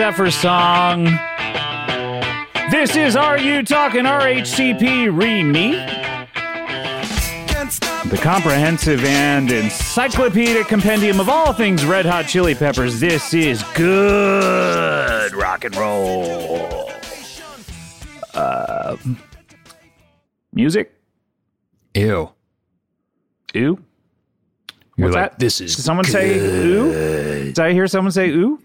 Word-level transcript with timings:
Zephyr 0.00 0.30
Song. 0.30 1.04
This 2.70 2.96
is 2.96 3.16
Are 3.16 3.36
You 3.38 3.62
Talking 3.62 4.04
RHCP 4.04 5.14
Re 5.14 5.42
Me? 5.42 5.72
The 8.08 8.16
comprehensive 8.16 9.04
and 9.04 9.52
encyclopedic 9.52 10.68
compendium 10.68 11.20
of 11.20 11.28
all 11.28 11.52
things 11.52 11.84
Red 11.84 12.06
Hot 12.06 12.24
Chili 12.24 12.54
Peppers. 12.54 12.98
This 12.98 13.34
is 13.34 13.62
good 13.74 15.34
rock 15.34 15.66
and 15.66 15.76
roll. 15.76 16.90
Uh, 18.32 18.96
music? 20.54 20.98
Ew. 21.92 22.06
Ooh. 22.06 22.32
You're 23.54 23.78
What's 24.96 25.14
like, 25.14 25.30
that? 25.32 25.38
this 25.38 25.60
is 25.60 25.76
Did 25.76 25.82
someone 25.82 26.06
say 26.06 26.38
ooh? 26.38 26.90
Did 27.52 27.58
I 27.58 27.74
hear 27.74 27.86
someone 27.86 28.12
say 28.12 28.30
ooh? 28.30 28.62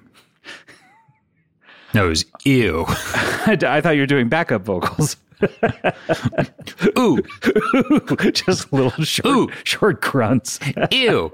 No, 1.95 2.07
it 2.07 2.09
was 2.09 2.25
ew. 2.43 2.83
I, 2.89 3.79
thought 3.81 3.91
you 3.91 4.01
were 4.01 4.05
doing 4.05 4.27
backup 4.27 4.63
vocals. 4.63 5.15
Ooh. 6.99 7.23
Just 8.33 8.73
little 8.73 8.91
short, 9.05 9.25
Ooh. 9.25 9.49
short 9.63 10.01
grunts. 10.01 10.59
Ew. 10.91 11.31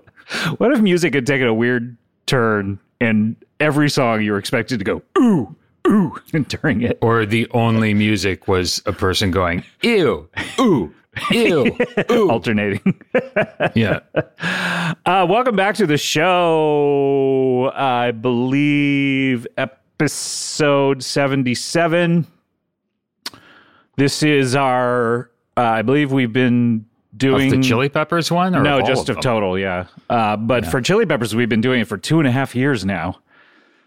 what 0.60 0.72
if 0.72 0.80
music 0.82 1.16
had 1.16 1.26
taken 1.26 1.48
a 1.48 1.54
weird 1.54 1.98
turn 2.28 2.78
and 3.00 3.36
every 3.60 3.90
song 3.90 4.22
you 4.22 4.34
were 4.34 4.38
expected 4.38 4.78
to 4.78 4.86
go 4.86 5.02
ooh, 5.18 5.56
ooh 5.88 6.16
during 6.48 6.84
it? 6.84 7.00
Or 7.02 7.26
the 7.26 7.50
only 7.56 7.96
music 7.96 8.48
was 8.48 8.84
a 8.86 8.94
person 8.94 9.32
going, 9.32 9.64
ew, 9.82 10.30
ooh, 10.60 10.94
ew, 11.32 11.76
ooh. 12.12 12.30
Alternating. 12.30 13.02
Yeah. 13.74 14.02
Uh, 15.08 15.26
welcome 15.28 15.56
back 15.56 15.74
to 15.76 15.88
the 15.88 15.98
show. 15.98 17.72
I 17.74 18.12
believe 18.12 19.48
episode 20.02 21.04
77. 21.04 22.26
This 23.98 24.24
is 24.24 24.56
our, 24.56 25.30
uh, 25.56 25.62
I 25.62 25.84
believe 25.84 26.12
we've 26.12 26.34
been 26.34 26.86
Of 27.12 27.18
doing 27.20 27.52
the 27.52 27.62
Chili 27.62 27.88
Peppers 27.88 28.32
one? 28.32 28.56
Or 28.56 28.64
No, 28.64 28.82
just 28.82 29.10
of 29.10 29.18
of 29.18 29.24
total, 29.24 29.60
yeah. 29.60 29.86
Uh, 30.10 30.38
but 30.38 30.66
for 30.66 30.82
Chili 30.82 31.06
Peppers, 31.06 31.36
we've 31.36 31.50
been 31.50 31.62
doing 31.62 31.82
it 31.82 31.88
for 31.88 32.00
two 32.00 32.18
and 32.18 32.28
a 32.28 32.32
half 32.32 32.56
years 32.56 32.84
now. 32.84 33.20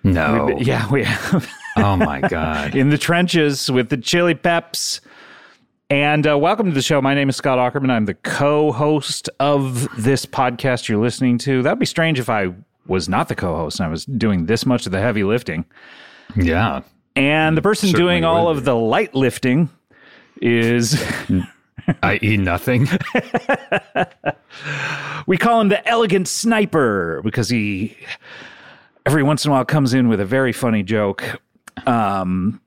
No. 0.05 0.57
Yeah, 0.57 0.89
we 0.89 1.03
have. 1.03 1.51
Oh 1.77 1.97
my 1.97 2.21
God. 2.21 2.77
in 2.77 2.91
the 2.91 2.99
trenches 2.99 3.69
with 3.69 3.89
the 3.89 3.97
Chili 3.97 4.37
Peps. 4.37 5.01
And 5.91 6.29
uh, 6.29 6.39
welcome 6.39 6.67
to 6.67 6.75
the 6.75 6.83
show. 6.83 7.03
My 7.03 7.15
name 7.15 7.29
is 7.29 7.35
Scott 7.35 7.59
Aukerman. 7.59 7.91
I'm 7.91 8.05
the 8.05 8.15
co 8.15 8.71
host 8.71 9.29
of 9.41 9.89
this 10.01 10.27
podcast 10.27 10.89
you're 10.89 11.03
listening 11.03 11.39
to. 11.39 11.65
That'd 11.65 11.81
be 11.81 11.87
strange 11.87 12.21
if 12.21 12.31
I 12.31 12.55
was 12.87 13.09
not 13.09 13.27
the 13.27 13.35
co 13.35 13.57
host 13.57 13.81
and 13.81 13.89
I 13.89 13.91
was 13.91 14.05
doing 14.05 14.47
this 14.47 14.65
much 14.65 14.87
of 14.87 14.93
the 14.93 15.01
heavy 15.01 15.25
lifting. 15.25 15.65
Yeah. 16.37 16.83
And 17.17 17.57
the 17.57 17.63
person 17.63 17.89
Certainly 17.91 18.11
doing 18.13 18.25
all 18.25 18.47
would 18.47 18.57
of 18.59 18.65
the 18.65 18.75
light 18.75 19.15
lifting 19.15 19.69
is, 20.43 21.01
I.e., 22.03 22.37
nothing. 22.37 22.89
we 25.27 25.37
call 25.37 25.61
him 25.61 25.69
the 25.69 25.87
elegant 25.89 26.29
sniper 26.29 27.21
because 27.23 27.49
he 27.49 27.97
every 29.07 29.23
once 29.23 29.45
in 29.45 29.51
a 29.51 29.55
while 29.55 29.65
comes 29.65 29.95
in 29.95 30.09
with 30.09 30.21
a 30.21 30.25
very 30.25 30.53
funny 30.53 30.83
joke. 30.83 31.41
Um, 31.87 32.61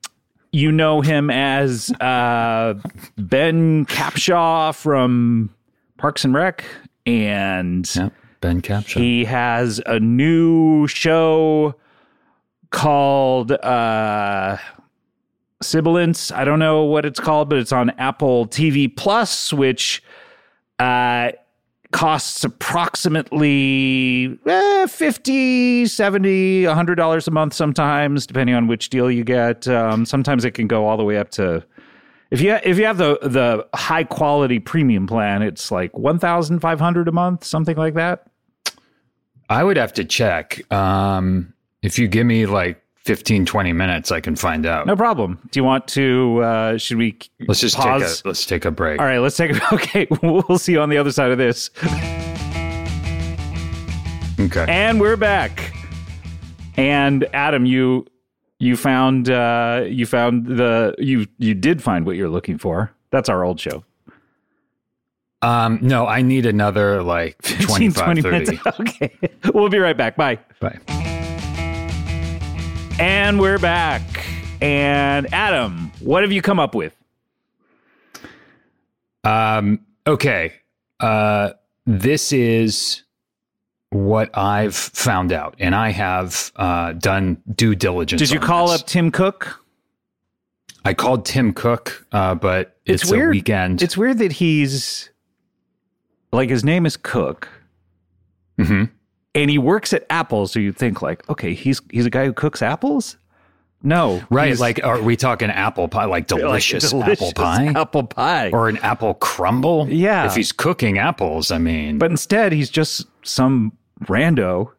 you 0.52 0.72
know 0.72 1.00
him 1.00 1.30
as 1.30 1.90
uh, 2.00 2.74
Ben 3.18 3.84
Capshaw 3.86 4.74
from 4.74 5.50
Parks 5.98 6.24
and 6.24 6.32
Rec, 6.34 6.64
and 7.04 7.90
Yep. 7.94 8.12
Ben 8.40 8.62
Capshaw. 8.62 8.98
he 9.00 9.24
has 9.24 9.80
a 9.84 9.98
new 10.00 10.86
show 10.86 11.74
called 12.70 13.52
uh, 13.52 14.56
Sibilance. 15.62 16.32
I 16.32 16.44
don't 16.44 16.58
know 16.58 16.84
what 16.84 17.04
it's 17.04 17.20
called, 17.20 17.48
but 17.48 17.58
it's 17.58 17.72
on 17.72 17.90
Apple 17.90 18.46
TV 18.46 18.94
Plus, 18.94 19.52
which 19.52 20.02
uh, 20.78 21.32
costs 21.92 22.44
approximately 22.44 24.38
eh, 24.46 24.86
50 24.86 25.86
70 25.86 26.62
$100 26.62 27.26
a 27.26 27.30
month 27.30 27.54
sometimes, 27.54 28.26
depending 28.26 28.54
on 28.54 28.66
which 28.66 28.90
deal 28.90 29.10
you 29.10 29.24
get. 29.24 29.66
Um, 29.66 30.04
sometimes 30.04 30.44
it 30.44 30.52
can 30.52 30.66
go 30.66 30.86
all 30.86 30.96
the 30.96 31.04
way 31.04 31.16
up 31.16 31.30
to 31.30 31.64
if 32.30 32.40
you 32.40 32.58
if 32.62 32.78
you 32.78 32.84
have 32.84 32.98
the 32.98 33.18
the 33.22 33.66
high 33.74 34.04
quality 34.04 34.58
premium 34.58 35.06
plan, 35.06 35.42
it's 35.42 35.70
like 35.70 35.96
one 35.96 36.18
thousand 36.18 36.60
five 36.60 36.78
hundred 36.78 37.08
a 37.08 37.12
month, 37.12 37.44
something 37.44 37.76
like 37.76 37.94
that. 37.94 38.26
I 39.48 39.64
would 39.64 39.78
have 39.78 39.94
to 39.94 40.04
check. 40.04 40.70
Um, 40.70 41.54
if 41.82 41.98
you 41.98 42.08
give 42.08 42.26
me 42.26 42.46
like 42.46 42.82
15, 43.04 43.46
20 43.46 43.72
minutes, 43.72 44.12
I 44.12 44.20
can 44.20 44.36
find 44.36 44.66
out. 44.66 44.86
No 44.86 44.96
problem. 44.96 45.38
Do 45.50 45.58
you 45.58 45.64
want 45.64 45.88
to? 45.88 46.40
Uh, 46.42 46.78
should 46.78 46.98
we 46.98 47.18
Let's 47.46 47.60
just 47.60 47.76
pause? 47.76 48.16
take 48.18 48.24
a 48.24 48.28
let's 48.28 48.46
take 48.46 48.64
a 48.64 48.70
break. 48.70 49.00
All 49.00 49.06
right, 49.06 49.18
let's 49.18 49.36
take 49.36 49.52
a 49.52 49.60
Okay, 49.74 50.06
we'll 50.22 50.58
see 50.58 50.72
you 50.72 50.80
on 50.80 50.88
the 50.90 50.98
other 50.98 51.12
side 51.12 51.30
of 51.30 51.38
this. 51.38 51.70
Okay. 54.40 54.64
And 54.68 55.00
we're 55.00 55.16
back. 55.16 55.74
And 56.76 57.26
Adam, 57.32 57.66
you 57.66 58.06
you 58.60 58.76
found 58.76 59.30
uh, 59.30 59.84
you 59.86 60.06
found 60.06 60.46
the 60.46 60.94
you 60.98 61.26
you 61.38 61.54
did 61.54 61.82
find 61.82 62.06
what 62.06 62.16
you're 62.16 62.28
looking 62.28 62.58
for. 62.58 62.92
That's 63.10 63.28
our 63.28 63.42
old 63.44 63.58
show. 63.58 63.84
Um, 65.40 65.78
no, 65.80 66.06
I 66.06 66.22
need 66.22 66.46
another 66.46 67.02
like 67.02 67.40
15, 67.42 67.66
25, 67.92 68.04
20 68.04 68.22
30. 68.22 68.38
minutes. 68.38 68.66
Okay, 68.80 69.16
we'll 69.54 69.68
be 69.68 69.78
right 69.78 69.96
back. 69.96 70.16
Bye. 70.16 70.38
Bye. 70.60 70.78
And 72.98 73.40
we're 73.40 73.58
back. 73.58 74.02
And 74.60 75.32
Adam, 75.32 75.92
what 76.00 76.22
have 76.22 76.32
you 76.32 76.42
come 76.42 76.58
up 76.58 76.74
with? 76.74 76.96
Um, 79.22 79.80
okay. 80.06 80.54
Uh, 80.98 81.50
this 81.86 82.32
is 82.32 83.04
what 83.90 84.36
I've 84.36 84.74
found 84.74 85.32
out, 85.32 85.54
and 85.58 85.74
I 85.74 85.90
have 85.90 86.52
uh, 86.56 86.92
done 86.92 87.40
due 87.54 87.74
diligence. 87.74 88.18
Did 88.18 88.30
you 88.30 88.40
call 88.40 88.68
this. 88.68 88.80
up 88.80 88.86
Tim 88.86 89.10
Cook? 89.10 89.64
I 90.84 90.92
called 90.92 91.24
Tim 91.24 91.52
Cook, 91.52 92.06
uh, 92.12 92.34
but 92.34 92.76
it's, 92.84 93.10
a 93.10 93.26
weekend. 93.28 93.80
It's 93.82 93.96
weird 93.96 94.18
that 94.18 94.32
he's 94.32 95.10
like 96.32 96.50
his 96.50 96.64
name 96.64 96.84
is 96.84 96.96
Cook, 96.96 97.48
Mhm. 98.58 98.90
And 99.34 99.50
he 99.50 99.58
works 99.58 99.92
at 99.92 100.04
Apple. 100.10 100.46
So 100.46 100.58
you 100.60 100.72
think 100.72 101.02
like, 101.02 101.28
okay, 101.28 101.54
he's 101.54 101.80
he's 101.90 102.06
a 102.06 102.10
guy 102.10 102.24
who 102.26 102.32
cooks 102.32 102.62
apples. 102.62 103.16
No, 103.80 104.20
right. 104.28 104.58
Like, 104.58 104.82
are 104.84 105.00
we 105.00 105.16
talking 105.16 105.50
apple 105.50 105.86
pie? 105.86 106.06
Like 106.06 106.10
like 106.10 106.26
delicious, 106.26 106.90
delicious 106.90 107.30
apple 107.30 107.32
pie, 107.32 107.66
apple 107.80 108.02
pie. 108.04 108.50
or 108.50 108.68
an 108.68 108.76
apple 108.78 109.14
crumble? 109.14 109.88
Yeah. 109.88 110.26
If 110.26 110.34
he's 110.34 110.50
cooking 110.50 110.98
apples, 110.98 111.50
I 111.52 111.58
mean, 111.58 111.96
but 111.98 112.10
instead, 112.10 112.52
he's 112.52 112.70
just 112.70 113.06
some 113.22 113.72
rando 114.04 114.72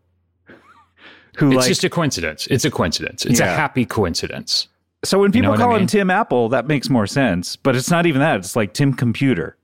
who 1.38 1.48
it's 1.52 1.58
like 1.58 1.68
just 1.70 1.84
a 1.86 1.90
coincidence. 1.90 2.48
It's 2.48 2.66
a 2.66 2.72
coincidence. 2.72 3.26
It's 3.26 3.40
Yeah. 3.40 3.54
a 3.54 3.56
happy 3.56 3.86
coincidence. 3.86 4.68
So 5.06 5.20
when 5.20 5.32
You 5.32 5.42
know 5.44 5.52
people 5.54 5.64
I 5.64 5.68
call 5.70 5.76
him? 5.78 5.88
Tim 5.88 6.10
Apple, 6.10 6.50
that 6.50 6.68
makes 6.68 6.90
more 6.90 7.08
sense. 7.08 7.56
But 7.56 7.78
it's 7.78 7.90
not 7.90 8.06
even 8.06 8.20
that. 8.20 8.40
It's 8.40 8.58
like 8.58 8.74
Tim 8.74 8.94
Computer. 8.94 9.56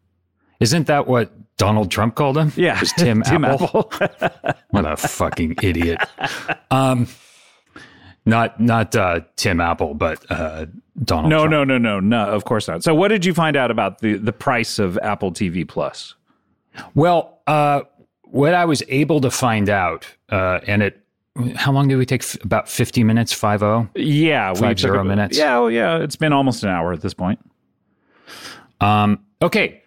Isn't 0.62 0.88
that 0.88 1.08
what 1.08 1.34
Donald 1.58 1.90
Trump 1.92 2.16
called 2.16 2.38
him? 2.38 2.52
Yeah, 2.56 2.76
It 2.76 2.82
Was 2.82 2.92
Tim, 2.94 3.24
Apple? 3.26 3.90
Apple. 4.02 4.54
What 4.72 4.86
a 4.86 4.98
fucking 4.98 5.56
idiot. 5.62 6.00
Um, 6.70 7.08
not 8.26 8.60
not 8.60 8.94
uh, 8.96 9.22
Tim 9.38 9.62
Apple, 9.62 9.94
but 9.94 10.26
uh, 10.30 10.66
Donald. 11.04 11.30
no, 11.30 11.48
Trump. 11.48 11.52
no, 11.52 11.64
no, 11.64 11.78
no, 11.78 12.00
no. 12.00 12.26
Of 12.34 12.44
course 12.44 12.68
not. 12.68 12.84
So 12.84 12.94
what 12.94 13.08
did 13.08 13.24
you 13.24 13.34
find 13.34 13.56
out 13.56 13.72
about 13.72 14.00
the 14.00 14.16
the 14.18 14.34
price 14.34 14.80
of 14.80 14.98
Apple 15.02 15.32
TV 15.32 15.66
Plus? 15.68 16.16
Well, 16.94 17.40
uh, 17.48 17.82
what 18.24 18.54
I 18.54 18.66
was 18.66 18.84
able 18.90 19.22
to 19.22 19.32
find 19.32 19.70
out, 19.70 20.06
uh, 20.30 20.60
and 20.68 20.84
it, 20.84 21.00
how 21.56 21.72
long 21.72 21.88
did 21.88 21.96
we 21.96 22.06
take? 22.06 22.24
F- 22.24 22.44
About 22.44 22.68
fifty 22.68 23.04
minutes. 23.04 23.32
Five 23.32 23.64
oh. 23.64 23.88
Yeah, 23.96 24.52
we 24.52 24.60
Five 24.60 24.80
zero 24.80 25.04
minutes. 25.06 25.38
Yeah, 25.38 25.58
oh, 25.58 25.68
yeah. 25.68 26.00
It's 26.00 26.18
been 26.18 26.34
almost 26.34 26.64
an 26.64 26.70
hour 26.70 26.92
at 26.92 27.00
this 27.00 27.14
point. 27.14 27.40
Um, 28.82 29.20
okay, 29.42 29.82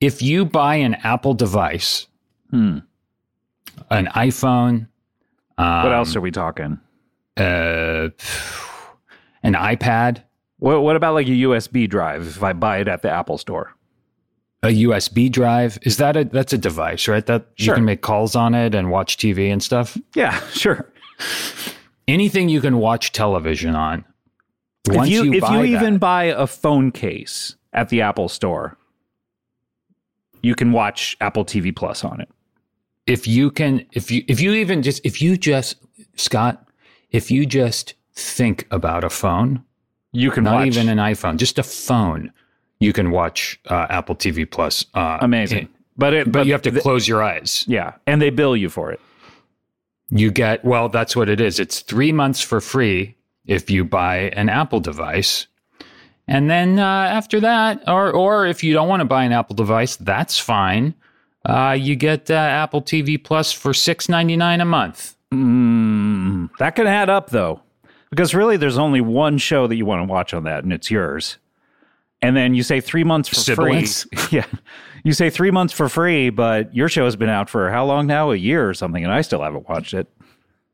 if 0.00 0.22
you 0.22 0.44
buy 0.44 0.76
an 0.76 0.94
Apple 0.94 1.34
device, 1.34 2.06
Hmm. 2.50 2.78
an 3.90 4.06
iPhone, 4.08 4.88
um, 5.58 5.82
What 5.84 5.92
else 5.92 6.16
are 6.16 6.20
we 6.20 6.30
talking? 6.30 6.78
uh, 7.36 8.08
an 9.42 9.54
iPad, 9.54 10.22
What 10.58 10.82
What 10.82 10.96
about 10.96 11.14
like 11.14 11.26
a 11.26 11.30
USB 11.30 11.88
drive? 11.88 12.26
If 12.26 12.42
I 12.42 12.52
buy 12.52 12.78
it 12.78 12.88
at 12.88 13.02
the 13.02 13.10
Apple 13.10 13.38
Store, 13.38 13.74
a 14.62 14.68
USB 14.68 15.30
drive, 15.30 15.78
is 15.82 15.96
that 15.96 16.16
a 16.16 16.24
that's 16.24 16.52
a 16.52 16.58
device, 16.58 17.08
right? 17.08 17.24
That 17.24 17.46
you 17.56 17.72
can 17.72 17.84
make 17.86 18.02
calls 18.02 18.36
on 18.36 18.54
it 18.54 18.74
and 18.74 18.90
watch 18.90 19.16
TV 19.16 19.50
and 19.50 19.62
stuff. 19.62 19.96
yeah, 20.14 20.38
sure. 20.52 20.90
Anything 22.08 22.48
you 22.48 22.60
can 22.60 22.78
watch 22.78 23.12
television 23.12 23.74
on. 23.76 24.04
if 24.88 25.08
you, 25.08 25.32
if 25.32 25.42
buy 25.42 25.62
you 25.64 25.76
even 25.76 25.98
buy 25.98 26.24
a 26.24 26.46
phone 26.46 26.90
case 26.90 27.54
at 27.72 27.88
the 27.88 28.00
Apple 28.02 28.28
Store, 28.28 28.76
you 30.42 30.54
can 30.54 30.72
watch 30.72 31.16
Apple 31.20 31.44
TV 31.44 31.74
Plus 31.74 32.04
on 32.04 32.20
it. 32.20 32.28
if 33.06 33.26
you 33.26 33.50
can 33.50 33.84
if 33.92 34.10
you 34.10 34.24
if 34.28 34.40
you 34.40 34.52
even 34.52 34.82
just 34.82 35.04
if 35.04 35.20
you 35.22 35.36
just 35.36 35.76
Scott, 36.16 36.66
if 37.10 37.30
you 37.30 37.46
just 37.46 37.94
think 38.14 38.66
about 38.70 39.04
a 39.04 39.10
phone, 39.10 39.64
You 40.12 40.30
can 40.30 40.44
not 40.44 40.54
watch. 40.54 40.66
even 40.66 40.88
an 40.88 40.98
iPhone, 40.98 41.36
just 41.36 41.58
a 41.58 41.62
phone, 41.62 42.32
you 42.78 42.92
can 42.92 43.10
watch 43.10 43.60
uh, 43.68 43.86
Apple 43.90 44.14
TV 44.16 44.48
Plus. 44.50 44.84
Uh, 44.94 45.18
amazing, 45.20 45.68
but 45.96 46.12
it 46.14 46.30
But 46.32 46.46
you 46.46 46.52
have 46.52 46.62
to 46.62 46.80
close 46.80 47.06
your 47.08 47.22
eyes. 47.22 47.64
yeah, 47.68 47.94
and 48.06 48.20
they 48.22 48.30
bill 48.30 48.56
you 48.56 48.68
for 48.68 48.92
it. 48.92 49.00
You 50.10 50.30
get 50.30 50.64
well, 50.64 50.88
that's 50.88 51.14
what 51.16 51.28
it 51.28 51.40
is. 51.40 51.58
It's 51.60 51.80
three 51.80 52.12
months 52.12 52.40
for 52.40 52.60
free 52.60 53.16
if 53.46 53.70
you 53.70 53.84
buy 53.84 54.30
an 54.34 54.48
Apple 54.48 54.80
device. 54.80 55.46
And 56.30 56.48
then 56.48 56.78
uh, 56.78 56.84
after 56.84 57.40
that, 57.40 57.82
or 57.88 58.12
or 58.12 58.46
if 58.46 58.62
you 58.62 58.72
don't 58.72 58.88
want 58.88 59.00
to 59.00 59.04
buy 59.04 59.24
an 59.24 59.32
Apple 59.32 59.56
device, 59.56 59.96
that's 59.96 60.38
fine. 60.38 60.94
Uh, 61.44 61.76
you 61.78 61.96
get 61.96 62.30
uh, 62.30 62.34
Apple 62.34 62.80
TV 62.80 63.22
Plus 63.22 63.52
for 63.52 63.74
six 63.74 64.08
ninety 64.08 64.36
nine 64.36 64.60
a 64.60 64.64
month. 64.64 65.16
Mm, 65.34 66.50
that 66.58 66.76
can 66.76 66.86
add 66.86 67.10
up 67.10 67.30
though, 67.30 67.60
because 68.10 68.32
really 68.32 68.56
there's 68.56 68.78
only 68.78 69.00
one 69.00 69.38
show 69.38 69.66
that 69.66 69.74
you 69.74 69.84
want 69.84 70.06
to 70.06 70.10
watch 70.10 70.32
on 70.32 70.44
that, 70.44 70.62
and 70.62 70.72
it's 70.72 70.88
yours. 70.88 71.36
And 72.22 72.36
then 72.36 72.54
you 72.54 72.62
say 72.62 72.80
three 72.80 73.02
months 73.02 73.28
for 73.28 73.34
Siblings? 73.34 74.04
free. 74.14 74.28
yeah, 74.38 74.46
you 75.02 75.12
say 75.12 75.30
three 75.30 75.50
months 75.50 75.72
for 75.72 75.88
free, 75.88 76.30
but 76.30 76.72
your 76.72 76.88
show 76.88 77.06
has 77.06 77.16
been 77.16 77.28
out 77.28 77.50
for 77.50 77.70
how 77.70 77.84
long 77.84 78.06
now? 78.06 78.30
A 78.30 78.36
year 78.36 78.68
or 78.68 78.74
something, 78.74 79.02
and 79.02 79.12
I 79.12 79.22
still 79.22 79.42
haven't 79.42 79.68
watched 79.68 79.94
it. 79.94 80.06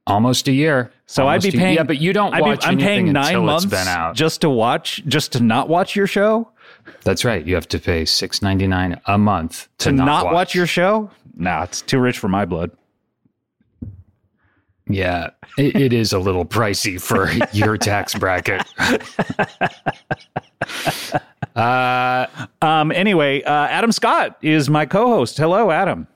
Almost 0.06 0.46
a 0.46 0.52
year. 0.52 0.92
So 1.06 1.26
Almost 1.26 1.46
I'd 1.46 1.52
be 1.52 1.58
paying. 1.58 1.74
Yeah, 1.76 1.82
but 1.82 2.00
you 2.00 2.12
don't 2.12 2.32
I'd 2.32 2.44
be- 2.44 2.50
watch 2.50 2.66
I'm 2.66 2.78
paying 2.78 3.12
nine 3.12 3.44
months 3.44 3.66
just 4.16 4.40
to 4.42 4.50
watch, 4.50 5.02
just 5.06 5.32
to 5.32 5.42
not 5.42 5.68
watch 5.68 5.96
your 5.96 6.06
show, 6.06 6.48
That's 7.02 7.24
right. 7.24 7.44
You 7.44 7.54
have 7.56 7.68
to 7.68 7.78
pay 7.78 8.04
six 8.04 8.42
ninety 8.42 8.66
nine 8.66 9.00
a 9.06 9.18
month 9.18 9.68
to, 9.78 9.90
to 9.90 9.92
not, 9.92 10.06
not, 10.06 10.32
watch. 10.32 10.54
your 10.54 10.66
show. 10.66 11.10
Nah, 11.36 11.64
it's 11.64 11.82
too 11.82 11.98
rich 11.98 12.18
for 12.18 12.28
my 12.28 12.44
blood. 12.44 12.70
Yeah, 14.88 15.30
it, 15.58 15.74
it 15.74 15.92
is 15.92 16.12
a 16.12 16.18
little 16.20 16.44
pricey 16.44 17.00
for 17.00 17.32
your 17.52 17.76
tax 17.76 18.14
bracket. 18.14 18.62
uh, 21.56 22.26
Um. 22.62 22.92
Anyway, 22.92 23.42
uh, 23.42 23.66
Adam 23.66 23.90
Scott 23.90 24.38
is 24.42 24.70
my 24.70 24.86
co-host. 24.86 25.36
Hello, 25.36 25.72
Adam. 25.72 26.06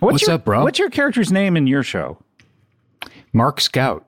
What's 0.00 0.22
your, 0.26 0.32
up, 0.32 0.44
bro? 0.44 0.64
What's 0.64 0.78
your 0.78 0.90
character's 0.90 1.32
name 1.32 1.56
in 1.56 1.66
your 1.66 1.82
show? 1.82 2.18
Mark 3.38 3.60
Scout. 3.60 4.04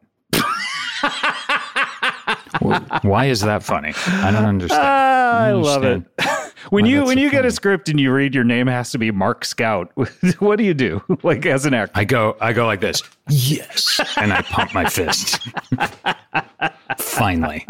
Wh- 2.61 3.05
Why 3.05 3.27
is 3.27 3.43
that 3.43 3.63
funny? 3.63 3.93
I 4.09 4.33
don't 4.33 4.45
understand. 4.45 4.83
I 4.83 5.53
love 5.53 5.85
it. 5.85 6.03
when 6.71 6.83
Why 6.85 6.91
you 6.91 7.05
when 7.05 7.17
so 7.17 7.23
you 7.23 7.31
get 7.31 7.45
a 7.45 7.53
script 7.53 7.89
and 7.89 8.01
you 8.01 8.13
read 8.13 8.35
your 8.35 8.43
name 8.43 8.67
has 8.67 8.91
to 8.91 8.99
be 8.99 9.13
Mark 9.13 9.45
Scout. 9.45 9.93
what 10.41 10.57
do 10.57 10.65
you 10.65 10.75
do? 10.75 11.01
Like 11.23 11.47
as 11.47 11.65
an 11.65 11.75
actor? 11.75 11.93
I 11.95 12.05
go, 12.05 12.37
I 12.41 12.53
go 12.53 12.67
like 12.67 12.81
this. 12.81 13.05
Yes, 13.29 14.01
and 14.17 14.33
I 14.33 14.43
pump 14.43 14.75
my 14.75 14.87
fist. 14.89 15.39
Finally, 16.99 17.65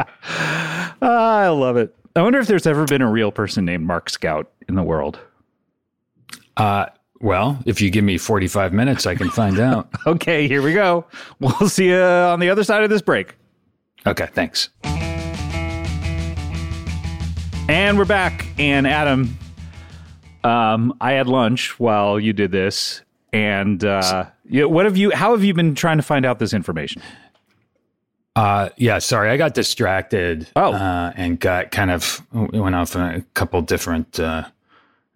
I 1.02 1.48
love 1.48 1.76
it. 1.76 1.94
I 2.16 2.22
wonder 2.22 2.38
if 2.38 2.46
there's 2.46 2.66
ever 2.66 2.86
been 2.86 3.02
a 3.02 3.10
real 3.10 3.30
person 3.32 3.66
named 3.66 3.84
Mark 3.86 4.08
Scout 4.08 4.50
in 4.66 4.76
the 4.76 4.82
world. 4.82 5.18
uh, 6.56 6.86
well, 7.20 7.58
if 7.66 7.80
you 7.80 7.90
give 7.90 8.04
me 8.04 8.18
forty-five 8.18 8.72
minutes, 8.72 9.06
I 9.06 9.14
can 9.14 9.30
find 9.30 9.58
out. 9.58 9.88
Okay, 10.06 10.48
here 10.48 10.62
we 10.62 10.72
go. 10.72 11.04
We'll 11.38 11.68
see 11.68 11.88
you 11.90 11.96
on 12.00 12.40
the 12.40 12.48
other 12.50 12.64
side 12.64 12.82
of 12.82 12.90
this 12.90 13.02
break. 13.02 13.36
Okay, 14.06 14.26
thanks. 14.32 14.70
And 17.68 17.96
we're 17.98 18.04
back. 18.04 18.46
And 18.58 18.86
Adam, 18.86 19.38
um, 20.42 20.96
I 21.00 21.12
had 21.12 21.28
lunch 21.28 21.78
while 21.78 22.18
you 22.18 22.32
did 22.32 22.50
this. 22.50 23.02
And 23.32 23.84
uh, 23.84 24.26
what 24.48 24.86
have 24.86 24.96
you? 24.96 25.10
How 25.12 25.30
have 25.32 25.44
you 25.44 25.54
been 25.54 25.74
trying 25.76 25.98
to 25.98 26.02
find 26.02 26.26
out 26.26 26.38
this 26.40 26.52
information? 26.52 27.00
Uh, 28.34 28.70
yeah, 28.76 28.98
sorry, 28.98 29.30
I 29.30 29.36
got 29.36 29.54
distracted. 29.54 30.48
Oh. 30.56 30.72
uh, 30.72 31.12
and 31.14 31.38
got 31.38 31.70
kind 31.70 31.90
of 31.90 32.22
went 32.32 32.74
off 32.74 32.94
in 32.96 33.02
a 33.02 33.20
couple 33.34 33.60
different 33.62 34.18
uh, 34.18 34.44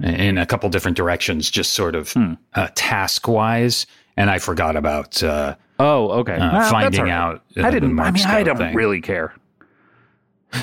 in 0.02 0.38
a 0.38 0.46
couple 0.46 0.68
different 0.70 0.96
directions, 0.96 1.50
just 1.50 1.72
sort 1.72 1.94
of 1.94 2.12
Hmm. 2.12 2.34
uh, 2.54 2.68
task 2.74 3.28
wise, 3.28 3.86
and 4.16 4.28
I 4.30 4.38
forgot 4.38 4.76
about 4.76 5.22
uh, 5.22 5.54
Oh, 5.78 6.10
okay. 6.20 6.36
uh, 6.36 6.68
finding 6.70 7.02
right. 7.02 7.10
out. 7.10 7.42
uh, 7.56 7.62
I 7.66 7.70
didn't. 7.70 7.98
I 7.98 8.10
mean, 8.10 8.24
I 8.26 8.42
don't 8.42 8.56
thing. 8.58 8.74
really 8.74 9.00
care. 9.00 9.34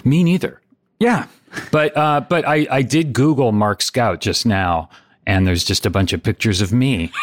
Me 0.06 0.24
neither. 0.24 0.62
Yeah. 1.00 1.26
But 1.72 1.96
uh, 1.98 2.22
but 2.30 2.48
I 2.48 2.66
I 2.72 2.82
did 2.82 3.12
Google 3.14 3.52
Mark 3.52 3.82
Scout 3.82 4.22
just 4.22 4.46
now, 4.46 4.90
and 5.28 5.46
there's 5.46 5.66
just 5.66 5.86
a 5.86 5.90
bunch 5.90 6.14
of 6.14 6.24
pictures 6.24 6.62
of 6.62 6.72
me. 6.72 7.12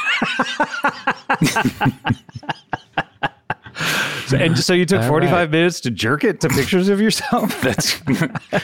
And 4.33 4.59
so 4.59 4.73
you 4.73 4.85
took 4.85 5.03
45 5.03 5.51
minutes 5.51 5.81
to 5.81 5.91
jerk 5.91 6.25
it 6.25 6.41
to 6.41 6.49
pictures 6.49 6.89
of 6.89 7.01
yourself? 7.01 7.61
That's 7.69 8.01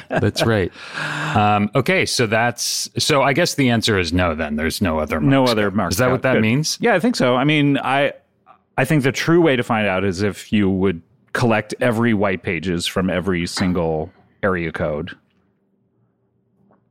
that's 0.08 0.44
right. 0.44 0.72
Um, 1.36 1.70
okay, 1.74 2.06
so 2.06 2.26
that's 2.26 2.88
so. 2.98 3.22
I 3.22 3.32
guess 3.32 3.54
the 3.54 3.70
answer 3.70 3.98
is 3.98 4.12
no. 4.12 4.34
Then 4.34 4.56
there's 4.56 4.80
no 4.80 4.98
other. 4.98 5.20
Mark 5.20 5.30
no 5.30 5.44
other 5.44 5.70
Mark 5.70 5.92
Is 5.92 5.98
that 5.98 6.10
what 6.10 6.22
that 6.22 6.34
Good. 6.34 6.42
means? 6.42 6.78
Yeah, 6.80 6.94
I 6.94 7.00
think 7.00 7.16
so. 7.16 7.36
I 7.36 7.44
mean, 7.44 7.78
I 7.78 8.12
I 8.78 8.84
think 8.84 9.02
the 9.02 9.12
true 9.12 9.40
way 9.40 9.56
to 9.56 9.62
find 9.62 9.86
out 9.86 10.04
is 10.04 10.22
if 10.22 10.52
you 10.52 10.70
would 10.70 11.02
collect 11.32 11.74
every 11.80 12.14
white 12.14 12.42
pages 12.42 12.86
from 12.86 13.10
every 13.10 13.46
single 13.46 14.12
area 14.42 14.72
code 14.72 15.16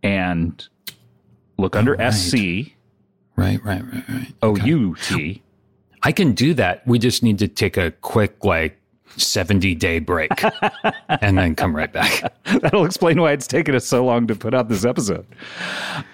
and 0.03 0.67
look 1.57 1.75
under 1.75 1.93
right. 1.93 2.11
SC 2.11 2.73
Right, 3.35 3.63
right, 3.63 3.81
right, 3.83 4.03
right. 4.09 4.33
OUT. 4.43 5.41
I 6.03 6.11
can 6.11 6.33
do 6.33 6.53
that. 6.55 6.85
We 6.85 6.99
just 6.99 7.23
need 7.23 7.39
to 7.39 7.47
take 7.47 7.77
a 7.77 7.91
quick, 7.91 8.43
like, 8.43 8.77
70 9.17 9.75
day 9.75 9.99
break 9.99 10.31
and 11.21 11.37
then 11.37 11.55
come 11.55 11.75
right 11.75 11.91
back. 11.91 12.33
That'll 12.45 12.85
explain 12.85 13.21
why 13.21 13.31
it's 13.31 13.45
taken 13.47 13.75
us 13.75 13.85
so 13.85 14.03
long 14.03 14.25
to 14.27 14.35
put 14.35 14.53
out 14.53 14.69
this 14.69 14.85
episode. 14.85 15.25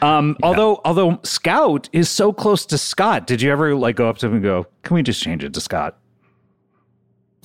Um, 0.01 0.35
Although, 0.43 0.81
although 0.83 1.19
Scout 1.23 1.89
is 1.93 2.09
so 2.09 2.33
close 2.33 2.65
to 2.67 2.77
Scott, 2.77 3.25
did 3.25 3.41
you 3.41 3.51
ever 3.51 3.73
like 3.75 3.95
go 3.95 4.09
up 4.09 4.17
to 4.17 4.27
him 4.27 4.33
and 4.33 4.43
go, 4.43 4.67
"Can 4.83 4.95
we 4.95 5.03
just 5.03 5.21
change 5.23 5.43
it 5.45 5.53
to 5.53 5.61
Scott?" 5.61 5.97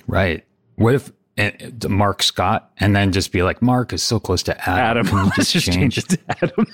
Right. 0.09 0.45
What 0.77 0.95
if 0.95 1.13
uh, 1.39 1.51
Mark 1.89 2.23
Scott 2.23 2.71
and 2.79 2.95
then 2.95 3.13
just 3.13 3.33
be 3.33 3.43
like, 3.43 3.61
Mark 3.63 3.93
is 3.93 4.03
so 4.03 4.21
close 4.21 4.43
to 4.45 4.69
Adam. 4.69 5.07
Adam, 5.07 5.33
let's 5.37 5.53
just 5.53 5.71
change 5.71 5.99
it 5.99 6.09
to 6.09 6.19
Adam. 6.29 6.67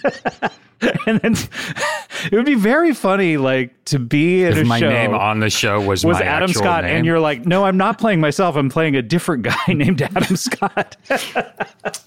and 1.06 1.20
then 1.20 1.34
it 2.30 2.32
would 2.32 2.46
be 2.46 2.54
very 2.54 2.94
funny, 2.94 3.36
like 3.36 3.84
to 3.86 3.98
be 3.98 4.44
in 4.44 4.52
If 4.52 4.58
a 4.58 4.64
my 4.64 4.80
show 4.80 4.88
name 4.88 5.14
on 5.14 5.40
the 5.40 5.50
show 5.50 5.80
was, 5.80 6.04
was 6.04 6.18
my 6.18 6.24
Adam 6.24 6.52
Scott, 6.52 6.84
name. 6.84 6.96
and 6.98 7.06
you're 7.06 7.20
like, 7.20 7.46
"No, 7.46 7.64
I'm 7.64 7.76
not 7.76 7.98
playing 7.98 8.20
myself. 8.20 8.56
I'm 8.56 8.68
playing 8.70 8.96
a 8.96 9.02
different 9.02 9.42
guy 9.42 9.56
named 9.68 10.02
Adam 10.02 10.36
Scott." 10.36 10.96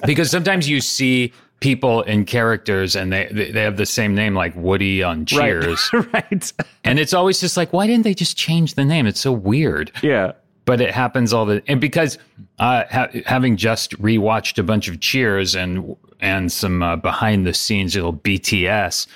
because 0.06 0.30
sometimes 0.30 0.70
you 0.70 0.82
see 0.82 1.34
people 1.60 2.02
in 2.04 2.26
characters 2.26 2.96
and 2.96 3.14
they 3.14 3.28
they 3.32 3.52
they 3.52 3.62
have 3.62 3.78
the 3.78 3.86
same 3.86 4.14
name 4.16 4.36
like 4.36 4.56
Woody 4.56 5.02
on 5.04 5.26
Cheers, 5.26 5.90
right? 5.94 6.14
right. 6.14 6.54
and 6.84 7.00
it's 7.00 7.14
always 7.14 7.40
just 7.40 7.56
like, 7.58 7.72
why 7.74 7.88
didn't 7.88 8.04
they 8.04 8.14
just 8.14 8.36
change 8.38 8.76
the 8.76 8.86
name? 8.86 9.06
It's 9.08 9.20
so 9.22 9.32
weird. 9.32 9.92
Yeah. 10.02 10.34
But 10.66 10.80
it 10.82 10.92
happens 10.92 11.34
all 11.34 11.46
the 11.46 11.62
and 11.68 11.80
because 11.82 12.18
uh, 12.60 12.84
ha- 12.90 13.10
having 13.26 13.58
just 13.58 13.92
rewatched 14.02 14.58
a 14.58 14.64
bunch 14.64 14.88
of 14.88 15.00
Cheers 15.00 15.56
and 15.56 15.96
and 16.20 16.52
some 16.52 16.82
uh, 16.82 16.96
behind 16.96 17.46
the 17.46 17.54
scenes 17.54 17.96
little 17.96 18.14
BTS, 18.14 19.08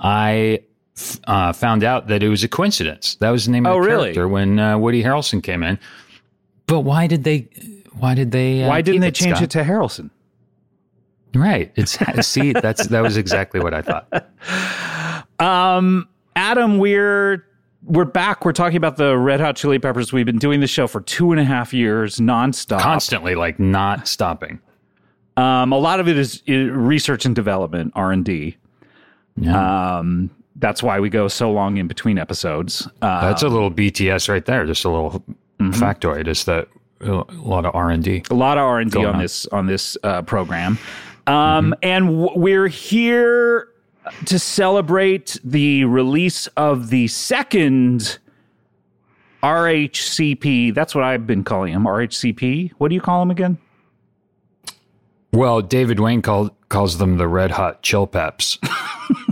I 0.00 0.60
f- 0.96 1.20
uh, 1.26 1.52
found 1.52 1.84
out 1.84 2.06
that 2.08 2.22
it 2.22 2.28
was 2.30 2.42
a 2.44 2.48
coincidence. 2.48 3.16
That 3.16 3.30
was 3.30 3.44
the 3.46 3.52
name 3.52 3.66
of 3.66 3.72
Oh, 3.72 3.82
the 3.82 3.86
really? 3.88 4.02
character 4.04 4.28
when 4.28 4.58
uh, 4.58 4.78
Woody 4.78 5.02
Harrelson 5.02 5.42
came 5.42 5.62
in. 5.62 5.78
But 6.66 6.80
why 6.80 7.06
did 7.06 7.24
they? 7.24 7.48
Why 7.98 8.14
did 8.14 8.30
they? 8.32 8.64
Uh, 8.64 8.68
Why 8.68 8.80
didn't 8.82 9.02
they 9.02 9.10
change 9.10 9.36
Scott? 9.36 9.42
it 9.44 9.50
to 9.50 9.62
Harrelson? 9.64 10.10
Right. 11.34 11.70
It's 11.76 11.98
see 12.26 12.52
that's 12.54 12.86
that 12.88 13.00
was 13.02 13.16
exactly 13.18 13.60
what 13.60 13.74
I 13.74 13.82
thought. 13.82 14.32
Um, 15.38 16.08
Adam, 16.34 16.78
we're 16.78 17.44
we're 17.86 18.04
back. 18.04 18.44
We're 18.44 18.52
talking 18.52 18.76
about 18.76 18.96
the 18.96 19.16
Red 19.16 19.40
Hot 19.40 19.56
Chili 19.56 19.78
Peppers. 19.78 20.12
We've 20.12 20.26
been 20.26 20.38
doing 20.38 20.60
this 20.60 20.70
show 20.70 20.86
for 20.86 21.00
two 21.00 21.30
and 21.32 21.40
a 21.40 21.44
half 21.44 21.72
years, 21.72 22.16
nonstop. 22.18 22.80
Constantly, 22.80 23.34
like 23.34 23.58
not 23.58 24.06
stopping. 24.08 24.60
Um, 25.36 25.72
a 25.72 25.78
lot 25.78 26.00
of 26.00 26.08
it 26.08 26.16
is 26.16 26.42
research 26.48 27.24
and 27.26 27.34
development, 27.34 27.92
R 27.94 28.12
and 28.12 28.24
D. 28.24 28.56
Yeah. 29.36 29.98
Um, 29.98 30.30
that's 30.56 30.82
why 30.82 30.98
we 31.00 31.10
go 31.10 31.28
so 31.28 31.52
long 31.52 31.76
in 31.76 31.86
between 31.86 32.16
episodes. 32.18 32.88
Uh, 33.02 33.20
That's 33.28 33.42
a 33.42 33.48
little 33.48 33.70
BTS 33.70 34.28
right 34.30 34.44
there. 34.46 34.64
Just 34.64 34.86
a 34.86 34.88
little 34.88 35.22
factoid. 35.60 36.26
Is 36.28 36.44
that 36.44 36.68
a 37.02 37.24
lot 37.34 37.66
of 37.66 37.74
R 37.74 37.90
and 37.90 38.02
D? 38.02 38.22
a 38.30 38.34
lot 38.34 38.56
of 38.56 38.62
R 38.64 38.80
and 38.80 38.90
D 38.90 39.00
on 39.04 39.16
on. 39.16 39.20
this 39.20 39.46
on 39.48 39.66
this 39.66 39.98
uh, 40.02 40.22
program, 40.22 40.78
um, 41.26 41.74
and 41.82 42.06
w- 42.06 42.30
we're 42.34 42.68
here 42.68 43.68
to 44.26 44.38
celebrate 44.38 45.38
the 45.44 45.84
release 45.84 46.46
of 46.48 46.90
the 46.90 47.08
second 47.08 48.18
RHCP. 49.42 50.74
That's 50.74 50.94
what 50.94 51.04
I've 51.04 51.26
been 51.26 51.44
calling 51.44 51.72
him. 51.72 51.84
RHCP. 51.84 52.72
What 52.78 52.88
do 52.88 52.94
you 52.94 53.00
call 53.00 53.22
him 53.22 53.30
again? 53.30 53.58
Well, 55.32 55.60
David 55.60 56.00
Wain 56.00 56.22
called 56.22 56.50
calls 56.68 56.98
them 56.98 57.18
the 57.18 57.28
Red 57.28 57.52
Hot 57.52 57.82
Chill 57.82 58.06
Peps, 58.06 58.58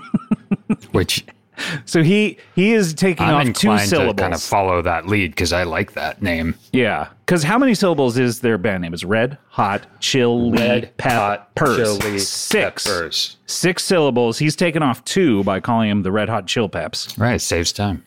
which 0.93 1.25
So 1.87 2.03
he 2.03 2.39
he 2.55 2.73
is 2.73 2.95
taking 2.95 3.27
I'm 3.27 3.35
off 3.35 3.43
two 3.45 3.69
inclined 3.71 3.81
to 3.83 3.87
syllables. 3.89 4.21
kind 4.21 4.35
of 4.35 4.43
follow 4.43 4.83
that 4.83 5.07
lead 5.07 5.31
because 5.33 5.53
I 5.53 5.63
like 5.65 5.93
that 5.93 6.23
name. 6.23 6.55
yeah, 6.73 7.09
because 7.25 7.43
how 7.43 7.59
many 7.59 7.75
syllables 7.75 8.17
is 8.19 8.41
their 8.41 8.59
band 8.59 8.83
name? 8.83 8.95
Is 8.95 9.05
Red 9.05 9.39
Hot 9.51 9.87
Chili 10.01 10.91
Peppers. 10.97 12.27
Six. 12.29 12.85
Peppers. 12.87 13.37
Six 13.47 13.85
syllables. 13.85 14.39
He's 14.39 14.57
taken 14.57 14.83
off 14.83 15.05
two 15.05 15.45
by 15.45 15.61
calling 15.61 15.91
him 15.91 16.03
the 16.03 16.13
Red 16.13 16.29
Hot 16.29 16.47
Chill 16.47 16.69
Peps. 16.69 17.17
Right, 17.19 17.41
saves 17.41 17.73
time. 17.73 18.05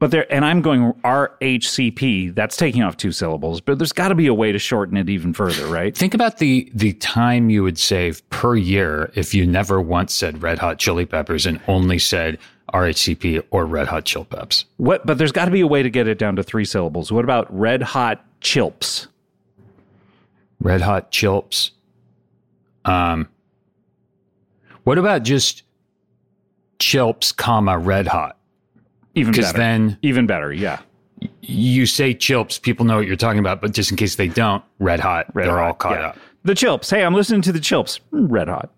But 0.00 0.10
there, 0.10 0.32
and 0.32 0.46
I'm 0.46 0.62
going 0.62 0.94
RHCP. 1.04 2.34
That's 2.34 2.56
taking 2.56 2.82
off 2.82 2.96
two 2.96 3.12
syllables. 3.12 3.60
But 3.60 3.78
there's 3.78 3.92
got 3.92 4.08
to 4.08 4.14
be 4.14 4.26
a 4.28 4.34
way 4.34 4.50
to 4.50 4.58
shorten 4.58 4.96
it 4.96 5.10
even 5.10 5.34
further, 5.34 5.66
right? 5.66 5.96
Think 5.96 6.14
about 6.14 6.38
the 6.38 6.70
the 6.74 6.94
time 6.94 7.50
you 7.50 7.62
would 7.62 7.78
save 7.78 8.28
per 8.30 8.56
year 8.56 9.12
if 9.14 9.34
you 9.34 9.46
never 9.46 9.78
once 9.78 10.14
said 10.14 10.42
Red 10.42 10.58
Hot 10.58 10.78
Chili 10.78 11.04
Peppers 11.04 11.44
and 11.44 11.60
only 11.68 11.98
said 11.98 12.38
RHCP 12.72 13.44
or 13.50 13.66
Red 13.66 13.88
Hot 13.88 14.06
Chill 14.06 14.24
Peps. 14.24 14.64
What? 14.78 15.04
But 15.04 15.18
there's 15.18 15.32
got 15.32 15.44
to 15.44 15.50
be 15.50 15.60
a 15.60 15.66
way 15.66 15.82
to 15.82 15.90
get 15.90 16.08
it 16.08 16.18
down 16.18 16.34
to 16.36 16.42
three 16.42 16.64
syllables. 16.64 17.12
What 17.12 17.24
about 17.24 17.46
Red 17.54 17.82
Hot 17.82 18.24
Chilps? 18.40 19.06
Red 20.60 20.80
Hot 20.80 21.12
Chilps. 21.12 21.72
Um, 22.86 23.28
what 24.84 24.96
about 24.96 25.24
just 25.24 25.62
Chilps, 26.78 27.36
comma 27.36 27.78
Red 27.78 28.06
Hot? 28.06 28.38
Even 29.14 29.32
Because 29.32 29.46
better. 29.46 29.58
then 29.58 29.98
even 30.02 30.26
better. 30.26 30.52
Yeah. 30.52 30.80
you 31.42 31.84
say 31.86 32.14
Chilps, 32.14 32.60
people 32.60 32.86
know 32.86 32.96
what 32.96 33.06
you're 33.06 33.16
talking 33.16 33.40
about. 33.40 33.60
But 33.60 33.72
just 33.72 33.90
in 33.90 33.96
case 33.96 34.14
they 34.16 34.28
don't, 34.28 34.62
Red 34.78 35.00
Hot, 35.00 35.26
Red 35.34 35.46
they're 35.46 35.56
Hot, 35.58 35.66
all 35.66 35.74
caught 35.74 35.98
yeah. 35.98 36.06
up. 36.08 36.18
The 36.44 36.54
Chilps. 36.54 36.90
Hey, 36.90 37.04
I'm 37.04 37.14
listening 37.14 37.42
to 37.42 37.52
the 37.52 37.58
Chilps. 37.58 38.00
Mm, 38.12 38.26
Red 38.30 38.48
Hot. 38.48 38.70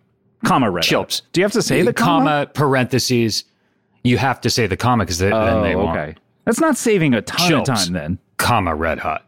Comma 0.45 0.71
Red 0.71 0.85
Chilps. 0.85 1.21
Hot. 1.21 1.23
Do 1.33 1.41
you 1.41 1.45
have 1.45 1.53
to 1.53 1.63
say 1.63 1.83
the 1.83 1.93
comma? 1.93 2.25
comma 2.25 2.47
parentheses. 2.53 3.45
You 4.05 4.19
have 4.19 4.41
to 4.41 4.51
say 4.51 4.67
the 4.67 4.77
comma 4.77 5.05
because 5.05 5.19
then 5.19 5.33
Oh, 5.33 5.63
they 5.63 5.77
won't. 5.77 5.97
okay. 5.97 6.15
That's 6.45 6.59
not 6.61 6.77
saving 6.77 7.15
a 7.15 7.23
ton 7.23 7.49
Chilps. 7.51 7.61
of 7.61 7.67
time 7.85 7.93
then. 7.93 8.19
comma 8.39 8.75
red 8.75 8.99
hot. 8.99 9.25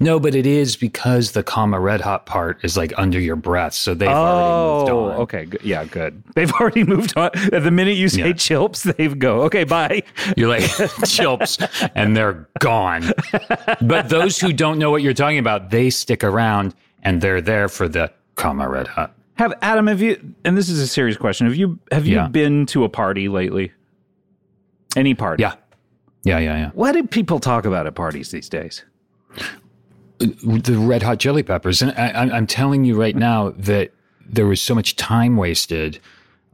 No, 0.00 0.18
but 0.20 0.34
it 0.34 0.46
is 0.46 0.76
because 0.76 1.32
the 1.32 1.42
comma 1.42 1.78
red 1.80 2.00
hot 2.00 2.26
part 2.26 2.64
is 2.64 2.76
like 2.76 2.92
under 2.96 3.18
your 3.20 3.36
breath, 3.36 3.74
so 3.74 3.94
they've 3.94 4.08
already 4.08 4.78
moved 4.80 4.90
Oh, 4.90 5.04
on. 5.10 5.16
okay. 5.22 5.44
Good. 5.46 5.62
Yeah, 5.62 5.84
good. 5.84 6.22
They've 6.34 6.52
already 6.60 6.84
moved 6.84 7.16
on. 7.16 7.30
The 7.52 7.70
minute 7.70 7.96
you 7.96 8.08
say 8.08 8.20
Yeah. 8.28 8.32
Chilps, 8.32 8.82
they 8.96 9.08
go, 9.08 9.42
okay, 9.42 9.64
bye. 9.64 10.02
You're 10.36 10.48
like 10.48 10.62
chilps, 11.06 11.58
and 11.94 12.16
they're 12.16 12.48
gone. 12.60 13.04
But 13.82 14.08
those 14.08 14.38
who 14.40 14.52
don't 14.52 14.78
know 14.78 14.90
what 14.90 15.02
you're 15.02 15.14
talking 15.14 15.38
about, 15.38 15.70
they 15.70 15.90
stick 15.90 16.24
around 16.24 16.74
and 17.02 17.20
they're 17.20 17.40
there 17.40 17.68
for 17.68 17.88
the 17.88 18.10
comma 18.36 18.68
red 18.68 18.86
hot. 18.86 19.14
Have 19.36 19.52
Adam, 19.62 19.86
have 19.88 20.00
you 20.00 20.34
and 20.44 20.56
this 20.56 20.68
is 20.68 20.80
a 20.80 20.86
serious 20.86 21.16
question. 21.16 21.46
Have 21.46 21.56
you 21.56 21.78
have 21.90 22.06
you 22.06 22.14
Yeah. 22.16 22.28
been 22.28 22.66
to 22.66 22.84
a 22.84 22.88
party 22.88 23.28
lately? 23.28 23.72
Any 24.96 25.14
party? 25.14 25.42
Yeah, 25.42 25.54
yeah, 26.22 26.38
yeah, 26.38 26.56
yeah. 26.56 26.70
What 26.72 26.92
do 26.92 27.02
people 27.04 27.40
talk 27.40 27.64
about 27.64 27.86
at 27.86 27.94
parties 27.96 28.30
these 28.30 28.48
days? 28.48 28.84
The 30.18 30.76
red 30.78 31.02
hot 31.02 31.18
chili 31.18 31.42
peppers, 31.42 31.82
and 31.82 31.90
I, 31.92 32.08
I'm- 32.08 32.32
I'm 32.32 32.46
telling 32.46 32.84
you 32.84 32.94
right 32.98 33.16
now 33.16 33.50
that 33.58 33.90
there 34.26 34.46
was 34.46 34.62
so 34.62 34.74
much 34.74 34.96
time 34.96 35.36
wasted 35.36 35.98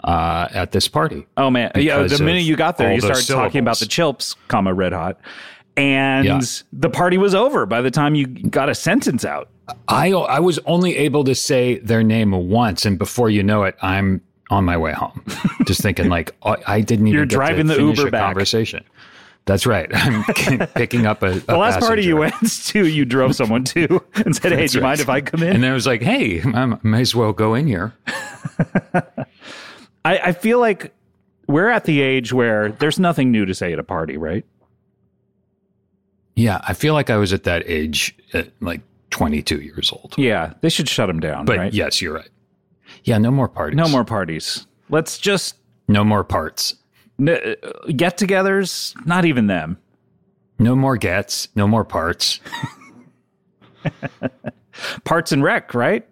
uh, 0.02 0.48
at 0.52 0.72
this 0.72 0.88
party. 0.88 1.26
Oh 1.36 1.50
man, 1.50 1.70
yeah. 1.76 2.02
The 2.04 2.22
minute 2.22 2.42
you 2.42 2.56
got 2.56 2.78
there, 2.78 2.92
you 2.92 3.00
started 3.00 3.26
talking 3.26 3.60
about 3.60 3.78
the 3.78 3.84
Chilps, 3.86 4.34
comma 4.48 4.72
Red 4.72 4.92
Hot, 4.94 5.20
and 5.76 6.24
Yeah. 6.24 6.40
the 6.72 6.88
party 6.90 7.18
was 7.18 7.34
over 7.34 7.66
by 7.66 7.82
the 7.82 7.90
time 7.90 8.14
you 8.14 8.26
got 8.26 8.68
a 8.70 8.74
sentence 8.74 9.24
out. 9.26 9.50
I 9.88 10.10
I 10.10 10.40
was 10.40 10.58
only 10.64 10.96
able 10.96 11.22
to 11.24 11.34
say 11.34 11.78
their 11.80 12.02
name 12.02 12.32
once, 12.48 12.86
and 12.86 12.98
before 12.98 13.28
you 13.30 13.42
know 13.42 13.64
it, 13.64 13.76
I'm 13.82 14.22
on 14.48 14.64
my 14.64 14.76
way 14.76 14.92
home. 14.92 15.22
Just 15.66 15.80
thinking 15.82 16.08
like 16.08 16.34
I, 16.44 16.56
I 16.66 16.80
didn't 16.80 17.06
even 17.06 17.16
You're 17.18 17.26
get 17.26 17.34
driving 17.36 17.68
to 17.68 17.74
the 17.74 17.80
Uber 17.82 18.10
back. 18.10 18.24
conversation. 18.24 18.82
That's 19.50 19.66
right. 19.66 19.90
I'm 19.92 20.22
picking 20.76 21.06
up 21.06 21.24
a, 21.24 21.40
The 21.40 21.56
last 21.56 21.80
party 21.80 22.04
you 22.04 22.16
went 22.16 22.34
to, 22.66 22.86
you 22.86 23.04
drove 23.04 23.34
someone 23.34 23.64
to 23.64 24.00
and 24.14 24.36
said, 24.36 24.52
"Hey, 24.52 24.58
That's 24.60 24.72
do 24.74 24.78
you 24.78 24.82
right. 24.84 24.90
mind 24.90 25.00
if 25.00 25.08
I 25.08 25.20
come 25.22 25.42
in?" 25.42 25.54
and 25.56 25.64
then 25.64 25.72
I 25.72 25.74
was 25.74 25.88
like, 25.88 26.02
"Hey, 26.02 26.40
I 26.40 26.78
may 26.84 27.00
as 27.00 27.16
well 27.16 27.32
go 27.32 27.54
in 27.54 27.66
here." 27.66 27.92
I, 30.04 30.18
I 30.18 30.32
feel 30.32 30.60
like 30.60 30.94
we're 31.48 31.68
at 31.68 31.84
the 31.84 32.00
age 32.00 32.32
where 32.32 32.68
there's 32.70 33.00
nothing 33.00 33.32
new 33.32 33.44
to 33.44 33.52
say 33.52 33.72
at 33.72 33.80
a 33.80 33.82
party, 33.82 34.16
right? 34.16 34.44
Yeah, 36.36 36.60
I 36.62 36.72
feel 36.74 36.94
like 36.94 37.10
I 37.10 37.16
was 37.16 37.32
at 37.32 37.42
that 37.42 37.64
age 37.66 38.14
at 38.32 38.50
like 38.60 38.82
22 39.10 39.60
years 39.62 39.90
old. 39.92 40.14
Yeah, 40.16 40.52
they 40.60 40.68
should 40.68 40.88
shut 40.88 41.08
them 41.08 41.18
down, 41.18 41.44
But 41.44 41.58
right? 41.58 41.72
yes, 41.74 42.00
you're 42.00 42.14
right. 42.14 42.30
Yeah, 43.02 43.18
no 43.18 43.32
more 43.32 43.48
parties. 43.48 43.76
No 43.76 43.88
more 43.88 44.04
parties. 44.04 44.66
Let's 44.88 45.18
just 45.18 45.56
No 45.88 46.04
more 46.04 46.22
parts. 46.22 46.76
N- 47.20 47.54
get-togethers. 47.96 48.94
Not 49.06 49.24
even 49.26 49.46
them. 49.46 49.78
No 50.58 50.74
more 50.74 50.96
gets. 50.96 51.48
No 51.54 51.66
more 51.68 51.84
parts. 51.84 52.40
Parts 55.04 55.30
and 55.32 55.42
rec, 55.42 55.74
right? 55.74 56.06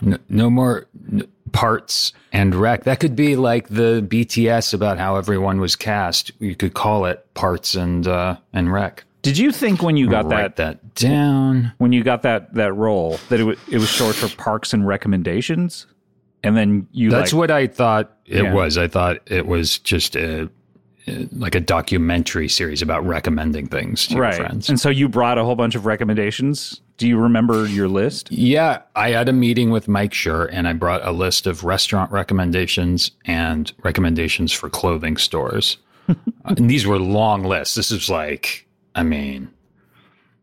No, 0.00 0.18
no 0.28 0.50
more 0.50 0.86
n- 1.12 1.26
parts 1.52 2.12
and 2.32 2.54
wreck. 2.54 2.84
That 2.84 3.00
could 3.00 3.16
be 3.16 3.34
like 3.36 3.68
the 3.68 4.04
BTS 4.06 4.72
about 4.72 4.98
how 4.98 5.16
everyone 5.16 5.60
was 5.60 5.74
cast. 5.74 6.30
You 6.38 6.54
could 6.54 6.74
call 6.74 7.06
it 7.06 7.26
parts 7.34 7.74
and 7.74 8.06
uh, 8.06 8.36
and 8.52 8.72
wreck. 8.72 9.04
Did 9.22 9.36
you 9.36 9.50
think 9.52 9.82
when 9.82 9.96
you 9.96 10.08
got 10.08 10.26
Write 10.26 10.56
that, 10.56 10.80
that 10.80 10.94
down. 10.94 11.72
when 11.78 11.92
you 11.92 12.02
got 12.04 12.22
that 12.22 12.54
that 12.54 12.72
role 12.74 13.18
that 13.30 13.36
it, 13.36 13.44
w- 13.44 13.58
it 13.70 13.78
was 13.78 13.88
short 13.88 14.14
for 14.14 14.28
Parks 14.36 14.72
and 14.72 14.86
Recommendations, 14.86 15.86
and 16.42 16.56
then 16.56 16.86
you 16.92 17.10
That's 17.10 17.32
like, 17.32 17.38
what 17.38 17.50
I 17.50 17.66
thought 17.66 18.16
it 18.26 18.44
Yeah. 18.44 18.54
was. 18.54 18.78
I 18.78 18.88
thought 18.88 19.18
it 19.26 19.46
was 19.46 19.78
just 19.78 20.16
a, 20.16 20.48
like 21.32 21.54
a 21.54 21.60
documentary 21.60 22.48
series 22.48 22.82
about 22.82 23.04
recommending 23.06 23.66
things 23.66 24.06
to 24.08 24.18
right? 24.18 24.36
your 24.36 24.46
friends. 24.46 24.68
And 24.68 24.78
so 24.78 24.88
you 24.90 25.08
brought 25.08 25.38
a 25.38 25.44
whole 25.44 25.56
bunch 25.56 25.74
of 25.74 25.84
recommendations. 25.86 26.80
Do 26.98 27.08
you 27.08 27.18
remember 27.18 27.66
your 27.66 27.88
list? 27.88 28.30
Yeah, 28.30 28.82
I 28.94 29.10
had 29.10 29.28
a 29.28 29.32
meeting 29.32 29.70
with 29.70 29.88
Mike 29.88 30.12
Schur 30.12 30.48
and 30.52 30.68
I 30.68 30.72
brought 30.74 31.04
a 31.06 31.12
list 31.12 31.46
of 31.46 31.64
restaurant 31.64 32.12
recommendations 32.12 33.10
and 33.24 33.72
recommendations 33.82 34.52
for 34.52 34.68
clothing 34.70 35.16
stores. 35.16 35.76
Uh, 36.44 36.54
and 36.56 36.68
these 36.68 36.86
were 36.86 36.98
long 36.98 37.44
lists. 37.44 37.76
This 37.76 37.92
is 37.92 38.08
like, 38.10 38.66
I 38.96 39.04
mean, 39.04 39.48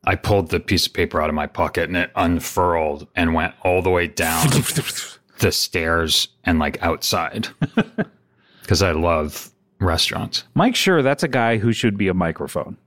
I 0.05 0.15
pulled 0.15 0.49
the 0.49 0.61
piece 0.61 0.87
of 0.87 0.93
paper 0.93 1.21
out 1.21 1.27
of 1.27 1.35
my 1.35 1.47
pocket 1.47 1.89
and 1.89 1.97
it 1.97 2.11
unfurled 2.15 3.05
and 3.15 3.33
went 3.33 3.53
all 3.63 3.81
the 3.81 3.89
way 3.89 4.07
down 4.07 4.47
the 5.39 5.51
stairs 5.51 6.29
and 6.43 6.59
like 6.59 6.81
outside 6.81 7.47
because 8.61 8.81
I 8.81 8.91
love 8.91 9.51
restaurants. 9.79 10.43
Mike 10.55 10.73
Schur, 10.73 11.03
that's 11.03 11.23
a 11.23 11.27
guy 11.27 11.57
who 11.57 11.71
should 11.73 11.97
be 11.97 12.07
a 12.07 12.13
microphone. 12.13 12.77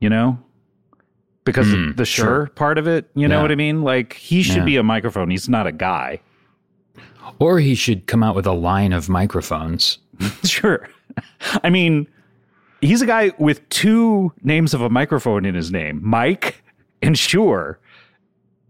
You 0.00 0.08
know? 0.10 0.38
Because 1.44 1.66
Mm, 1.68 1.96
the 1.96 2.04
sure, 2.04 2.24
sure. 2.24 2.46
part 2.54 2.76
of 2.78 2.86
it, 2.88 3.08
you 3.14 3.28
know 3.28 3.40
what 3.40 3.52
I 3.52 3.54
mean? 3.54 3.82
Like 3.82 4.14
he 4.14 4.42
should 4.42 4.56
Yeah. 4.58 4.64
be 4.64 4.76
a 4.76 4.82
microphone. 4.82 5.30
He's 5.30 5.48
not 5.48 5.66
a 5.66 5.72
guy. 5.72 6.20
Or 7.38 7.58
he 7.60 7.74
should 7.74 8.06
come 8.06 8.22
out 8.22 8.34
with 8.34 8.46
a 8.46 8.52
line 8.52 8.92
of 8.92 9.08
microphones. 9.08 9.98
Sure. 10.44 10.88
I 11.62 11.70
mean, 11.70 12.06
he's 12.80 13.00
a 13.02 13.06
guy 13.06 13.32
with 13.38 13.66
two 13.68 14.32
names 14.42 14.74
of 14.74 14.80
a 14.80 14.88
microphone 14.90 15.44
in 15.44 15.54
his 15.54 15.70
name 15.70 16.00
Mike 16.02 16.62
And 17.02 17.16
Shure, 17.18 17.78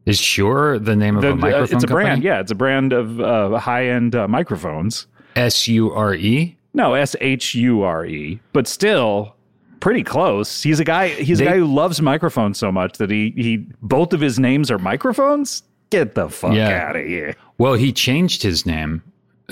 Is 0.06 0.18
Shure 0.18 0.78
the 0.78 0.94
name 0.96 1.16
of 1.16 1.22
the, 1.22 1.32
a 1.32 1.36
microphone 1.36 1.74
uh, 1.74 1.76
it's 1.76 1.84
a 1.84 1.86
brand. 1.88 2.22
Yeah, 2.22 2.40
it's 2.40 2.52
a 2.52 2.54
brand 2.54 2.92
of 2.92 3.20
uh, 3.20 3.58
high 3.58 3.86
end 3.88 4.14
uh, 4.14 4.26
microphones. 4.28 5.06
S 5.34 5.66
U 5.68 5.92
R 5.92 6.14
E. 6.14 6.56
No, 6.74 6.94
S 6.94 7.16
H 7.20 7.54
U 7.56 7.82
R 7.82 8.06
E, 8.06 8.38
but 8.52 8.66
still 8.68 9.34
pretty 9.80 10.02
close. 10.04 10.62
He's 10.62 10.78
a 10.80 10.84
guy. 10.84 11.08
He's 11.08 11.38
They- 11.38 11.46
a 11.46 11.50
guy 11.50 11.56
who 11.56 11.66
loves 11.66 12.00
microphones 12.00 12.58
so 12.58 12.70
much 12.70 12.98
that 12.98 13.10
he 13.10 13.30
he 13.36 13.66
both 13.82 14.12
of 14.12 14.20
his 14.20 14.38
names 14.38 14.70
are 14.70 14.78
microphones. 14.78 15.62
Get 15.90 16.14
the 16.14 16.28
fuck 16.28 16.54
Yeah. 16.54 16.88
out 16.88 16.96
of 16.96 17.04
here! 17.06 17.34
Well, 17.58 17.74
he 17.74 17.92
changed 17.92 18.42
his 18.42 18.64
name 18.66 19.02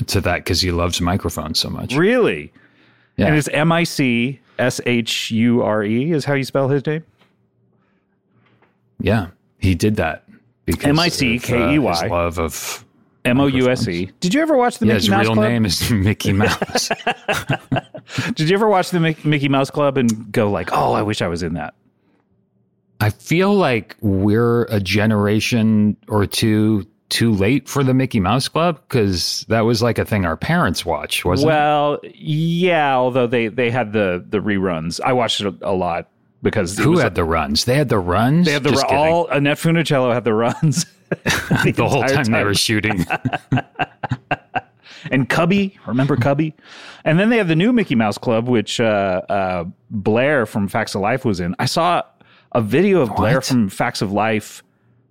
to 0.06 0.20
that 0.20 0.36
because 0.38 0.60
he 0.60 0.70
loves 0.72 1.00
microphones 1.00 1.58
so 1.60 1.70
much. 1.70 1.94
Really? 1.96 2.52
Yeah. 3.16 3.26
And 3.26 3.36
it's 3.36 3.48
M 3.48 3.70
I 3.72 3.84
C 3.84 4.40
S 4.58 4.80
H 4.86 5.30
U 5.30 5.62
R 5.62 5.82
E 5.84 6.10
is 6.12 6.24
how 6.24 6.34
you 6.34 6.44
spell 6.44 6.68
his 6.68 6.84
name. 6.86 7.04
Yeah, 9.00 9.28
he 9.58 9.74
did 9.74 9.96
that 9.96 10.23
because 10.66 10.84
M-I-C-K-E-Y. 10.84 11.90
of, 11.92 11.98
uh, 11.98 12.02
his 12.02 12.10
love 12.10 12.38
of 12.38 12.84
M 13.24 13.40
O 13.40 13.46
U 13.46 13.70
S 13.70 13.88
E. 13.88 14.10
Did 14.20 14.34
you 14.34 14.42
ever 14.42 14.56
watch 14.56 14.78
the 14.78 14.86
yeah, 14.86 14.94
Mickey 14.94 15.02
his 15.04 15.10
Mouse 15.10 15.24
real 15.24 15.34
Club? 15.34 15.48
name 15.48 15.64
is 15.64 15.90
Mickey 15.90 16.32
Mouse. 16.34 16.90
Did 18.34 18.48
you 18.48 18.54
ever 18.54 18.68
watch 18.68 18.90
the 18.90 19.00
Mickey 19.00 19.48
Mouse 19.48 19.70
Club 19.70 19.96
and 19.96 20.30
go 20.30 20.50
like, 20.50 20.70
"Oh, 20.72 20.92
I 20.92 21.02
wish 21.02 21.22
I 21.22 21.28
was 21.28 21.42
in 21.42 21.54
that"? 21.54 21.74
I 23.00 23.10
feel 23.10 23.54
like 23.54 23.96
we're 24.00 24.64
a 24.64 24.80
generation 24.80 25.96
or 26.08 26.26
two 26.26 26.86
too 27.08 27.32
late 27.32 27.68
for 27.68 27.84
the 27.84 27.94
Mickey 27.94 28.20
Mouse 28.20 28.48
Club 28.48 28.80
because 28.88 29.44
that 29.48 29.60
was 29.60 29.82
like 29.82 29.98
a 29.98 30.04
thing 30.04 30.24
our 30.26 30.36
parents 30.36 30.84
watched, 30.84 31.24
wasn't 31.24 31.50
it? 31.50 31.54
Well, 31.54 32.00
yeah. 32.14 32.94
Although 32.94 33.26
they 33.26 33.48
they 33.48 33.70
had 33.70 33.92
the 33.92 34.24
the 34.28 34.38
reruns, 34.38 35.00
I 35.02 35.12
watched 35.14 35.40
it 35.40 35.46
a, 35.46 35.70
a 35.70 35.72
lot 35.72 36.08
because 36.44 36.78
Who 36.78 36.98
had 36.98 37.16
the 37.16 37.24
runs? 37.24 37.64
They 37.64 37.74
had 37.74 37.88
the 37.88 37.98
runs. 37.98 38.46
they 38.46 38.52
had 38.52 38.62
the 38.62 38.70
Just 38.70 38.84
all 38.84 39.26
Annette 39.28 39.58
Funicello 39.58 40.14
had 40.14 40.22
the 40.22 40.34
runs 40.34 40.86
the 41.08 41.86
whole 41.88 42.02
entire 42.02 42.22
time, 42.22 42.32
they 42.32 42.44
were 42.44 42.54
shooting. 42.54 43.04
and 45.10 45.28
Cubby. 45.28 45.78
Remember 45.86 46.16
Cubby? 46.16 46.54
And 47.04 47.18
then 47.18 47.30
they 47.30 47.38
have 47.38 47.48
the 47.48 47.56
new 47.56 47.72
Mickey 47.72 47.94
Mouse 47.94 48.18
Club, 48.18 48.48
which 48.48 48.80
uh, 48.80 49.22
uh, 49.28 49.64
Blair 49.90 50.46
from 50.46 50.68
Facts 50.68 50.94
of 50.94 51.00
Life 51.00 51.24
was 51.24 51.40
in. 51.40 51.54
I 51.58 51.66
saw 51.66 52.02
a 52.52 52.60
video 52.60 53.00
of 53.00 53.14
Blair 53.16 53.40
from 53.40 53.68
Facts 53.68 54.02
of 54.02 54.12
Life 54.12 54.62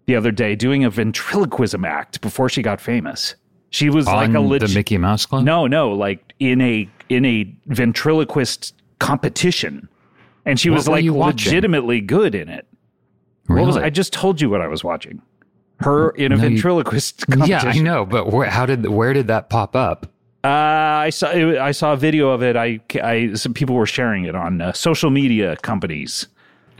the 0.05 0.15
other 0.15 0.31
day 0.31 0.55
doing 0.55 0.83
a 0.83 0.89
ventriloquism 0.89 1.85
act 1.85 2.21
before 2.21 2.49
she 2.49 2.61
got 2.61 2.81
famous. 2.81 3.35
She 3.69 3.89
was 3.89 4.05
like 4.05 4.29
on 4.29 4.35
a 4.35 4.59
the. 4.59 4.71
Mickey 4.73 4.97
Mouse 4.97 5.25
Club. 5.25 5.43
No, 5.43 5.65
no, 5.65 5.91
like 5.91 6.33
in 6.39 6.61
a 6.61 6.87
in 7.09 7.25
a 7.25 7.51
ventriloquist 7.65 8.75
competition, 8.99 9.89
and 10.45 10.59
she 10.59 10.69
What 10.69 10.75
was 10.77 10.87
like 10.87 11.05
legitimately 11.05 12.01
good 12.01 12.35
in 12.35 12.49
it. 12.49 12.67
What 13.47 13.65
was 13.65 13.75
Really? 13.75 13.87
I 13.87 13.89
just 13.89 14.13
told 14.13 14.39
you 14.41 14.49
what 14.49 14.61
I 14.61 14.67
was 14.67 14.83
watching? 14.83 15.21
Her 15.79 16.11
in 16.11 16.31
a 16.31 16.37
No, 16.37 16.43
you- 16.43 16.49
ventriloquist 16.49 17.25
yeah. 17.45 17.61
I 17.65 17.79
know, 17.79 18.05
but 18.05 18.31
where, 18.31 18.49
how 18.49 18.65
did 18.65 18.87
where 18.87 19.13
did 19.13 19.27
that 19.27 19.49
pop 19.49 19.75
up? 19.75 20.07
Uh, 20.45 20.47
I 20.47 21.09
saw 21.09 21.31
it, 21.31 21.57
I 21.57 21.71
saw 21.71 21.93
a 21.93 21.97
video 21.97 22.29
of 22.29 22.43
it. 22.43 22.55
I, 22.57 22.79
I 23.01 23.33
some 23.33 23.53
people 23.53 23.75
were 23.75 23.85
sharing 23.85 24.25
it 24.25 24.35
on 24.35 24.61
uh, 24.61 24.73
social 24.73 25.09
media 25.09 25.55
companies. 25.57 26.27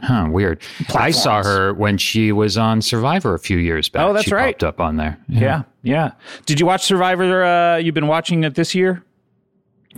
Huh, 0.02 0.26
weird. 0.30 0.60
I 0.94 1.12
saw 1.12 1.42
her 1.42 1.72
when 1.72 1.96
she 1.96 2.30
was 2.30 2.58
on 2.58 2.82
Survivor 2.82 3.34
a 3.34 3.38
few 3.38 3.56
years 3.56 3.88
back. 3.88 4.02
Oh, 4.04 4.12
that's 4.12 4.26
she 4.26 4.34
right. 4.34 4.54
Popped 4.54 4.64
up 4.64 4.80
on 4.80 4.96
there. 4.98 5.18
Yeah, 5.28 5.62
yeah. 5.82 6.10
Did 6.44 6.60
you 6.60 6.66
watch 6.66 6.82
Survivor? 6.84 7.42
Uh, 7.42 7.76
you've 7.78 7.94
been 7.94 8.06
watching 8.06 8.44
it 8.44 8.54
this 8.54 8.74
year. 8.74 9.02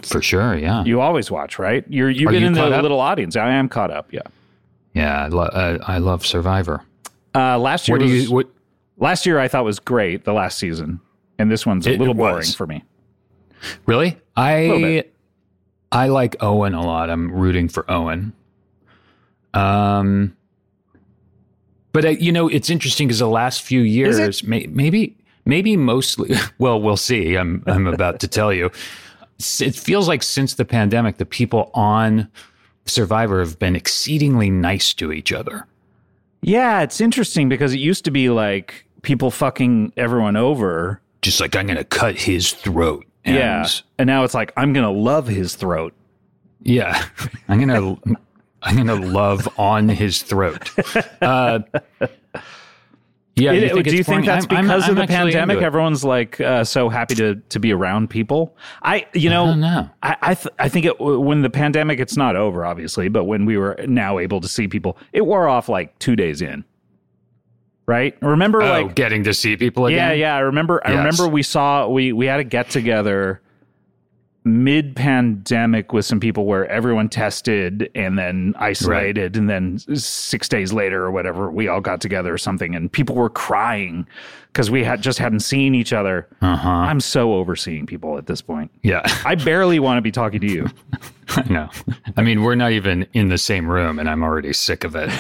For 0.02 0.20
sure. 0.22 0.56
Yeah, 0.56 0.84
You 0.84 1.00
always 1.00 1.30
watch, 1.30 1.58
right? 1.58 1.84
You're 1.88 2.10
you've 2.10 2.28
Are 2.28 2.32
been 2.32 2.42
you 2.42 2.46
in 2.48 2.52
the 2.54 2.64
up? 2.64 2.82
little 2.82 3.00
audience. 3.00 3.36
I 3.36 3.50
am 3.52 3.68
caught 3.68 3.90
up. 3.90 4.12
Yeah. 4.12 4.20
yeah. 4.94 5.24
I, 5.24 5.28
lo- 5.28 5.42
uh, 5.44 5.78
I 5.86 5.98
love 5.98 6.24
Survivor. 6.26 6.82
Uh, 7.34 7.58
last 7.58 7.88
year 7.88 7.96
What 7.98 8.06
do 8.06 8.12
was, 8.12 8.24
you? 8.24 8.32
What? 8.34 8.48
last 8.98 9.26
year 9.26 9.38
I 9.38 9.48
thought 9.48 9.64
was 9.64 9.78
great. 9.78 10.24
The 10.24 10.32
last 10.32 10.58
season, 10.58 11.00
and 11.38 11.50
this 11.50 11.64
one's 11.66 11.86
a 11.86 11.92
It 11.92 11.98
little 11.98 12.14
boring 12.14 12.46
for 12.46 12.66
me. 12.66 12.82
Really? 13.86 14.18
I. 14.36 15.04
I 15.92 16.08
like 16.08 16.36
Owen 16.40 16.74
a 16.74 16.84
lot. 16.84 17.10
I'm 17.10 17.30
rooting 17.32 17.68
for 17.68 17.88
Owen. 17.90 18.32
Um, 19.54 20.37
but 21.92 22.04
uh, 22.04 22.09
you 22.11 22.32
know, 22.32 22.48
it's 22.48 22.68
interesting 22.70 23.06
because 23.09 23.20
the 23.20 23.28
last 23.28 23.62
few 23.62 23.80
years, 23.80 24.42
may, 24.44 24.66
maybe 24.68 25.16
maybe 25.44 25.76
mostly. 25.76 26.35
Well, 26.59 26.80
we'll 26.80 26.96
see. 26.96 27.37
I'm 27.37 27.62
I'm 27.66 27.87
about 27.87 28.20
to 28.20 28.28
tell 28.28 28.52
you. 28.52 28.70
It 29.61 29.75
feels 29.75 30.09
like 30.09 30.22
since 30.22 30.55
the 30.55 30.64
pandemic, 30.64 31.18
the 31.18 31.27
people 31.27 31.70
on 31.75 32.31
Survivor 32.87 33.40
have 33.40 33.59
been 33.59 33.77
exceedingly 33.77 34.49
nice 34.49 34.94
to 34.94 35.12
each 35.12 35.33
other. 35.33 35.66
Yeah, 36.40 36.83
it's 36.83 37.01
interesting 37.01 37.49
because 37.49 37.75
it 37.75 37.81
used 37.81 38.05
to 38.05 38.11
be 38.11 38.31
like 38.31 38.87
people 39.03 39.31
fucking 39.31 39.92
everyone 39.96 40.37
over. 40.37 41.01
Just 41.22 41.40
like 41.40 41.57
I'm 41.57 41.66
going 41.66 41.79
to 41.79 41.85
cut 41.85 42.16
his 42.16 42.53
throat. 42.53 43.05
And, 43.25 43.35
yeah, 43.35 43.66
and 43.99 44.07
now 44.07 44.22
it's 44.22 44.35
like 44.35 44.53
I'm 44.57 44.72
gonna 44.72 44.92
love 44.92 45.27
his 45.27 45.57
throat. 45.57 45.92
Yeah, 46.62 47.05
I'm 47.49 47.59
gonna 47.59 47.96
I'm 48.62 48.77
gonna 48.77 48.94
love 48.94 49.49
on 49.59 49.88
his 49.88 50.22
throat. 50.22 50.70
Uh, 51.20 51.59
yeah, 53.37 53.53
It- 53.53 53.72
think 53.72 53.85
do 53.87 53.92
you 53.94 54.01
it's 54.01 54.09
think 54.09 54.25
that's 54.27 54.46
I'm- 54.46 54.57
I'm- 54.57 54.64
because 54.66 54.85
I'm 54.85 54.90
of 54.90 54.96
the 54.96 55.07
pandemic? 55.07 55.61
Everyone's 55.62 56.05
like 56.05 56.40
uh, 56.40 56.64
so 56.64 56.88
happy 56.88 57.14
to 57.16 57.35
to 57.37 57.61
be 57.61 57.72
around 57.72 58.09
people. 58.11 58.57
I, 58.83 59.07
you 59.12 59.29
know, 59.31 59.44
I 59.44 59.46
don't 59.49 59.61
know. 59.61 59.90
I 60.03 60.16
I, 60.22 60.35
th- 60.35 60.55
I 60.59 60.68
think 60.68 60.87
it, 60.87 60.99
when 60.99 61.42
the 61.42 61.51
pandemic, 61.51 62.01
it's 62.01 62.16
not 62.16 62.35
over, 62.37 62.64
obviously, 62.64 63.09
but 63.09 63.25
when 63.25 63.44
we 63.44 63.57
were 63.59 63.77
now 63.87 64.18
able 64.18 64.40
to 64.40 64.49
see 64.49 64.68
people, 64.68 64.96
it 65.12 65.27
wore 65.27 65.49
off 65.49 65.68
like 65.68 65.99
two 65.99 66.16
days 66.16 66.40
in. 66.42 66.64
Right? 67.88 68.16
Remember, 68.20 68.62
Oh, 68.62 68.83
like, 68.83 68.96
getting 68.96 69.22
to 69.25 69.33
see 69.33 69.57
people 69.57 69.87
again. 69.87 70.09
yeah, 70.09 70.12
yeah. 70.14 70.35
I 70.37 70.40
remember. 70.40 70.85
I 70.85 70.90
remember 70.92 71.29
we 71.29 71.44
saw 71.44 71.87
we 71.88 72.12
we 72.12 72.27
had 72.27 72.40
a 72.40 72.44
get 72.44 72.68
together 72.68 73.40
mid 74.46 74.94
pandemic 74.94 75.92
with 75.92 76.04
some 76.04 76.20
people 76.20 76.46
where 76.46 76.66
everyone 76.68 77.09
tested 77.09 77.90
and 77.94 78.16
then 78.16 78.54
isolated, 78.59 79.37
and 79.37 79.50
then 79.50 79.78
six 79.96 80.48
days 80.48 80.72
later 80.72 81.04
or 81.04 81.11
whatever, 81.11 81.50
we 81.50 81.66
all 81.66 81.80
got 81.80 82.00
together 82.00 82.32
or 82.32 82.38
something, 82.38 82.74
and 82.74 82.90
people 82.90 83.16
were 83.16 83.28
crying 83.28 84.06
because 84.52 84.70
we 84.70 84.85
had 84.85 85.02
just 85.02 85.18
hadn't 85.18 85.40
seen 85.40 85.74
each 85.74 85.92
other. 85.92 86.28
Uh 86.40 86.56
huh. 86.56 86.70
I'm 86.70 87.00
so 87.00 87.35
overseeing 87.35 87.87
people 87.87 88.16
at 88.18 88.26
this 88.26 88.40
point. 88.40 88.70
Yeah, 88.82 89.02
I 89.24 89.35
barely 89.35 89.80
want 89.80 89.98
to 89.98 90.02
be 90.02 90.12
talking 90.12 90.40
to 90.40 90.46
you. 90.46 90.66
I 91.28 91.52
know. 91.52 91.68
I 92.16 92.22
mean, 92.22 92.42
we're 92.42 92.54
not 92.54 92.70
even 92.70 93.06
in 93.12 93.28
the 93.28 93.38
same 93.38 93.68
room, 93.68 93.98
and 93.98 94.09
I'm 94.09 94.22
already 94.22 94.52
sick 94.52 94.85
of 94.85 94.94
it. 94.96 95.11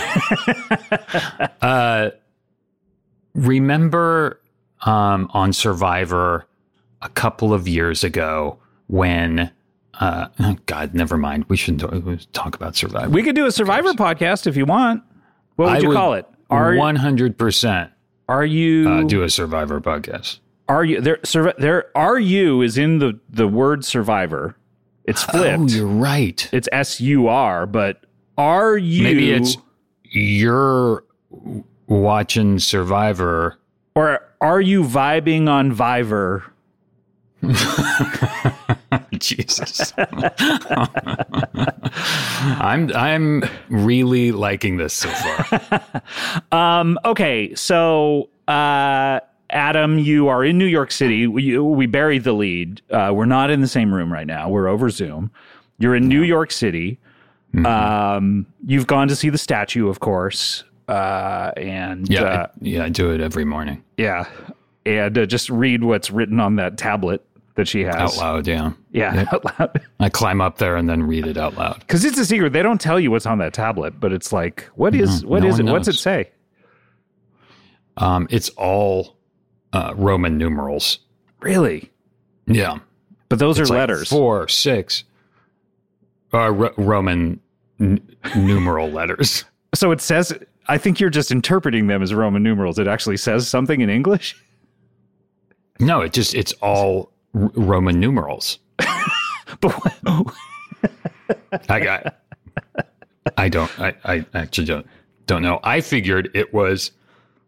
uh, 1.62 2.10
remember 3.34 4.40
um, 4.82 5.28
on 5.34 5.52
Survivor 5.52 6.46
a 7.02 7.08
couple 7.08 7.52
of 7.52 7.66
years 7.66 8.04
ago 8.04 8.58
when. 8.88 9.52
Uh, 9.94 10.28
oh, 10.40 10.56
God, 10.66 10.94
never 10.94 11.16
mind. 11.16 11.46
We 11.48 11.56
shouldn't 11.56 12.32
talk, 12.32 12.54
about 12.54 12.76
Survivor. 12.76 13.08
We 13.10 13.22
could 13.22 13.34
do 13.34 13.46
a 13.46 13.52
Survivor 13.52 13.92
podcast 13.94 14.46
if 14.46 14.56
you 14.56 14.66
want. 14.66 15.02
What 15.56 15.66
would 15.66 15.78
I 15.78 15.80
you 15.80 15.92
call 15.92 16.14
it? 16.14 16.26
Are 16.50 16.76
one 16.76 16.96
hundred 16.96 17.38
percent 17.38 17.90
are 18.28 18.44
you 18.44 18.88
uh, 18.88 19.02
do 19.04 19.22
a 19.22 19.30
Survivor 19.30 19.80
podcast? 19.80 20.40
Are 20.68 20.84
you 20.84 21.00
there? 21.00 21.18
Survi- 21.18 21.56
there. 21.58 21.86
Are 21.96 22.18
you 22.18 22.62
is 22.62 22.76
in 22.76 22.98
the 22.98 23.18
the 23.30 23.46
word 23.46 23.84
survivor. 23.84 24.56
It's 25.04 25.22
flipped. 25.22 25.58
Oh, 25.60 25.66
you're 25.68 25.86
right. 25.86 26.48
it's 26.52 26.68
S 26.72 27.00
U 27.00 27.28
R, 27.28 27.66
but 27.66 28.04
are 28.36 28.76
you? 28.76 29.04
Maybe 29.04 29.32
it's 29.32 29.56
you're 30.02 31.04
watching 31.86 32.58
Survivor. 32.58 33.58
or 33.94 34.20
are 34.40 34.60
you 34.60 34.82
vibing 34.82 35.48
on 35.48 35.72
Viver? 35.72 36.44
Jesus. 39.20 39.92
I'm 41.96 42.94
I'm 42.94 43.44
really 43.68 44.32
liking 44.32 44.76
this 44.76 44.94
so 44.94 45.08
far. 45.08 46.02
Um. 46.52 46.98
Okay. 47.04 47.54
So, 47.54 48.28
uh, 48.48 49.20
Adam, 49.50 49.98
you 49.98 50.28
are 50.28 50.44
in 50.44 50.58
New 50.58 50.66
York 50.66 50.90
City. 50.90 51.26
We 51.26 51.58
we 51.58 51.86
buried 51.86 52.24
the 52.24 52.32
lead. 52.32 52.82
Uh, 52.90 53.12
we're 53.14 53.24
not 53.24 53.50
in 53.50 53.60
the 53.60 53.68
same 53.68 53.92
room 53.92 54.12
right 54.12 54.26
now. 54.26 54.48
We're 54.48 54.68
over 54.68 54.90
Zoom. 54.90 55.30
You're 55.78 55.94
in 55.94 56.08
New 56.08 56.22
York 56.22 56.50
City. 56.52 56.98
Mm-hmm. 57.54 57.66
Um. 57.66 58.46
You've 58.66 58.86
gone 58.86 59.08
to 59.08 59.16
see 59.16 59.30
the 59.30 59.38
statue, 59.38 59.88
of 59.88 60.00
course. 60.00 60.64
Uh. 60.88 61.52
And 61.56 62.08
Yeah, 62.08 62.22
uh, 62.22 62.46
I, 62.46 62.48
yeah, 62.60 62.84
I 62.84 62.88
do 62.88 63.12
it 63.12 63.20
every 63.20 63.44
morning 63.44 63.82
Yeah. 63.96 64.28
And 64.84 65.18
uh, 65.18 65.26
just 65.26 65.50
read 65.50 65.82
what's 65.82 66.10
written 66.12 66.38
on 66.38 66.56
that 66.56 66.78
tablet 66.78 67.26
that 67.56 67.66
she 67.68 67.82
has. 67.84 67.94
out 67.96 68.16
loud. 68.16 68.46
Yeah, 68.46 68.72
Yeah, 68.92 69.24
out 69.32 69.44
loud. 69.58 69.80
I 70.00 70.08
climb 70.08 70.40
up 70.40 70.58
there 70.58 70.76
and 70.76 70.88
then 70.88 71.02
read 71.02 71.26
it 71.26 71.36
out 71.36 71.54
loud. 71.56 71.80
Because 71.80 72.04
it's 72.04 72.18
a 72.18 72.24
secret. 72.24 72.52
They 72.52 72.62
don't 72.62 72.80
tell 72.80 73.00
you 73.00 73.10
what's 73.10 73.26
on 73.26 73.38
that 73.38 73.52
tablet, 73.52 73.98
but 74.00 74.12
it's 74.12 74.32
like, 74.32 74.64
what 74.74 74.94
is 74.94 75.24
what 75.24 75.42
no 75.42 75.48
is 75.48 75.58
it? 75.58 75.64
What's 75.66 75.88
it 75.88 75.94
say? 75.94 76.30
Um, 77.96 78.26
it's 78.30 78.48
all 78.50 79.16
uh, 79.72 79.92
Roman 79.96 80.36
numerals. 80.38 80.98
Really? 81.40 81.90
Yeah, 82.46 82.78
But 83.28 83.38
those 83.40 83.58
It's 83.58 83.70
are 83.70 83.74
like 83.74 83.80
letters. 83.80 84.08
Four, 84.08 84.46
six. 84.48 85.04
Uh, 86.32 86.50
Ro- 86.52 86.74
Roman 86.76 87.40
n- 87.80 88.16
numeral 88.36 88.88
letters. 88.88 89.44
So 89.74 89.90
it 89.90 90.00
says 90.00 90.32
I 90.68 90.78
think 90.78 91.00
you're 91.00 91.10
just 91.10 91.30
interpreting 91.30 91.86
them 91.88 92.02
as 92.02 92.14
Roman 92.14 92.42
numerals. 92.42 92.78
It 92.78 92.86
actually 92.86 93.18
says 93.18 93.46
something 93.46 93.82
in 93.82 93.90
English. 93.90 94.42
No, 95.80 96.00
it 96.00 96.14
just 96.14 96.34
it's 96.34 96.52
all 96.62 97.12
R- 97.34 97.50
Roman 97.54 98.00
numerals. 98.00 98.58
But 99.60 99.72
what- 99.72 100.34
I 101.68 101.80
got. 101.80 102.18
I 103.36 103.48
don't. 103.48 103.80
I, 103.80 103.94
I 104.04 104.26
actually 104.34 104.66
don't 104.66 104.86
don't 105.26 105.42
know. 105.42 105.60
I 105.62 105.80
figured 105.80 106.30
it 106.34 106.52
was 106.52 106.90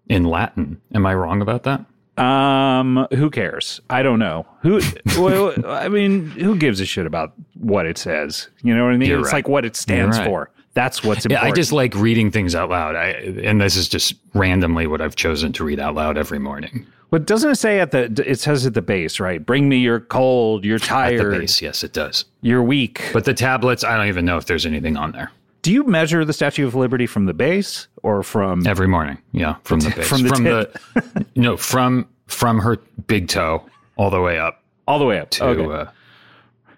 in 0.08 0.24
Latin. 0.24 0.80
Am 0.94 1.06
I 1.06 1.14
wrong 1.14 1.42
about 1.42 1.64
that? 1.64 1.84
um, 2.22 3.06
who 3.14 3.30
cares? 3.30 3.80
I 3.90 4.02
don't 4.02 4.18
know. 4.18 4.46
Who? 4.62 4.80
well, 5.18 5.54
I 5.66 5.88
mean, 5.88 6.30
who 6.30 6.56
gives 6.56 6.80
a 6.80 6.86
shit 6.86 7.06
about 7.06 7.32
what 7.54 7.86
it 7.86 7.96
says? 7.98 8.48
You 8.62 8.74
know 8.74 8.84
what 8.84 8.94
I 8.94 8.96
mean? 8.96 9.08
You're 9.08 9.20
it's 9.20 9.26
right. 9.26 9.34
like 9.34 9.48
what 9.48 9.64
it 9.64 9.76
stands 9.76 10.18
right. 10.18 10.26
for. 10.26 10.50
That's 10.74 11.02
what's 11.04 11.24
Yeah, 11.24 11.36
important. 11.36 11.52
I 11.52 11.56
just 11.56 11.72
like 11.72 11.94
reading 11.94 12.30
things 12.30 12.54
out 12.54 12.70
loud. 12.70 12.96
I 12.96 13.08
and 13.42 13.60
this 13.60 13.76
is 13.76 13.88
just 13.88 14.14
randomly 14.34 14.86
what 14.86 15.00
I've 15.00 15.16
chosen 15.16 15.52
to 15.54 15.64
read 15.64 15.80
out 15.80 15.94
loud 15.94 16.16
every 16.18 16.38
morning. 16.38 16.86
But 17.10 17.26
doesn't 17.26 17.50
it 17.50 17.54
say 17.56 17.80
at 17.80 17.90
the? 17.90 18.04
It 18.26 18.38
says 18.38 18.66
at 18.66 18.74
the 18.74 18.82
base, 18.82 19.18
right? 19.18 19.44
Bring 19.44 19.68
me 19.68 19.78
your 19.78 20.00
cold. 20.00 20.64
You're 20.64 20.76
At 20.90 21.16
the 21.16 21.38
base, 21.40 21.62
yes, 21.62 21.82
it 21.82 21.92
does. 21.94 22.26
You're 22.42 22.62
weak. 22.62 23.02
But 23.14 23.24
the 23.24 23.32
tablets, 23.34 23.82
I 23.82 23.96
don't 23.96 24.08
even 24.08 24.24
know 24.26 24.36
if 24.36 24.44
there's 24.44 24.66
anything 24.66 24.96
on 24.96 25.12
there. 25.12 25.30
Do 25.62 25.72
you 25.72 25.84
measure 25.84 26.24
the 26.24 26.32
Statue 26.32 26.66
of 26.66 26.74
Liberty 26.74 27.06
from 27.06 27.26
the 27.26 27.34
base 27.34 27.88
or 28.02 28.22
from? 28.22 28.66
Every 28.66 28.86
morning, 28.86 29.18
yeah, 29.32 29.56
from 29.64 29.80
the 29.80 29.90
base, 29.96 30.08
from 30.08 30.22
the 30.22 30.70
the 30.94 31.26
no, 31.36 31.56
from 31.56 32.06
from 32.26 32.58
her 32.60 32.76
big 33.06 33.28
toe 33.28 33.64
all 33.96 34.10
the 34.10 34.20
way 34.20 34.38
up 34.38 34.62
all 34.86 34.98
the 34.98 35.04
way 35.06 35.18
up 35.18 35.30
to 35.30 35.44
Okay. 35.44 35.64
uh, 35.74 35.86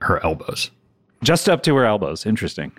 her 0.01 0.25
elbows. 0.25 0.71
just 1.25 1.49
up 1.49 1.63
to 1.65 1.75
her 1.77 1.85
elbows. 1.85 2.25
Interesting. 2.25 2.73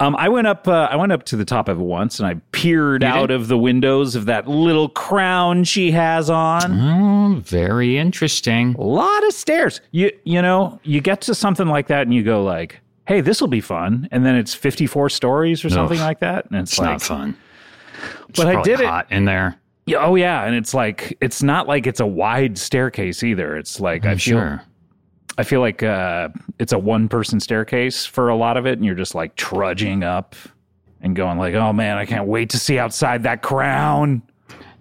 Um, 0.00 0.14
I 0.16 0.28
went 0.28 0.46
up. 0.46 0.68
Uh, 0.68 0.86
I 0.90 0.96
went 0.96 1.10
up 1.10 1.24
to 1.24 1.36
the 1.36 1.44
top 1.44 1.68
of 1.68 1.80
it 1.80 1.82
once, 1.82 2.20
and 2.20 2.26
I 2.28 2.34
peered 2.52 3.02
You 3.02 3.08
out 3.08 3.26
did? 3.28 3.34
of 3.34 3.48
the 3.48 3.58
windows 3.58 4.14
of 4.14 4.26
that 4.26 4.46
little 4.46 4.88
crown 4.88 5.64
she 5.64 5.90
has 5.90 6.30
on. 6.30 6.72
Oh, 6.80 7.40
very 7.40 7.98
interesting. 7.98 8.76
A 8.78 8.82
lot 8.82 9.26
of 9.26 9.32
stairs. 9.32 9.80
You 9.90 10.12
you 10.24 10.40
know 10.40 10.78
you 10.84 11.00
get 11.00 11.20
to 11.22 11.34
something 11.34 11.66
like 11.66 11.88
that, 11.88 12.02
and 12.02 12.14
you 12.14 12.22
go 12.22 12.44
like, 12.44 12.80
"Hey, 13.06 13.20
this 13.20 13.40
will 13.40 13.48
be 13.48 13.60
fun," 13.60 14.08
and 14.12 14.24
then 14.24 14.36
it's 14.36 14.54
fifty 14.54 14.86
four 14.86 15.08
stories 15.08 15.64
or 15.64 15.70
something 15.70 15.98
like 15.98 16.20
that, 16.20 16.46
and 16.50 16.60
it's, 16.60 16.72
It's 16.72 16.78
like, 16.78 16.88
not 16.90 17.02
fun. 17.02 17.36
It's 18.28 18.38
But 18.38 18.54
I 18.54 18.62
did 18.62 18.78
it. 18.80 19.06
in 19.10 19.24
there. 19.24 19.56
Yeah, 19.86 19.98
oh 20.04 20.14
yeah, 20.14 20.44
and 20.44 20.54
it's 20.54 20.74
like 20.74 21.16
it's 21.20 21.42
not 21.42 21.66
like 21.66 21.88
it's 21.88 21.98
a 21.98 22.06
wide 22.06 22.56
staircase 22.56 23.24
either. 23.24 23.56
It's 23.56 23.80
like 23.80 24.06
I 24.06 24.12
I'm 24.12 24.18
feel 24.18 24.38
sure. 24.38 24.62
I 25.38 25.44
feel 25.44 25.60
like 25.60 25.82
uh, 25.84 26.28
it's 26.58 26.72
a 26.72 26.78
one 26.78 27.08
person 27.08 27.38
staircase 27.40 28.04
for 28.04 28.28
a 28.28 28.36
lot 28.36 28.56
of 28.56 28.66
it, 28.66 28.72
and 28.76 28.84
you're 28.84 28.96
just 28.96 29.14
like 29.14 29.36
trudging 29.36 30.02
up 30.02 30.34
and 31.00 31.14
going 31.14 31.38
like, 31.38 31.54
"Oh 31.54 31.72
man, 31.72 31.96
I 31.96 32.04
can't 32.06 32.26
wait 32.26 32.50
to 32.50 32.58
see 32.58 32.78
outside 32.78 33.22
that 33.22 33.40
crown 33.40 34.22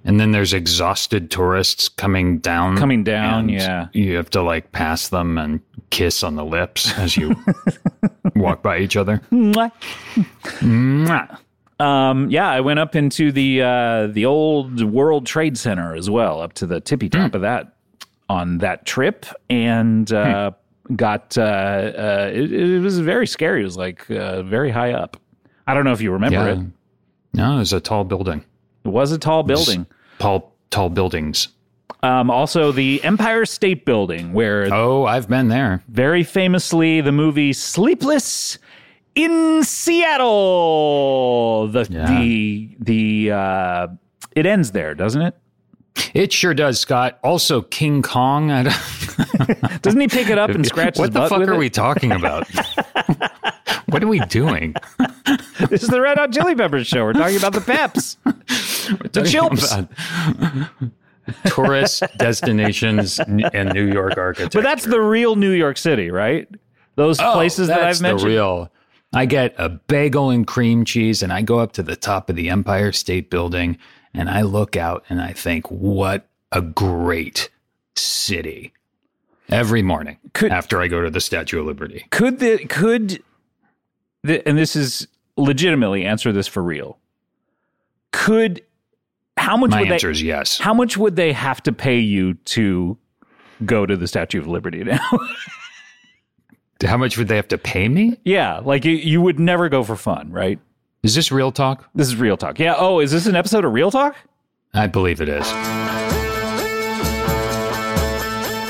And 0.03 0.19
then 0.19 0.31
there's 0.31 0.53
exhausted 0.53 1.29
tourists 1.29 1.87
coming 1.89 2.39
down. 2.39 2.75
coming 2.77 3.03
down." 3.03 3.49
Yeah, 3.49 3.87
You 3.93 4.15
have 4.15 4.31
to 4.31 4.41
like 4.41 4.71
pass 4.71 5.09
them 5.09 5.37
and 5.37 5.61
kiss 5.91 6.23
on 6.23 6.35
the 6.35 6.43
lips 6.43 6.97
as 6.97 7.15
you 7.15 7.35
walk 8.35 8.63
by 8.63 8.79
each 8.79 8.97
other. 8.97 9.21
Mwah. 9.31 9.71
Mwah. 10.59 11.37
um, 11.79 12.29
yeah. 12.31 12.49
I 12.49 12.61
went 12.61 12.79
up 12.79 12.95
into 12.95 13.31
the 13.31 13.61
uh, 13.61 14.07
the 14.07 14.25
old 14.25 14.81
World 14.81 15.27
Trade 15.27 15.57
Center 15.57 15.95
as 15.95 16.09
well, 16.09 16.41
up 16.41 16.53
to 16.53 16.65
the 16.65 16.81
tippy 16.81 17.09
top 17.09 17.35
of 17.35 17.41
that 17.41 17.73
on 18.29 18.57
that 18.59 18.85
trip, 18.85 19.25
and 19.49 20.11
uh, 20.11 20.51
got 20.95 21.37
uh, 21.37 21.41
uh, 21.41 22.31
it, 22.33 22.51
it 22.51 22.79
was 22.79 22.99
very 22.99 23.27
scary. 23.27 23.61
It 23.61 23.65
was 23.65 23.77
like 23.77 24.09
uh, 24.11 24.43
very 24.43 24.69
high 24.71 24.91
up. 24.93 25.17
I 25.65 25.73
don't 25.73 25.83
know 25.85 25.93
if 25.93 26.01
you 26.01 26.11
remember 26.11 26.37
Yeah. 26.37 26.53
it. 26.53 26.65
No, 27.33 27.55
it 27.55 27.59
was 27.59 27.73
a 27.73 27.79
tall 27.79 28.03
building. 28.03 28.43
It 28.85 28.89
was 28.89 29.11
a 29.11 29.17
tall 29.17 29.43
building. 29.43 29.85
Tall, 30.19 30.53
tall 30.71 30.89
buildings. 30.89 31.49
Um, 32.03 32.29
also, 32.29 32.71
the 32.71 33.03
Empire 33.03 33.45
State 33.45 33.83
Building, 33.85 34.31
where 34.33 34.71
Oh, 34.73 35.05
I've 35.05 35.27
been 35.27 35.47
there. 35.49 35.83
very 35.87 36.23
famously 36.23 37.01
the 37.01 37.11
movie 37.11 37.53
Sleepless 37.53 38.59
in 39.15 39.63
Seattle. 40.57 41.67
The 41.67 41.87
Yeah. 41.89 42.05
the 42.19 42.69
the 42.79 43.31
uh, 43.31 43.87
it 44.35 44.45
ends 44.45 44.71
there, 44.71 44.93
doesn't 44.95 45.21
it? 45.21 45.35
It 46.13 46.31
sure 46.33 46.53
does, 46.53 46.79
Scott. 46.79 47.19
Also, 47.23 47.61
King 47.61 48.01
Kong. 48.01 48.47
Doesn't 49.81 49.99
he 49.99 50.07
pick 50.07 50.29
it 50.29 50.37
up 50.37 50.49
and 50.51 50.65
scratch 50.65 50.97
it. 50.97 50.99
what 50.99 51.13
the 51.13 51.27
fuck 51.27 51.39
are 51.47 51.53
it? 51.53 51.57
we 51.57 51.69
talking 51.69 52.11
about? 52.11 52.47
what 53.87 54.03
are 54.03 54.07
we 54.07 54.19
doing? 54.21 54.75
This 55.69 55.83
is 55.83 55.89
the 55.89 56.01
Red 56.01 56.17
Hot 56.17 56.31
Chili 56.31 56.55
Peppers 56.55 56.87
show. 56.87 57.03
We're 57.03 57.13
talking 57.13 57.37
about 57.37 57.53
the 57.53 57.61
Peps, 57.61 58.17
the 58.25 59.21
Chilps. 59.25 59.87
Tourist 61.47 62.03
destinations 62.17 63.19
and 63.19 63.73
New 63.73 63.91
York 63.91 64.17
architecture. 64.17 64.59
But 64.59 64.63
that's 64.63 64.85
the 64.85 65.01
real 65.01 65.35
New 65.35 65.51
York 65.51 65.77
City, 65.77 66.09
right? 66.09 66.47
Those 66.95 67.19
Oh, 67.19 67.33
places 67.33 67.67
that 67.67 67.81
I've 67.83 67.99
mentioned. 68.01 68.29
The 68.29 68.33
real. 68.35 68.71
I 69.13 69.25
get 69.25 69.53
a 69.57 69.67
bagel 69.69 70.29
and 70.29 70.47
cream 70.47 70.85
cheese, 70.85 71.21
and 71.23 71.33
I 71.33 71.41
go 71.41 71.59
up 71.59 71.73
to 71.73 71.83
the 71.83 71.95
top 71.97 72.29
of 72.29 72.35
the 72.37 72.49
Empire 72.49 72.91
State 72.93 73.29
Building, 73.29 73.77
and 74.17 74.29
I 74.29 74.41
look 74.41 74.75
out 74.75 75.03
and 75.09 75.21
I 75.21 75.33
think, 75.33 75.69
what 75.69 76.27
a 76.51 76.61
great 76.61 77.49
city. 77.95 78.73
Every 79.49 79.81
morning 79.81 80.17
Could- 80.33 80.51
after 80.51 80.81
I 80.81 80.87
go 80.87 81.01
to 81.01 81.09
the 81.09 81.21
Statue 81.21 81.59
of 81.61 81.65
Liberty. 81.65 82.05
could 82.09 82.39
the 82.39 82.57
could 82.65 83.23
the, 84.23 84.45
and 84.47 84.57
this 84.57 84.75
is 84.75 85.07
legitimately 85.37 86.03
answer 86.05 86.31
this 86.33 86.47
for 86.47 86.61
real 86.61 86.97
could 88.11 88.61
how 89.37 89.55
much 89.55 89.69
My 89.69 89.81
would 89.81 89.91
answer 89.93 90.07
they 90.07 90.11
is 90.11 90.21
yes. 90.23 90.57
how 90.57 90.73
much 90.73 90.97
would 90.97 91.15
they 91.15 91.31
have 91.31 91.61
to 91.63 91.71
pay 91.71 91.99
you 91.99 92.33
to 92.33 92.97
go 93.65 93.85
to 93.85 93.95
the 93.95 94.07
statue 94.07 94.39
of 94.39 94.47
liberty 94.47 94.83
now 94.83 94.99
How 96.83 96.97
much 96.97 97.17
would 97.17 97.27
they 97.27 97.35
have 97.37 97.47
to 97.49 97.57
pay 97.57 97.87
me? 97.87 98.17
yeah 98.25 98.59
like 98.59 98.83
you, 98.83 98.91
you 98.93 99.21
would 99.21 99.39
never 99.39 99.69
go 99.69 99.83
for 99.83 99.95
fun 99.95 100.31
right 100.31 100.59
Is 101.03 101.15
this 101.15 101.31
real 101.31 101.51
talk? 101.51 101.87
this 101.95 102.07
is 102.07 102.15
real 102.15 102.37
talk 102.37 102.59
yeah 102.59 102.75
oh 102.77 102.99
is 102.99 103.11
this 103.11 103.25
an 103.27 103.35
episode 103.35 103.63
of 103.65 103.73
real 103.73 103.91
talk 103.91 104.15
I 104.73 104.87
believe 104.87 105.21
it 105.21 105.29
is. 105.29 105.47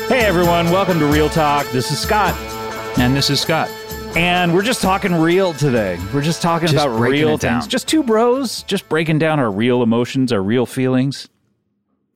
hey 0.10 0.22
everyone 0.26 0.70
welcome 0.72 1.00
to 1.00 1.06
real 1.06 1.30
talk 1.30 1.68
this 1.72 1.92
is 1.92 2.00
scott 2.00 2.36
And 3.00 3.16
this 3.16 3.30
is 3.30 3.40
Scott. 3.42 3.70
and 4.16 4.54
we're 4.54 4.62
just 4.64 4.82
talking 4.82 5.14
real 5.14 5.54
today 5.54 5.98
we're 6.14 6.22
just 6.22 6.42
talking 6.42 6.68
Just 6.68 6.86
about 6.86 6.98
breaking 6.98 7.26
real 7.26 7.36
it 7.36 7.42
down. 7.42 7.62
things 7.62 7.68
just 7.68 7.88
two 7.88 8.04
bros 8.04 8.64
just 8.64 8.88
breaking 8.90 9.20
down 9.20 9.40
our 9.40 9.52
real 9.52 9.82
emotions 9.84 10.32
our 10.32 10.42
real 10.44 10.66
feelings 10.66 11.28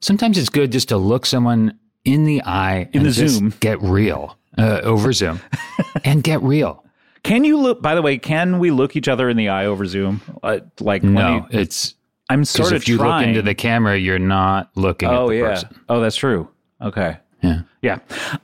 Sometimes 0.04 0.36
it's 0.40 0.50
good 0.50 0.72
just 0.72 0.90
to 0.90 0.98
look 0.98 1.28
someone 1.28 1.78
in 2.06 2.24
the 2.26 2.42
eye 2.44 2.90
In 2.92 3.02
and 3.02 3.06
the 3.06 3.12
just 3.12 3.36
Zoom. 3.36 3.54
get 3.60 3.80
real 3.84 4.36
uh, 4.58 4.80
over 4.84 5.14
Zoom 5.14 5.40
and 6.04 6.24
get 6.24 6.42
real. 6.42 6.84
Can 7.24 7.44
you 7.44 7.58
look? 7.58 7.82
By 7.82 7.96
the 7.96 8.02
way, 8.02 8.18
can 8.18 8.60
we 8.60 8.72
look 8.72 8.96
each 8.96 9.08
other 9.08 9.30
in 9.30 9.38
the 9.38 9.50
eye 9.50 9.66
over 9.66 9.86
Zoom? 9.86 10.22
Uh, 10.42 10.60
like 10.80 11.04
No, 11.04 11.48
you- 11.52 11.60
it's 11.60 11.96
I'm 12.30 12.46
sort 12.46 12.72
of 12.72 12.78
if 12.78 12.88
you 12.88 12.98
trying. 12.98 13.20
look 13.22 13.28
into 13.30 13.42
the 13.42 13.54
camera, 13.56 13.98
you're 13.98 14.18
not 14.20 14.72
looking 14.76 15.10
at 15.10 15.16
oh 15.16 15.28
the 15.30 15.36
yeah. 15.36 15.48
person. 15.50 15.70
Oh, 15.90 16.00
that's 16.00 16.16
true. 16.16 16.48
Okay. 16.82 17.18
Yeah. 17.44 17.62
Yeah. 17.82 18.00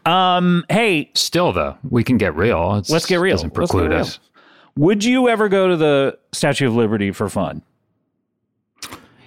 Um. 0.06 0.66
Hey, 0.70 1.12
Still, 1.14 1.52
though, 1.54 1.78
we 1.90 2.04
can 2.04 2.18
get 2.18 2.36
real. 2.36 2.76
It's, 2.76 2.90
let's 2.90 3.06
get 3.06 3.20
real. 3.20 3.36
Doesn't 3.36 3.52
preclude 3.52 3.92
real. 3.92 4.00
us. 4.02 4.20
would 4.76 5.04
you 5.04 5.28
ever 5.30 5.50
go 5.50 5.68
to 5.70 5.78
the 5.78 6.18
Statue 6.34 6.68
of 6.68 6.76
Liberty 6.76 7.12
for 7.12 7.30
fun? 7.30 7.62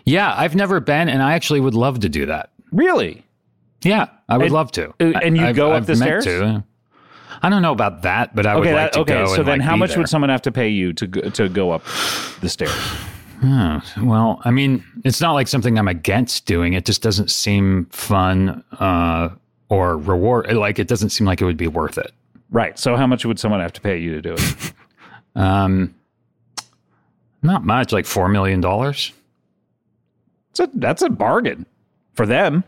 Yeah, 0.05 0.33
I've 0.37 0.55
never 0.57 0.81
been, 0.81 1.09
and 1.09 1.23
I 1.23 1.35
actually 1.35 1.61
would 1.61 1.75
love 1.75 2.01
to 2.01 2.09
do 2.09 2.27
that. 2.27 2.51
Really? 2.73 3.25
Yeah, 3.83 4.07
I 4.29 4.37
would 4.39 4.47
And- 4.47 4.53
love 4.55 4.73
to. 4.73 4.91
uh, 5.01 5.19
and 5.23 5.37
you 5.37 5.45
I've- 5.45 5.57
go 5.57 5.71
up 5.73 5.79
I've 5.79 5.87
the 5.87 5.97
meant 5.97 6.23
stairs? 6.23 6.25
to. 6.25 6.65
I 7.43 7.49
don't 7.49 7.63
know 7.63 7.73
about 7.73 8.03
that, 8.03 8.35
but 8.35 8.47
I 8.47 8.55
would 8.55 8.67
Okay. 8.67 8.75
like 8.75 8.85
that, 8.87 8.93
to 8.95 9.01
okay. 9.01 9.15
go. 9.15 9.27
So 9.27 9.35
and, 9.37 9.49
then, 9.49 9.59
like, 9.61 9.69
how 9.69 9.77
much 9.77 9.91
there. 9.91 9.99
would 9.99 10.09
someone 10.09 10.31
have 10.31 10.43
to 10.43 10.53
pay 10.53 10.69
you 10.69 10.93
to 10.95 11.07
go, 11.07 11.21
to 11.31 11.49
go 11.49 11.71
up 11.71 11.83
the 12.41 12.49
stairs? 12.49 12.73
Oh, 13.43 13.81
well, 14.03 14.43
I 14.45 14.51
mean, 14.51 14.85
it's 15.05 15.21
not 15.21 15.33
like 15.33 15.49
something 15.49 15.79
I'm 15.79 15.89
against 15.89 16.45
doing. 16.45 16.75
It 16.75 16.85
just 16.85 17.01
doesn't 17.01 17.31
seem 17.31 17.87
fun 17.87 18.63
uh, 18.79 19.31
or 19.71 19.97
reward. 19.97 20.53
Like 20.53 20.79
it 20.79 20.89
doesn't 20.89 21.09
seem 21.11 21.27
like 21.27 21.41
it 21.41 21.47
would 21.47 21.57
be 21.57 21.67
worth 21.69 21.97
it. 21.97 22.13
Right. 22.51 22.79
So 22.79 22.97
how 22.97 23.07
much 23.07 23.25
would 23.25 23.39
someone 23.39 23.61
have 23.61 23.73
to 23.75 23.81
pay 23.81 23.99
you 23.99 24.13
to 24.15 24.23
do 24.23 24.35
it? 24.35 24.73
Um, 25.37 25.95
not 27.41 27.65
much, 27.65 27.93
like 27.93 28.05
four 28.05 28.29
million 28.29 28.61
dollars. 28.61 29.13
That's 30.57 30.75
a, 30.75 30.79
that's 30.79 31.03
a 31.03 31.09
bargain 31.09 31.67
for 32.15 32.27
them. 32.27 32.65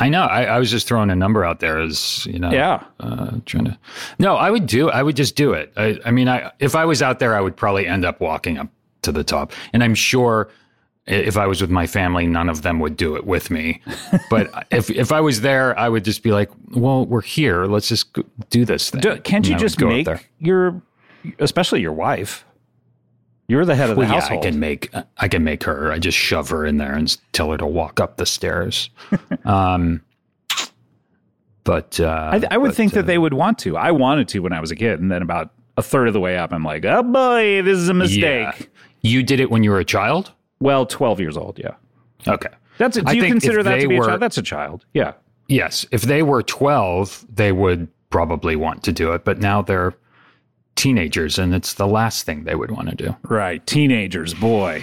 I 0.00 0.08
know. 0.08 0.22
I, 0.22 0.44
I 0.44 0.58
was 0.58 0.70
just 0.70 0.88
throwing 0.88 1.10
a 1.10 1.16
number 1.16 1.44
out 1.44 1.60
there 1.60 1.78
as 1.78 2.26
you 2.26 2.38
know. 2.38 2.50
Yeah. 2.50 2.84
Uh, 2.98 3.38
trying 3.46 3.66
to. 3.66 3.78
No, 4.18 4.36
I 4.36 4.50
would 4.50 4.66
do. 4.66 4.90
I 4.90 5.02
would 5.02 5.16
just 5.16 5.36
do 5.36 5.52
it. 5.52 5.72
I, 5.76 5.98
I 6.04 6.10
mean, 6.10 6.28
I 6.28 6.50
if 6.58 6.74
I 6.74 6.84
was 6.84 7.02
out 7.02 7.18
there, 7.18 7.34
I 7.34 7.40
would 7.40 7.56
probably 7.56 7.86
end 7.86 8.04
up 8.04 8.20
walking 8.20 8.58
up 8.58 8.68
to 9.02 9.12
the 9.12 9.24
top, 9.24 9.52
and 9.72 9.82
I'm 9.84 9.94
sure. 9.94 10.48
If 11.06 11.36
I 11.36 11.46
was 11.46 11.60
with 11.60 11.70
my 11.70 11.88
family, 11.88 12.26
none 12.28 12.48
of 12.48 12.62
them 12.62 12.78
would 12.78 12.96
do 12.96 13.16
it 13.16 13.26
with 13.26 13.50
me. 13.50 13.82
But 14.30 14.66
if 14.70 14.90
if 14.90 15.10
I 15.10 15.20
was 15.20 15.40
there, 15.40 15.76
I 15.76 15.88
would 15.88 16.04
just 16.04 16.22
be 16.22 16.30
like, 16.30 16.50
"Well, 16.72 17.04
we're 17.06 17.22
here. 17.22 17.64
Let's 17.64 17.88
just 17.88 18.16
do 18.50 18.64
this 18.64 18.90
thing." 18.90 19.00
Do, 19.00 19.18
can't 19.18 19.48
you 19.48 19.56
just 19.56 19.80
make 19.80 20.06
your, 20.38 20.80
especially 21.40 21.80
your 21.80 21.94
wife? 21.94 22.44
You're 23.50 23.64
the 23.64 23.74
head 23.74 23.90
of 23.90 23.96
the 23.96 24.02
Well, 24.02 24.12
yeah, 24.12 24.28
I 24.30 24.36
can 24.36 24.60
make 24.60 24.94
I 25.18 25.26
can 25.26 25.42
make 25.42 25.64
her. 25.64 25.90
I 25.90 25.98
just 25.98 26.16
shove 26.16 26.50
her 26.50 26.64
in 26.64 26.76
there 26.76 26.94
and 26.94 27.18
tell 27.32 27.50
her 27.50 27.56
to 27.56 27.66
walk 27.66 27.98
up 27.98 28.16
the 28.16 28.24
stairs. 28.24 28.90
um, 29.44 30.02
but 31.64 31.98
uh, 31.98 32.30
I, 32.32 32.42
I 32.52 32.56
would 32.58 32.68
but, 32.68 32.76
think 32.76 32.92
uh, 32.92 32.96
that 32.96 33.06
they 33.06 33.18
would 33.18 33.34
want 33.34 33.58
to. 33.60 33.76
I 33.76 33.90
wanted 33.90 34.28
to 34.28 34.38
when 34.38 34.52
I 34.52 34.60
was 34.60 34.70
a 34.70 34.76
kid, 34.76 35.00
and 35.00 35.10
then 35.10 35.20
about 35.20 35.50
a 35.76 35.82
third 35.82 36.06
of 36.06 36.14
the 36.14 36.20
way 36.20 36.38
up, 36.38 36.52
I'm 36.52 36.62
like, 36.62 36.84
oh 36.84 37.02
boy, 37.02 37.60
this 37.62 37.76
is 37.76 37.88
a 37.88 37.94
mistake. 37.94 38.22
yeah. 38.22 38.66
You 39.02 39.24
did 39.24 39.40
it 39.40 39.50
when 39.50 39.64
you 39.64 39.72
were 39.72 39.80
a 39.80 39.84
child. 39.84 40.30
Well, 40.60 40.86
12 40.86 41.18
years 41.18 41.36
old, 41.36 41.58
yeah. 41.58 41.74
Okay. 42.28 42.50
That's 42.78 42.98
a, 42.98 43.02
do 43.02 43.08
I 43.08 43.12
you 43.14 43.22
consider 43.24 43.64
that 43.64 43.80
to 43.80 43.88
be 43.88 43.96
a 43.96 44.00
child? 44.00 44.22
That's 44.22 44.38
a 44.38 44.42
child. 44.42 44.84
Yeah. 44.94 45.14
Yes, 45.48 45.84
if 45.90 46.02
they 46.02 46.22
were 46.22 46.44
twelve, 46.44 47.26
they 47.28 47.50
would 47.50 47.88
probably 48.10 48.54
want 48.54 48.84
to 48.84 48.92
do 48.92 49.10
it. 49.10 49.24
But 49.24 49.40
now 49.40 49.60
they're 49.60 49.94
teenagers, 50.76 51.38
and 51.38 51.54
it's 51.54 51.74
the 51.74 51.86
last 51.86 52.24
thing 52.24 52.44
they 52.44 52.54
would 52.54 52.70
want 52.70 52.90
to 52.90 52.96
do. 52.96 53.16
Right. 53.22 53.64
Teenagers, 53.66 54.34
boy. 54.34 54.82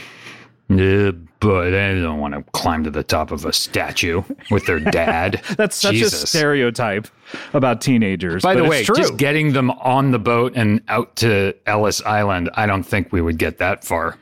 Uh, 0.70 1.12
but 1.40 1.70
they 1.70 2.02
don't 2.02 2.20
want 2.20 2.34
to 2.34 2.44
climb 2.52 2.84
to 2.84 2.92
the 2.92 3.04
top 3.04 3.32
of 3.32 3.46
a 3.46 3.54
statue 3.54 4.24
with 4.52 4.66
their 4.66 4.80
dad. 4.80 5.42
That's 5.58 5.78
such 5.78 5.96
a 5.96 6.00
Jesus. 6.00 6.30
stereotype 6.30 7.08
about 7.54 7.80
teenagers. 7.80 8.44
By 8.44 8.56
the 8.56 8.66
way, 8.66 8.84
just 8.84 9.18
getting 9.18 9.54
them 9.54 9.72
on 9.72 10.12
the 10.12 10.20
boat 10.20 10.54
and 10.56 10.82
out 10.90 11.16
to 11.18 11.54
Ellis 11.66 12.02
Island, 12.02 12.50
I 12.56 12.66
don't 12.66 12.84
think 12.84 13.14
we 13.14 13.22
would 13.22 13.38
get 13.38 13.60
that 13.60 13.86
far. 13.86 14.18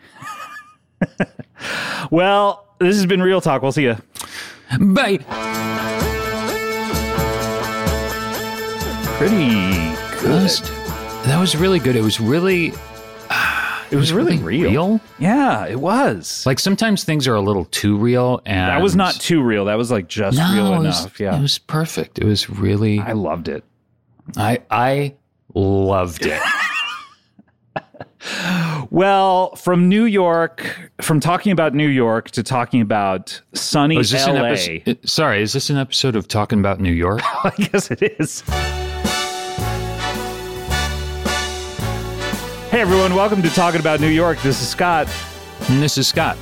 well, 2.12 2.68
this 2.80 2.96
has 2.96 3.06
been 3.06 3.22
Real 3.22 3.42
Talk. 3.42 3.62
We'll 3.62 3.72
see 3.72 3.84
you. 3.84 3.98
Bye. 4.80 5.18
Pretty 9.18 9.96
good. 10.22 10.85
That 11.26 11.40
was 11.40 11.56
really 11.56 11.80
good. 11.80 11.96
It 11.96 12.02
was 12.04 12.20
really, 12.20 12.68
It 13.92 13.96
was 13.96 14.14
really 14.14 14.38
real. 14.38 15.00
Yeah, 15.20 15.66
it 15.66 15.80
was. 15.80 16.46
Like 16.46 16.60
sometimes 16.60 17.04
things 17.04 17.28
are 17.28 17.36
a 17.36 17.42
little 17.42 17.66
too 17.66 17.98
real, 17.98 18.42
and 18.46 18.70
that 18.70 18.82
was 18.82 18.96
not 18.96 19.16
too 19.16 19.42
real. 19.42 19.66
That 19.66 19.76
was 19.76 19.92
like 19.92 20.08
just 20.08 20.38
no, 20.38 20.54
real 20.54 20.72
was, 20.84 21.02
enough. 21.02 21.20
Yeah. 21.20 21.38
it 21.38 21.42
was 21.42 21.58
perfect. 21.58 22.20
It 22.20 22.26
was 22.26 22.50
really. 22.50 23.00
I 23.00 23.14
loved 23.14 23.48
it. 23.48 23.64
I 24.38 24.62
I 24.70 25.16
loved 25.54 26.26
it. 26.26 26.42
Well, 28.90 29.56
from 29.56 29.88
New 29.90 30.06
York, 30.06 30.92
from 31.02 31.20
talking 31.20 31.52
about 31.52 31.74
New 31.76 31.88
York 31.88 32.32
to 32.32 32.44
talking 32.44 32.82
about 32.82 33.40
sunny 33.54 33.98
Oh, 33.98 34.00
is 34.00 34.14
LA. 34.14 34.34
episode? 34.46 35.00
Sorry, 35.08 35.42
is 35.42 35.54
this 35.54 35.70
an 35.70 35.78
episode 35.78 36.16
of 36.16 36.28
talking 36.28 36.60
about 36.60 36.80
New 36.80 36.92
York? 36.94 37.22
I 37.44 37.52
guess 37.58 37.92
it 37.92 38.02
is. 38.20 38.44
Hey 42.76 42.82
everyone, 42.82 43.16
welcome 43.16 43.42
to 43.42 43.50
Talking 43.50 43.80
About 43.80 44.02
New 44.02 44.10
York. 44.10 44.38
This 44.42 44.62
is 44.62 44.68
Scott, 44.68 45.08
and 45.70 45.82
this 45.82 45.98
is 45.98 46.10
Scott. 46.10 46.38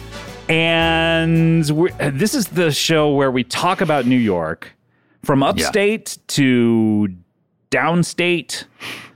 and 0.50 1.64
we're, 1.70 1.92
this 2.10 2.34
is 2.34 2.48
the 2.48 2.72
show 2.72 3.14
where 3.14 3.30
we 3.30 3.44
talk 3.44 3.82
about 3.82 4.08
New 4.08 4.18
York 4.18 4.76
from 5.22 5.44
upstate 5.44 6.18
to 6.30 7.16
downstate, 7.70 8.64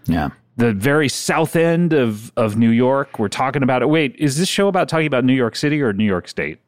Yeah. 0.06 0.30
the 0.58 0.74
very 0.74 1.10
south 1.10 1.56
end 1.56 1.92
of 1.92 2.32
of 2.38 2.56
New 2.56 2.70
York. 2.70 3.18
We're 3.18 3.30
talking 3.30 3.64
about 3.64 3.82
it. 3.82 3.90
Wait, 3.90 4.16
is 4.20 4.38
this 4.38 4.48
show 4.48 4.68
about 4.68 4.88
talking 4.88 5.08
about 5.08 5.26
New 5.26 5.34
York 5.34 5.56
City 5.56 5.82
or 5.82 5.94
New 5.94 6.06
York 6.06 6.28
State? 6.28 6.60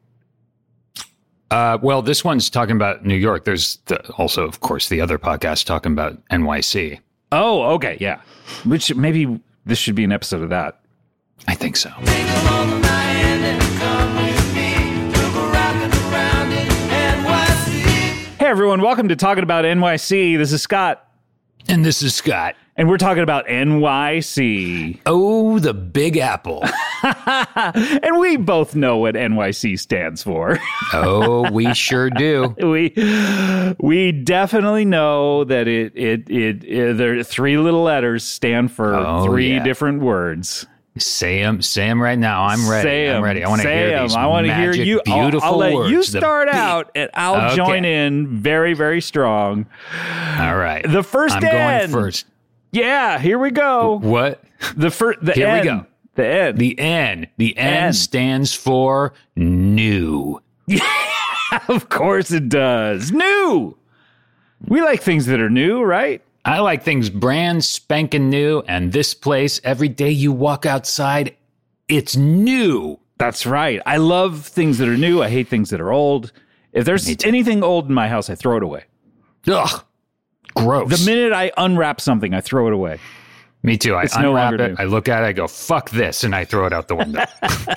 Uh, 1.52 1.78
well, 1.80 2.02
this 2.02 2.24
one's 2.24 2.50
talking 2.50 2.74
about 2.74 3.06
New 3.06 3.14
York. 3.14 3.44
There's 3.44 3.76
the, 3.86 4.04
also, 4.14 4.48
of 4.48 4.58
course, 4.58 4.88
the 4.88 5.00
other 5.00 5.16
podcast 5.16 5.66
talking 5.66 5.92
about 5.92 6.18
NYC. 6.30 6.98
Oh, 7.30 7.74
okay, 7.74 7.96
yeah. 8.00 8.20
Which 8.64 8.92
maybe 8.96 9.38
this 9.70 9.78
should 9.78 9.94
be 9.94 10.02
an 10.02 10.10
episode 10.10 10.42
of 10.42 10.48
that. 10.50 10.80
I 11.46 11.54
think 11.54 11.76
so. 11.76 11.90
Hey 18.38 18.46
everyone, 18.46 18.82
welcome 18.82 19.06
to 19.08 19.14
Talking 19.14 19.44
About 19.44 19.64
NYC. 19.64 20.36
This 20.36 20.50
is 20.50 20.60
Scott, 20.60 21.08
And 21.70 21.84
this 21.84 22.02
is 22.02 22.14
Scott. 22.14 22.56
and 22.76 22.88
we're 22.88 22.98
talking 22.98 23.22
about 23.22 23.46
NYC. 23.46 25.00
Oh, 25.06 25.58
the 25.60 25.72
Big 25.74 26.16
Apple. 26.16 26.64
And 27.02 28.18
we 28.18 28.36
both 28.36 28.74
know 28.74 28.98
what 28.98 29.14
NYC 29.14 29.78
stands 29.78 30.22
for. 30.22 30.58
oh, 30.92 31.50
we 31.52 31.72
sure 31.72 32.10
do. 32.10 32.54
we 32.62 32.92
we 33.78 34.12
definitely 34.12 34.84
know 34.84 35.44
that 35.44 35.66
it 35.66 35.92
it 35.96 36.28
it, 36.28 36.64
it 36.64 36.96
there 36.98 37.22
three 37.22 37.56
little 37.56 37.82
letters 37.82 38.22
stand 38.24 38.70
for 38.72 38.94
Oh, 38.94 39.24
three 39.24 39.54
yeah. 39.54 39.62
different 39.64 40.02
words. 40.02 40.66
Say 40.98 41.40
them, 41.42 41.62
say 41.62 41.88
'em 41.88 42.02
right 42.02 42.18
now. 42.18 42.44
I'm 42.44 42.68
ready. 42.68 42.82
Say 42.88 43.10
I'm 43.10 43.22
ready. 43.22 43.44
I 43.44 43.48
want 43.48 43.62
to 43.62 43.68
hear 43.72 44.02
these 44.02 44.14
I 44.16 44.26
want 44.26 44.46
to 44.48 44.54
hear 44.54 44.72
you. 44.72 45.00
I'll- 45.06 45.40
I'll, 45.42 45.56
let 45.56 45.72
words. 45.72 45.90
you 45.90 46.02
start 46.02 46.48
out, 46.48 46.90
and 46.96 47.08
I'll 47.14 47.46
Okay. 47.46 47.56
join 47.56 47.84
in 47.84 48.26
very 48.26 48.74
very 48.74 49.00
strong. 49.00 49.66
All 50.38 50.56
right. 50.56 50.84
The 50.86 51.02
first 51.04 51.36
I'm 51.36 51.44
N. 51.44 51.52
going 51.90 51.90
first. 52.02 52.26
Yeah, 52.72 53.18
here 53.18 53.38
we 53.38 53.50
go. 53.50 53.98
What? 54.02 54.42
The 54.76 54.90
first. 54.90 55.20
The 55.24 55.32
Here 55.32 55.52
we 55.58 55.62
go. 55.62 55.86
The 56.16 56.26
N. 56.26 56.56
The 56.56 56.78
N. 56.78 57.26
The 57.38 57.56
N, 57.56 57.84
N. 57.84 57.92
stands 57.92 58.52
for 58.54 59.12
new. 59.36 60.40
Of 61.68 61.88
course 61.88 62.30
it 62.30 62.48
does. 62.48 63.10
New. 63.10 63.76
We 64.68 64.82
like 64.82 65.02
things 65.02 65.26
that 65.26 65.40
are 65.40 65.50
new, 65.50 65.82
right? 65.82 66.22
I 66.44 66.60
like 66.60 66.82
things 66.82 67.10
brand 67.10 67.64
spanking 67.64 68.30
new, 68.30 68.62
and 68.66 68.92
this 68.92 69.14
place, 69.14 69.60
every 69.62 69.88
day 69.88 70.10
you 70.10 70.32
walk 70.32 70.64
outside, 70.66 71.36
it's 71.88 72.16
new. 72.16 72.98
That's 73.18 73.44
right. 73.44 73.80
I 73.84 73.98
love 73.98 74.46
things 74.46 74.78
that 74.78 74.88
are 74.88 74.96
new. 74.96 75.22
I 75.22 75.28
hate 75.28 75.48
things 75.48 75.70
that 75.70 75.80
are 75.80 75.92
old. 75.92 76.32
If 76.72 76.84
there's 76.86 77.08
anything 77.24 77.62
old 77.62 77.88
in 77.88 77.94
my 77.94 78.08
house, 78.08 78.30
I 78.30 78.34
throw 78.34 78.56
it 78.56 78.62
away. 78.62 78.84
Ugh. 79.46 79.84
Gross. 80.54 81.04
The 81.04 81.10
minute 81.10 81.32
I 81.32 81.52
unwrap 81.56 82.00
something, 82.00 82.32
I 82.34 82.40
throw 82.40 82.66
it 82.68 82.72
away. 82.72 82.98
Me 83.62 83.76
too. 83.76 83.94
I 83.94 84.04
It's 84.04 84.16
unwrap 84.16 84.52
longer 84.52 84.64
it, 84.64 84.68
new. 84.70 84.76
I 84.78 84.84
look 84.84 85.08
at 85.08 85.22
it, 85.22 85.26
I 85.26 85.32
go, 85.32 85.46
fuck 85.46 85.90
this, 85.90 86.24
and 86.24 86.34
I 86.34 86.44
throw 86.46 86.64
it 86.66 86.72
out 86.72 86.88
the 86.88 86.96
window. 86.96 87.24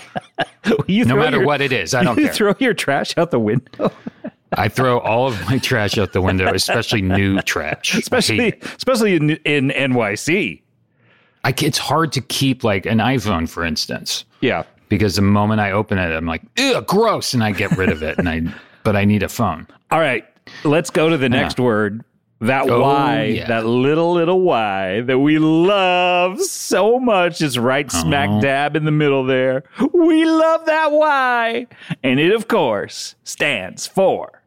No 0.88 1.18
matter 1.18 1.38
your- 1.38 1.46
what 1.46 1.60
it 1.60 1.74
is, 1.74 1.94
I 1.94 2.04
don't 2.06 2.18
you 2.18 2.26
care. 2.26 2.34
throw 2.34 2.56
your 2.60 2.74
trash 2.74 3.18
out 3.18 3.32
the 3.32 3.40
window, 3.40 3.92
I 4.58 4.70
throw 4.70 5.00
all 5.00 5.28
of 5.28 5.46
my 5.50 5.58
trash 5.58 5.98
out 5.98 6.14
the 6.14 6.22
window, 6.22 6.54
especially 6.54 7.02
new 7.02 7.42
trash. 7.42 7.96
Especially 7.96 8.54
especially 8.78 9.16
in, 9.16 9.30
in 9.46 9.70
NYC. 9.70 10.62
I 11.44 11.54
it's 11.62 11.78
hard 11.78 12.12
to 12.14 12.22
keep 12.22 12.64
like 12.64 12.86
an 12.86 13.00
iPhone, 13.00 13.50
for 13.50 13.66
instance, 13.66 14.24
Yeah. 14.42 14.64
because 14.90 15.16
the 15.18 15.22
moment 15.22 15.60
I 15.60 15.72
open 15.72 15.98
it, 15.98 16.16
I'm 16.16 16.26
like, 16.26 16.42
ugh, 16.58 16.86
gross, 16.88 17.34
and 17.34 17.44
I 17.44 17.52
get 17.52 17.72
rid 17.78 17.90
of 17.90 18.02
it. 18.02 18.18
And 18.18 18.30
I, 18.30 18.42
but 18.84 18.96
I 18.96 19.04
need 19.06 19.24
a 19.24 19.30
phone. 19.30 19.68
All 19.92 20.00
right. 20.00 20.26
Let's 20.64 20.90
go 20.90 21.10
to 21.10 21.18
the 21.18 21.30
next 21.30 21.60
word. 21.60 22.04
That 22.42 22.70
Oh, 22.70 22.82
Y, 22.82 23.24
yeah. 23.26 23.48
that 23.48 23.66
little 23.66 24.12
little 24.14 24.42
Y 24.42 25.00
that 25.02 25.18
we 25.20 25.40
love 25.40 26.42
so 26.42 27.00
much 27.00 27.42
is 27.42 27.58
right 27.58 27.90
smack 27.90 28.28
Uh-huh. 28.30 28.42
dab 28.42 28.76
in 28.76 28.84
the 28.84 28.92
middle 28.92 29.24
there. 29.26 29.64
We 29.94 30.26
love 30.26 30.66
that 30.66 30.92
Y. 30.92 31.68
And 32.04 32.20
it, 32.20 32.34
of 32.34 32.50
course, 32.50 33.16
stands 33.24 33.88
for. 33.88 34.42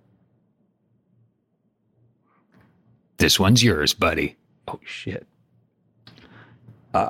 This 3.18 3.38
one's 3.40 3.62
yours, 3.62 3.94
buddy. 3.94 4.37
Oh, 4.68 4.81
shit. 4.85 5.26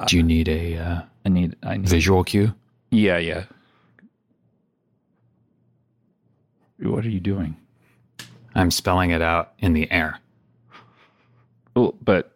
Do 0.09 0.17
you 0.17 0.23
need 0.25 0.49
a 0.49 0.77
uh, 0.79 1.03
I 1.25 1.29
need, 1.29 1.55
I 1.63 1.77
need. 1.77 1.89
visual 1.89 2.25
cue? 2.25 2.53
Yeah, 2.91 3.19
yeah. 3.19 3.45
What 6.81 7.05
are 7.05 7.09
you 7.11 7.21
doing? 7.21 7.57
I'm 8.55 8.71
spelling 8.71 9.11
it 9.11 9.23
out 9.23 9.53
in 9.59 9.73
the 9.75 9.91
air. 9.91 10.19
Oh, 11.75 11.95
but 12.03 12.33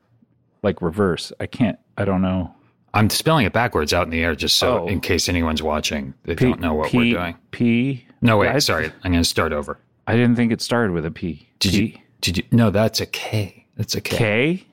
like 0.62 0.80
reverse. 0.83 1.33
I 1.40 1.46
can't, 1.46 1.78
I 1.96 2.04
don't 2.04 2.22
know. 2.22 2.54
I'm 2.94 3.09
spelling 3.11 3.46
it 3.46 3.52
backwards 3.52 3.92
out 3.92 4.04
in 4.04 4.11
the 4.11 4.22
air 4.22 4.35
just 4.35 4.56
so 4.56 4.85
Oh. 4.85 4.87
in 4.88 5.00
case 5.00 5.28
anyone's 5.28 5.62
watching, 5.62 6.14
they 6.24 6.35
P- 6.35 6.44
don't 6.46 6.61
know 6.61 6.74
what 6.74 6.90
P- 6.90 6.96
we're 6.98 7.18
doing. 7.20 7.37
P. 7.50 8.06
No, 8.20 8.38
wait, 8.38 8.50
I- 8.50 8.59
sorry. 8.59 8.92
I'm 9.02 9.12
going 9.12 9.22
to 9.22 9.28
start 9.28 9.52
over. 9.52 9.78
I 10.06 10.14
didn't 10.14 10.37
think 10.37 10.52
it 10.52 10.61
started 10.61 10.92
with 10.92 11.04
a 11.06 11.11
P. 11.11 11.48
Did 11.61 11.72
P? 11.72 11.78
you? 11.85 11.98
Did 12.20 12.38
you? 12.38 12.44
No, 12.52 12.70
that's 12.70 13.00
a 13.00 13.06
K. 13.06 13.60
That's 13.80 13.94
a 13.94 14.00
K. 14.02 14.16
K? 14.18 14.66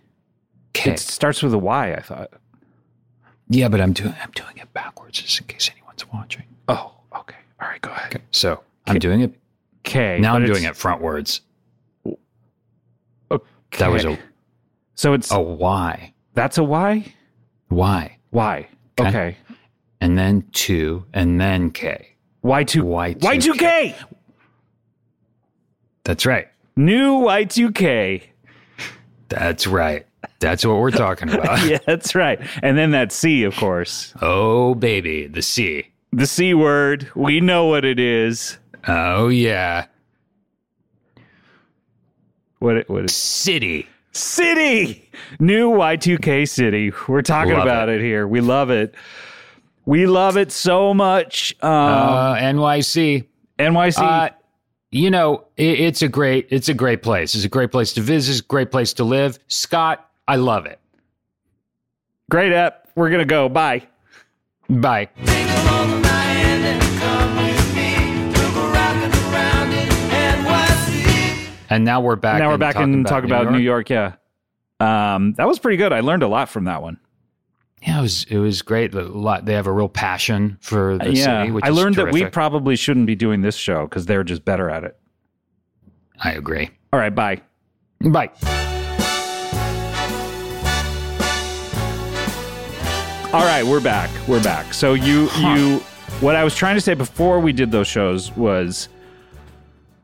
K. 0.73 0.91
It 0.91 0.99
starts 0.99 1.41
with 1.41 1.53
a 1.53 1.57
Y, 1.57 1.93
I 1.93 2.01
thought. 2.01 2.29
yeah, 3.47 3.69
but 3.69 3.79
I'm 3.79 3.93
doing 3.93 4.13
I'm 4.21 4.31
doing 4.31 4.57
it 4.57 4.73
backwards 4.73 5.21
just 5.21 5.39
in 5.39 5.47
case 5.47 5.71
anyone's 5.73 6.05
watching. 6.11 6.43
Oh, 6.67 6.93
okay. 7.15 7.37
All 7.61 7.69
right, 7.69 7.79
go 7.81 7.89
ahead. 7.91 8.13
Okay, 8.15 8.23
so 8.31 8.61
I'm 8.85 8.99
doing 8.99 9.21
it 9.21 9.33
K. 9.83 10.17
now. 10.19 10.35
I'm 10.35 10.45
doing 10.45 10.65
it 10.65 10.73
frontwards. 10.73 11.39
Okay. 13.31 13.77
That 13.77 13.91
was 13.91 14.03
a 14.03 14.19
So 14.95 15.13
it's 15.13 15.31
a 15.31 15.39
Y. 15.39 16.13
that's 16.33 16.57
a 16.57 16.63
Y? 16.65 17.13
Y, 17.69 18.17
Y. 18.31 18.67
Okay. 18.99 19.07
Okay. 19.09 19.37
and 20.01 20.17
then 20.17 20.43
two, 20.51 21.05
and 21.13 21.39
then 21.39 21.71
K. 21.71 22.09
Y2 22.43 22.81
Y2K. 22.83 23.19
Y2K. 23.21 23.95
That's 26.03 26.25
right. 26.25 26.49
New 26.75 27.19
Y2K. 27.21 28.23
That's 29.29 29.67
right. 29.67 30.05
That's 30.39 30.65
what 30.65 30.77
we're 30.77 30.91
talking 30.91 31.29
about. 31.33 31.65
yeah, 31.67 31.79
that's 31.85 32.15
right. 32.15 32.39
And 32.63 32.77
then 32.77 32.91
that 32.91 33.11
C, 33.11 33.43
of 33.43 33.55
course. 33.55 34.13
Oh, 34.21 34.75
baby, 34.75 35.27
the 35.27 35.41
C. 35.41 35.87
The 36.13 36.25
C 36.27 36.53
word. 36.53 37.09
We 37.15 37.41
know 37.41 37.65
what 37.65 37.85
it 37.85 37.99
is. 37.99 38.57
Oh, 38.87 39.27
yeah. 39.27 39.85
What, 42.59 42.77
it 42.77 42.89
what 42.89 43.05
is 43.05 43.15
City. 43.15 43.87
City? 44.13 45.09
New 45.39 45.71
Y2K 45.71 46.47
City. 46.49 46.91
We're 47.07 47.21
talking 47.21 47.53
Love 47.53 47.63
about 47.67 47.89
it. 47.89 48.01
it. 48.01 48.05
here. 48.05 48.27
We 48.27 48.41
love 48.41 48.69
it. 48.71 48.95
We 49.85 50.07
love 50.07 50.37
it 50.37 50.51
so 50.51 50.93
much. 50.93 51.55
Um, 51.61 51.69
Uh, 51.71 52.35
NYC. 52.35 53.25
NYC. 53.59 53.99
Uh, 53.99 54.29
you 54.97 55.11
know, 55.11 55.45
it, 55.55 55.79
it's 55.79 56.01
a 56.01 56.07
great, 56.07 56.47
it's 56.49 56.69
a 56.69 56.73
great 56.73 57.03
place. 57.03 57.35
It's 57.35 57.45
a 57.45 57.49
great 57.49 57.71
place 57.71 57.93
to 57.93 58.01
visit. 58.01 58.31
It's 58.31 58.39
a 58.39 58.43
great 58.43 58.71
place 58.71 58.93
to 58.93 59.03
live. 59.03 59.37
Scott, 59.47 60.09
I 60.27 60.37
love 60.37 60.65
it. 60.65 60.79
great 62.29 62.51
app. 62.51 62.87
We're 62.95 63.09
going 63.09 63.19
to 63.19 63.25
go. 63.25 63.47
Bye. 63.47 63.87
Bye. 64.69 65.09
And 71.69 71.83
now 71.83 71.99
we're 72.01 72.15
back. 72.15 72.39
now 72.39 72.49
we're 72.49 72.57
back 72.57 72.77
and 72.77 73.05
talk 73.05 73.23
New 73.23 73.27
about 73.27 73.51
New 73.51 73.59
York. 73.59 73.89
Yeah. 73.89 74.15
Um, 74.79 75.33
that 75.33 75.47
was 75.47 75.59
pretty 75.59 75.77
good. 75.77 75.93
I 75.93 75.99
learned 75.99 76.23
a 76.23 76.27
lot 76.27 76.49
from 76.49 76.63
that 76.63 76.81
one. 76.81 76.99
Yeah, 77.81 77.99
it 77.99 78.01
was 78.01 78.25
it 78.29 78.37
was 78.37 78.61
great. 78.61 78.93
A 78.95 79.01
lot. 79.03 79.45
They 79.45 79.53
have 79.53 79.67
a 79.67 79.71
real 79.71 79.89
passion 79.89 80.57
for 80.61 80.97
the 80.97 81.13
yeah. 81.13 81.41
city, 81.41 81.51
which 81.51 81.63
I 81.63 81.69
learned 81.69 81.95
that 81.95 82.11
we 82.11 82.25
probably 82.25 82.75
shouldn't 82.75 83.05
be 83.05 83.15
doing 83.15 83.41
this 83.41 83.55
show 83.55 83.85
because 83.85 84.05
they're 84.05 84.23
just 84.23 84.43
better 84.43 84.69
at 84.69 84.83
it. 84.83 84.97
I 86.19 86.31
agree. 86.31 86.69
All 86.91 86.99
right. 86.99 87.13
Bye. 87.13 87.41
Bye. 88.01 88.31
All 93.33 93.43
right, 93.43 93.63
we're 93.63 93.81
back. 93.81 94.09
We're 94.27 94.41
back. 94.41 94.73
So 94.73 94.93
you 94.93 95.29
you 95.37 95.79
what 96.21 96.35
I 96.35 96.43
was 96.43 96.55
trying 96.55 96.75
to 96.75 96.81
say 96.81 96.93
before 96.93 97.39
we 97.39 97.51
did 97.53 97.71
those 97.71 97.87
shows 97.87 98.35
was 98.35 98.89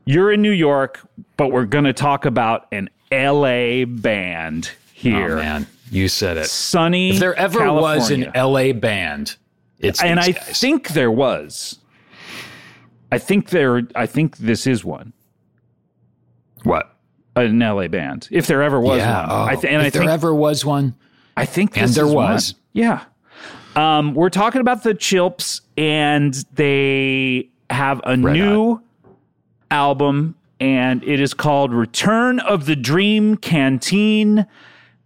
you're 0.04 0.30
in 0.30 0.42
New 0.42 0.52
York, 0.52 1.00
but 1.36 1.50
we're 1.50 1.64
going 1.64 1.86
to 1.86 1.92
talk 1.92 2.26
about 2.26 2.66
an 2.70 2.90
LA 3.10 3.86
band 3.86 4.70
here. 5.12 5.32
Oh 5.38 5.42
man, 5.42 5.66
you 5.90 6.08
said 6.08 6.36
it. 6.36 6.46
Sunny. 6.46 7.10
If 7.10 7.18
there 7.20 7.34
ever 7.34 7.72
was 7.72 8.10
an 8.10 8.30
LA 8.34 8.72
band, 8.72 9.36
it's 9.78 10.02
and 10.02 10.18
I 10.20 10.32
guys. 10.32 10.60
think 10.60 10.88
there 10.88 11.10
was. 11.10 11.78
I 13.12 13.18
think 13.18 13.50
there 13.50 13.82
I 13.94 14.06
think 14.06 14.38
this 14.38 14.66
is 14.66 14.84
one. 14.84 15.12
what? 16.64 16.90
An 17.36 17.58
LA 17.58 17.88
band. 17.88 18.28
If 18.30 18.46
there 18.46 18.62
ever 18.62 18.80
was 18.80 18.98
yeah. 18.98 19.20
one. 19.22 19.30
oh, 19.30 19.44
I 19.44 19.54
th- 19.56 19.72
and 19.72 19.86
if 19.86 19.94
I 19.96 19.98
there 19.98 20.08
ever 20.10 20.34
was 20.34 20.64
one, 20.64 20.94
I 21.36 21.46
think 21.46 21.76
And 21.76 21.88
this 21.88 21.96
there 21.96 22.06
is 22.06 22.12
one. 22.12 22.32
was. 22.32 22.54
Yeah. 22.72 23.04
Um, 23.76 24.14
we're 24.14 24.30
talking 24.30 24.60
about 24.60 24.84
the 24.84 24.94
Chilps, 24.94 25.60
and 25.76 26.32
they 26.54 27.50
have 27.70 28.00
a 28.04 28.16
new 28.16 28.80
album, 29.70 30.36
and 30.60 31.02
it 31.02 31.18
is 31.18 31.34
called 31.34 31.72
Return 31.72 32.38
of 32.38 32.66
the 32.66 32.76
Dream 32.76 33.36
Canteen. 33.36 34.46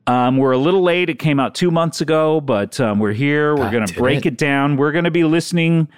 Um, 0.08 0.38
we're 0.38 0.52
a 0.52 0.58
little 0.58 0.82
late. 0.82 1.10
It 1.10 1.18
came 1.18 1.38
out 1.38 1.54
two 1.54 1.70
months 1.70 2.00
ago, 2.00 2.40
but 2.40 2.80
um, 2.80 2.98
we're 2.98 3.12
here. 3.12 3.54
We're 3.54 3.70
going 3.70 3.86
to 3.86 3.94
break 3.94 4.24
it? 4.24 4.32
it 4.32 4.36
down. 4.38 4.76
We're 4.76 4.92
going 4.92 5.04
to 5.04 5.10
be 5.10 5.24
listening 5.24 5.88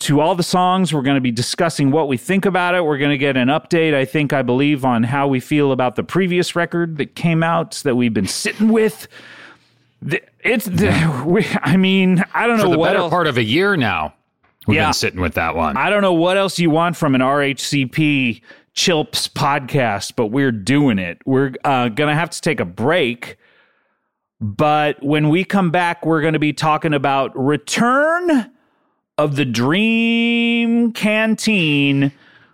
to 0.00 0.20
all 0.20 0.34
the 0.34 0.42
songs. 0.42 0.92
We're 0.92 1.02
going 1.02 1.14
to 1.16 1.20
be 1.22 1.30
discussing 1.30 1.90
what 1.90 2.08
we 2.08 2.16
think 2.18 2.44
about 2.44 2.74
it. 2.74 2.84
We're 2.84 2.98
going 2.98 3.10
to 3.10 3.18
get 3.18 3.36
an 3.38 3.48
update, 3.48 3.94
I 3.94 4.04
think, 4.04 4.32
I 4.34 4.42
believe, 4.42 4.84
on 4.84 5.02
how 5.02 5.26
we 5.28 5.40
feel 5.40 5.72
about 5.72 5.96
the 5.96 6.04
previous 6.04 6.54
record 6.54 6.98
that 6.98 7.14
came 7.14 7.42
out 7.42 7.72
that 7.84 7.96
we've 7.96 8.12
been 8.14 8.26
sitting 8.28 8.68
with. 8.68 9.08
The- 10.02 10.22
It's, 10.44 10.66
the, 10.66 11.22
we, 11.26 11.46
I 11.62 11.76
mean, 11.78 12.22
I 12.34 12.46
don't 12.46 12.58
for 12.58 12.64
know 12.66 12.72
the 12.72 12.78
what 12.78 12.88
better 12.88 12.98
else. 13.00 13.10
part 13.10 13.26
of 13.26 13.38
a 13.38 13.42
year 13.42 13.76
now, 13.78 14.12
we've 14.66 14.76
Yeah. 14.76 14.88
been 14.88 14.92
sitting 14.92 15.20
with 15.20 15.34
that 15.34 15.56
one. 15.56 15.76
I 15.78 15.88
don't 15.90 16.02
know 16.02 16.12
what 16.12 16.36
else 16.36 16.58
you 16.58 16.68
want 16.70 16.96
from 16.96 17.14
an 17.14 17.22
RHCP 17.22 18.42
Chilps 18.78 19.28
podcast, 19.28 20.12
but 20.14 20.26
we're 20.26 20.52
doing 20.52 21.00
it. 21.00 21.18
We're 21.26 21.52
uh, 21.64 21.88
going 21.88 22.10
to 22.10 22.14
have 22.14 22.30
to 22.30 22.40
take 22.40 22.60
a 22.60 22.64
break. 22.64 23.36
But 24.40 25.02
when 25.02 25.30
we 25.30 25.42
come 25.44 25.72
back, 25.72 26.06
we're 26.06 26.20
going 26.20 26.34
to 26.34 26.38
be 26.38 26.52
talking 26.52 26.94
about 26.94 27.36
Return 27.36 28.52
of 29.18 29.34
the 29.34 29.44
Dream 29.44 30.92
Canteen. 30.92 32.12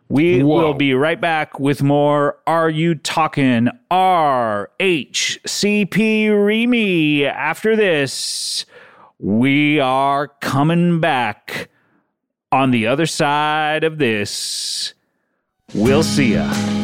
We 0.09 0.43
Whoa. 0.43 0.47
will 0.47 0.73
be 0.73 0.95
right 0.95 1.21
back 1.21 1.61
with 1.61 1.83
more 1.83 2.39
Are 2.47 2.71
You 2.71 2.95
Talking 2.95 3.69
RHCP 3.91 4.71
Remy 6.47 7.27
after 7.27 7.77
this. 7.77 8.65
We 9.19 9.79
are 9.79 10.29
coming 10.29 11.01
back 11.01 11.69
on 12.51 12.71
the 12.71 12.87
other 12.87 13.05
side 13.05 13.85
of 13.85 13.99
this. 13.99 14.95
We'll 15.75 16.05
see 16.05 16.35
ya. 16.35 16.84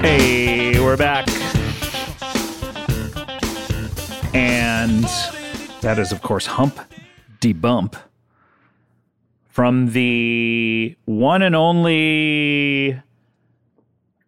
Hey, 0.00 0.78
we're 0.78 0.96
back. 0.96 1.26
And 4.32 5.04
that 5.80 5.98
is, 5.98 6.12
of 6.12 6.22
course, 6.22 6.46
Hump 6.46 6.78
de 7.40 7.52
Bump 7.52 7.96
from 9.48 9.90
the 9.90 10.96
one 11.04 11.42
and 11.42 11.56
only 11.56 13.00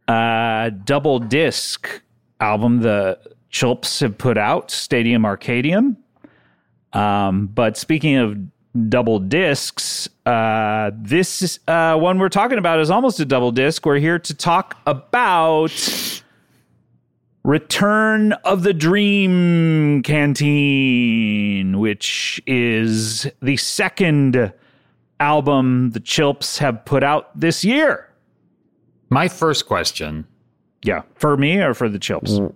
uh, 0.09 0.71
double 0.85 1.21
disc 1.21 2.03
album 2.41 2.81
the 2.81 3.21
Chilps 3.53 4.01
have 4.01 4.19
put 4.19 4.37
out, 4.37 4.73
Stadium 4.73 5.23
Arcadium. 5.23 5.97
Um, 6.93 7.47
but 7.47 7.77
speaking 7.77 8.17
of 8.17 8.37
double 8.89 9.19
discs, 9.19 10.09
uh, 10.27 10.91
this 10.95 11.59
uh, 11.67 11.97
one 11.97 12.19
we're 12.19 12.29
talking 12.29 12.59
about 12.59 12.79
is 12.81 12.91
almost 12.91 13.19
a 13.21 13.25
double 13.25 13.51
disc. 13.53 13.85
We're 13.85 13.99
here 13.99 14.19
to 14.19 14.35
talk 14.35 14.77
about 14.87 15.73
Return 17.43 18.33
of 18.45 18.63
the 18.63 18.73
Dream 18.75 20.03
Canteen, 20.03 21.79
which 21.81 22.41
is 22.47 23.27
the 23.43 23.57
second 23.57 24.53
album 25.19 25.91
the 25.91 26.01
Chilps 26.01 26.59
have 26.59 26.85
put 26.85 27.03
out 27.03 27.39
this 27.39 27.65
year. 27.65 28.09
My 29.09 29.27
first 29.27 29.67
question 29.67 30.27
Yeah, 30.83 31.03
for 31.17 31.37
me 31.37 31.61
or 31.61 31.75
for 31.75 31.89
the 31.89 31.99
Chilps? 31.99 32.53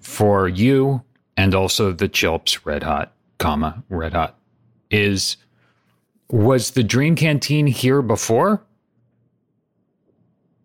for 0.00 0.46
you 0.48 1.02
and 1.36 1.54
also 1.54 1.90
the 1.92 2.08
Chilps 2.08 2.64
Red 2.64 2.82
Hot, 2.82 3.12
comma 3.38 3.82
Red 3.88 4.12
Hot, 4.12 4.36
is 4.92 5.36
was 6.30 6.70
the 6.70 6.82
Dream 6.84 7.16
Canteen 7.16 7.66
here 7.66 8.02
before? 8.02 8.62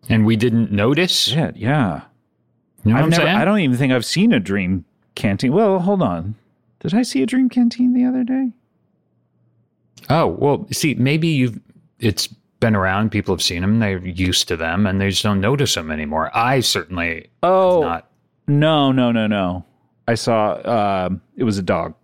and 0.09 0.25
we 0.25 0.37
didn't 0.37 0.71
notice. 0.71 1.11
Shit, 1.27 1.57
yeah. 1.57 2.01
You 2.85 2.93
know 2.93 2.99
I've 3.01 3.09
never, 3.09 3.23
saying? 3.23 3.35
I 3.35 3.43
don't 3.43 3.59
even 3.59 3.75
think 3.75 3.91
I've 3.91 4.05
seen 4.05 4.31
a 4.31 4.39
dream 4.39 4.85
canteen. 5.15 5.51
Well, 5.51 5.79
hold 5.79 6.01
on. 6.01 6.35
Did 6.79 6.93
I 6.93 7.01
see 7.01 7.21
a 7.21 7.25
dream 7.25 7.49
canteen 7.49 7.93
the 7.93 8.05
other 8.05 8.23
day? 8.23 8.51
Oh 10.09 10.27
well, 10.27 10.65
see, 10.71 10.93
maybe 10.93 11.27
you've 11.27 11.59
it's 11.99 12.27
been 12.61 12.75
around. 12.75 13.11
People 13.11 13.35
have 13.35 13.41
seen 13.41 13.61
them. 13.61 13.79
They're 13.79 13.97
used 13.97 14.47
to 14.47 14.55
them, 14.55 14.87
and 14.87 15.01
they 15.01 15.09
just 15.09 15.23
don't 15.23 15.41
notice 15.41 15.75
them 15.75 15.91
anymore. 15.91 16.31
I 16.33 16.61
certainly 16.61 17.29
Oh, 17.43 17.81
not. 17.81 18.09
no, 18.47 18.91
no, 18.93 19.11
no, 19.11 19.27
no. 19.27 19.65
I 20.07 20.15
saw 20.15 21.05
um, 21.07 21.21
it 21.35 21.43
was 21.43 21.57
a 21.57 21.63
dog. 21.63 21.95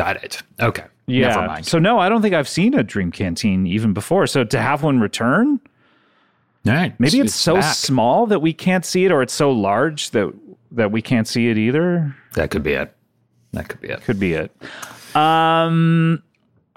Got 0.00 0.24
it. 0.24 0.42
Okay. 0.60 0.84
Yeah. 1.06 1.28
Never 1.28 1.46
mind. 1.46 1.66
So 1.66 1.78
no, 1.78 1.98
I 1.98 2.08
don't 2.08 2.22
think 2.22 2.34
I've 2.34 2.48
seen 2.48 2.72
a 2.72 2.82
dream 2.82 3.12
canteen 3.12 3.66
even 3.66 3.92
before. 3.92 4.26
So 4.26 4.44
to 4.44 4.58
have 4.58 4.82
one 4.82 4.98
return, 4.98 5.60
All 6.66 6.72
right. 6.72 6.98
maybe 6.98 7.20
it's, 7.20 7.34
so 7.34 7.56
back. 7.56 7.74
small 7.74 8.26
that 8.26 8.40
we 8.40 8.54
can't 8.54 8.86
see 8.86 9.04
it, 9.04 9.12
or 9.12 9.20
it's 9.20 9.34
so 9.34 9.50
large 9.50 10.10
that 10.12 10.32
that 10.72 10.90
we 10.90 11.02
can't 11.02 11.28
see 11.28 11.48
it 11.50 11.58
either. 11.58 12.16
That 12.32 12.50
could 12.50 12.62
be 12.62 12.72
it. 12.72 12.94
That 13.52 13.68
could 13.68 13.82
be 13.82 13.88
it. 13.88 14.00
Could 14.02 14.18
be 14.18 14.32
it. 14.32 14.52
Um, 15.14 16.22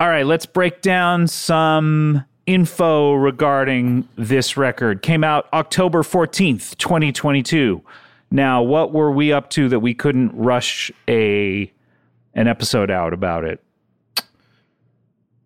all 0.02 0.10
right, 0.10 0.26
let's 0.26 0.46
break 0.46 0.82
down 0.82 1.28
some 1.28 2.26
info 2.46 3.14
regarding 3.14 4.06
this 4.18 4.58
record. 4.58 5.02
Came 5.02 5.24
out 5.24 5.48
October 5.54 6.02
14th, 6.02 6.76
2022. 6.78 7.82
Now, 8.32 8.62
what 8.64 8.92
were 8.92 9.12
we 9.12 9.32
up 9.32 9.50
to 9.52 9.70
that 9.70 9.80
we 9.80 9.94
couldn't 9.94 10.36
rush 10.36 10.92
a 11.08 11.72
an 12.36 12.48
episode 12.48 12.90
out 12.92 13.14
about 13.14 13.44
it? 13.44 13.64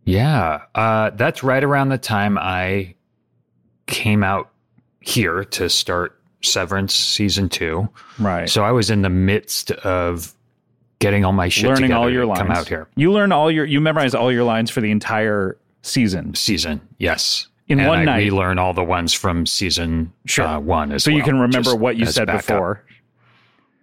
Yeah. 0.05 0.61
Uh, 0.73 1.09
that's 1.11 1.43
right 1.43 1.63
around 1.63 1.89
the 1.89 1.97
time 1.97 2.37
I 2.37 2.95
came 3.87 4.23
out 4.23 4.49
here 5.01 5.43
to 5.43 5.69
start 5.69 6.13
Severance 6.41 6.93
season 6.93 7.49
two. 7.49 7.89
Right. 8.19 8.47
So 8.49 8.63
I 8.63 8.71
was 8.71 8.89
in 8.89 9.01
the 9.01 9.09
midst 9.09 9.71
of 9.71 10.33
getting 10.99 11.25
all 11.25 11.33
my 11.33 11.49
shit 11.49 11.65
Learning 11.69 11.91
all 11.91 12.11
your 12.11 12.25
lines. 12.25 12.39
come 12.39 12.51
out 12.51 12.67
here. 12.67 12.87
You 12.95 13.11
learn 13.11 13.31
all 13.31 13.51
your 13.51 13.65
you 13.65 13.81
memorize 13.81 14.13
all 14.15 14.31
your 14.31 14.43
lines 14.43 14.69
for 14.69 14.79
the 14.81 14.91
entire 14.91 15.57
season. 15.81 16.35
Season, 16.35 16.79
yes. 16.99 17.47
In 17.67 17.79
and 17.79 17.87
one 17.87 17.99
I 17.99 18.03
night. 18.05 18.17
relearn 18.19 18.59
all 18.59 18.73
the 18.73 18.83
ones 18.83 19.13
from 19.13 19.45
season 19.45 20.13
Sure. 20.25 20.45
uh, 20.45 20.59
one 20.59 20.91
as 20.93 21.03
So 21.03 21.09
you 21.11 21.23
can 21.23 21.39
remember 21.39 21.75
what 21.75 21.97
you 21.97 22.05
said 22.05 22.27
backup. 22.27 22.41
before. 22.45 22.83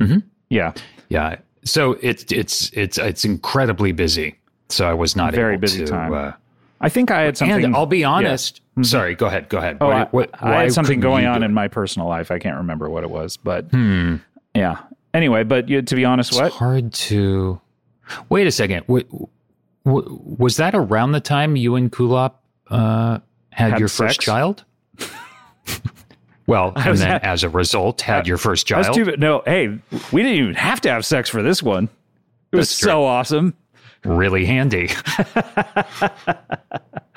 Mhm. 0.00 0.22
Yeah. 0.48 0.72
Yeah. 1.08 1.36
So 1.64 1.92
it's 2.02 2.24
it's 2.32 2.70
it's 2.74 2.98
it's 2.98 3.24
incredibly 3.24 3.92
busy. 3.92 4.36
So 4.68 4.88
I 4.88 4.94
was 4.94 5.14
not 5.16 5.34
Very 5.34 5.54
able 5.54 5.60
busy 5.62 5.84
to. 5.84 5.90
time. 5.90 6.12
Uh, 6.12 6.32
I 6.80 6.88
think 6.88 7.10
I 7.10 7.22
had 7.22 7.36
something 7.36 7.64
and 7.64 7.74
I'll 7.76 7.86
be 7.86 8.04
honest. 8.04 8.60
Sorry, 8.82 9.14
go 9.14 9.26
ahead. 9.26 9.48
Go 9.48 9.58
ahead. 9.58 9.78
Oh, 9.80 9.86
What- 9.86 9.96
I, 9.96 10.04
what- 10.10 10.30
I 10.42 10.50
why 10.50 10.62
had 10.64 10.72
something 10.72 11.00
going 11.00 11.26
on 11.26 11.42
in 11.42 11.54
my 11.54 11.68
personal 11.68 12.08
life. 12.08 12.30
I 12.30 12.38
can't 12.38 12.56
remember 12.56 12.90
what 12.90 13.04
it 13.04 13.10
was, 13.10 13.36
but 13.36 13.66
Hmm. 13.70 14.16
yeah. 14.54 14.78
Anyway, 15.14 15.44
but 15.44 15.68
you, 15.68 15.80
to 15.80 15.94
be 15.94 16.04
honest, 16.04 16.32
what 16.34 16.46
It's 16.46 16.54
what? 16.54 16.58
hard 16.58 16.92
to. 16.92 17.60
Wait 18.28 18.46
a 18.46 18.50
second. 18.50 18.84
Wa- 18.88 19.02
wa- 19.84 20.02
was 20.38 20.56
that 20.56 20.74
around 20.74 21.12
the 21.12 21.20
time 21.20 21.54
you 21.56 21.76
and 21.76 21.90
Kulap 21.92 22.32
uh, 22.68 23.20
had, 23.50 23.70
Had 23.72 23.78
your 23.78 23.88
sex? 23.88 24.14
first 24.16 24.20
child? 24.20 24.64
Well, 26.46 26.72
and 26.76 26.98
then 26.98 27.20
as 27.22 27.42
a 27.44 27.48
result, 27.48 28.00
had 28.00 28.26
your 28.26 28.38
first 28.38 28.66
child. 28.66 28.84
That's 28.86 28.96
too, 28.96 29.16
no, 29.16 29.42
hey, 29.46 29.78
we 30.12 30.22
didn't 30.22 30.38
even 30.38 30.54
have 30.54 30.80
to 30.82 30.90
have 30.90 31.04
sex 31.06 31.28
for 31.30 31.42
this 31.42 31.62
one. 31.62 31.88
It 32.52 32.56
was 32.56 32.70
so 32.70 33.04
awesome. 33.04 33.54
really 34.04 34.44
handy 34.44 34.88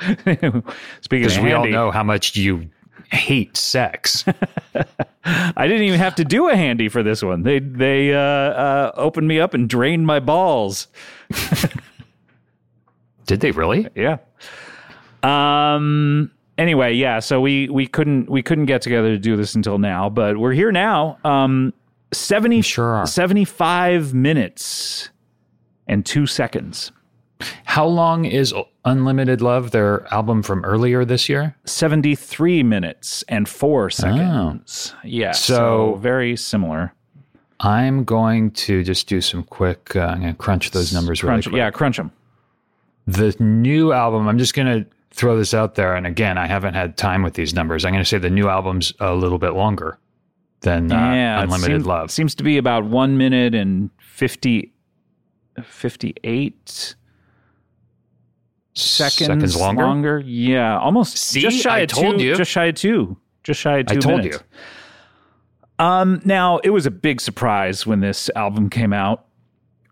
Speaking 0.02 0.64
because 1.10 1.38
of 1.38 1.44
we 1.44 1.52
all 1.52 1.68
know 1.68 1.92
how 1.92 2.04
much 2.04 2.36
you 2.36 2.70
hate 3.12 3.58
sex. 3.58 4.24
I 5.26 5.68
didn't 5.68 5.84
even 5.84 6.00
have 6.00 6.16
to 6.16 6.26
do 6.26 6.50
a 6.50 6.56
handy 6.56 6.90
for 6.90 7.04
this 7.04 7.22
one. 7.22 7.44
They 7.44 7.60
they 7.60 8.14
uh, 8.14 8.20
uh, 8.20 8.92
opened 8.96 9.28
me 9.28 9.40
up 9.40 9.54
and 9.54 9.70
drained 9.70 10.06
my 10.06 10.20
balls. 10.20 10.88
Did 13.26 13.42
they 13.42 13.52
really? 13.52 13.88
Yeah. 13.96 14.18
Um. 15.24 16.32
Anyway, 16.58 16.94
yeah. 16.94 17.20
So 17.20 17.40
we 17.40 17.70
we 17.70 17.86
couldn't 17.88 18.30
we 18.30 18.42
couldn't 18.42 18.66
get 18.66 18.82
together 18.82 19.10
to 19.10 19.20
do 19.20 19.36
this 19.38 19.54
until 19.56 19.78
now, 19.78 20.10
but 20.10 20.38
we're 20.38 20.54
here 20.54 20.72
now. 20.72 21.18
Um, 21.24 21.74
seventy 22.12 22.62
sure 22.62 23.06
seventy 23.06 23.46
five 23.46 24.14
minutes 24.14 25.10
and 25.88 26.06
two 26.06 26.26
seconds. 26.26 26.92
How 27.66 27.86
long 27.86 28.26
is 28.26 28.52
Unlimited 28.86 29.42
Love, 29.42 29.70
their 29.70 30.12
album 30.12 30.42
from 30.42 30.66
earlier 30.66 31.06
this 31.06 31.30
year? 31.30 31.56
Seventy 31.66 32.16
three 32.16 32.64
minutes 32.64 33.24
and 33.28 33.48
four 33.48 33.92
seconds. 33.92 34.96
Yeah. 35.04 35.34
So, 35.34 35.54
So- 35.94 35.96
very 36.02 36.36
similar. 36.36 36.94
I'm 37.60 38.04
going 38.04 38.52
to 38.52 38.84
just 38.84 39.08
do 39.08 39.20
some 39.20 39.42
quick. 39.44 39.96
Uh, 39.96 40.02
I'm 40.02 40.22
going 40.22 40.32
to 40.34 40.38
crunch 40.38 40.70
those 40.72 40.94
numbers 40.94 41.24
really 41.24 41.42
quick. 41.42 41.56
Yeah, 41.56 41.72
crunch 41.72 41.98
them. 41.98 42.12
The 43.08 43.36
new 43.40 43.94
album, 43.94 44.28
I'm 44.28 44.38
just 44.38 44.54
going 44.54 44.84
to 44.84 44.90
throw 45.12 45.38
this 45.38 45.54
out 45.54 45.76
there. 45.76 45.96
And 45.96 46.06
again, 46.06 46.38
I 46.38 46.48
haven't 46.48 46.74
had 46.74 46.98
time 46.98 47.24
with 47.24 47.34
these 47.34 47.54
numbers. 47.54 47.86
I'm 47.86 47.92
going 47.92 48.04
to 48.04 48.08
say 48.10 48.18
the 48.18 48.30
new 48.30 48.48
album's 48.50 48.94
a 49.00 49.14
little 49.16 49.40
bit 49.40 49.52
longer 49.54 49.98
than 50.62 50.92
uh, 50.92 50.96
yeah, 50.96 51.42
Unlimited 51.44 51.82
seem- 51.82 51.88
Love. 51.88 52.12
seems 52.12 52.36
to 52.36 52.44
be 52.44 52.58
about 52.58 52.86
one 52.86 53.18
minute 53.18 53.54
and 53.56 53.90
50, 54.00 54.72
58 55.64 56.96
seconds, 58.74 59.56
longer? 59.56 60.20
Yeah, 60.20 60.78
almost. 60.80 61.18
See? 61.18 61.42
just 61.42 61.58
shy 61.58 61.78
I 61.78 61.80
of 61.80 61.90
told 61.90 62.20
two. 62.20 62.26
you. 62.26 62.36
Just 62.36 62.52
shy 62.52 62.66
of 62.66 62.76
two. 62.76 63.18
Just 63.44 63.60
shy 63.60 63.80
of 63.80 63.88
two 63.88 63.96
I 63.96 64.00
told 64.00 64.18
minutes. 64.18 64.38
you. 64.38 65.86
Um, 65.86 66.22
now 66.26 66.58
it 66.60 66.72
was 66.72 66.86
a 66.86 66.92
big 66.92 67.22
surprise 67.22 67.86
when 67.86 68.00
this 68.00 68.30
album 68.36 68.70
came 68.70 68.94
out. 68.94 69.26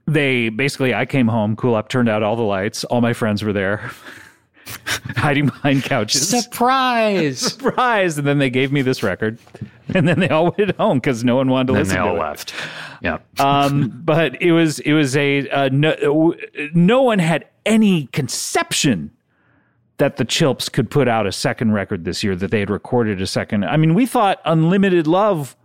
They 0.08 0.50
basically, 0.50 0.94
I 0.94 1.06
came 1.06 1.28
home, 1.28 1.56
Kulap, 1.56 1.90
turned 1.90 2.10
out 2.10 2.22
all 2.22 2.36
the 2.36 2.44
lights. 2.44 2.84
All 2.86 3.02
my 3.02 3.14
friends 3.14 3.44
were 3.44 3.54
there, 3.54 3.90
hiding 5.16 5.48
behind 5.48 5.84
couches. 5.84 6.28
Surprise! 6.28 7.40
Surprise! 7.54 8.18
And 8.18 8.28
then 8.28 8.40
they 8.40 8.50
gave 8.50 8.72
me 8.72 8.82
this 8.82 9.04
record, 9.04 9.38
and 9.94 10.08
then 10.08 10.20
they 10.20 10.30
all 10.30 10.52
went 10.58 10.76
home 10.78 10.98
because 10.98 11.24
no 11.24 11.36
one 11.36 11.50
wanted 11.50 11.68
to 11.68 11.74
then 11.74 11.82
listen 11.84 11.96
they 11.98 12.02
to 12.04 12.10
all 12.10 12.16
it. 12.16 12.20
left. 12.20 12.54
Yeah. 13.02 13.20
um, 13.40 14.02
but 14.04 14.42
it 14.42 14.52
was 14.52 14.80
it 14.80 14.94
was 14.94 15.16
a 15.16 15.48
uh, 15.50 15.70
no, 15.72 16.34
no 16.74 17.02
one 17.02 17.20
had 17.20 17.48
any 17.66 18.08
conception 18.08 19.12
that 19.98 20.18
the 20.18 20.26
Chilps 20.26 20.72
could 20.72 20.90
put 20.90 21.08
out 21.08 21.26
a 21.26 21.32
second 21.32 21.72
record 21.72 22.04
this 22.04 22.24
year 22.24 22.36
that 22.36 22.52
they 22.52 22.60
had 22.60 22.70
recorded 22.70 23.22
a 23.22 23.28
second. 23.28 23.64
I 23.66 23.78
mean, 23.78 23.94
we 23.94 24.06
thought 24.06 24.42
Unlimited 24.46 25.08
Love 25.08 25.56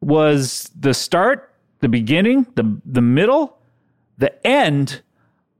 was 0.00 0.70
the 0.78 0.94
start, 0.94 1.52
the 1.80 1.88
beginning, 1.88 2.46
the 2.54 2.80
the 2.84 3.02
middle, 3.02 3.58
the 4.18 4.46
end 4.46 5.02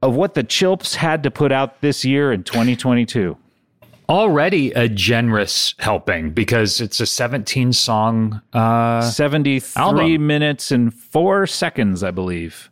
of 0.03 0.15
what 0.15 0.33
the 0.33 0.43
Chilps 0.43 0.95
had 0.95 1.23
to 1.23 1.31
put 1.31 1.53
out 1.53 1.79
this 1.79 2.03
year 2.03 2.33
in 2.33 2.43
2022. 2.43 3.37
Already 4.09 4.71
a 4.73 4.89
generous 4.89 5.75
helping 5.79 6.31
because 6.31 6.81
it's 6.81 6.99
a 6.99 7.05
17 7.05 7.71
song. 7.71 8.41
Uh, 8.51 8.99
73 8.99 9.81
album. 9.81 10.27
minutes 10.27 10.71
and 10.71 10.93
4 10.93 11.47
seconds, 11.47 12.03
I 12.03 12.11
believe. 12.11 12.69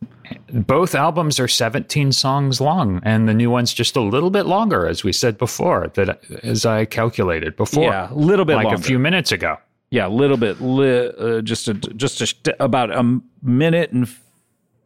both 0.51 0.93
albums 0.93 1.39
are 1.39 1.47
17 1.47 2.11
songs 2.11 2.59
long, 2.59 2.99
and 3.03 3.29
the 3.29 3.33
new 3.33 3.49
one's 3.49 3.73
just 3.73 3.95
a 3.95 4.01
little 4.01 4.29
bit 4.29 4.45
longer, 4.45 4.85
as 4.85 5.05
we 5.05 5.13
said 5.13 5.37
before, 5.37 5.87
that 5.93 6.21
as 6.43 6.65
I 6.65 6.83
calculated 6.83 7.55
before. 7.55 7.85
Yeah, 7.85 8.11
a 8.11 8.13
little 8.13 8.43
bit 8.43 8.55
like 8.57 8.65
longer. 8.65 8.81
a 8.81 8.83
few 8.83 8.99
minutes 8.99 9.31
ago. 9.31 9.55
Yeah, 9.89 10.07
a 10.07 10.09
little 10.09 10.37
bit, 10.37 10.59
li- 10.59 11.11
uh, 11.17 11.41
just 11.41 11.69
a, 11.69 11.75
just 11.75 12.47
a, 12.47 12.63
about 12.63 12.91
a 12.91 13.21
minute 13.41 13.91
and 13.93 14.09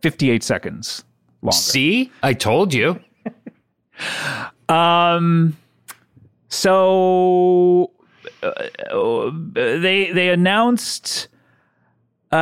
fifty 0.02 0.30
eight 0.30 0.44
seconds 0.44 1.04
longer. 1.46 1.58
See, 1.58 2.12
I 2.24 2.34
told 2.34 2.74
you. 2.74 3.00
Um, 4.68 5.56
so 6.50 7.92
uh, 8.42 8.48
uh, 8.92 9.32
they 9.54 10.12
they 10.12 10.30
announced 10.30 11.28
uh, 12.32 12.36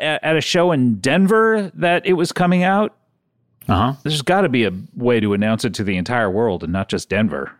at, 0.00 0.24
at 0.24 0.36
a 0.36 0.40
show 0.40 0.72
in 0.72 0.96
Denver 1.00 1.70
that 1.74 2.06
it 2.06 2.14
was 2.14 2.32
coming 2.32 2.62
out. 2.62 2.96
Uh 3.68 3.74
huh. 3.74 3.92
There's 4.02 4.22
got 4.22 4.40
to 4.42 4.48
be 4.48 4.64
a 4.64 4.72
way 4.96 5.20
to 5.20 5.34
announce 5.34 5.64
it 5.64 5.74
to 5.74 5.84
the 5.84 5.96
entire 5.96 6.30
world 6.30 6.64
and 6.64 6.72
not 6.72 6.88
just 6.88 7.08
Denver. 7.08 7.52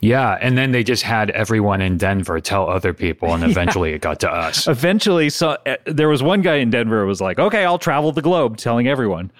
Yeah, 0.00 0.38
and 0.40 0.56
then 0.56 0.72
they 0.72 0.82
just 0.82 1.02
had 1.02 1.30
everyone 1.30 1.80
in 1.80 1.98
Denver 1.98 2.40
tell 2.40 2.68
other 2.68 2.94
people, 2.94 3.34
and 3.34 3.44
eventually 3.50 3.92
it 3.92 4.00
got 4.00 4.20
to 4.20 4.30
us. 4.30 4.66
eventually 4.66 5.28
so 5.30 5.56
uh, 5.66 5.76
there 5.84 6.08
was 6.08 6.22
one 6.22 6.40
guy 6.42 6.56
in 6.56 6.70
denver 6.70 7.02
who 7.02 7.06
was 7.06 7.20
like 7.20 7.38
okay 7.38 7.64
i'll 7.64 7.78
travel 7.78 8.12
the 8.12 8.22
globe 8.22 8.56
telling 8.56 8.88
everyone. 8.88 9.30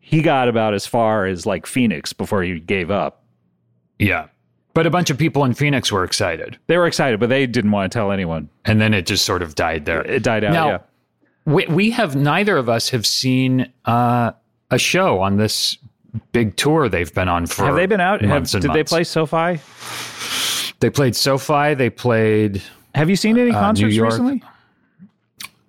He 0.00 0.22
got 0.22 0.48
about 0.48 0.72
as 0.72 0.86
far 0.86 1.26
as 1.26 1.44
like 1.44 1.66
phoenix 1.66 2.14
before 2.14 2.42
he 2.42 2.60
gave 2.60 2.90
up. 2.90 3.24
Yeah, 3.98 4.28
but 4.78 4.86
a 4.86 4.90
bunch 4.90 5.10
of 5.10 5.18
people 5.18 5.44
in 5.44 5.54
Phoenix 5.54 5.90
were 5.90 6.04
excited, 6.04 6.56
they 6.68 6.78
were 6.78 6.86
excited 6.86 7.18
but 7.18 7.28
they 7.28 7.46
didn't 7.46 7.72
want 7.72 7.90
to 7.90 7.98
tell 7.98 8.12
anyone. 8.12 8.48
And 8.64 8.80
then 8.80 8.94
it 8.94 9.06
just 9.06 9.24
sort 9.24 9.42
of 9.42 9.54
died 9.54 9.86
there. 9.86 10.02
it 10.02 10.22
died 10.22 10.44
out 10.44 10.52
Now, 10.52 10.68
yeah. 10.68 10.78
We, 11.46 11.66
we 11.66 11.90
have 11.90 12.14
neither 12.14 12.56
of 12.56 12.68
us 12.68 12.90
have 12.90 13.04
seen 13.06 13.72
uh, 13.86 14.32
a 14.70 14.78
show 14.78 15.20
on 15.20 15.36
this 15.36 15.76
big 16.32 16.56
tour 16.56 16.88
they've 16.88 17.12
been 17.14 17.28
on 17.28 17.46
for. 17.46 17.64
have 17.64 17.76
they 17.76 17.86
been 17.86 18.00
out 18.00 18.20
have, 18.20 18.28
months 18.30 18.52
did 18.52 18.64
and 18.64 18.74
they 18.74 18.78
months. 18.78 18.90
play 18.92 19.04
sofi 19.04 19.60
They 20.80 20.90
played 20.90 21.16
SoFi. 21.16 21.74
They 21.74 21.90
played. 21.90 22.62
Have 22.94 23.10
you 23.10 23.16
seen 23.16 23.36
any 23.36 23.50
Uh, 23.50 23.58
concerts 23.60 23.94
York. 23.94 24.10
recently? 24.10 24.42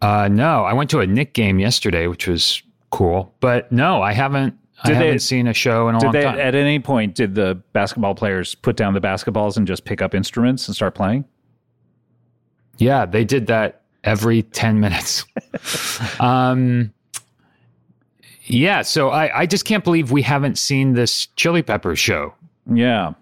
Uh, 0.01 0.29
no, 0.31 0.63
I 0.63 0.73
went 0.73 0.89
to 0.91 0.99
a 0.99 1.07
Knick 1.07 1.33
game 1.33 1.59
yesterday, 1.59 2.07
which 2.07 2.27
was 2.27 2.61
cool. 2.91 3.33
But 3.39 3.71
no, 3.71 4.01
I 4.01 4.13
haven't. 4.13 4.55
I 4.83 4.87
Did 4.87 4.97
they- 4.97 5.05
haven't 5.07 5.19
seen 5.19 5.47
a 5.47 5.53
show 5.53 5.89
in 5.89 5.95
a 5.95 5.99
Did 5.99 6.05
long 6.05 6.13
they 6.13 6.23
time. 6.23 6.39
at 6.39 6.55
any 6.55 6.79
point 6.79 7.13
did 7.15 7.35
the 7.35 7.55
basketball 7.73 8.15
players 8.15 8.55
put 8.55 8.77
down 8.77 8.93
the 8.93 9.01
basketballs 9.01 9.57
and 9.57 9.67
just 9.67 9.83
pick 9.83 10.01
up 10.01 10.15
instruments 10.15 10.67
and 10.67 10.75
start 10.75 10.95
playing? 10.95 11.25
yeah, 12.77 13.05
they 13.05 13.25
did 13.25 13.47
that 13.47 13.81
every 14.05 14.41
ten 14.43 14.79
minutes. 14.79 15.25
um, 16.21 16.93
yeah, 18.50 18.82
so 18.82 19.10
I, 19.10 19.41
I 19.41 19.45
just 19.45 19.64
can't 19.66 19.84
believe 19.84 20.12
we 20.12 20.22
haven't 20.22 20.58
seen 20.58 20.93
this 20.93 21.28
Chili 21.36 21.62
Peppers 21.62 22.00
show. 22.00 22.34
Yeah. 22.72 23.14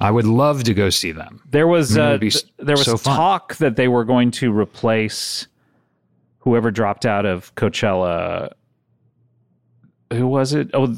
I 0.00 0.10
would 0.10 0.26
love 0.26 0.64
to 0.64 0.74
go 0.74 0.90
see 0.90 1.12
them. 1.12 1.40
There 1.50 1.66
was 1.68 1.92
Mm, 1.96 2.14
uh, 2.14 2.18
th- 2.18 2.44
there 2.58 2.76
was 2.76 2.84
so 2.84 2.96
talk 2.96 3.54
that 3.56 3.76
they 3.76 3.86
were 3.88 4.04
going 4.04 4.30
to 4.32 4.52
replace 4.52 5.46
whoever 6.40 6.70
dropped 6.70 7.06
out 7.06 7.24
of 7.24 7.54
Coachella. 7.54 8.50
Who 10.12 10.26
was 10.26 10.52
it? 10.52 10.70
Oh, 10.74 10.96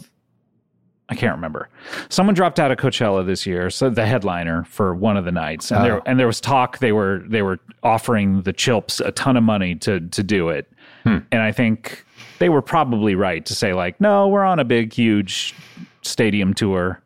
I 1.08 1.14
can't 1.14 1.34
remember. 1.36 1.68
Someone 2.08 2.34
dropped 2.34 2.58
out 2.58 2.70
of 2.72 2.78
Coachella 2.78 3.24
this 3.24 3.46
year, 3.46 3.70
so 3.70 3.88
the 3.90 4.06
headliner 4.06 4.64
for 4.64 4.94
one 4.94 5.16
of 5.16 5.24
the 5.24 5.30
nights, 5.32 5.70
and 5.70 5.80
Oh. 5.80 5.84
there 5.84 6.02
and 6.06 6.18
there 6.18 6.26
was 6.26 6.40
talk 6.40 6.78
they 6.78 6.92
were 6.92 7.22
they 7.28 7.42
were 7.42 7.60
offering 7.82 8.42
the 8.42 8.52
Chilps 8.52 9.00
a 9.06 9.12
ton 9.12 9.36
of 9.36 9.44
money 9.44 9.74
to 9.76 10.00
to 10.00 10.22
do 10.22 10.48
it, 10.48 10.68
Hmm. 11.04 11.18
and 11.30 11.42
I 11.42 11.52
think 11.52 12.04
they 12.38 12.48
were 12.48 12.62
probably 12.62 13.14
right 13.14 13.44
to 13.46 13.54
say 13.54 13.72
like, 13.72 14.00
no, 14.00 14.28
we're 14.28 14.44
on 14.44 14.58
a 14.58 14.64
big 14.64 14.92
huge 14.92 15.54
stadium 16.02 16.54
tour. 16.54 17.00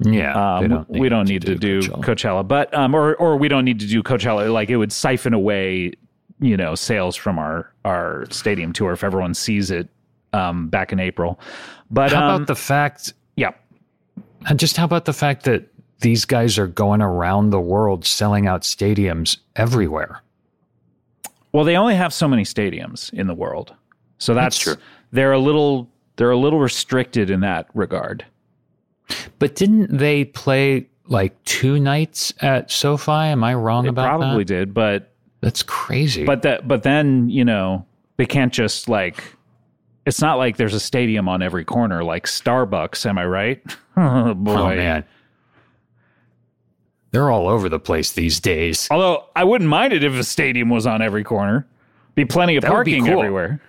Yeah, 0.00 0.58
Um, 0.58 0.86
we 0.88 1.08
don't 1.08 1.28
need 1.28 1.42
to 1.42 1.56
do 1.56 1.80
Coachella. 1.80 2.04
Coachella, 2.04 2.48
but 2.48 2.72
um, 2.74 2.94
or 2.94 3.16
or 3.16 3.36
we 3.36 3.48
don't 3.48 3.64
need 3.64 3.80
to 3.80 3.86
do 3.86 4.02
Coachella. 4.02 4.52
Like 4.52 4.70
it 4.70 4.76
would 4.76 4.92
siphon 4.92 5.34
away, 5.34 5.92
you 6.40 6.56
know, 6.56 6.74
sales 6.76 7.16
from 7.16 7.38
our 7.40 7.72
our 7.84 8.26
stadium 8.30 8.72
tour 8.72 8.92
if 8.92 9.02
everyone 9.02 9.34
sees 9.34 9.70
it 9.72 9.88
um, 10.32 10.68
back 10.68 10.92
in 10.92 11.00
April. 11.00 11.40
But 11.90 12.12
How 12.12 12.28
um, 12.28 12.34
about 12.36 12.46
the 12.46 12.54
fact? 12.54 13.14
yeah, 13.34 13.50
And 14.46 14.60
just 14.60 14.76
how 14.76 14.84
about 14.84 15.06
the 15.06 15.12
fact 15.12 15.42
that 15.44 15.66
these 16.02 16.24
guys 16.24 16.56
are 16.56 16.68
going 16.68 17.02
around 17.02 17.50
the 17.50 17.60
world 17.60 18.06
selling 18.06 18.46
out 18.46 18.62
stadiums 18.62 19.38
everywhere? 19.56 20.22
well, 21.52 21.64
they 21.64 21.76
only 21.76 21.96
have 21.96 22.14
so 22.14 22.28
many 22.28 22.44
stadiums 22.44 23.12
in 23.12 23.26
the 23.26 23.34
world, 23.34 23.74
so 24.20 24.32
that's, 24.34 24.56
That's 24.64 24.76
true. 24.76 24.84
They're 25.10 25.32
a 25.32 25.38
little 25.40 25.88
they're 26.16 26.30
a 26.30 26.36
little 26.38 26.60
restricted 26.60 27.30
in 27.30 27.40
that 27.40 27.66
regard. 27.74 28.24
But 29.40 29.56
didn't 29.56 29.96
they 29.98 30.24
play 30.26 30.88
like 31.06 31.42
two 31.44 31.80
nights 31.80 32.32
at 32.40 32.70
SoFi? 32.70 33.10
Am 33.10 33.42
I 33.42 33.54
wrong 33.54 33.82
They 33.84 33.88
about 33.88 34.04
probably 34.06 34.24
that? 34.24 34.28
Probably 34.30 34.44
did, 34.44 34.74
but 34.74 35.12
That's 35.40 35.62
crazy. 35.64 36.24
but 36.24 36.42
that 36.42 36.68
but 36.68 36.84
then 36.84 37.28
you 37.28 37.44
know 37.44 37.84
they 38.18 38.26
can't 38.26 38.52
just 38.52 38.88
like 38.88 39.24
it's 40.06 40.20
not 40.20 40.36
like 40.38 40.56
there's 40.58 40.74
a 40.74 40.80
stadium 40.80 41.28
on 41.28 41.42
every 41.42 41.64
corner 41.64 42.04
like 42.04 42.26
starbucks 42.26 43.04
am 43.06 43.18
i 43.18 43.24
right 43.24 43.62
oh 43.96 44.34
boy 44.46 44.52
oh 44.52 44.68
man, 44.76 45.04
they're 47.10 47.30
all 47.30 47.48
over 47.48 47.68
the 47.68 47.78
place 47.80 48.12
these 48.12 48.38
days. 48.40 48.86
although 48.90 49.24
i 49.36 49.42
wouldn't 49.44 49.68
mind 49.70 49.92
it 49.92 50.04
if 50.04 50.12
a 50.14 50.24
stadium 50.24 50.68
was 50.68 50.86
on 50.86 51.00
every 51.02 51.24
corner 51.24 51.66
be 52.14 52.24
plenty 52.24 52.56
of 52.56 52.62
That 52.62 52.70
parking 52.70 53.04
cool. 53.06 53.18
everywhere 53.18 53.60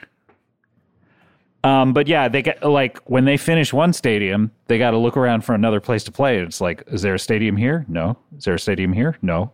um 1.64 1.94
but 1.94 2.08
yeah 2.08 2.28
they 2.28 2.42
get 2.42 2.64
like 2.64 3.00
when 3.06 3.26
they 3.26 3.38
finish 3.38 3.72
one 3.72 3.94
stadium 3.94 4.52
they 4.68 4.78
got 4.78 4.92
to 4.92 4.98
look 4.98 5.16
around 5.16 5.42
for 5.42 5.54
another 5.54 5.80
place 5.80 6.04
to 6.04 6.12
play 6.12 6.40
it's 6.40 6.60
like 6.62 6.84
is 6.88 7.02
there 7.02 7.14
a 7.14 7.20
stadium 7.20 7.56
here? 7.58 7.86
No. 7.88 8.18
Is 8.38 8.46
there 8.46 8.56
a 8.56 8.60
stadium 8.60 8.94
here? 8.94 9.18
No. 9.22 9.52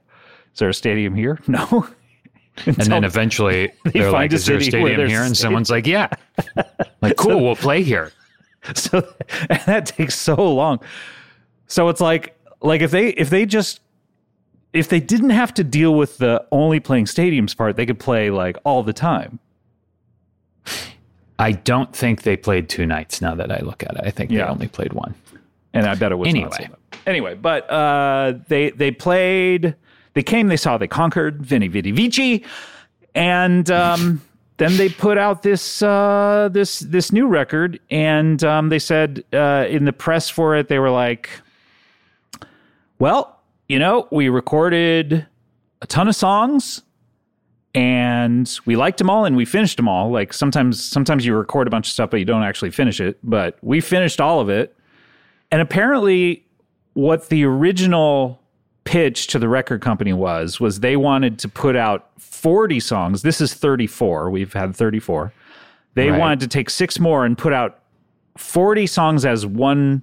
Is 0.53 0.60
there 0.60 0.70
a 0.70 0.74
stadium 0.74 1.16
here? 1.16 1.39
No. 1.47 1.88
And 2.66 2.76
then 2.76 3.03
eventually 3.03 3.72
they're 3.84 4.10
find 4.10 4.14
like, 4.14 4.32
a 4.32 4.36
"Is 4.36 4.45
there 4.47 4.58
a 4.58 4.64
stadium 4.64 5.08
here?" 5.08 5.22
And 5.22 5.38
someone's 5.38 5.70
like, 5.70 5.86
"Yeah." 5.86 6.10
Like, 7.01 7.16
cool, 7.16 7.43
we'll 7.43 7.55
play 7.55 7.84
here. 7.84 8.12
so 8.74 9.08
and 9.51 9.62
that 9.68 9.86
takes 9.86 10.16
so 10.16 10.34
long. 10.34 10.80
So 11.68 11.89
it's 11.89 12.01
like 12.01 12.36
like 12.62 12.82
if 12.82 12.91
they 12.91 13.10
if 13.10 13.30
they 13.30 13.45
just 13.45 13.82
if 14.74 14.89
they 14.89 14.99
didn't 14.99 15.30
have 15.30 15.53
to 15.55 15.64
deal 15.64 15.93
with 15.93 16.18
the 16.18 16.45
only 16.51 16.80
playing 16.80 17.05
stadiums 17.05 17.55
part 17.55 17.76
they 17.76 17.86
could 17.86 17.99
play 17.99 18.30
like 18.30 18.58
all 18.64 18.84
the 18.84 18.93
time 18.93 19.39
I 21.39 21.51
don't 21.51 21.95
think 21.95 22.23
they 22.23 22.35
played 22.38 22.67
two 22.69 22.85
nights. 22.85 23.21
Now 23.21 23.35
that 23.35 23.51
I 23.51 23.59
look 23.59 23.83
at 23.83 23.91
it, 23.95 24.01
I 24.03 24.09
think 24.11 24.31
Yeah. 24.31 24.45
they 24.45 24.51
only 24.51 24.67
played 24.67 24.93
one. 24.93 25.13
and 25.73 25.85
i 25.85 25.93
bet 25.95 26.11
it 26.11 26.15
was 26.15 26.29
Anyway. 26.29 26.45
not 26.49 26.53
sold 26.55 26.69
out. 26.71 26.79
anyway 27.05 27.35
but 27.35 27.69
uh 27.69 28.33
they 28.47 28.71
they 28.71 28.89
played 28.89 29.75
they 30.15 30.23
came 30.23 30.47
they 30.47 30.57
saw 30.57 30.77
they 30.77 30.88
conquered 30.88 31.43
Veni 31.45 31.67
Vidi 31.67 31.91
Vici 31.91 32.43
and 33.13 33.69
um 33.69 34.21
then 34.57 34.75
they 34.77 34.89
put 34.89 35.17
out 35.19 35.43
this 35.43 35.83
uh 35.83 36.49
this 36.51 36.79
this 36.79 37.11
new 37.11 37.27
record 37.27 37.79
and 37.91 38.43
um 38.43 38.69
they 38.69 38.79
said 38.79 39.23
uh 39.33 39.65
in 39.69 39.85
the 39.85 39.93
press 39.93 40.29
for 40.29 40.55
it 40.55 40.67
they 40.69 40.79
were 40.79 40.89
like 40.89 41.29
well 42.97 43.39
you 43.67 43.77
know 43.77 44.07
we 44.11 44.29
recorded 44.29 45.27
a 45.81 45.88
ton 45.88 46.07
of 46.07 46.15
songs 46.15 46.81
and 47.78 48.59
we 48.65 48.75
liked 48.75 48.97
them 48.97 49.09
all 49.09 49.23
and 49.25 49.36
we 49.36 49.45
finished 49.45 49.78
them 49.78 49.88
all 49.88 50.09
like 50.09 50.34
sometimes 50.34 50.84
sometimes 50.84 51.25
you 51.25 51.36
record 51.36 51.67
a 51.67 51.69
bunch 51.69 51.88
of 51.88 51.93
stuff 51.93 52.09
but 52.09 52.17
you 52.17 52.25
don't 52.25 52.43
actually 52.43 52.71
finish 52.71 52.99
it 52.99 53.17
but 53.23 53.57
we 53.61 53.80
finished 53.80 54.19
all 54.19 54.39
of 54.39 54.49
it 54.49 54.73
and 55.51 55.61
apparently, 55.61 56.45
what 56.93 57.30
the 57.30 57.45
original 57.45 58.41
pitch 58.84 59.28
to 59.28 59.39
the 59.39 59.47
record 59.47 59.82
company 59.82 60.11
was 60.11 60.59
was 60.59 60.82
they 60.82 60.97
wanted 60.97 61.39
to 61.39 61.47
put 61.47 61.75
out 61.75 62.09
40 62.19 62.80
songs. 62.82 63.21
This 63.21 63.39
is 63.39 63.53
34. 63.53 64.30
We've 64.30 64.51
had 64.51 64.75
34. 64.75 65.32
They 65.93 66.09
Right. 66.09 66.19
wanted 66.19 66.41
to 66.41 66.47
take 66.47 66.69
six 66.69 66.99
more 66.99 67.23
and 67.25 67.38
put 67.38 67.53
out 67.53 67.80
40 68.38 68.88
songs 68.88 69.25
as 69.25 69.45
one 69.45 70.01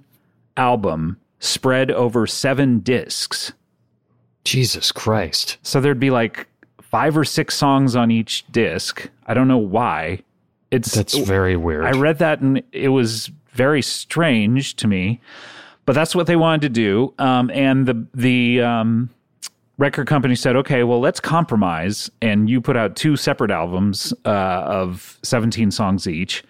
album 0.57 1.17
spread 1.39 1.91
over 1.91 2.25
seven 2.25 2.79
discs. 2.79 3.53
Jesus 4.45 4.91
Christ. 4.91 5.57
So 5.61 5.79
there'd 5.79 5.99
be 5.99 6.11
like 6.11 6.47
five 6.95 7.17
or 7.17 7.25
six 7.25 7.55
songs 7.55 7.93
on 7.93 8.09
each 8.09 8.45
disc. 8.53 9.09
I 9.27 9.33
don't 9.33 9.49
know 9.49 9.57
why. 9.57 10.23
It's 10.71 10.93
That's 10.93 11.17
very 11.17 11.57
weird. 11.57 11.83
I 11.83 11.91
read 11.91 12.19
that 12.19 12.39
and 12.39 12.63
it 12.71 12.87
was 12.87 13.29
very 13.51 13.81
strange 13.81 14.77
to 14.77 14.87
me, 14.87 15.19
but 15.85 15.91
that's 15.91 16.15
what 16.15 16.25
they 16.25 16.37
wanted 16.37 16.61
to 16.61 16.69
do. 16.69 17.13
Um, 17.19 17.51
and 17.51 17.85
the 17.85 18.07
the 18.13 18.61
um, 18.61 19.09
record 19.77 20.07
company 20.07 20.35
said, 20.35 20.55
"Okay, 20.55 20.83
well, 20.83 21.01
let's 21.01 21.19
compromise." 21.19 22.09
And 22.21 22.49
you 22.49 22.61
put 22.61 22.77
out 22.77 22.95
two 22.95 23.17
separate 23.17 23.51
albums 23.51 24.13
uh, 24.23 24.29
of 24.29 25.19
seventeen 25.21 25.71
songs 25.71 26.07
each. 26.07 26.45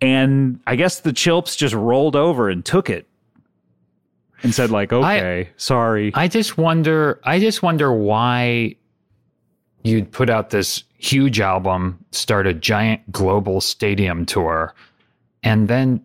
And 0.00 0.60
I 0.66 0.76
guess 0.76 1.00
the 1.00 1.12
Chilps 1.12 1.58
just 1.58 1.74
rolled 1.74 2.16
over 2.16 2.48
and 2.48 2.64
took 2.64 2.88
it 2.88 3.06
and 4.42 4.54
said, 4.54 4.70
"Like, 4.70 4.94
okay, 4.94 5.50
sorry." 5.58 6.10
I 6.14 6.26
just 6.26 6.56
wonder. 6.56 7.20
I 7.22 7.38
just 7.38 7.62
wonder 7.62 7.92
why 7.92 8.76
you'd 9.84 10.10
put 10.10 10.28
out 10.30 10.50
this 10.50 10.84
huge 10.98 11.40
album, 11.40 12.02
start 12.12 12.46
a 12.46 12.54
giant 12.54 13.10
global 13.12 13.60
stadium 13.60 14.26
tour, 14.26 14.74
and 15.42 15.68
then 15.68 16.02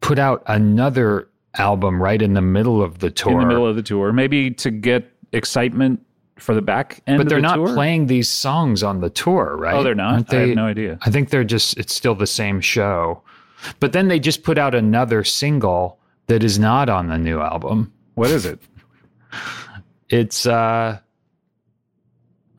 put 0.00 0.18
out 0.18 0.42
another 0.46 1.28
album 1.56 2.02
right 2.02 2.20
in 2.20 2.34
the 2.34 2.42
middle 2.42 2.82
of 2.82 2.98
the 2.98 3.10
tour. 3.10 3.32
in 3.32 3.38
the 3.38 3.46
middle 3.46 3.66
of 3.66 3.76
the 3.76 3.82
tour, 3.82 4.12
maybe 4.12 4.50
to 4.50 4.70
get 4.70 5.10
excitement 5.32 6.04
for 6.36 6.54
the 6.54 6.62
back 6.62 7.00
end. 7.06 7.18
but 7.18 7.28
they're 7.28 7.38
the 7.38 7.42
not 7.42 7.56
tour? 7.56 7.72
playing 7.74 8.06
these 8.06 8.28
songs 8.28 8.82
on 8.82 9.00
the 9.00 9.10
tour, 9.10 9.56
right? 9.56 9.74
Oh, 9.74 9.82
they're 9.82 9.94
not. 9.94 10.14
Aren't 10.14 10.34
I 10.34 10.36
have 10.40 10.56
no 10.56 10.66
idea. 10.66 10.98
I 11.02 11.10
think 11.10 11.30
they're 11.30 11.44
just. 11.44 11.78
It's 11.78 11.94
still 11.94 12.14
the 12.14 12.26
same 12.26 12.60
show, 12.60 13.22
but 13.80 13.92
then 13.92 14.08
they 14.08 14.18
just 14.18 14.42
put 14.42 14.58
out 14.58 14.74
another 14.74 15.22
single 15.22 15.98
that 16.26 16.42
is 16.42 16.58
not 16.58 16.88
on 16.88 17.06
the 17.08 17.18
new 17.18 17.40
album. 17.40 17.92
What 18.14 18.30
is 18.30 18.46
it? 18.46 18.58
It's 20.10 20.46
uh 20.46 20.98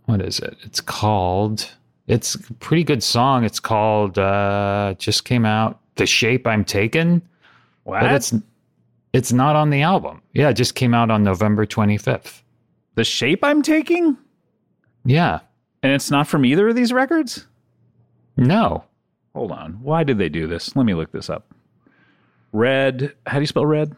what 0.05 0.21
is 0.21 0.39
it? 0.39 0.55
It's 0.63 0.81
called 0.81 1.69
it's 2.07 2.35
a 2.35 2.53
pretty 2.55 2.83
good 2.83 3.01
song. 3.03 3.43
It's 3.43 3.59
called 3.59 4.17
uh 4.19 4.95
just 4.97 5.25
came 5.25 5.45
out 5.45 5.79
The 5.95 6.05
Shape 6.05 6.45
I'm 6.47 6.63
Taken. 6.65 7.21
What? 7.83 8.01
But 8.01 8.11
it's 8.13 8.33
it's 9.13 9.31
not 9.33 9.55
on 9.55 9.69
the 9.69 9.81
album. 9.81 10.21
Yeah, 10.33 10.49
it 10.49 10.53
just 10.55 10.75
came 10.75 10.93
out 10.93 11.09
on 11.09 11.23
November 11.23 11.65
25th. 11.65 12.41
the 12.95 13.03
shape 13.03 13.43
I'm 13.43 13.61
taking, 13.61 14.17
Yeah. 15.05 15.39
and 15.83 15.91
it's 15.93 16.11
not 16.11 16.27
from 16.27 16.45
either 16.45 16.67
of 16.69 16.75
these 16.75 16.91
records. 16.93 17.45
No. 18.37 18.83
Hold 19.33 19.51
on. 19.51 19.73
Why 19.81 20.03
did 20.03 20.17
they 20.17 20.29
do 20.29 20.47
this? 20.47 20.75
Let 20.75 20.85
me 20.85 20.93
look 20.93 21.11
this 21.11 21.29
up. 21.29 21.53
Red. 22.51 23.13
How 23.25 23.35
do 23.37 23.41
you 23.41 23.47
spell 23.47 23.65
red? 23.65 23.95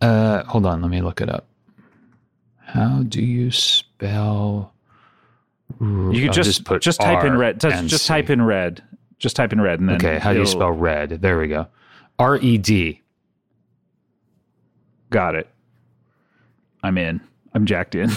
Uh 0.00 0.44
hold 0.44 0.66
on, 0.66 0.80
let 0.82 0.90
me 0.90 1.00
look 1.00 1.20
it 1.20 1.28
up. 1.28 1.46
How 2.74 3.04
do 3.04 3.22
you 3.22 3.52
spell 3.52 4.74
You 5.80 6.10
could 6.12 6.30
I'll 6.30 6.32
just 6.32 6.66
just, 6.80 7.00
type 7.00 7.22
in 7.22 7.38
red. 7.38 7.60
Just, 7.60 7.86
just 7.86 8.06
type 8.08 8.30
in 8.30 8.42
red. 8.42 8.82
Just 9.20 9.36
type 9.36 9.52
in 9.52 9.60
red, 9.60 9.78
and 9.78 9.88
then 9.88 9.96
Okay, 9.96 10.18
how 10.18 10.32
do 10.32 10.40
you 10.40 10.46
spell 10.46 10.72
red? 10.72 11.22
There 11.22 11.38
we 11.38 11.46
go. 11.46 11.68
R 12.18 12.36
E 12.36 12.58
D. 12.58 13.00
Got 15.10 15.36
it. 15.36 15.48
I'm 16.82 16.98
in. 16.98 17.20
I'm 17.54 17.64
jacked 17.64 17.94
in. 17.94 18.10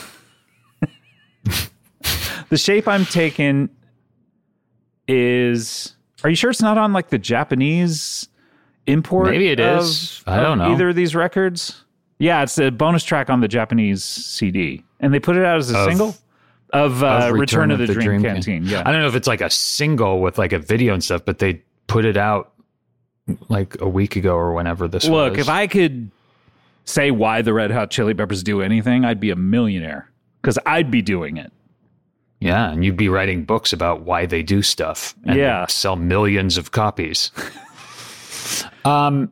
the 2.50 2.58
shape 2.58 2.88
I'm 2.88 3.06
taking 3.06 3.70
is. 5.08 5.96
Are 6.24 6.32
you 6.32 6.36
sure 6.36 6.50
it's 6.50 6.64
not 6.64 6.80
on 6.80 6.94
like 6.94 7.10
the 7.10 7.20
Japanese 7.20 8.28
import? 8.88 9.30
Maybe 9.30 9.50
it 9.50 9.60
of- 9.60 9.84
is. 9.84 10.24
I 10.26 10.42
don't 10.42 10.58
know. 10.58 10.72
Either 10.74 10.90
of 10.90 10.96
these 10.96 11.14
records. 11.14 11.84
Yeah, 12.20 12.42
it's 12.44 12.58
a 12.58 12.72
bonus 12.72 13.04
track 13.04 13.30
on 13.30 13.42
the 13.42 13.48
Japanese 13.48 14.04
CD, 14.04 14.84
and 15.00 15.14
they 15.14 15.20
put 15.20 15.38
it 15.38 15.46
out 15.46 15.58
as 15.58 15.72
a 15.72 15.78
Of- 15.78 15.90
single 15.90 16.16
of, 16.74 17.04
uh, 17.04 17.28
of 17.30 17.34
Return, 17.34 17.72
of 17.72 17.80
the, 17.80 17.88
Dream, 17.88 18.22
Can- 18.22 18.34
Canteen. 18.36 18.64
Yeah, 18.66 18.82
I 18.86 18.92
don't 18.92 19.02
know 19.02 19.08
if 19.08 19.16
it's 19.16 19.28
like 19.28 19.42
a 19.42 19.50
single 19.50 20.20
with 20.22 20.38
like 20.38 20.52
a 20.54 20.60
video 20.60 20.94
and 20.94 21.04
stuff, 21.04 21.24
but 21.26 21.40
they 21.40 21.62
put 21.88 22.04
it 22.06 22.18
out 22.18 22.52
like 23.50 23.80
a 23.82 23.88
week 23.88 24.16
ago 24.16 24.36
or 24.36 24.54
whenever 24.54 24.88
this 24.88 25.04
was. 25.04 25.10
Look, 25.12 25.32
was. 25.38 25.42
if 25.42 25.50
I 25.50 25.68
could 25.68 26.10
say 26.86 27.12
why 27.12 27.42
the 27.42 27.54
Red 27.54 27.72
Hot 27.72 27.92
Chili 27.92 28.14
Peppers 28.14 28.42
do 28.44 28.62
anything, 28.62 29.06
I'd 29.06 29.20
be 29.20 29.30
a 29.30 29.36
millionaire 29.36 30.10
because 30.42 30.58
I'd 30.66 30.90
be 30.92 31.02
doing 31.02 31.38
it. 31.38 31.52
yeah, 32.40 32.70
and 32.72 32.84
you'd 32.86 32.98
be 32.98 33.10
writing 33.10 33.44
books 33.46 33.74
about 33.74 34.02
why 34.02 34.26
they 34.26 34.44
do 34.44 34.62
stuff 34.62 35.16
and 35.26 35.38
Yeah. 35.38 35.66
sell 35.68 35.96
millions 35.96 36.58
of 36.58 36.72
copies. 36.72 37.32
um 38.86 39.32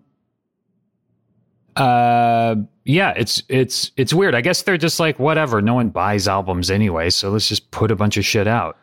uh 1.76 2.56
yeah, 2.86 3.14
it's 3.18 3.42
it's 3.50 3.92
it's 3.98 4.14
weird. 4.14 4.36
I 4.36 4.42
guess 4.42 4.62
they're 4.62 4.78
just 4.78 5.00
like 5.00 5.18
whatever, 5.20 5.62
no 5.62 5.74
one 5.74 5.90
buys 5.90 6.28
albums 6.28 6.70
anyway, 6.70 7.10
so 7.10 7.30
let's 7.32 7.50
just 7.50 7.72
put 7.72 7.92
a 7.92 7.96
bunch 7.96 8.18
of 8.18 8.26
shit 8.26 8.48
out. 8.48 8.78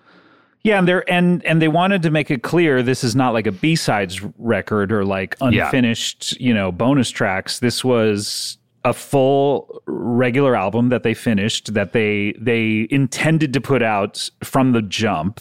Yeah, 0.64 0.78
and 0.78 0.86
they're 0.86 1.09
and 1.11 1.45
and 1.45 1.61
they 1.62 1.68
wanted 1.68 2.03
to 2.03 2.11
make 2.11 2.30
it 2.30 2.43
clear 2.43 2.82
this 2.82 3.03
is 3.05 3.16
not 3.16 3.32
like 3.32 3.47
a 3.47 3.53
B 3.53 3.74
sides 3.76 4.20
record 4.38 4.93
or 4.93 5.05
like 5.05 5.36
Yeah. 5.40 5.64
unfinished, 5.66 6.40
you 6.40 6.53
know, 6.55 6.70
bonus 6.72 7.11
tracks. 7.11 7.61
This 7.61 7.84
was 7.84 8.59
a 8.84 8.93
full 8.93 9.80
regular 9.86 10.57
album 10.57 10.88
that 10.88 11.05
they 11.05 11.14
finished 11.14 11.74
that 11.74 11.93
they 11.93 12.34
they 12.40 12.86
intended 12.90 13.53
to 13.55 13.61
put 13.61 13.82
out 13.82 14.28
from 14.43 14.72
the 14.72 14.82
jump. 14.82 15.40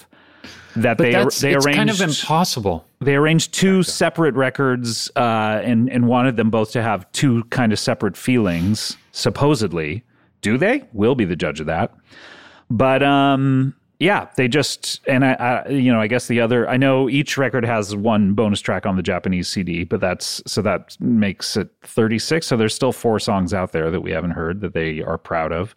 That 0.76 0.98
But 0.98 1.04
they 1.04 1.12
they 1.12 1.22
it's 1.56 1.66
arranged 1.66 1.78
kind 1.78 1.90
of 1.90 2.02
impossible. 2.02 2.86
they 3.00 3.16
arranged 3.16 3.54
two 3.54 3.84
separate 3.84 4.36
records 4.36 5.12
uh, 5.16 5.62
and 5.64 5.90
and 5.90 6.08
wanted 6.08 6.38
them 6.38 6.50
both 6.50 6.72
to 6.72 6.82
have 6.82 7.12
two 7.12 7.44
kind 7.46 7.74
of 7.74 7.80
separate 7.80 8.16
feelings. 8.16 8.96
Supposedly, 9.12 10.04
do 10.42 10.58
they? 10.58 10.84
We'll 10.94 11.16
be 11.16 11.26
the 11.26 11.36
judge 11.36 11.60
of 11.60 11.66
that. 11.66 11.94
But 12.70 13.04
um, 13.04 13.76
yeah, 14.00 14.30
they 14.38 14.48
just 14.48 15.02
and 15.08 15.26
I, 15.26 15.34
I 15.34 15.70
you 15.70 15.92
know 15.92 16.00
I 16.00 16.08
guess 16.08 16.28
the 16.28 16.40
other 16.40 16.70
I 16.70 16.78
know 16.78 17.10
each 17.10 17.38
record 17.38 17.66
has 17.66 17.96
one 17.96 18.34
bonus 18.34 18.62
track 18.62 18.86
on 18.86 18.96
the 18.96 19.04
Japanese 19.04 19.50
CD, 19.50 19.84
but 19.84 20.00
that's 20.00 20.42
so 20.48 20.62
that 20.62 20.96
makes 21.02 21.58
it 21.58 21.70
thirty 21.84 22.18
six. 22.18 22.48
So 22.48 22.56
there's 22.56 22.74
still 22.74 22.94
four 22.94 23.20
songs 23.20 23.54
out 23.54 23.74
there 23.74 23.92
that 23.92 24.02
we 24.02 24.12
haven't 24.12 24.32
heard 24.32 24.62
that 24.62 24.74
they 24.74 25.02
are 25.02 25.18
proud 25.18 25.52
of. 25.52 25.76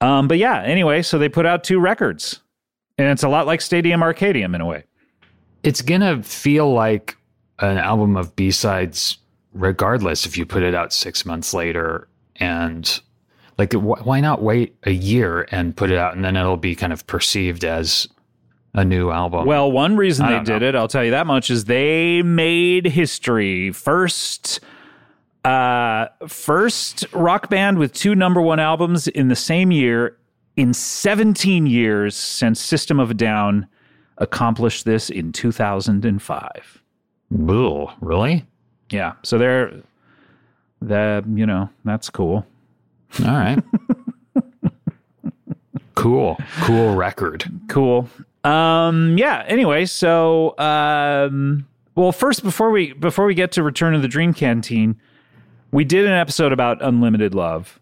Um, 0.00 0.28
but 0.28 0.38
yeah, 0.38 0.62
anyway, 0.62 1.02
so 1.02 1.18
they 1.18 1.28
put 1.28 1.46
out 1.46 1.64
two 1.64 1.80
records, 1.80 2.40
and 2.98 3.08
it's 3.08 3.22
a 3.22 3.28
lot 3.28 3.46
like 3.46 3.60
Stadium 3.60 4.00
Arcadium 4.00 4.54
in 4.54 4.60
a 4.60 4.66
way. 4.66 4.84
it's 5.62 5.82
gonna 5.82 6.22
feel 6.22 6.72
like 6.72 7.16
an 7.60 7.78
album 7.78 8.16
of 8.16 8.34
b-sides 8.36 9.18
regardless 9.52 10.26
if 10.26 10.36
you 10.36 10.44
put 10.46 10.62
it 10.62 10.74
out 10.74 10.92
six 10.92 11.24
months 11.24 11.52
later 11.54 12.06
and 12.36 13.00
like 13.56 13.72
wh- 13.72 14.06
why 14.06 14.20
not 14.20 14.42
wait 14.42 14.76
a 14.84 14.92
year 14.92 15.48
and 15.50 15.76
put 15.76 15.90
it 15.90 15.98
out 15.98 16.14
and 16.14 16.24
then 16.24 16.36
it'll 16.36 16.56
be 16.56 16.74
kind 16.76 16.92
of 16.92 17.06
perceived 17.06 17.64
as 17.64 18.06
a 18.74 18.84
new 18.84 19.10
album 19.10 19.46
Well, 19.46 19.72
one 19.72 19.96
reason 19.96 20.26
I 20.26 20.38
they 20.38 20.44
did 20.44 20.62
know. 20.62 20.68
it, 20.68 20.74
I'll 20.76 20.86
tell 20.88 21.02
you 21.02 21.10
that 21.12 21.26
much, 21.26 21.50
is 21.50 21.64
they 21.64 22.22
made 22.22 22.86
history. 22.86 23.72
First 23.72 24.60
uh 25.44 26.08
first 26.28 27.06
rock 27.12 27.48
band 27.48 27.78
with 27.78 27.92
two 27.94 28.14
number 28.14 28.42
1 28.42 28.60
albums 28.60 29.08
in 29.08 29.28
the 29.28 29.36
same 29.36 29.72
year 29.72 30.17
in 30.58 30.74
17 30.74 31.68
years 31.68 32.16
since 32.16 32.60
System 32.60 32.98
of 32.98 33.12
a 33.12 33.14
Down 33.14 33.68
accomplished 34.18 34.84
this 34.84 35.08
in 35.08 35.30
2005. 35.32 36.82
Ugh, 37.48 37.90
really 38.00 38.44
Yeah. 38.90 39.12
So 39.22 39.38
they're 39.38 39.72
the 40.82 41.24
you 41.32 41.46
know, 41.46 41.70
that's 41.84 42.10
cool. 42.10 42.44
all 43.24 43.30
right 43.30 43.62
cool 45.94 46.36
cool 46.62 46.94
record 46.96 47.44
Cool. 47.68 48.08
Um 48.42 49.16
yeah, 49.16 49.44
anyway, 49.46 49.84
so 49.86 50.58
um 50.58 51.68
well 51.94 52.10
first 52.10 52.42
before 52.42 52.70
we 52.72 52.94
before 52.94 53.26
we 53.26 53.34
get 53.34 53.52
to 53.52 53.62
Return 53.62 53.94
of 53.94 54.02
the 54.02 54.08
Dream 54.08 54.34
Canteen, 54.34 55.00
we 55.70 55.84
did 55.84 56.04
an 56.04 56.12
episode 56.12 56.52
about 56.52 56.82
unlimited 56.82 57.32
love. 57.32 57.78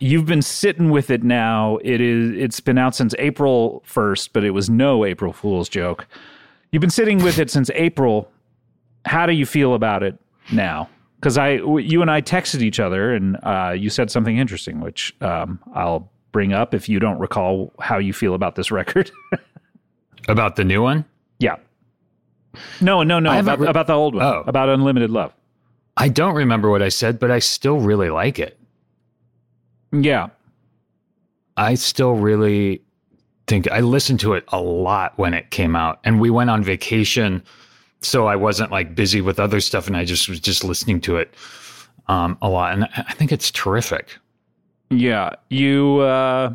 You've 0.00 0.26
been 0.26 0.42
sitting 0.42 0.90
with 0.90 1.10
it 1.10 1.22
now. 1.22 1.78
It 1.82 2.00
is 2.00 2.30
it's 2.36 2.60
been 2.60 2.78
out 2.78 2.94
since 2.94 3.14
April 3.18 3.82
1st, 3.86 4.30
but 4.32 4.44
it 4.44 4.50
was 4.50 4.70
no 4.70 5.04
April 5.04 5.32
Fool's 5.32 5.68
joke. 5.68 6.06
You've 6.70 6.80
been 6.80 6.90
sitting 6.90 7.22
with 7.22 7.38
it 7.38 7.50
since 7.50 7.70
April. 7.74 8.30
How 9.04 9.26
do 9.26 9.32
you 9.32 9.44
feel 9.44 9.74
about 9.74 10.02
it 10.02 10.16
now? 10.52 10.88
Because 11.16 11.36
I, 11.36 11.58
w- 11.58 11.86
you 11.86 12.00
and 12.02 12.10
I 12.10 12.20
texted 12.22 12.62
each 12.62 12.80
other, 12.80 13.12
and 13.12 13.36
uh, 13.42 13.74
you 13.76 13.90
said 13.90 14.10
something 14.10 14.38
interesting, 14.38 14.80
which 14.80 15.14
um, 15.20 15.58
I'll 15.74 16.10
bring 16.32 16.52
up 16.52 16.74
if 16.74 16.88
you 16.88 16.98
don't 16.98 17.18
recall 17.18 17.72
how 17.80 17.98
you 17.98 18.12
feel 18.12 18.34
about 18.34 18.54
this 18.54 18.70
record. 18.70 19.10
about 20.28 20.56
the 20.56 20.64
new 20.64 20.82
one 20.82 21.04
yeah. 21.42 21.56
No, 22.80 23.02
no, 23.02 23.18
no. 23.18 23.36
About, 23.38 23.58
re- 23.58 23.66
about 23.68 23.86
the 23.88 23.94
old 23.94 24.14
one. 24.14 24.24
Oh. 24.24 24.44
About 24.46 24.68
unlimited 24.68 25.10
love. 25.10 25.32
i 25.96 26.08
don't 26.08 26.34
remember 26.34 26.70
what 26.70 26.80
i 26.82 26.88
said 26.88 27.18
but 27.18 27.30
i 27.30 27.38
still 27.38 27.78
really 27.78 28.08
like 28.08 28.38
it 28.38 28.58
Yeah. 29.92 30.28
I 31.56 31.74
still 31.74 32.14
really 32.14 32.82
think 33.46 33.70
I 33.70 33.80
listened 33.80 34.20
to 34.20 34.34
it 34.34 34.44
a 34.48 34.60
lot 34.60 35.12
when 35.16 35.34
it 35.34 35.50
came 35.50 35.76
out, 35.76 36.00
and 36.04 36.20
we 36.20 36.30
went 36.30 36.50
on 36.50 36.64
vacation, 36.64 37.42
so 38.00 38.26
I 38.26 38.36
wasn't 38.36 38.70
like 38.70 38.94
busy 38.94 39.20
with 39.20 39.38
other 39.38 39.60
stuff, 39.60 39.86
and 39.86 39.96
I 39.96 40.04
just 40.04 40.28
was 40.28 40.40
just 40.40 40.64
listening 40.64 41.00
to 41.02 41.16
it 41.16 41.34
um, 42.08 42.38
a 42.40 42.48
lot, 42.48 42.72
and 42.72 42.88
I 42.96 43.12
think 43.12 43.32
it's 43.32 43.50
terrific. 43.50 44.18
Yeah. 44.90 45.34
You. 45.48 45.98
Uh, 45.98 46.54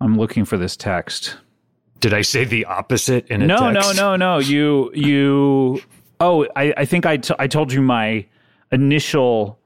I'm 0.00 0.16
looking 0.18 0.44
for 0.44 0.58
this 0.58 0.76
text. 0.76 1.36
Did 2.00 2.12
I 2.12 2.22
say 2.22 2.44
the 2.44 2.66
opposite 2.66 3.26
in 3.28 3.40
a 3.40 3.46
no, 3.46 3.70
no, 3.70 3.80
text? 3.80 3.96
no, 3.96 4.16
no. 4.16 4.38
You, 4.38 4.90
you. 4.94 5.82
Oh, 6.20 6.46
I, 6.56 6.74
I 6.76 6.84
think 6.84 7.06
I, 7.06 7.16
t- 7.16 7.34
I 7.38 7.46
told 7.46 7.72
you 7.72 7.80
my 7.80 8.26
initial 8.70 9.58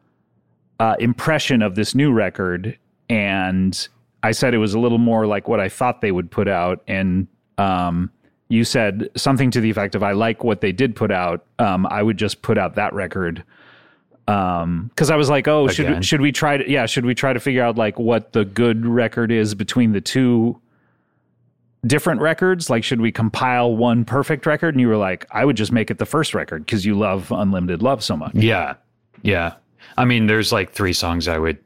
uh, 0.80 0.96
impression 0.98 1.62
of 1.62 1.74
this 1.74 1.94
new 1.94 2.12
record, 2.12 2.78
and 3.08 3.88
I 4.22 4.32
said 4.32 4.54
it 4.54 4.58
was 4.58 4.74
a 4.74 4.78
little 4.78 4.98
more 4.98 5.26
like 5.26 5.48
what 5.48 5.60
I 5.60 5.68
thought 5.68 6.00
they 6.00 6.12
would 6.12 6.30
put 6.30 6.48
out, 6.48 6.82
and 6.86 7.26
um, 7.56 8.10
you 8.48 8.64
said 8.64 9.10
something 9.16 9.50
to 9.50 9.60
the 9.60 9.70
effect 9.70 9.94
of, 9.94 10.02
"I 10.02 10.12
like 10.12 10.44
what 10.44 10.60
they 10.60 10.72
did 10.72 10.94
put 10.94 11.10
out. 11.10 11.44
Um, 11.58 11.86
I 11.86 12.02
would 12.02 12.16
just 12.16 12.42
put 12.42 12.58
out 12.58 12.74
that 12.76 12.92
record." 12.92 13.42
Um, 14.28 14.90
because 14.94 15.10
I 15.10 15.16
was 15.16 15.30
like, 15.30 15.48
"Oh, 15.48 15.68
Again. 15.68 15.74
should 15.74 16.04
should 16.04 16.20
we 16.20 16.32
try 16.32 16.58
to? 16.58 16.70
Yeah, 16.70 16.86
should 16.86 17.06
we 17.06 17.14
try 17.14 17.32
to 17.32 17.40
figure 17.40 17.62
out 17.62 17.76
like 17.76 17.98
what 17.98 18.32
the 18.32 18.44
good 18.44 18.86
record 18.86 19.32
is 19.32 19.54
between 19.54 19.92
the 19.92 20.00
two 20.00 20.60
different 21.86 22.20
records? 22.20 22.70
Like, 22.70 22.84
should 22.84 23.00
we 23.00 23.10
compile 23.10 23.76
one 23.76 24.04
perfect 24.04 24.46
record? 24.46 24.74
And 24.74 24.80
you 24.80 24.88
were 24.88 24.96
like, 24.96 25.26
I 25.30 25.44
would 25.44 25.56
just 25.56 25.72
make 25.72 25.90
it 25.90 25.98
the 25.98 26.06
first 26.06 26.34
record 26.34 26.64
because 26.64 26.84
you 26.84 26.96
love 26.96 27.32
Unlimited 27.32 27.82
Love 27.82 28.02
so 28.02 28.16
much. 28.16 28.34
Yeah, 28.34 28.74
yeah. 29.22 29.54
I 29.96 30.04
mean, 30.04 30.26
there's 30.26 30.52
like 30.52 30.72
three 30.72 30.92
songs 30.92 31.28
I 31.28 31.38
would, 31.38 31.58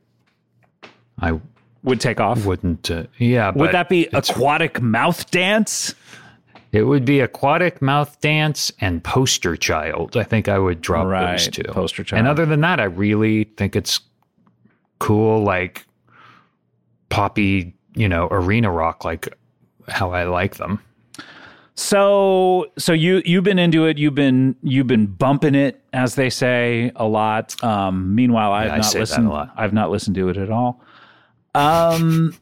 I 1.20 1.40
Would 1.82 2.00
take 2.00 2.20
off. 2.20 2.44
wouldn't. 2.44 2.90
Uh, 2.90 3.04
yeah, 3.18 3.50
Would 3.50 3.72
that 3.72 3.88
be 3.88 4.06
Aquatic 4.12 4.80
Mouth 4.80 5.30
Dance? 5.30 5.94
It 6.72 6.84
would 6.84 7.04
be 7.04 7.20
Aquatic 7.20 7.82
Mouth 7.82 8.18
Dance 8.22 8.72
and 8.80 9.04
Poster 9.04 9.56
Child. 9.56 10.16
I 10.16 10.22
think 10.22 10.48
I 10.48 10.58
would 10.58 10.80
drop 10.80 11.06
those 11.08 11.48
two. 11.48 11.64
Poster 11.64 12.02
Child. 12.02 12.20
And 12.20 12.28
other 12.28 12.46
than 12.46 12.62
that, 12.62 12.80
I 12.80 12.84
really 12.84 13.44
think 13.44 13.76
it's 13.76 14.00
cool, 14.98 15.42
like 15.42 15.84
poppy, 17.10 17.74
you 17.94 18.08
know, 18.08 18.26
arena 18.30 18.70
rock, 18.70 19.04
like 19.04 19.36
how 19.88 20.12
I 20.12 20.24
like 20.24 20.56
them. 20.56 20.80
So, 21.75 22.66
so 22.77 22.93
you 22.93 23.23
you've 23.25 23.45
been 23.45 23.59
into 23.59 23.87
it. 23.87 23.97
You've 23.99 24.14
been 24.14 24.57
you've 24.62 24.87
been 24.87 25.07
bumping 25.07 25.55
it, 25.55 25.83
as 25.93 26.14
they 26.16 26.29
say, 26.31 26.93
a 26.97 27.07
lot. 27.07 27.62
Um, 27.64 28.14
meanwhile, 28.14 28.53
I've 28.53 28.70
I 28.73 28.77
not 28.77 28.85
say 28.85 28.99
that 28.99 28.99
a 28.99 29.23
listened. 29.23 29.51
I've 29.57 29.73
not 29.73 29.91
listened 29.91 30.16
to 30.16 30.29
it 30.29 30.37
at 30.37 30.51
all. 30.51 30.83
Um, 31.55 32.35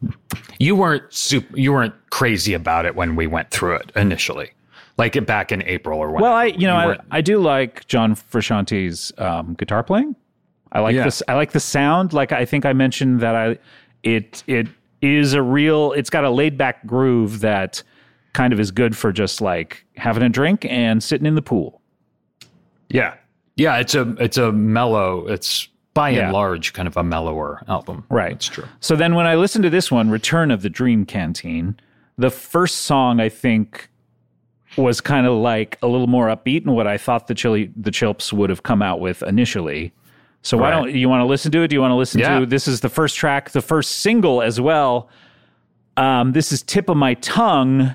You 0.59 0.76
weren't 0.76 1.12
super, 1.12 1.57
you 1.59 1.72
weren't 1.72 1.95
crazy 2.11 2.55
about 2.55 2.87
it 2.87 2.95
when 2.95 3.16
we 3.16 3.26
went 3.26 3.51
through 3.51 3.76
it 3.76 3.91
initially, 3.97 4.51
like 4.99 5.24
back 5.26 5.51
in 5.53 5.62
April 5.62 5.99
or 5.99 6.09
whatever. 6.11 6.22
well, 6.22 6.33
I 6.33 6.45
you 6.47 6.66
know 6.66 6.76
I, 6.76 6.97
I 7.11 7.20
do 7.20 7.39
like 7.41 7.87
John 7.89 8.14
Frusciante's 8.14 9.12
um, 9.18 9.55
guitar 9.55 9.83
playing. 9.83 10.16
I 10.72 10.81
like 10.81 10.95
Yeah. 10.95 11.05
this. 11.05 11.22
I 11.28 11.35
like 11.35 11.53
the 11.53 11.61
sound. 11.61 12.12
Like 12.12 12.33
I 12.33 12.45
think 12.45 12.64
I 12.66 12.72
mentioned 12.72 13.20
that 13.20 13.35
I 13.35 13.59
it 14.03 14.43
it 14.47 14.68
is 15.03 15.35
a 15.35 15.43
real. 15.43 15.93
It's 15.93 16.11
got 16.11 16.24
a 16.24 16.31
laid 16.31 16.57
back 16.59 16.87
groove 16.87 17.41
that 17.41 17.83
kind 18.33 18.53
of 18.53 18.61
is 18.61 18.70
good 18.70 18.97
for 18.97 19.12
just 19.12 19.41
like 19.41 19.85
having 19.97 20.22
a 20.22 20.28
drink 20.28 20.64
and 20.66 21.03
sitting 21.03 21.26
in 21.26 21.35
the 21.35 21.43
pool. 21.43 21.81
yeah, 22.89 23.14
yeah. 23.57 23.76
It's 23.78 23.95
a 23.95 24.03
it's 24.18 24.37
a 24.39 24.53
mellow. 24.53 25.26
It's 25.28 25.68
by 25.95 26.11
Yeah. 26.11 26.24
and 26.24 26.33
large 26.33 26.72
kind 26.72 26.87
of 26.89 26.97
a 26.97 27.03
mellower 27.03 27.62
album. 27.68 28.05
Right. 28.09 28.31
That's 28.33 28.47
true. 28.47 28.64
So 28.81 28.95
then 28.97 29.14
when 29.14 29.26
I 29.26 29.35
listened 29.35 29.64
to 29.64 29.70
this 29.70 29.91
one, 29.91 30.09
Return 30.11 30.51
of 30.51 30.62
the 30.62 30.70
Dream 30.70 31.05
Canteen, 31.05 31.76
the 32.16 32.31
first 32.31 32.78
song 32.78 33.18
I 33.20 33.28
think 33.28 33.89
was 34.76 35.01
kind 35.01 35.26
of 35.26 35.35
like 35.35 35.78
a 35.83 35.89
little 35.89 36.07
more 36.07 36.28
upbeat 36.28 36.64
than 36.64 36.74
what 36.74 36.87
I 36.87 36.97
thought 36.97 37.26
the 37.26 37.35
Chili 37.35 37.72
the 37.76 37.91
Chilps 37.91 38.33
would 38.33 38.51
have 38.51 38.62
come 38.62 38.83
out 38.83 39.01
with 39.01 39.22
initially. 39.24 39.93
So 40.43 40.57
why 40.57 40.70
Right. 40.70 40.76
don't 40.76 40.95
you 40.95 41.09
want 41.09 41.20
to 41.20 41.26
listen 41.26 41.51
to 41.53 41.62
it? 41.62 41.68
Do 41.68 41.74
you 41.74 41.81
want 41.81 41.91
to 41.91 41.97
listen 41.97 42.20
Yeah. 42.20 42.39
to 42.39 42.47
this 42.47 42.66
is 42.68 42.81
the 42.81 42.89
first 42.89 43.16
track, 43.16 43.51
the 43.51 43.61
first 43.61 43.99
single 43.99 44.41
as 44.43 44.61
well. 44.61 45.09
Um, 45.97 46.33
this 46.33 46.51
is 46.53 46.62
Tip 46.62 46.89
of 46.89 46.97
My 46.97 47.14
Tongue. 47.14 47.95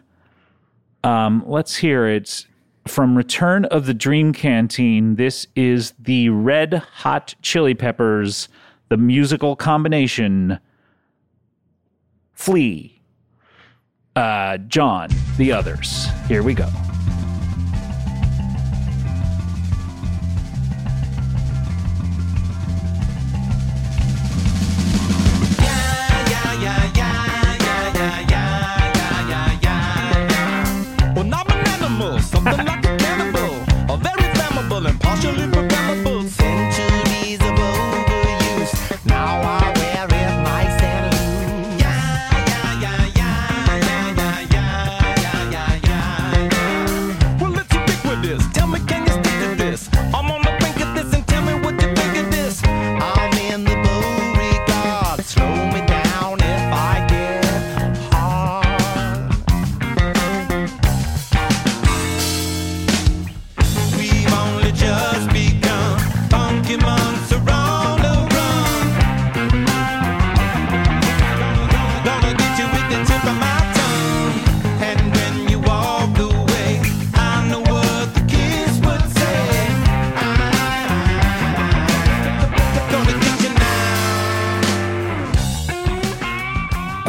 Um, 1.05 1.43
let's 1.45 1.75
hear 1.75 2.07
it 2.07 2.47
from 2.87 3.15
Return 3.15 3.65
of 3.65 3.85
the 3.85 3.93
Dream 3.93 4.33
Canteen. 4.33 5.17
This 5.17 5.45
is 5.55 5.93
the 5.99 6.29
Red 6.29 6.73
Hot 6.73 7.35
Chili 7.43 7.75
Peppers, 7.75 8.49
the 8.89 8.97
musical 8.97 9.55
combination. 9.55 10.57
Flea, 12.33 12.99
uh, 14.15 14.57
John, 14.57 15.09
the 15.37 15.51
others. 15.51 16.07
Here 16.27 16.41
we 16.41 16.55
go. 16.55 16.69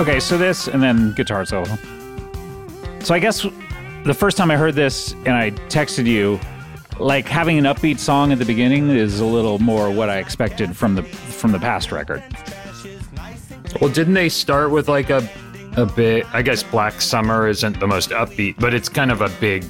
Okay, 0.09 0.21
so 0.21 0.39
this 0.39 0.69
and 0.69 0.81
then 0.81 1.11
guitar 1.15 1.45
solo. 1.45 1.65
So 3.01 3.13
I 3.13 3.19
guess 3.19 3.45
the 4.05 4.15
first 4.15 4.37
time 4.37 4.53
I 4.53 4.57
heard 4.57 4.77
this 4.77 5.15
and 5.25 5.31
I 5.31 5.51
texted 5.67 6.07
you, 6.07 6.39
like 7.01 7.27
having 7.27 7.59
an 7.59 7.65
upbeat 7.65 7.99
song 7.99 8.31
at 8.31 8.39
the 8.39 8.45
beginning 8.45 8.89
is 8.89 9.19
a 9.19 9.25
little 9.25 9.59
more 9.59 9.91
what 9.91 10.09
I 10.09 10.19
expected 10.19 10.77
from 10.77 10.95
the 10.95 11.03
from 11.03 11.51
the 11.51 11.59
past 11.59 11.91
record. 11.91 12.23
Well, 13.81 13.91
didn't 13.91 14.15
they 14.15 14.29
start 14.29 14.71
with 14.71 14.89
like 14.89 15.11
a 15.11 15.29
a 15.77 15.87
bit? 15.87 16.25
I 16.33 16.41
guess 16.41 16.63
Black 16.63 17.01
Summer 17.01 17.49
isn't 17.49 17.81
the 17.81 17.89
most 17.89 18.11
upbeat, 18.11 18.61
but 18.61 18.75
it's 18.75 18.89
kind 18.89 19.11
of 19.11 19.23
a 19.23 19.29
big 19.41 19.65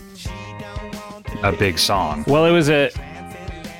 a 1.45 1.53
big 1.53 1.79
song. 1.79 2.25
Well, 2.27 2.45
it 2.45 2.53
was 2.53 2.69
a 2.69 2.91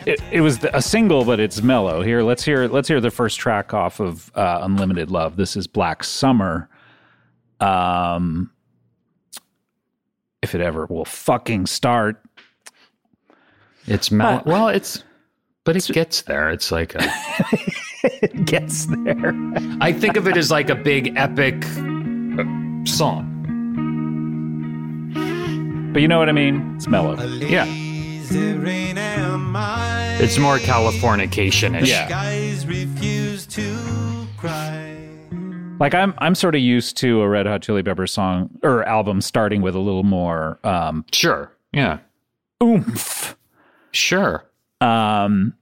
it, 0.07 0.21
it 0.31 0.41
was 0.41 0.65
a 0.73 0.81
single, 0.81 1.25
but 1.25 1.41
it's 1.41 1.63
mellow. 1.63 2.03
Here, 2.03 2.23
let's 2.23 2.45
hear 2.45 2.69
let's 2.69 2.89
hear 2.89 3.01
the 3.01 3.11
first 3.11 3.39
track 3.39 3.75
off 3.75 4.01
of 4.01 4.31
uh, 4.37 4.61
Unlimited 4.63 5.11
Love. 5.11 5.37
This 5.37 5.57
is 5.57 5.67
Black 5.67 6.05
Summer. 6.05 6.69
Um, 7.61 8.51
if 10.43 10.55
it 10.55 10.61
ever 10.61 10.87
will 10.87 11.05
fucking 11.05 11.67
start. 11.67 12.23
It's 13.87 14.11
mel- 14.11 14.43
well, 14.47 14.69
it's 14.69 15.03
but 15.65 15.77
it 15.77 15.87
gets 15.93 16.23
there. 16.23 16.51
It's 16.51 16.71
like 16.71 16.95
a, 16.95 17.01
Gets 18.45 18.87
there. 18.87 19.33
I 19.81 19.93
think 19.93 20.17
of 20.17 20.29
it 20.29 20.37
as 20.37 20.51
like 20.51 20.71
a 20.71 20.77
big 20.77 21.17
epic 21.17 21.65
uh, 21.65 22.45
song. 22.85 23.33
But 25.93 26.03
you 26.03 26.09
know 26.09 26.19
what 26.19 26.29
I 26.29 26.33
mean? 26.33 26.75
It's 26.77 26.87
mellow. 26.87 27.21
Yeah, 27.25 27.65
Lazy 28.31 28.53
rain 28.55 28.99
and 28.99 29.43
my 29.53 30.17
it's 30.19 30.39
more 30.39 30.59
Californication-ish. 30.59 31.89
Yeah. 31.89 32.09
guys 32.09 32.67
refuse 32.67 33.47
to 33.47 34.27
cry. 34.37 34.97
Like 35.79 35.95
I'm 35.95 36.15
I'm 36.19 36.35
sort 36.35 36.55
of 36.55 36.61
used 36.61 36.97
to 36.99 37.21
a 37.21 37.29
Red 37.29 37.47
Hot 37.47 37.63
Chili 37.63 37.83
Peppers 37.83 38.11
song 38.13 38.51
or 38.63 38.83
album 38.85 39.21
starting 39.21 39.63
with 39.63 39.75
a 39.75 39.79
little 39.79 40.03
more 40.05 40.59
um 40.65 41.05
Sure. 41.13 41.53
Yeah. 41.73 41.99
oomph. 42.63 43.37
Sure. 43.93 44.45
Um 44.81 45.55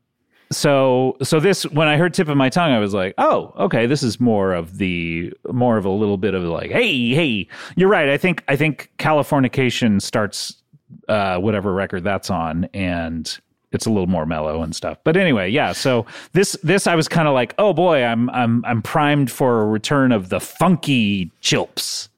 so 0.53 1.17
so 1.23 1.41
this 1.41 1.65
when 1.65 1.89
I 1.89 1.97
heard 1.97 2.15
tip 2.15 2.29
of 2.29 2.37
my 2.37 2.49
tongue 2.49 2.71
I 2.73 2.79
was 2.79 2.95
like, 2.95 3.15
"Oh, 3.19 3.53
okay, 3.59 3.87
this 3.87 4.03
is 4.03 4.21
more 4.21 4.53
of 4.55 4.79
the 4.79 5.33
more 5.53 5.77
of 5.77 5.85
a 5.85 5.91
little 5.91 6.17
bit 6.17 6.35
of 6.35 6.45
like, 6.45 6.71
hey, 6.71 7.09
hey, 7.13 7.49
you're 7.77 7.89
right. 7.89 8.09
I 8.09 8.17
think 8.17 8.43
I 8.49 8.55
think 8.57 8.91
Californication 8.99 10.01
starts 10.01 10.63
uh 11.09 11.39
whatever 11.39 11.73
record 11.73 12.05
that's 12.05 12.31
on 12.31 12.69
and 12.75 13.39
it's 13.73 13.87
a 13.87 13.91
little 13.91 14.07
more 14.07 14.25
mellow 14.25 14.63
and 14.63 14.75
stuff. 14.75 14.99
But 15.03 15.17
anyway, 15.17 15.51
yeah, 15.51 15.73
so 15.73 16.07
this 16.33 16.57
this 16.63 16.87
I 16.87 16.95
was 16.95 17.09
kind 17.09 17.27
of 17.27 17.35
like, 17.35 17.55
"Oh 17.59 17.73
boy, 17.73 18.05
I'm 18.05 18.31
I'm 18.31 18.65
I'm 18.65 18.81
primed 18.83 19.33
for 19.33 19.63
a 19.63 19.67
return 19.67 20.13
of 20.13 20.29
the 20.29 20.39
funky 20.39 21.33
chilps." 21.43 22.09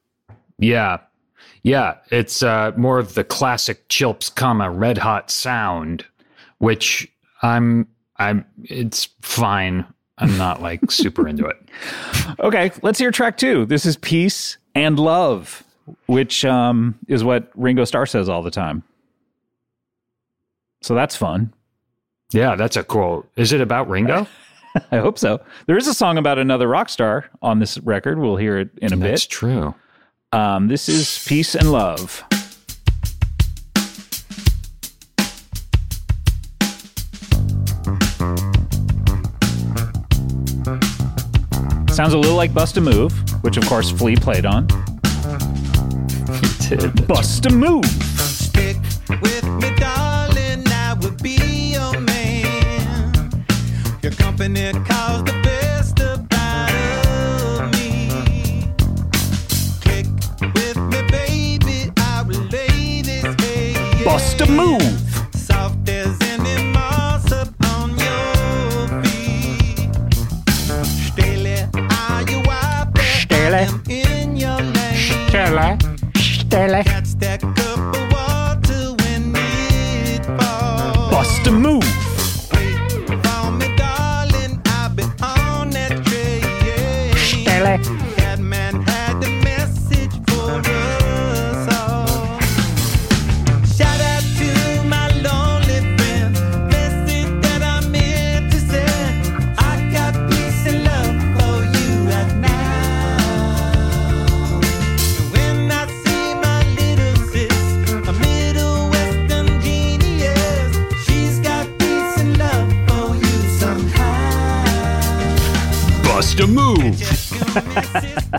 Yeah. 0.59 0.99
Yeah. 1.62 1.97
It's 2.11 2.43
uh, 2.43 2.72
more 2.77 2.99
of 2.99 3.14
the 3.14 3.24
classic 3.24 3.89
Chilps, 3.89 4.35
comma, 4.35 4.70
red 4.70 4.99
hot 4.99 5.31
sound, 5.31 6.05
which 6.59 7.11
I'm, 7.43 7.89
I'm, 8.18 8.45
it's 8.64 9.09
fine. 9.20 9.85
I'm 10.18 10.39
not 10.39 10.62
like 10.62 10.91
super 10.91 11.29
into 11.29 11.47
it. 11.47 11.57
Okay, 12.41 12.70
let's 12.83 12.99
hear 12.99 13.11
track 13.11 13.39
two. 13.39 13.64
This 13.64 13.87
is 13.87 13.97
Peace 13.97 14.59
and 14.74 14.99
Love, 14.99 15.62
which 16.07 16.45
um, 16.45 16.99
is 17.09 17.24
what 17.24 17.51
Ringo 17.55 17.84
Starr 17.84 18.07
says 18.07 18.28
all 18.28 18.43
the 18.43 18.51
time. 18.51 18.82
So 20.82 20.95
that's 20.95 21.16
fun. 21.16 21.53
Yeah. 22.32 22.57
That's 22.57 22.76
a 22.76 22.84
cool. 22.84 23.26
Is 23.37 23.53
it 23.53 23.61
about 23.61 23.89
Ringo? 23.89 24.26
I 24.93 24.99
hope 24.99 25.18
so. 25.18 25.41
There 25.66 25.76
is 25.76 25.89
a 25.89 25.95
song 25.95 26.18
about 26.18 26.39
another 26.39 26.68
rock 26.68 26.89
star 26.89 27.30
on 27.41 27.61
this 27.61 27.78
record. 27.78 28.18
We'll 28.18 28.37
hear 28.37 28.59
it 28.59 28.70
in 28.82 28.93
a 28.93 28.97
That's 28.97 29.01
bit. 29.01 29.09
That's 29.11 29.26
true. 29.26 29.74
Um, 30.32 30.68
this 30.68 30.89
is 30.89 31.24
Peace 31.26 31.55
and 31.55 31.72
Love. 31.72 32.22
Sounds 41.91 42.12
a 42.12 42.18
little 42.18 42.37
like 42.37 42.53
Bust 42.53 42.76
a 42.76 42.80
Move, 42.82 43.12
which 43.43 43.57
of 43.57 43.64
course 43.66 43.91
Flea 43.91 44.16
played 44.16 44.45
on. 44.45 44.68
Bust 46.69 47.47
a 47.47 47.51
Move. 47.51 47.85
Stick 47.85 48.77
with 49.23 49.45
me, 49.45 49.73
darling. 49.77 50.64
I 50.67 50.97
will 51.01 51.12
be 51.23 51.75
your 51.75 52.01
man. 52.01 53.45
Your 54.03 54.11
company 54.11 54.73
calls 54.73 55.23
the 55.23 55.41
best 55.45 56.01
about 56.01 57.71
me. 57.73 58.64
Click 59.81 60.07
with 60.55 60.77
me, 60.77 61.03
baby. 61.09 61.93
I 61.99 62.25
will 62.27 62.43
lay 62.51 63.01
this 63.01 63.23
hay. 63.45 64.05
Bust 64.05 64.41
a 64.41 64.47
Move. 64.51 65.06
Stanley. 76.57 76.85
Bust 81.11 81.47
a 81.47 81.53
move. 81.53 81.96
To 116.37 116.47
move. 116.47 117.03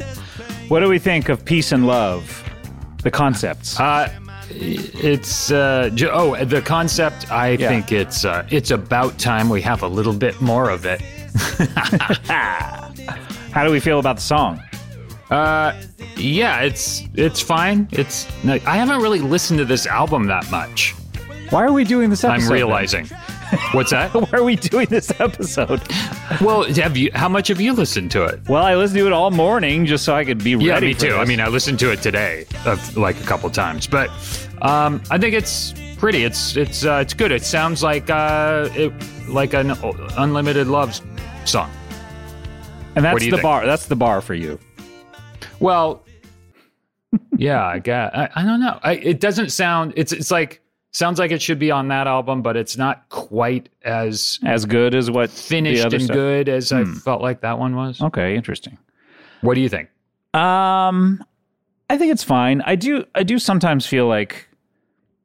What 0.69 0.81
do 0.81 0.89
we 0.89 0.99
think 0.99 1.29
of 1.29 1.45
peace 1.45 1.71
and 1.71 1.87
love? 1.87 2.43
The 3.01 3.09
concepts. 3.09 3.79
Uh, 3.79 4.11
it's 4.49 5.49
uh, 5.49 5.89
oh 6.11 6.35
the 6.43 6.61
concept. 6.61 7.31
I 7.31 7.51
Yeah. 7.51 7.69
think 7.69 7.93
it's 7.93 8.25
uh, 8.25 8.45
it's 8.49 8.71
about 8.71 9.17
time 9.17 9.47
we 9.47 9.61
have 9.61 9.81
a 9.83 9.87
little 9.87 10.11
bit 10.11 10.41
more 10.41 10.69
of 10.69 10.85
it. 10.85 10.99
How 12.27 13.63
do 13.65 13.71
we 13.71 13.79
feel 13.79 13.99
about 13.99 14.17
the 14.17 14.21
song? 14.21 14.61
Uh, 15.31 15.71
yeah, 16.17 16.59
it's 16.63 17.03
it's 17.13 17.39
fine. 17.41 17.87
It's 17.91 18.27
I 18.45 18.75
haven't 18.75 19.01
really 19.01 19.21
listened 19.21 19.59
to 19.59 19.65
this 19.65 19.85
album 19.87 20.27
that 20.27 20.51
much. 20.51 20.95
Why 21.49 21.63
are 21.63 21.71
we 21.71 21.85
doing 21.85 22.09
this 22.09 22.25
episode? 22.25 22.43
I'm 22.43 22.49
then? 22.91 23.05
What's 23.71 23.91
that? 23.91 24.13
Why 24.13 24.27
are 24.33 24.43
we 24.43 24.55
doing 24.55 24.87
this 24.87 25.11
episode? 25.19 25.81
well, 26.41 26.63
have 26.73 26.97
you? 26.97 27.09
How 27.13 27.29
much 27.29 27.47
have 27.47 27.61
you 27.61 27.73
listened 27.73 28.11
to 28.11 28.23
it? 28.25 28.41
Well, 28.49 28.63
I 28.63 28.75
listened 28.75 28.99
to 28.99 29.07
it 29.07 29.13
all 29.13 29.31
morning 29.31 29.85
just 29.85 30.03
so 30.05 30.15
I 30.15 30.25
could 30.25 30.43
be 30.43 30.51
Yeah, 30.51 30.73
ready. 30.73 30.87
me 30.87 30.93
for 30.93 31.01
too. 31.07 31.15
I 31.15 31.25
mean, 31.25 31.39
I 31.39 31.47
listened 31.47 31.79
to 31.79 31.91
it 31.91 32.01
today, 32.01 32.45
of 32.65 32.97
like 32.97 33.19
a 33.19 33.23
couple 33.23 33.49
times, 33.49 33.87
but 33.87 34.09
um, 34.61 35.01
I 35.09 35.17
think 35.17 35.33
it's 35.33 35.73
pretty. 35.97 36.23
It's 36.23 36.57
it's 36.57 36.85
uh, 36.85 36.99
it's 37.01 37.13
good. 37.13 37.31
It 37.31 37.43
sounds 37.43 37.83
like 37.83 38.09
uh, 38.09 38.69
it, 38.73 38.91
like 39.29 39.53
an 39.53 39.71
unlimited 40.17 40.67
love 40.67 40.99
song. 41.45 41.71
and 42.95 43.05
that's 43.05 43.13
what 43.13 43.19
do 43.19 43.25
you 43.25 43.31
the 43.31 43.37
think? 43.37 43.43
bar. 43.43 43.65
That's 43.65 43.85
the 43.85 43.95
bar 43.95 44.21
for 44.21 44.33
you. 44.33 44.59
Well, 45.59 46.03
yeah, 47.37 47.65
I 47.65 47.79
guess 47.79 48.11
I, 48.13 48.29
I 48.35 48.43
don't 48.43 48.59
know. 48.59 48.79
I, 48.83 48.93
it 48.95 49.19
doesn't 49.19 49.51
sound. 49.51 49.93
It's 49.95 50.11
it's 50.11 50.31
like 50.31 50.61
sounds 50.97 51.19
like 51.19 51.31
it 51.31 51.41
should 51.41 51.59
be 51.59 51.71
on 51.71 51.87
that 51.89 52.07
album, 52.07 52.41
but 52.41 52.57
it's 52.57 52.75
not 52.77 53.07
quite 53.09 53.69
as 53.83 54.39
As 54.45 54.65
good 54.65 54.95
as 54.95 55.09
what 55.11 55.29
finished 55.29 55.83
and 55.83 56.01
stuff- 56.01 56.07
Hmm. 56.07 56.13
good 56.13 56.49
as 56.49 56.71
I 56.71 56.83
felt 56.83 57.21
like 57.21 57.41
that 57.41 57.59
one 57.59 57.75
was. 57.75 58.01
Okay, 58.01 58.35
interesting. 58.35 58.77
What 59.41 59.53
do 59.55 59.61
you 59.61 59.69
think? 59.69 59.89
Um, 60.33 61.23
I 61.89 61.97
think 61.97 62.11
it's 62.11 62.23
fine. 62.23 62.61
I 62.65 62.75
do. 62.75 63.05
I 63.15 63.23
do 63.23 63.39
sometimes 63.39 63.85
feel 63.85 64.07
like 64.07 64.49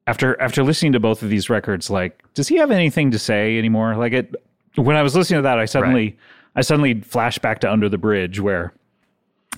after 0.06 0.40
after 0.40 0.62
listening 0.62 0.92
to 0.92 1.00
both 1.00 1.22
of 1.22 1.28
these 1.30 1.50
records, 1.50 1.90
like, 1.90 2.22
does 2.34 2.48
he 2.48 2.56
have 2.56 2.70
anything 2.70 3.10
to 3.10 3.18
say 3.18 3.58
anymore? 3.58 3.96
Like 3.96 4.12
it. 4.12 4.34
When 4.76 4.96
I 4.96 5.02
was 5.02 5.14
listening 5.14 5.38
to 5.38 5.42
that, 5.42 5.58
I 5.58 5.64
suddenly 5.64 6.16
I 6.56 6.60
suddenly 6.62 7.00
flashed 7.00 7.42
back 7.42 7.58
to 7.60 7.72
Under 7.72 7.88
the 7.88 7.98
Bridge 7.98 8.40
where 8.40 8.72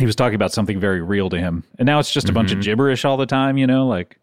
he 0.00 0.06
was 0.06 0.16
talking 0.16 0.34
about 0.34 0.52
something 0.52 0.80
very 0.80 1.00
real 1.02 1.28
to 1.30 1.38
him, 1.38 1.62
and 1.78 1.86
now 1.86 1.98
it's 2.00 2.12
just 2.12 2.28
a 2.28 2.32
bunch 2.32 2.50
Mm-hmm. 2.50 2.58
of 2.60 2.64
gibberish 2.64 3.04
all 3.04 3.16
the 3.16 3.26
time. 3.26 3.58
You 3.58 3.66
know, 3.66 3.86
like 3.86 4.18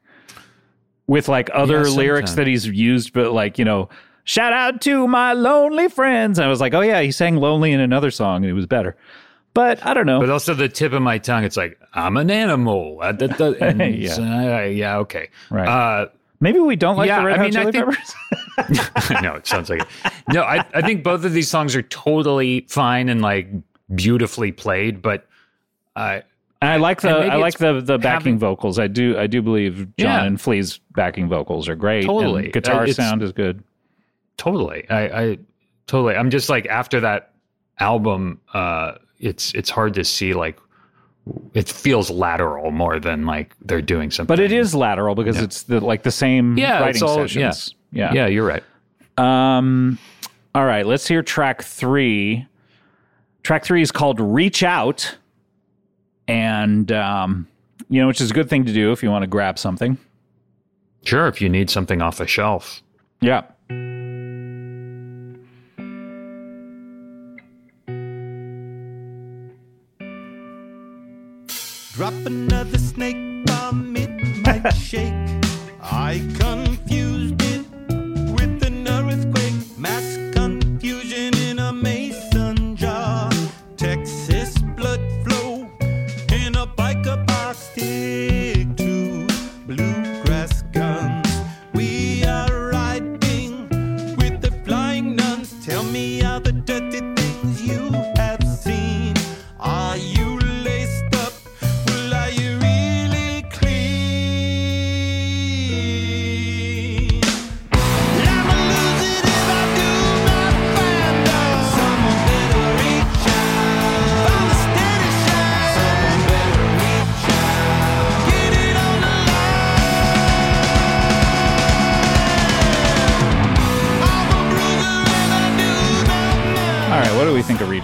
with 1.08 1.28
like 1.28 1.50
other 1.54 1.88
Yeah, 1.88 1.96
lyrics 1.96 2.34
that 2.34 2.48
he's 2.48 2.66
used, 2.68 3.14
but 3.14 3.32
like 3.34 3.58
you 3.60 3.66
know. 3.66 3.90
Shout 4.24 4.54
out 4.54 4.82
to 4.82 5.08
my 5.08 5.34
lonely 5.34 5.90
friends. 5.90 6.38
I 6.38 6.46
was 6.46 6.62
like, 6.62 6.76
oh 6.76 6.82
yeah, 6.82 7.02
he 7.02 7.12
sang 7.12 7.38
lonely 7.38 7.72
in 7.72 7.80
another 7.80 8.12
song 8.12 8.44
and 8.44 8.46
it 8.46 8.54
was 8.54 8.68
better. 8.68 8.96
But 9.56 9.84
I 9.84 9.96
don't 9.96 10.06
know. 10.06 10.20
But 10.20 10.30
also 10.30 10.54
the 10.54 10.70
tip 10.70 10.94
of 10.94 11.02
my 11.02 11.18
tongue, 11.18 11.44
it's 11.44 11.58
like 11.58 11.80
I'm 11.96 12.18
an 12.18 12.30
animal. 12.30 13.00
And 13.02 13.20
Yeah. 13.96 14.60
uh, 14.60 14.62
yeah, 14.68 14.98
okay. 15.00 15.30
Right. 15.50 15.68
Uh, 15.68 16.10
Maybe 16.40 16.60
we 16.60 16.76
don't 16.76 16.98
like 16.98 17.08
Yeah, 17.08 17.20
the 17.22 17.26
Red 17.26 17.34
I 17.34 17.38
Hot 17.38 17.46
mean, 17.46 17.58
I 17.58 17.62
Chili 17.62 17.72
think- 17.72 17.86
Peppers. 18.56 19.12
no, 19.24 19.34
it 19.34 19.48
sounds 19.48 19.72
like 19.72 19.82
it. 19.82 19.88
No, 20.30 20.44
I, 20.44 20.64
I 20.74 20.82
think 20.82 21.04
both 21.04 21.26
of 21.26 21.34
these 21.34 21.50
songs 21.50 21.76
are 21.76 21.82
totally 21.82 22.68
fine 22.70 23.10
and 23.10 23.24
like 23.24 23.50
beautifully 23.94 24.52
played, 24.52 25.02
but 25.02 25.26
uh, 25.96 26.22
And 26.62 26.70
I 26.70 26.76
like 26.78 27.02
the 27.02 27.10
I 27.10 27.36
like 27.38 27.58
the 27.58 27.82
the 27.82 27.98
backing 27.98 28.34
having- 28.34 28.40
vocals. 28.40 28.78
I 28.78 28.88
do 28.88 29.18
I 29.18 29.26
do 29.28 29.42
believe 29.42 29.78
John 29.98 30.08
Yeah. 30.08 30.24
and 30.26 30.40
Flea's 30.40 30.80
backing 30.96 31.28
vocals 31.28 31.68
are 31.68 31.76
great. 31.76 32.06
Totally. 32.06 32.50
guitar 32.50 32.86
sound 32.88 33.24
is 33.24 33.32
good. 33.32 33.64
totally, 34.38 34.88
I, 34.90 35.22
I 35.24 35.38
totally, 35.88 36.16
I'm 36.16 36.30
just 36.30 36.50
like 36.50 36.66
after 36.68 37.00
that 37.02 37.34
album, 37.80 38.40
uh, 38.54 38.94
it's 39.20 39.54
it's 39.54 39.70
hard 39.70 39.94
to 39.96 40.04
see 40.04 40.34
like 40.34 40.60
it 41.54 41.68
feels 41.70 42.10
lateral 42.10 42.72
more 42.72 43.00
than 43.00 43.26
like 43.26 43.56
they're 43.62 43.82
doing 43.82 44.10
something. 44.12 44.28
But 44.28 44.40
it 44.40 44.52
is 44.52 44.74
lateral 44.76 45.16
because 45.16 45.40
it's 45.40 45.64
the 45.64 45.80
like 45.80 46.04
the 46.04 46.12
same 46.12 46.58
Yeah, 46.58 46.74
writing 46.80 46.90
it's 46.90 47.02
all- 47.02 47.16
sessions. 47.28 47.76
Yeah. 47.92 48.14
yeah, 48.14 48.28
you're 48.28 48.46
right. 48.46 48.64
Um 49.18 49.98
all 50.54 50.66
right, 50.66 50.86
let's 50.86 51.08
hear 51.08 51.24
track 51.24 51.62
3. 51.64 52.46
Track 53.44 53.64
3 53.64 53.82
is 53.82 53.92
called 53.92 54.20
Reach 54.20 54.64
Out 54.64 55.18
and 56.32 56.94
um 56.94 57.46
you 57.90 58.00
know, 58.00 58.08
which 58.08 58.22
is 58.22 58.32
a 58.32 58.34
good 58.34 58.50
thing 58.50 58.64
to 58.64 58.72
do 58.72 58.94
if 58.94 59.04
you 59.04 59.10
want 59.10 59.24
to 59.24 59.28
grab 59.28 59.60
something. 59.60 59.98
Sure, 61.04 61.28
if 61.28 61.42
you 61.42 61.50
need 61.50 61.70
something 61.70 62.02
off 62.02 62.22
a 62.22 62.28
shelf. 62.28 62.82
Yeah. 63.20 63.42
Drop 71.94 72.14
another 72.26 72.78
snake 72.78 73.46
bomb, 73.46 73.94
it 73.98 74.10
might 74.46 74.72
shake. 74.76 75.14
I 75.82 76.22
confused 76.40 76.91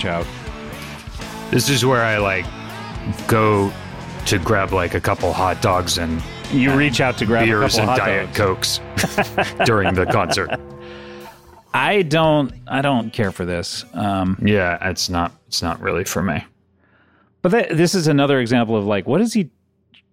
Out? 0.08 0.26
This 1.52 1.70
is 1.70 1.86
where 1.86 2.02
I 2.04 2.18
like 2.18 2.46
go 3.28 3.72
to 4.26 4.40
grab 4.40 4.74
like 4.74 4.94
a 4.96 5.00
couple 5.02 5.32
hot 5.34 5.62
dogs 5.62 5.98
and 5.98 6.22
You 6.52 6.74
reach 6.76 7.00
out 7.02 7.18
to 7.20 7.26
grab 7.26 7.44
a 7.44 7.46
beers 7.46 7.78
and 7.78 7.88
diet 7.88 8.34
cokes 8.36 8.80
during 9.66 9.94
the 9.94 10.06
concert. 10.06 10.50
I 11.74 12.02
don't 12.02 12.52
I 12.68 12.82
don't 12.82 13.12
care 13.14 13.32
for 13.32 13.46
this. 13.46 13.86
Um 13.94 14.38
Yeah, 14.44 14.90
it's 14.90 15.10
not 15.10 15.32
it's 15.48 15.62
not 15.62 15.80
really 15.82 16.04
for 16.04 16.22
me. 16.24 16.44
But 17.42 17.50
th- 17.50 17.70
this 17.72 17.96
is 17.96 18.08
another 18.08 18.40
example 18.40 18.76
of 18.76 18.86
like, 18.86 19.08
what 19.08 19.22
is 19.22 19.34
he 19.34 19.50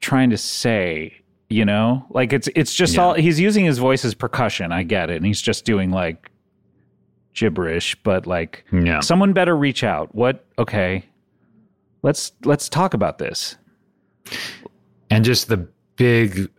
trying 0.01 0.31
to 0.31 0.37
say? 0.39 1.15
You 1.49 1.65
know, 1.65 2.07
like 2.11 2.33
it's 2.33 2.49
it's 2.55 2.75
just 2.75 2.95
Yeah. 2.95 3.03
all 3.03 3.15
he's 3.15 3.39
using 3.41 3.65
his 3.65 3.79
voice 3.79 4.05
as 4.05 4.15
percussion. 4.15 4.73
I 4.73 4.83
get 4.83 5.11
it, 5.11 5.17
and 5.17 5.27
he's 5.27 5.41
just 5.41 5.65
doing 5.65 5.91
like 5.91 6.31
gibberish. 7.35 7.95
But 8.03 8.27
like, 8.27 8.65
Yeah. 8.73 9.01
someone 9.01 9.33
better 9.33 9.57
reach 9.57 9.85
out. 9.85 10.15
What? 10.15 10.45
Okay, 10.59 11.05
let's 12.03 12.33
let's 12.45 12.69
talk 12.69 12.95
about 12.95 13.19
this. 13.19 13.57
And 15.11 15.25
just 15.25 15.49
the 15.49 15.59
big 15.97 16.51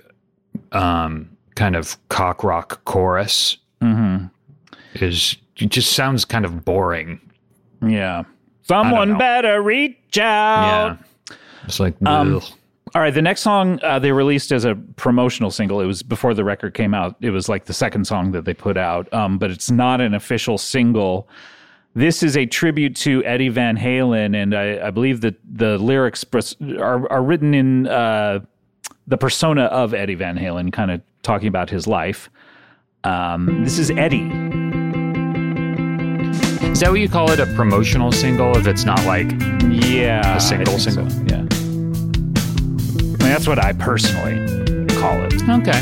um 0.71 1.29
kind 1.55 1.75
of 1.75 1.97
cock 2.09 2.43
rock 2.43 2.83
chorus 2.85 3.57
hmm 3.81 4.25
is 4.95 5.35
it 5.57 5.69
just 5.69 5.93
sounds 5.93 6.25
kind 6.25 6.45
of 6.45 6.63
boring. 6.65 7.19
Yeah, 7.85 8.23
someone 8.63 9.17
better 9.17 9.61
reach 9.61 10.17
out. 10.17 10.97
Yeah. 11.31 11.37
It's 11.65 11.79
like 11.79 11.95
Um. 12.05 12.41
All 12.95 13.01
right, 13.01 13.13
the 13.13 13.21
next 13.21 13.41
song 13.41 13.77
uh, 13.83 13.99
they 13.99 14.13
released 14.13 14.53
as 14.53 14.63
a 14.63 14.73
promotional 14.95 15.51
single. 15.51 15.81
It 15.81 15.85
was 15.85 16.01
before 16.01 16.33
the 16.33 16.45
record 16.45 16.73
came 16.73 16.93
out. 16.93 17.17
It 17.19 17.31
was 17.31 17.49
like 17.49 17.65
the 17.65 17.73
second 17.73 18.07
song 18.07 18.31
that 18.31 18.45
they 18.45 18.53
put 18.53 18.77
out, 18.77 19.13
um, 19.13 19.37
but 19.37 19.51
it's 19.51 19.69
not 19.69 19.99
an 19.99 20.13
official 20.13 20.57
single. 20.57 21.27
This 21.93 22.23
is 22.23 22.37
a 22.37 22.45
tribute 22.45 22.95
to 22.97 23.21
Eddie 23.25 23.49
Van 23.49 23.75
Halen, 23.77 24.33
and 24.41 24.55
I, 24.55 24.87
I 24.87 24.91
believe 24.91 25.19
that 25.21 25.35
the 25.43 25.77
lyrics 25.77 26.23
are, 26.79 27.11
are 27.11 27.21
written 27.21 27.53
in 27.53 27.87
uh, 27.87 28.39
the 29.07 29.17
persona 29.17 29.63
of 29.63 29.93
Eddie 29.93 30.15
Van 30.15 30.37
Halen, 30.37 30.71
kind 30.71 30.89
of 30.91 31.01
talking 31.21 31.49
about 31.49 31.69
his 31.69 31.87
life. 31.87 32.29
Um, 33.03 33.61
this 33.65 33.77
is 33.77 33.91
Eddie. 33.91 34.29
Is 36.71 36.79
that 36.79 36.89
what 36.91 36.99
you 37.01 37.09
call 37.09 37.29
it? 37.31 37.39
A 37.41 37.45
promotional 37.55 38.13
single 38.13 38.55
if 38.57 38.67
it's 38.67 38.85
not 38.85 39.05
like 39.05 39.29
Yeah, 39.69 40.37
A 40.37 40.39
single 40.39 40.79
single. 40.79 41.09
so, 41.09 41.23
Yeah, 41.27 41.44
that's 43.35 43.49
what 43.49 43.59
I 43.59 43.73
personally 43.73 44.37
call 44.95 45.21
it. 45.25 45.33
Okay. 45.49 45.81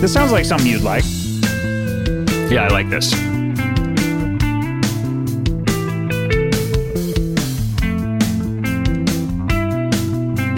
This 0.00 0.12
sounds 0.12 0.32
like 0.32 0.44
something 0.44 0.66
you'd 0.66 0.82
like. 0.82 1.04
Yeah, 2.50 2.64
I 2.64 2.68
like 2.72 2.90
this. 2.90 3.12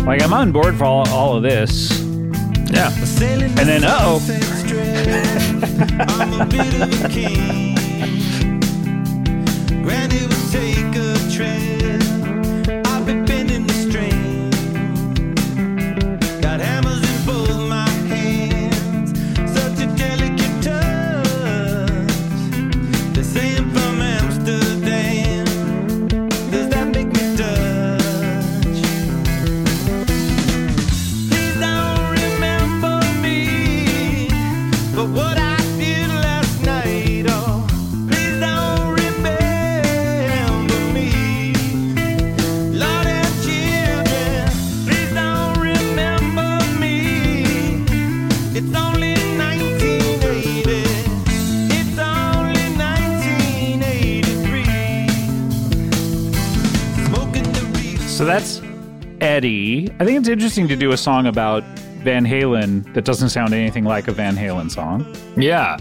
Like, 0.06 0.22
I'm 0.22 0.32
on 0.32 0.50
board 0.50 0.78
for 0.78 0.84
all, 0.84 1.06
all 1.10 1.36
of 1.36 1.42
this. 1.42 2.00
Yeah. 2.70 2.90
And 3.20 3.68
then, 3.68 3.84
uh 3.84 3.98
oh. 4.00 4.20
I 59.44 60.04
think 60.04 60.18
it's 60.20 60.28
interesting 60.28 60.68
to 60.68 60.76
do 60.76 60.92
a 60.92 60.96
song 60.96 61.26
about 61.26 61.62
Van 62.02 62.24
Halen 62.24 62.92
that 62.94 63.04
doesn't 63.04 63.28
sound 63.30 63.52
anything 63.54 63.84
like 63.84 64.08
a 64.08 64.12
Van 64.12 64.36
Halen 64.36 64.70
song. 64.70 65.06
Yeah. 65.36 65.76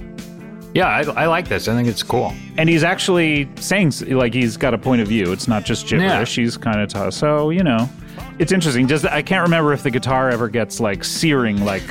Yeah, 0.74 0.88
I, 0.88 1.02
I 1.24 1.28
like 1.28 1.48
this. 1.48 1.68
I 1.68 1.76
think 1.76 1.88
it's 1.88 2.02
cool. 2.04 2.34
And 2.58 2.68
he's 2.68 2.84
actually 2.84 3.48
saying 3.58 3.92
like 4.10 4.34
he's 4.34 4.58
got 4.58 4.74
a 4.74 4.78
point 4.78 5.02
of 5.02 5.08
view. 5.08 5.32
It's 5.32 5.48
not 5.48 5.66
just 5.66 5.88
gibberish. 5.88 6.36
He's 6.36 6.58
kind 6.58 6.82
of 6.82 6.90
tough. 6.90 7.14
So 7.14 7.52
you 7.52 7.64
know, 7.64 7.88
it's 8.40 8.52
interesting. 8.52 8.88
Just 8.88 9.06
I 9.06 9.22
can't 9.22 9.44
remember 9.44 9.72
if 9.74 9.84
the 9.84 9.92
guitar 9.92 10.30
ever 10.30 10.50
gets 10.50 10.80
like 10.80 11.04
searing. 11.04 11.64
Like 11.64 11.84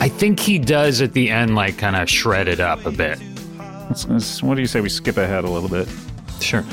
I 0.00 0.08
think 0.08 0.38
he 0.38 0.58
does 0.58 1.00
at 1.00 1.12
the 1.12 1.30
end, 1.30 1.54
like 1.54 1.78
kind 1.78 1.96
of 1.96 2.08
shred 2.10 2.46
it 2.46 2.60
up 2.60 2.84
a 2.86 2.90
bit. 2.92 3.18
let's- 3.88 4.06
let's- 4.06 4.42
what 4.42 4.54
do 4.56 4.60
you 4.60 4.66
say 4.66 4.80
we 4.82 4.88
skip 4.90 5.16
ahead 5.16 5.44
a 5.44 5.50
little 5.50 5.68
bit? 5.70 5.88
Sure. 6.40 6.64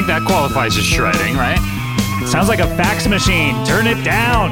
Think 0.00 0.08
that 0.08 0.26
qualifies 0.26 0.78
as 0.78 0.84
shredding, 0.84 1.36
right? 1.36 1.58
Sounds 2.26 2.48
like 2.48 2.58
a 2.60 2.66
fax 2.74 3.06
machine. 3.06 3.54
Turn 3.66 3.86
it 3.86 4.02
down. 4.02 4.50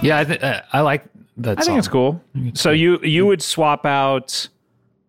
Yeah, 0.00 0.18
I, 0.20 0.24
th- 0.24 0.40
uh, 0.40 0.62
I 0.72 0.80
like 0.82 1.04
that 1.38 1.58
I 1.58 1.62
think 1.62 1.78
it's 1.78 1.88
cool. 1.88 2.22
So 2.54 2.70
you 2.70 3.00
you 3.02 3.26
would 3.26 3.42
swap 3.42 3.84
out 3.84 4.48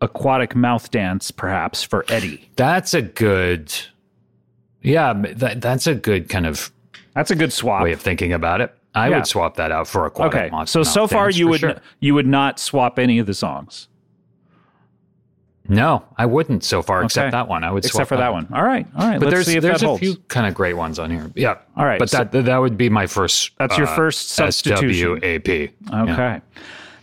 aquatic 0.02 0.56
mouth 0.56 0.89
dance 0.91 1.32
perhaps 1.32 1.84
for 1.84 2.06
Eddie. 2.10 2.50
That's 2.56 2.93
a 2.93 3.02
good. 3.02 3.74
Yeah, 4.82 5.14
that 5.14 5.62
that's 5.62 5.88
a 5.88 5.95
good 5.95 6.30
kind 6.30 6.45
of 6.45 6.72
That's 7.14 7.32
a 7.32 7.36
good 7.36 7.52
swap. 7.52 7.84
way 7.84 7.91
of 7.91 8.02
thinking 8.02 8.32
about 8.34 8.62
it. 8.62 8.74
I 8.95 9.10
Yeah. 9.10 9.18
would 9.18 9.28
swap 9.28 9.56
that 9.58 9.72
out 9.72 9.88
for 9.88 10.06
aquatic 10.06 10.34
Okay, 10.36 10.50
Mouth- 10.50 10.70
so 10.70 10.84
so 10.84 11.06
far 11.08 11.30
you 11.30 11.47
would 11.47 11.60
sure. 11.60 11.76
you 12.00 12.14
would 12.16 12.28
not 12.28 12.60
swap 12.60 12.97
any 12.97 13.20
of 13.20 13.28
the 13.28 13.34
songs 13.34 13.88
no, 15.72 16.04
I 16.18 16.26
wouldn't 16.26 16.64
so 16.64 16.82
far 16.82 16.97
Okay. 17.00 17.06
except 17.06 17.32
that 17.34 17.47
one. 17.47 17.64
I 17.64 17.70
would 17.72 17.86
except 17.86 18.10
for 18.10 18.18
that 18.18 18.34
one. 18.34 18.47
All 18.52 18.64
right, 18.64 18.88
all 18.97 19.08
right. 19.08 19.20
But 19.20 19.26
let's 19.28 19.36
there's 19.36 19.45
see 19.45 19.58
if 19.58 19.62
there's 19.62 19.84
a 19.84 19.86
holds. 19.86 20.00
few 20.00 20.16
kind 20.28 20.47
of 20.47 20.56
great 20.56 20.74
ones 20.74 20.97
on 20.97 21.12
here. 21.12 21.30
Yeah. 21.36 21.58
All 21.78 21.86
right, 21.86 22.00
But 22.00 22.10
so- 22.10 22.24
that 22.24 22.32
that 22.45 22.58
would 22.58 22.76
be 22.76 22.89
my 22.89 23.06
first. 23.06 23.52
That's 23.60 23.78
your 23.78 23.86
uh, 23.88 23.95
first 23.95 24.30
substitution. 24.30 25.20
SWAP. 25.20 25.74
Okay. 25.93 26.41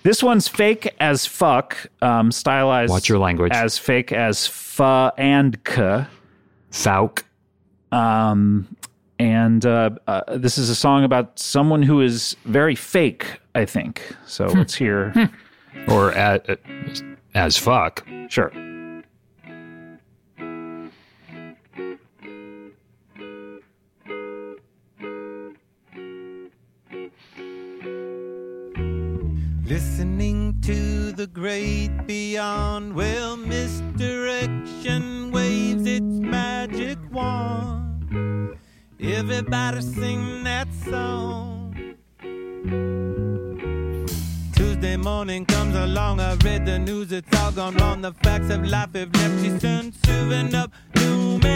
This 0.06 0.22
one's 0.22 0.46
fake 0.46 0.94
as 1.00 1.26
fuck, 1.26 1.76
um, 2.00 2.30
stylized. 2.30 2.92
Watch 2.92 3.08
your 3.08 3.18
language. 3.18 3.50
As 3.52 3.76
fake 3.76 4.12
as 4.12 4.46
fa 4.46 5.12
and 5.18 5.64
k. 5.64 6.04
Fauk. 6.70 7.24
Um, 7.90 8.68
and 9.18 9.66
uh, 9.66 9.90
uh, 10.06 10.36
this 10.36 10.58
is 10.58 10.70
a 10.70 10.76
song 10.76 11.02
about 11.02 11.36
someone 11.40 11.82
who 11.82 12.00
is 12.02 12.36
very 12.44 12.76
fake, 12.76 13.40
I 13.56 13.64
think. 13.64 14.00
So 14.26 14.48
Hmm. 14.48 14.58
let's 14.58 14.76
hear. 14.76 15.12
or 15.88 16.12
as, 16.12 16.40
as 17.34 17.56
fuck. 17.58 18.06
Sure. 18.28 18.52
Listening 29.68 30.60
to 30.62 31.10
the 31.10 31.26
great 31.26 31.90
beyond, 32.06 32.94
well, 32.94 33.36
misdirection 33.36 35.32
waves 35.32 35.84
its 35.86 36.04
magic 36.04 36.96
wand. 37.10 38.56
Everybody 39.00 39.80
sing 39.82 40.44
that 40.44 40.68
song. 40.88 41.74
Tuesday 44.54 44.96
morning 44.96 45.44
comes 45.44 45.74
along, 45.74 46.20
I 46.20 46.34
read 46.44 46.64
the 46.64 46.78
news, 46.78 47.10
it's 47.10 47.36
all 47.36 47.50
gone 47.50 47.74
wrong. 47.78 48.02
The 48.02 48.12
facts 48.12 48.50
of 48.50 48.64
life 48.64 48.94
have 48.94 49.12
left 49.14 49.44
you 49.44 49.58
soon, 49.58 49.92
serving 50.04 50.54
up 50.54 50.70
doom 50.94 51.44
and 51.44 51.55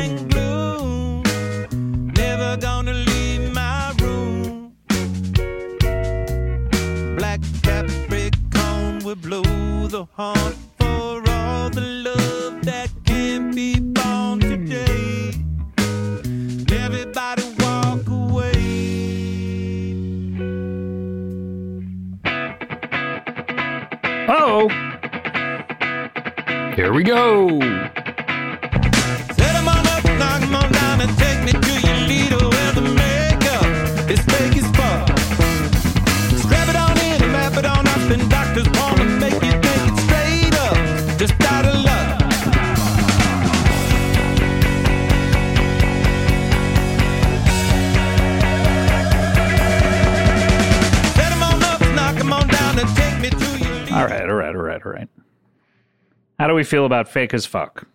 we 56.60 56.64
feel 56.64 56.84
about 56.84 57.08
fake 57.08 57.32
as 57.32 57.46
fuck? 57.46 57.86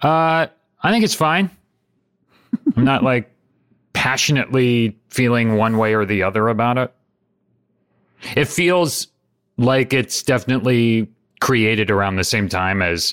Uh, 0.00 0.46
I 0.82 0.90
think 0.92 1.04
it's 1.04 1.14
fine. 1.14 1.50
I'm 2.76 2.84
not 2.84 3.02
like 3.02 3.28
passionately 3.94 4.96
feeling 5.08 5.56
one 5.56 5.76
way 5.76 5.94
or 5.94 6.04
the 6.04 6.22
other 6.22 6.46
about 6.46 6.78
it. 6.78 6.94
It 8.36 8.44
feels 8.46 9.08
like 9.56 9.92
it's 9.92 10.22
definitely 10.22 11.08
created 11.40 11.90
around 11.90 12.14
the 12.14 12.24
same 12.24 12.48
time 12.48 12.80
as 12.80 13.12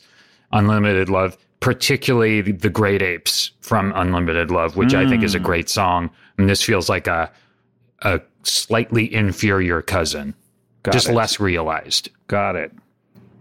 Unlimited 0.52 1.10
Love, 1.10 1.36
particularly 1.60 2.42
the 2.42 2.70
Great 2.70 3.02
Apes 3.02 3.50
from 3.62 3.92
Unlimited 3.96 4.52
Love, 4.52 4.76
which 4.78 4.94
I 4.94 5.10
think 5.10 5.24
is 5.24 5.34
a 5.34 5.40
great 5.40 5.70
song. 5.70 6.12
And 6.38 6.48
this 6.48 6.62
feels 6.62 6.88
like 6.88 7.08
a 7.08 7.32
a 8.04 8.22
slightly 8.44 9.12
inferior 9.12 9.82
cousin, 9.82 10.36
Got 10.84 10.94
just 10.94 11.10
it. 11.10 11.14
less 11.14 11.40
realized. 11.40 12.10
Got 12.28 12.56
it. 12.56 12.72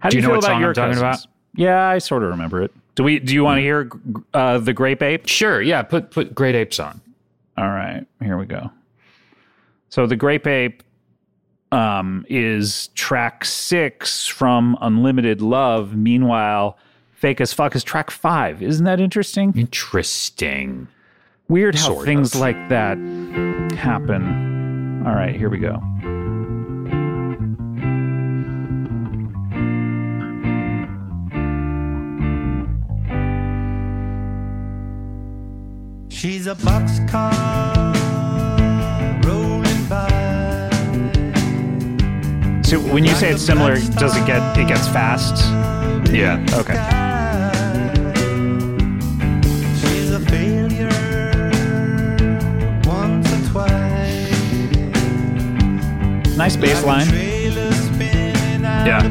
How 0.00 0.08
do, 0.08 0.16
Do 0.16 0.16
you, 0.18 0.22
you 0.22 0.28
know 0.28 0.28
feel 0.28 0.36
what 0.36 0.44
about 0.44 0.54
song 0.54 0.60
your 0.60 0.68
I'm 0.70 0.74
talking 0.74 0.98
about? 0.98 1.26
Yeah, 1.54 1.88
I 1.88 1.98
sort 1.98 2.22
of 2.22 2.30
remember 2.30 2.62
it. 2.62 2.72
Do 2.94 3.04
we? 3.04 3.18
Do 3.18 3.34
you 3.34 3.44
want 3.44 3.58
to 3.58 3.62
hear 3.62 3.90
uh, 4.34 4.58
the 4.58 4.72
Grape 4.72 5.02
Ape? 5.02 5.26
Sure, 5.28 5.60
yeah, 5.60 5.82
put 5.82 6.10
put 6.10 6.34
Great 6.34 6.54
Apes 6.54 6.78
on. 6.80 7.00
All 7.56 7.68
right, 7.68 8.04
here 8.22 8.38
we 8.38 8.46
go. 8.46 8.70
So 9.88 10.06
the 10.06 10.16
Grape 10.16 10.46
Ape 10.46 10.82
um, 11.72 12.24
is 12.28 12.88
track 12.94 13.44
six 13.44 14.26
from 14.26 14.76
Unlimited 14.80 15.40
Love. 15.40 15.96
Meanwhile, 15.96 16.78
Fake 17.12 17.40
as 17.40 17.52
Fuck 17.52 17.74
is 17.74 17.82
track 17.82 18.10
five. 18.10 18.62
Isn't 18.62 18.84
that 18.84 19.00
interesting? 19.00 19.52
Interesting. 19.56 20.88
Weird 21.48 21.74
how 21.74 21.86
Sort 21.86 22.04
things 22.04 22.34
of. 22.34 22.40
like 22.40 22.68
that 22.68 22.98
happen. 23.76 25.04
All 25.06 25.14
right, 25.14 25.34
here 25.34 25.48
we 25.48 25.58
go. 25.58 25.82
She's 36.08 36.46
a 36.46 36.54
boxcar 36.54 37.24
rolling 39.24 39.84
by. 39.86 40.08
So 42.62 42.80
when 42.92 43.04
you 43.04 43.14
say 43.14 43.30
it's 43.30 43.42
similar, 43.42 43.76
does 43.76 44.16
it 44.16 44.26
get 44.26 44.58
it 44.58 44.66
gets 44.68 44.88
fast? 44.88 45.36
Yeah. 46.12 46.44
Okay. 46.54 46.74
She's 49.80 50.10
a 50.10 50.20
failure 50.20 50.88
once 52.84 53.32
or 53.32 53.40
twice. 53.50 54.76
Nice 56.36 56.56
bass 56.56 56.84
line. 56.84 57.06
Trailer 57.06 57.72
spinning 57.72 58.64
out 58.64 58.86
Yeah. 58.86 59.02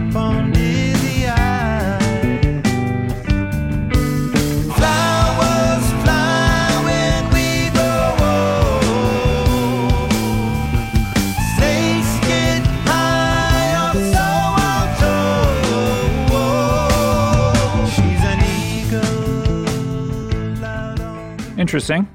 Interesting. 21.68 22.08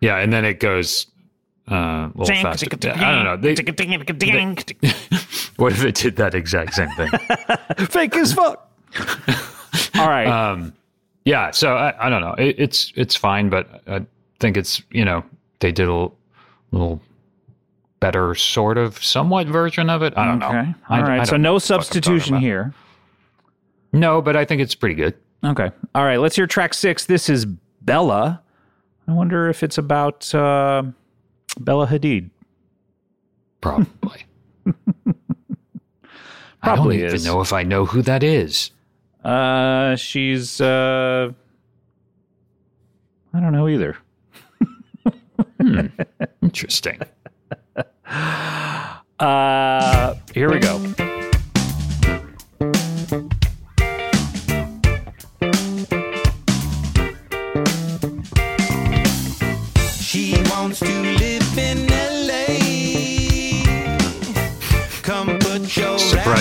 Yeah, 0.00 0.18
and 0.18 0.32
then 0.32 0.44
it 0.44 0.60
goes 0.60 1.08
uh, 1.68 1.74
a 1.74 2.12
little 2.14 2.26
faster. 2.26 2.68
I 2.72 3.12
don't 3.12 3.24
know. 3.24 3.36
They, 3.36 3.54
what 5.56 5.72
if 5.72 5.84
it 5.84 5.96
did 5.96 6.14
that 6.14 6.32
exact 6.32 6.74
same 6.74 6.90
thing? 6.90 7.08
Fake 7.88 8.14
as 8.14 8.32
fuck. 8.32 8.70
All 9.96 10.08
right. 10.08 10.28
um, 10.28 10.72
yeah. 11.24 11.50
So 11.50 11.74
I, 11.74 12.06
I 12.06 12.08
don't 12.08 12.20
know. 12.20 12.34
It, 12.34 12.54
it's 12.56 12.92
it's 12.94 13.16
fine, 13.16 13.48
but 13.48 13.82
I 13.88 14.06
think 14.38 14.56
it's 14.56 14.80
you 14.92 15.04
know 15.04 15.24
they 15.58 15.72
did 15.72 15.88
a 15.88 15.92
little, 15.92 16.16
little 16.70 17.02
better 17.98 18.36
sort 18.36 18.78
of 18.78 19.02
somewhat 19.02 19.48
version 19.48 19.90
of 19.90 20.02
it. 20.02 20.16
I 20.16 20.24
don't 20.24 20.40
okay. 20.40 20.52
know. 20.52 20.74
All 20.88 20.96
I- 20.98 21.02
right. 21.02 21.20
I 21.22 21.24
so 21.24 21.36
no 21.36 21.54
what 21.54 21.62
the 21.64 21.68
fuck 21.68 21.78
I'm 21.78 21.82
talking 21.82 22.02
substitution 22.02 22.36
here. 22.36 22.72
No, 23.92 24.22
but 24.22 24.36
I 24.36 24.44
think 24.44 24.62
it's 24.62 24.76
pretty 24.76 24.94
good. 24.94 25.14
Okay. 25.44 25.72
All 25.96 26.04
right. 26.04 26.20
Let's 26.20 26.36
hear 26.36 26.46
track 26.46 26.74
six. 26.74 27.06
This 27.06 27.28
is 27.28 27.44
Bella. 27.84 28.42
I 29.06 29.12
wonder 29.12 29.48
if 29.48 29.62
it's 29.62 29.78
about 29.78 30.34
uh, 30.34 30.84
Bella 31.60 31.86
Hadid. 31.86 32.30
Probably. 33.60 34.24
I 36.62 36.76
don't 36.76 36.92
even 36.92 37.14
is. 37.14 37.26
know 37.26 37.40
if 37.40 37.52
I 37.52 37.62
know 37.62 37.84
who 37.84 38.00
that 38.02 38.22
is. 38.22 38.70
Uh, 39.22 39.96
she's 39.96 40.60
uh, 40.60 41.32
I 43.32 43.40
don't 43.40 43.52
know 43.52 43.68
either. 43.68 43.96
Interesting. 46.42 47.00
Uh, 49.18 50.14
here 50.34 50.50
we 50.50 50.58
go. 50.58 51.30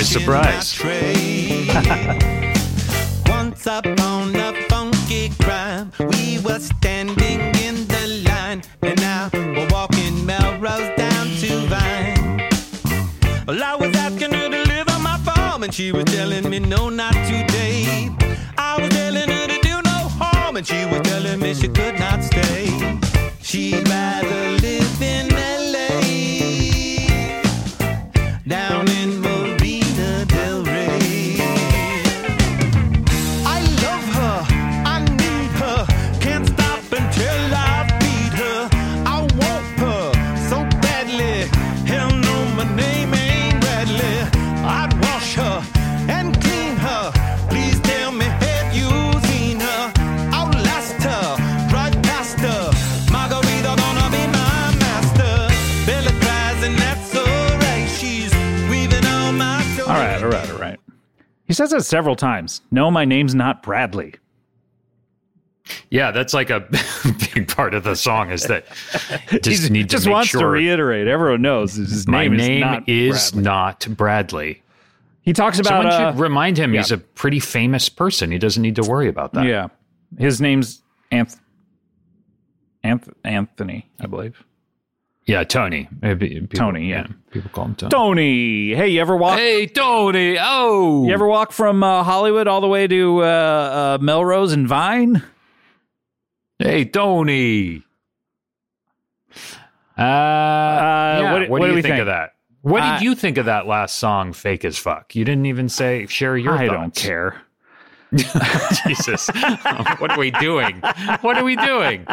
Surprise, 0.03 0.67
surprise. 0.67 2.19
says 61.73 61.87
several 61.87 62.15
times. 62.15 62.61
No, 62.71 62.89
my 62.91 63.05
name's 63.05 63.33
not 63.35 63.63
Bradley. 63.63 64.15
Yeah, 65.89 66.11
that's 66.11 66.33
like 66.33 66.49
a 66.49 66.59
big 67.33 67.47
part 67.47 67.73
of 67.73 67.83
the 67.83 67.95
song 67.95 68.31
is 68.31 68.43
that 68.43 68.65
just 69.41 69.69
need 69.71 69.83
to 69.89 69.95
just 69.95 70.05
make 70.05 70.13
wants 70.13 70.31
to 70.31 70.45
reiterate. 70.45 71.07
Everyone 71.07 71.41
knows 71.41 71.75
his 71.75 72.05
my 72.07 72.27
name, 72.27 72.37
name 72.37 72.57
is 72.57 72.61
not 72.61 72.89
is 72.89 73.31
Bradley. 73.31 73.43
not 73.43 73.87
Bradley. 73.97 74.63
He 75.21 75.31
talks 75.31 75.57
about 75.59 75.69
Someone 75.69 75.87
uh, 75.87 76.11
should 76.11 76.19
remind 76.19 76.57
him 76.57 76.73
he's 76.73 76.91
a 76.91 76.97
pretty 76.97 77.39
famous 77.39 77.87
person. 77.87 78.29
He 78.29 78.37
doesn't 78.37 78.61
need 78.61 78.75
to 78.75 78.81
worry 78.83 79.07
about 79.07 79.31
that. 79.33 79.45
yeah. 79.45 79.67
His 80.17 80.41
name's 80.41 80.81
Anth- 81.13 81.39
Anth- 82.83 83.13
Anthony, 83.23 83.89
I 84.01 84.07
believe. 84.07 84.43
Yeah, 85.25 85.43
Tony. 85.45 85.87
Maybe 86.01 86.29
people- 86.41 86.57
Tony, 86.59 86.89
yeah. 86.89 87.07
People 87.31 87.49
call 87.53 87.65
him 87.65 87.75
Tony. 87.75 87.89
Tony. 87.91 88.73
Hey, 88.75 88.89
you 88.89 88.99
ever 89.01 89.15
walk? 89.15 89.37
Hey, 89.39 89.67
Tony. 89.67 90.37
Oh. 90.39 91.05
You 91.07 91.13
ever 91.13 91.27
walk 91.27 91.51
from 91.53 91.81
uh, 91.83 92.03
Hollywood 92.03 92.47
all 92.47 92.59
the 92.61 92.67
way 92.67 92.87
to 92.87 93.23
uh, 93.23 93.25
uh, 93.25 93.97
Melrose 94.01 94.51
and 94.51 94.67
Vine? 94.67 95.23
Hey, 96.59 96.85
Tony. 96.85 97.83
Uh, 99.97 100.01
yeah, 100.01 101.31
what- 101.33 101.41
what, 101.41 101.49
what 101.49 101.57
do 101.59 101.65
do 101.65 101.69
you 101.71 101.75
we 101.75 101.81
think, 101.81 101.93
think? 101.93 102.01
of 102.01 102.07
that? 102.07 102.31
What 102.61 102.81
Uh, 102.81 102.93
did 102.97 103.03
you 103.03 103.15
think 103.15 103.37
of 103.37 103.45
that 103.45 103.67
last 103.67 103.97
song, 103.97 104.31
"Fake 104.33 104.63
as 104.65 104.77
Fuck"? 104.77 105.15
You 105.15 105.25
didn't 105.25 105.45
even 105.47 105.67
say 105.69 106.05
share 106.07 106.37
your 106.37 106.53
I 106.53 106.67
thoughts. 106.67 106.79
don't 106.79 106.95
care. 106.95 107.41
Jesus, 108.88 109.27
what 109.98 110.11
are 110.11 110.19
we 110.19 110.31
doing? 110.31 110.81
What 111.22 111.38
are 111.38 111.44
we 111.44 111.56
doing? 111.56 112.06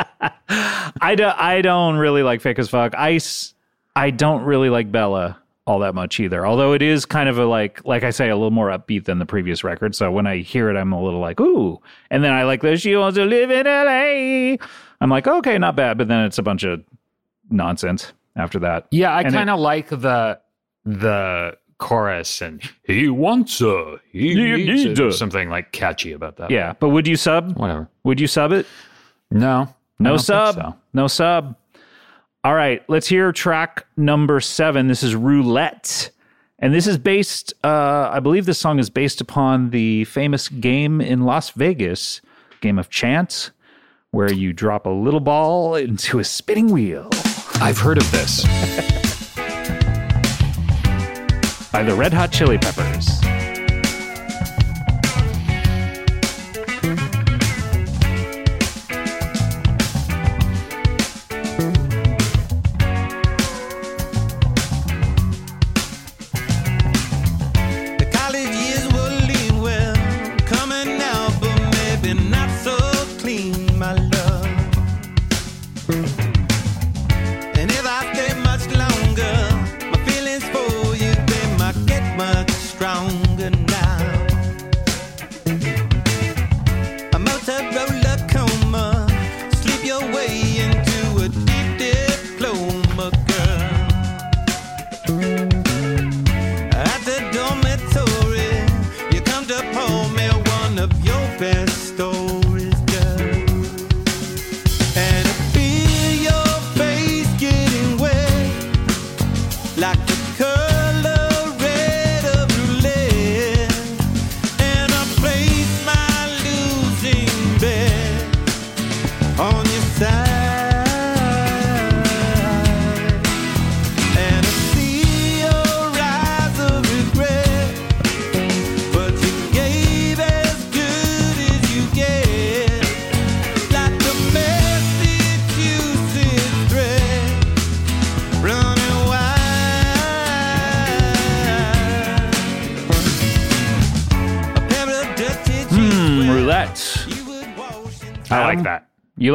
I, 1.01 1.15
do, 1.17 1.31
I 1.35 1.61
don't 1.63 1.97
really 1.97 2.23
like 2.23 2.41
Fake 2.41 2.59
as 2.59 2.69
Fuck. 2.69 2.95
i 2.97 4.11
don't 4.11 4.45
really 4.45 4.71
like 4.71 4.91
Bella 4.91 5.39
all 5.67 5.79
that 5.81 5.95
much 5.95 6.19
either. 6.19 6.47
Although 6.47 6.73
it 6.73 6.83
is 6.83 7.05
kind 7.07 7.29
of 7.29 7.39
a 7.39 7.45
like, 7.45 7.85
like 7.85 8.03
I 8.03 8.11
say, 8.11 8.29
a 8.29 8.35
little 8.35 8.51
more 8.51 8.71
upbeat 8.71 9.05
than 9.05 9.19
the 9.19 9.27
previous 9.27 9.63
record. 9.63 9.95
So 9.95 10.11
when 10.11 10.27
I 10.27 10.39
hear 10.39 10.69
it, 10.71 10.77
I'm 10.77 10.93
a 10.93 11.03
little 11.03 11.21
like, 11.21 11.39
ooh. 11.41 11.81
And 12.11 12.25
then 12.25 12.33
I 12.33 12.43
like 12.45 12.63
the 12.63 12.77
She 12.77 12.97
Wants 12.97 13.17
to 13.17 13.25
Live 13.25 13.51
in 13.51 13.67
LA. 13.67 14.57
I'm 15.01 15.11
like, 15.11 15.27
okay, 15.27 15.59
not 15.59 15.77
bad. 15.77 15.99
But 15.99 16.09
then 16.09 16.25
it's 16.25 16.39
a 16.39 16.43
bunch 16.43 16.65
of 16.65 16.83
nonsense 17.51 18.13
after 18.37 18.59
that. 18.61 18.87
Yeah, 18.91 19.15
I 19.15 19.23
kind 19.25 19.51
of 19.51 19.61
like 19.61 19.89
the 19.89 20.41
the 20.85 21.57
chorus 21.81 22.41
and 22.41 22.63
he 22.85 23.09
wants 23.09 23.61
a 23.61 23.97
he 24.13 24.29
He 24.35 24.35
needs 24.67 24.85
needs 24.85 25.01
a, 25.01 25.07
a. 25.09 25.13
something 25.13 25.49
like 25.51 25.73
catchy 25.73 26.13
about 26.13 26.37
that. 26.37 26.51
Yeah. 26.53 26.75
But 26.79 26.91
would 26.91 27.09
you 27.09 27.17
sub? 27.17 27.57
whatever. 27.57 27.89
Would 28.05 28.21
you 28.21 28.29
sub 28.29 28.53
it? 28.53 28.67
No, 29.33 29.75
No 29.99 30.17
sub. 30.17 30.55
so. 30.55 30.77
No 30.93 31.07
sub. 31.09 31.57
All 32.45 32.55
right, 32.55 32.83
let's 32.89 33.07
hear 33.09 33.33
track 33.33 33.85
number 33.97 34.41
seven. 34.41 34.87
This 34.89 35.03
is 35.03 35.15
Roulette. 35.15 36.11
And 36.59 36.75
this 36.75 36.87
is 36.87 36.99
based, 36.99 37.53
uh, 37.65 38.11
I 38.13 38.21
believe 38.21 38.45
this 38.47 38.59
song 38.59 38.79
is 38.79 38.91
based 38.91 39.21
upon 39.23 39.71
the 39.71 40.05
famous 40.05 40.49
game 40.49 41.01
in 41.01 41.23
Las 41.23 41.51
Vegas, 41.51 42.21
Game 42.61 42.79
of 42.79 42.91
Chance, 42.91 43.51
where 44.11 44.31
you 44.33 44.53
drop 44.53 44.85
a 44.87 44.91
little 44.91 45.21
ball 45.21 45.75
into 45.75 46.19
a 46.19 46.25
spinning 46.25 46.69
wheel. 46.69 47.09
I've 47.63 47.79
heard 47.79 47.97
of 47.99 48.11
this. 48.13 48.45
by 51.73 51.83
the 51.83 51.95
Red 51.95 52.13
Hot 52.13 52.33
Chili 52.33 52.59
Peppers. 52.59 53.20
You 99.73 99.77
come 99.77 99.87
to 99.87 100.11
pour 100.11 100.17
me 100.17 100.29
one 100.29 100.79
of 100.79 101.05
your 101.05 101.39
best 101.39 101.70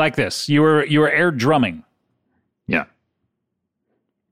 like 0.06 0.16
this? 0.16 0.48
You 0.50 0.62
were 0.62 0.86
you 0.86 1.00
were 1.02 1.10
air 1.10 1.32
drumming. 1.32 1.84
Yeah. 2.68 2.86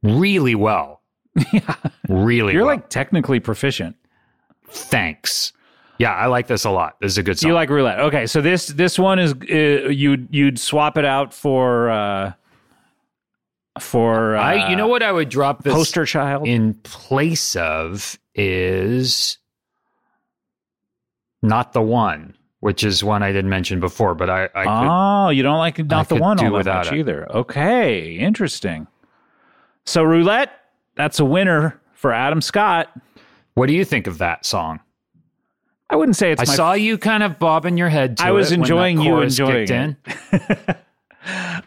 Really 0.04 0.56
well. 0.56 1.02
yeah, 1.52 1.76
Really 2.10 2.54
you're 2.54 2.64
well. 2.66 2.76
like 2.76 2.90
technically 2.90 3.40
proficient. 3.40 3.96
thanks. 4.68 5.52
Yeah, 6.00 6.14
I 6.14 6.26
like 6.28 6.48
this 6.48 6.66
a 6.66 6.70
lot. 6.70 6.98
This 7.02 7.12
is 7.14 7.18
a 7.18 7.24
good 7.24 7.40
song. 7.40 7.50
You 7.50 7.56
like 7.56 7.70
roulette? 7.70 8.00
Okay, 8.00 8.26
so 8.28 8.42
this 8.42 8.68
this 8.68 9.00
one 9.00 9.18
is 9.20 9.34
uh, 9.34 9.90
you'd 9.90 10.28
you'd 10.32 10.60
swap 10.60 10.98
it 10.98 11.06
out 11.06 11.34
for 11.34 11.90
uh 11.90 12.34
for 13.80 14.36
uh, 14.36 14.42
I 14.42 14.70
you 14.70 14.76
know 14.76 14.88
what 14.88 15.02
I 15.02 15.12
would 15.12 15.30
drop 15.30 15.64
this 15.64 15.74
poster 15.74 16.06
child. 16.06 16.48
in 16.48 16.74
place 16.84 17.56
of 17.56 18.20
is 18.36 19.38
not 21.42 21.74
the 21.74 21.82
one, 21.82 22.36
which 22.64 22.86
is 22.86 23.04
one 23.04 23.22
I 23.22 23.34
didn't 23.34 23.50
mention 23.50 23.82
before, 23.82 24.16
but 24.16 24.30
I, 24.30 24.46
I 24.56 24.64
could 24.64 24.88
oh, 25.28 25.30
you 25.32 25.44
don't 25.44 25.58
like 25.58 25.80
not 25.80 26.08
the 26.08 26.16
could 26.16 26.22
one 26.22 26.38
do 26.38 26.46
all 26.46 26.52
that 26.52 26.58
without 26.60 26.86
much 26.86 26.94
it. 26.94 27.00
either. 27.00 27.30
Okay, 27.36 28.14
interesting. 28.16 28.88
So 29.86 30.02
roulette, 30.02 30.50
that's 30.96 31.20
a 31.20 31.26
winner 31.26 31.82
for 31.92 32.14
Adam 32.14 32.40
Scott. 32.40 32.90
What 33.56 33.68
do 33.68 33.74
you 33.74 33.84
think 33.84 34.08
of 34.08 34.18
that 34.20 34.46
song? 34.46 34.80
I 35.90 35.98
wouldn't 35.98 36.16
say 36.16 36.32
it's 36.32 36.42
I 36.42 36.46
my 36.46 36.56
saw 36.56 36.72
you 36.72 36.98
kind 36.98 37.22
of 37.22 37.38
bobbing 37.38 37.76
your 37.76 37.90
head 37.90 38.16
to 38.18 38.24
I 38.24 38.32
was 38.32 38.50
it 38.50 38.56
when 38.56 38.62
that 38.62 38.66
enjoying 38.66 39.02
you 39.02 39.20
enjoying 39.20 39.68
kicked 39.68 39.98
it. 40.32 40.60
in. 40.70 40.76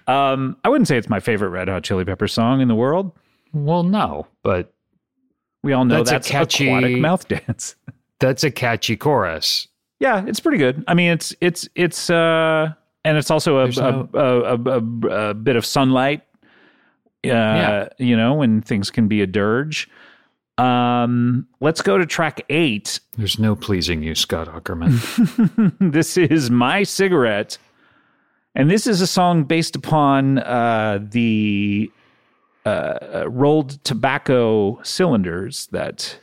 um 0.15 0.57
I 0.65 0.71
wouldn't 0.71 0.89
say 0.89 0.97
it's 0.97 1.11
my 1.11 1.21
favorite 1.21 1.51
Red 1.51 1.69
Hot 1.69 1.85
Chili 1.85 2.07
Pepper 2.07 2.27
song 2.27 2.63
in 2.63 2.69
the 2.69 2.75
world. 2.75 3.13
Well, 3.53 3.83
no, 3.83 4.27
but 4.43 4.73
We 5.63 5.75
all 5.75 5.85
know 5.85 6.03
That's 6.05 6.27
a 6.27 6.33
catchy- 6.33 6.69
aquatic 6.69 6.97
mouth 6.97 7.29
dance. 7.29 7.77
that's 8.19 8.45
a 8.45 8.51
catchy 8.51 8.97
chorus. 8.97 9.69
Yeah, 9.99 10.25
it's 10.27 10.41
pretty 10.41 10.59
good. 10.59 10.85
I 10.87 10.95
mean, 10.95 11.11
it's 11.13 11.35
it's 11.41 11.69
it's 11.75 12.11
uh, 12.11 12.73
and 13.05 13.17
it's 13.17 13.31
also 13.31 13.59
a 13.59 13.67
a, 13.69 14.09
a, 14.15 14.57
a, 14.57 14.59
a, 14.81 15.31
a 15.31 15.35
bit 15.35 15.57
of 15.57 15.65
sunlight. 15.65 16.23
Uh, 17.25 17.29
Yeah. 17.29 17.89
you 17.99 18.17
know, 18.17 18.35
when 18.35 18.61
things 18.63 18.91
can 18.91 19.09
be 19.09 19.21
a 19.23 19.27
dirge. 19.27 19.89
Um, 20.59 21.47
let's 21.61 21.83
go 21.83 21.99
to 21.99 22.07
track 22.07 22.41
eight. 22.49 23.01
There's 23.19 23.39
no 23.39 23.55
pleasing 23.57 24.03
you, 24.03 24.15
Scott 24.15 24.49
Aukerman. 24.49 25.73
this 25.93 26.17
is 26.17 26.51
my 26.51 26.83
cigarette, 26.83 27.59
and 28.55 28.71
this 28.71 28.87
is 28.87 29.01
a 29.03 29.07
song 29.07 29.45
based 29.45 29.77
upon 29.77 30.39
uh, 30.39 30.99
the 31.03 31.91
uh, 32.65 33.25
rolled 33.29 33.83
tobacco 33.85 34.81
cylinders 34.83 35.67
that 35.73 36.19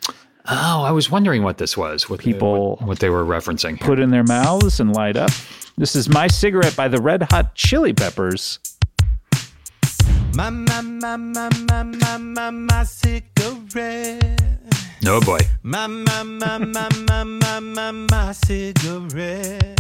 oh, 0.50 0.84
I 0.84 0.92
was 0.92 1.10
wondering 1.10 1.44
what 1.44 1.58
this 1.58 1.76
was. 1.78 2.10
What 2.10 2.20
People- 2.20 2.78
what, 2.78 2.88
what 2.88 3.00
they 3.00 3.10
were 3.10 3.26
referencing. 3.26 3.78
here. 3.78 3.88
put 3.88 4.00
in 4.00 4.10
their 4.12 4.24
mouths 4.24 4.80
and 4.80 4.94
light 4.94 5.18
up. 5.18 5.32
This 5.78 5.96
is 5.96 6.08
my 6.10 6.28
cigarette 6.28 6.76
by 6.76 6.88
the 6.88 7.02
Red 7.02 7.24
Hot 7.32 7.56
Chili 7.56 7.94
Peppers. 7.94 8.60
My, 10.36 10.50
my, 10.50 10.82
my, 10.82 11.16
my, 11.16 11.50
my, 11.70 11.84
my, 11.84 12.18
my, 12.18 12.50
my 12.50 12.84
cigarette. 12.84 14.40
No 15.02 15.20
boy. 15.22 15.40
My, 15.64 15.88
my, 15.88 16.24
my, 16.24 16.58
my, 16.58 16.90
my, 16.90 17.24
my, 17.24 17.60
my, 17.60 17.92
my 17.92 18.32
cigarette. 18.32 19.80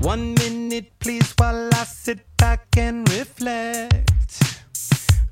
One 0.00 0.34
minute, 0.34 0.92
please, 0.98 1.32
while 1.38 1.70
I 1.72 1.84
sit 1.84 2.18
back 2.36 2.66
and 2.76 3.08
reflect. 3.10 4.10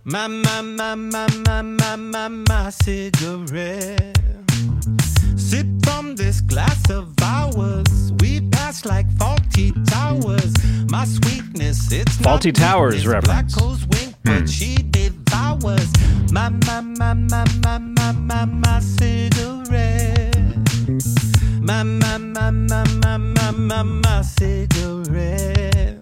My, 0.04 0.26
my, 0.26 0.62
my, 0.62 0.96
my, 0.96 1.28
my, 1.28 1.62
my, 1.62 1.94
my, 1.96 2.28
my 2.28 2.70
cigarette. 2.70 4.18
Sip 5.36 5.66
from 5.84 6.16
this 6.16 6.40
glass 6.40 6.90
of 6.90 7.14
ours. 7.22 8.12
We 8.18 8.40
pass 8.50 8.84
like 8.84 9.06
Fawlty 9.10 9.72
Towers. 9.88 10.52
My 10.90 11.04
sweetness, 11.04 11.92
it's 11.92 12.18
not 12.18 12.40
Fawlty 12.40 12.52
Towers 12.52 13.06
reference. 13.06 13.26
Black 13.26 13.50
holes 13.52 13.86
wink, 13.86 14.16
but 14.24 14.48
she 14.48 14.74
devours. 14.74 15.92
My, 16.32 16.48
my, 16.48 16.80
my, 16.80 17.14
my, 17.14 17.44
my, 17.62 17.78
my, 17.78 18.12
my, 18.12 18.44
my 18.44 18.80
cigarette. 18.80 20.36
My, 21.60 21.84
my, 21.84 22.18
my, 22.18 22.50
my, 22.50 22.84
my, 23.04 23.16
my, 23.18 23.50
my, 23.52 23.82
my 23.84 24.22
cigarette. 24.22 26.01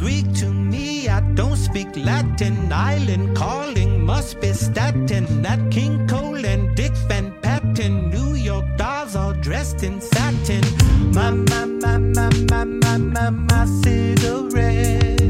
Greek 0.00 0.32
to 0.32 0.46
me, 0.50 1.08
I 1.08 1.20
don't 1.34 1.56
speak 1.56 1.94
Latin. 1.94 2.72
Island 2.72 3.36
calling 3.36 4.02
must 4.02 4.40
be 4.40 4.54
Staten. 4.54 5.42
Nat 5.42 5.60
King 5.70 6.08
Cole 6.08 6.42
and 6.42 6.74
Dick 6.74 6.92
Van 7.06 7.30
Patten. 7.42 8.08
New 8.08 8.32
York 8.34 8.64
dolls 8.78 9.14
all 9.14 9.34
dressed 9.34 9.82
in 9.82 10.00
satin. 10.00 10.64
My, 11.12 11.30
my, 11.30 11.66
my, 11.66 11.98
my, 11.98 12.30
my, 12.48 12.64
my, 12.64 12.96
my, 12.96 13.28
my 13.28 13.66
cigarette. 13.82 15.20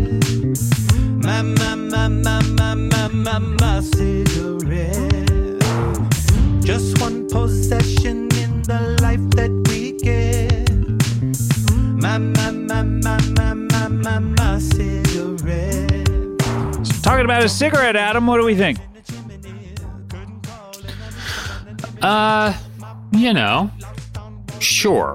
My, 1.27 1.43
my, 1.43 1.75
my, 1.75 2.07
my, 2.07 2.41
my, 2.41 2.75
my, 2.75 3.09
my, 3.09 3.39
my 3.41 3.81
cigarette. 3.81 5.61
Just 6.63 7.01
one 7.01 7.29
possession 7.29 8.29
in 8.43 8.63
the 8.63 8.97
life 9.03 9.27
that 9.31 9.51
we 9.69 9.93
get. 9.99 10.71
My, 12.01 12.19
my, 12.19 12.53
my, 12.53 12.83
my, 12.85 13.19
my, 13.37 13.55
my, 13.55 13.70
my, 14.03 14.19
my 14.19 14.59
cigarette. 14.59 16.07
Talking 17.03 17.25
about 17.25 17.45
a 17.45 17.49
cigarette, 17.49 17.97
Adam. 17.97 18.27
What 18.27 18.39
do 18.39 18.45
we 18.45 18.55
think? 18.55 18.79
Uh, 22.03 22.55
you 23.13 23.33
know, 23.33 23.71
sure. 24.59 25.15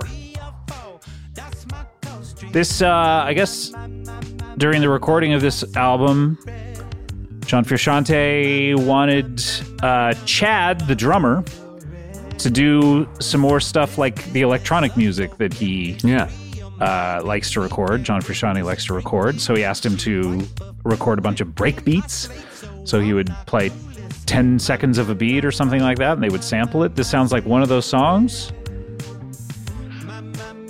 This, 2.51 2.81
uh, 2.81 2.89
I 2.89 3.33
guess, 3.33 3.73
during 4.57 4.81
the 4.81 4.89
recording 4.89 5.33
of 5.33 5.41
this 5.41 5.75
album, 5.75 6.37
John 7.45 7.65
Frusciante 7.65 8.75
wanted 8.85 9.43
uh, 9.83 10.13
Chad, 10.25 10.81
the 10.81 10.95
drummer, 10.95 11.43
to 12.37 12.49
do 12.49 13.07
some 13.19 13.41
more 13.41 13.59
stuff 13.59 13.97
like 13.97 14.23
the 14.31 14.41
electronic 14.41 14.95
music 14.95 15.37
that 15.37 15.53
he 15.53 15.97
Yeah. 16.03 16.29
Uh, 16.79 17.21
likes 17.23 17.51
to 17.51 17.61
record. 17.61 18.03
John 18.03 18.21
Frusciante 18.21 18.63
likes 18.63 18.85
to 18.85 18.93
record, 18.93 19.39
so 19.39 19.55
he 19.55 19.63
asked 19.63 19.85
him 19.85 19.97
to 19.97 20.47
record 20.83 21.19
a 21.19 21.21
bunch 21.21 21.41
of 21.41 21.55
break 21.55 21.83
beats. 21.85 22.29
So 22.83 22.99
he 22.99 23.13
would 23.13 23.29
play 23.45 23.71
10 24.25 24.59
seconds 24.59 24.97
of 24.97 25.09
a 25.09 25.15
beat 25.15 25.45
or 25.45 25.51
something 25.51 25.81
like 25.81 25.97
that, 25.99 26.13
and 26.13 26.23
they 26.23 26.29
would 26.29 26.43
sample 26.43 26.83
it. 26.83 26.95
This 26.95 27.09
sounds 27.09 27.31
like 27.31 27.45
one 27.45 27.61
of 27.61 27.69
those 27.69 27.85
songs. 27.85 28.51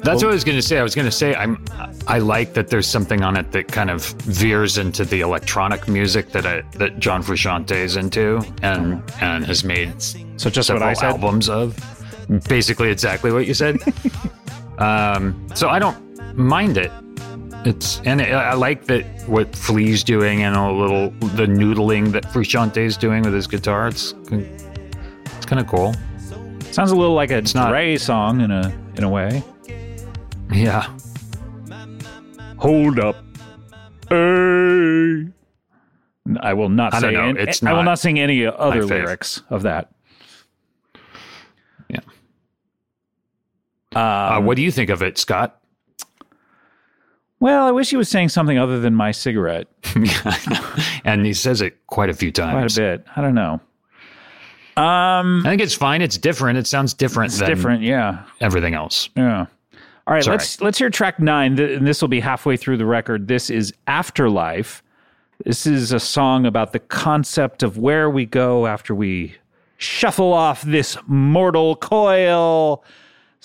That's 0.06 0.22
what 0.22 0.30
I 0.30 0.34
was 0.34 0.44
going 0.44 0.57
to 0.57 0.61
say. 0.61 0.77
I 0.77 0.84
was 0.84 0.94
going 0.94 1.07
to 1.07 1.11
say 1.11 1.34
I'm 1.34 1.64
I 2.07 2.19
like 2.19 2.53
that 2.53 2.68
there's 2.68 2.88
something 2.88 3.23
on 3.23 3.36
it 3.36 3.52
that 3.53 3.69
kind 3.69 3.90
of 3.90 4.06
veers 4.22 4.77
into 4.77 5.03
the 5.03 5.22
electronic 5.22 5.88
music 5.88 6.32
that 6.34 6.45
I, 6.45 6.61
that 6.73 6.99
John 6.99 7.23
Frusciante 7.23 7.72
is 7.72 7.95
into 7.95 8.40
and 8.61 9.02
and 9.19 9.44
has 9.45 9.64
made 9.64 9.99
So 9.99 10.52
just 10.52 10.57
what 10.57 10.65
several 10.65 10.84
I 10.84 10.94
said. 10.94 11.10
albums 11.10 11.49
of. 11.49 11.76
Basically, 12.48 12.90
exactly 12.91 13.32
what 13.32 13.48
you 13.48 13.56
said. 13.56 13.77
um, 14.77 15.47
so 15.56 15.69
I 15.69 15.80
don't 15.80 16.38
mind 16.38 16.77
it. 16.77 16.91
It's 17.65 17.99
and 18.06 18.22
I 18.22 18.30
I 18.30 18.53
like 18.53 18.85
that 18.85 19.06
what 19.27 19.56
Flea's 19.56 20.03
doing 20.03 20.43
and 20.43 20.56
a 20.56 20.72
little 20.72 21.10
the 21.35 21.45
noodling 21.47 22.11
that 22.11 22.23
Frusciante 22.26 22.77
is 22.77 22.95
doing 22.97 23.23
with 23.23 23.34
his 23.34 23.47
guitar. 23.47 23.88
It's 23.88 24.14
it's 24.31 25.45
kind 25.45 25.60
of 25.60 25.68
cool. 25.68 25.95
Sounds 26.72 26.91
a 26.91 26.95
little 26.95 27.15
like 27.15 27.31
a 27.31 27.41
not- 27.56 27.69
Dre 27.69 27.97
song 27.97 28.41
in 28.41 28.52
a 28.52 28.72
in 28.97 29.03
a 29.03 29.10
way. 29.10 29.43
Yeah. 30.52 30.88
Hold 32.57 32.99
up. 32.99 33.15
Hey. 34.10 35.26
I 36.41 36.53
will 36.53 36.69
not 36.69 36.93
I 36.93 36.99
say 36.99 37.11
don't 37.11 37.14
know. 37.14 37.30
an- 37.41 37.47
It's 37.49 37.64
I 37.64 37.72
will 37.72 37.77
not 37.80 37.85
not 37.91 37.99
sing 37.99 38.19
any 38.19 38.45
other 38.45 38.85
lyrics 38.85 39.41
of 39.49 39.64
that. 39.64 39.89
Um, 43.96 44.02
Uh, 44.02 44.40
what 44.42 44.56
do 44.58 44.62
you 44.64 44.72
think 44.72 44.90
of 44.90 45.02
it, 45.02 45.18
Scott? 45.18 45.60
well, 47.40 47.66
I 47.68 47.72
wish 47.72 47.90
he 47.90 47.98
was 47.98 48.10
saying 48.10 48.30
something 48.30 48.58
other 48.58 48.80
than 48.80 48.96
my 48.96 49.12
cigarette. 49.12 49.68
and 51.06 51.26
he 51.26 51.34
says 51.34 51.62
it 51.62 51.78
quite 51.88 52.10
a 52.10 52.14
few 52.14 52.32
times. 52.32 52.76
Quite 52.76 52.86
a 52.86 52.98
bit. 52.98 53.08
I 53.16 53.22
don't 53.22 53.36
know. 53.36 53.60
Um, 54.78 55.46
I 55.46 55.50
think 55.50 55.62
it's 55.62 55.74
fine. 55.76 56.02
It's 56.02 56.18
different. 56.18 56.58
It 56.58 56.68
sounds 56.68 56.94
different 56.94 57.32
it's 57.32 57.40
than 57.40 57.50
different. 57.50 57.84
Yeah. 57.84 58.24
everything 58.42 58.74
else. 58.74 59.10
Yeah. 59.16 59.46
All 60.08 60.14
right, 60.14 60.20
It's 60.20 60.28
let's 60.28 60.62
let's 60.62 60.78
hear 60.78 60.90
track 60.92 61.20
nine, 61.20 61.56
th- 61.56 61.78
and 61.80 61.88
this 61.88 62.00
will 62.00 62.10
be 62.10 62.20
halfway 62.20 62.58
through 62.58 62.78
the 62.78 62.86
record. 62.86 63.28
This 63.28 63.50
is 63.50 63.74
Afterlife. 63.88 64.84
This 65.44 65.66
is 65.66 65.92
a 65.92 66.00
song 66.00 66.46
about 66.46 66.74
the 66.74 66.80
concept 66.80 67.64
of 67.64 67.78
where 67.80 68.08
we 68.10 68.26
go 68.26 68.68
after 68.68 68.94
we 68.94 69.36
shuffle 69.78 70.32
off 70.32 70.62
this 70.62 70.96
mortal 71.08 71.76
coil. 71.76 72.84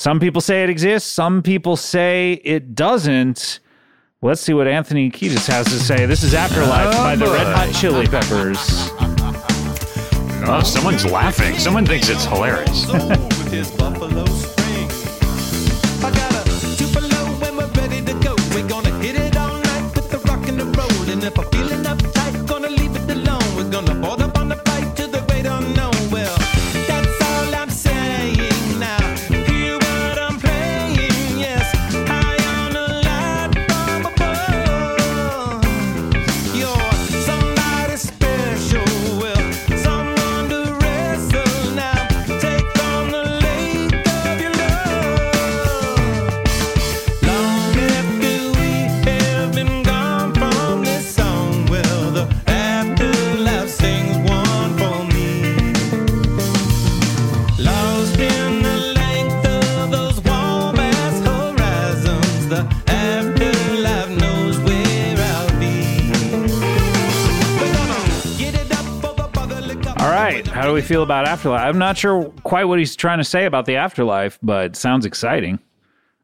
Some 0.00 0.18
people 0.18 0.40
say 0.40 0.62
it 0.62 0.70
exists. 0.70 1.10
Some 1.10 1.42
people 1.42 1.76
say 1.76 2.40
it 2.42 2.74
doesn't. 2.74 3.60
Let's 4.22 4.40
see 4.40 4.54
what 4.54 4.66
Anthony 4.66 5.10
Kiedis 5.10 5.46
has 5.48 5.66
to 5.66 5.78
say. 5.78 6.06
This 6.06 6.22
is 6.22 6.32
Afterlife 6.32 6.96
by 6.96 7.16
the 7.16 7.26
Red 7.26 7.46
Hot 7.54 7.70
Chili 7.74 8.06
Peppers. 8.06 8.56
Oh, 10.48 10.62
someone's 10.64 11.04
laughing. 11.04 11.58
Someone 11.58 11.84
thinks 11.84 12.08
it's 12.08 12.24
hilarious. 12.24 12.86
we 70.80 70.86
feel 70.86 71.02
about 71.02 71.26
Afterlife? 71.26 71.60
I'm 71.60 71.78
not 71.78 71.98
sure 71.98 72.32
quite 72.42 72.64
what 72.64 72.78
he's 72.78 72.96
trying 72.96 73.18
to 73.18 73.24
say 73.24 73.44
about 73.44 73.66
the 73.66 73.76
Afterlife, 73.76 74.38
but 74.42 74.76
sounds 74.76 75.04
exciting. 75.04 75.58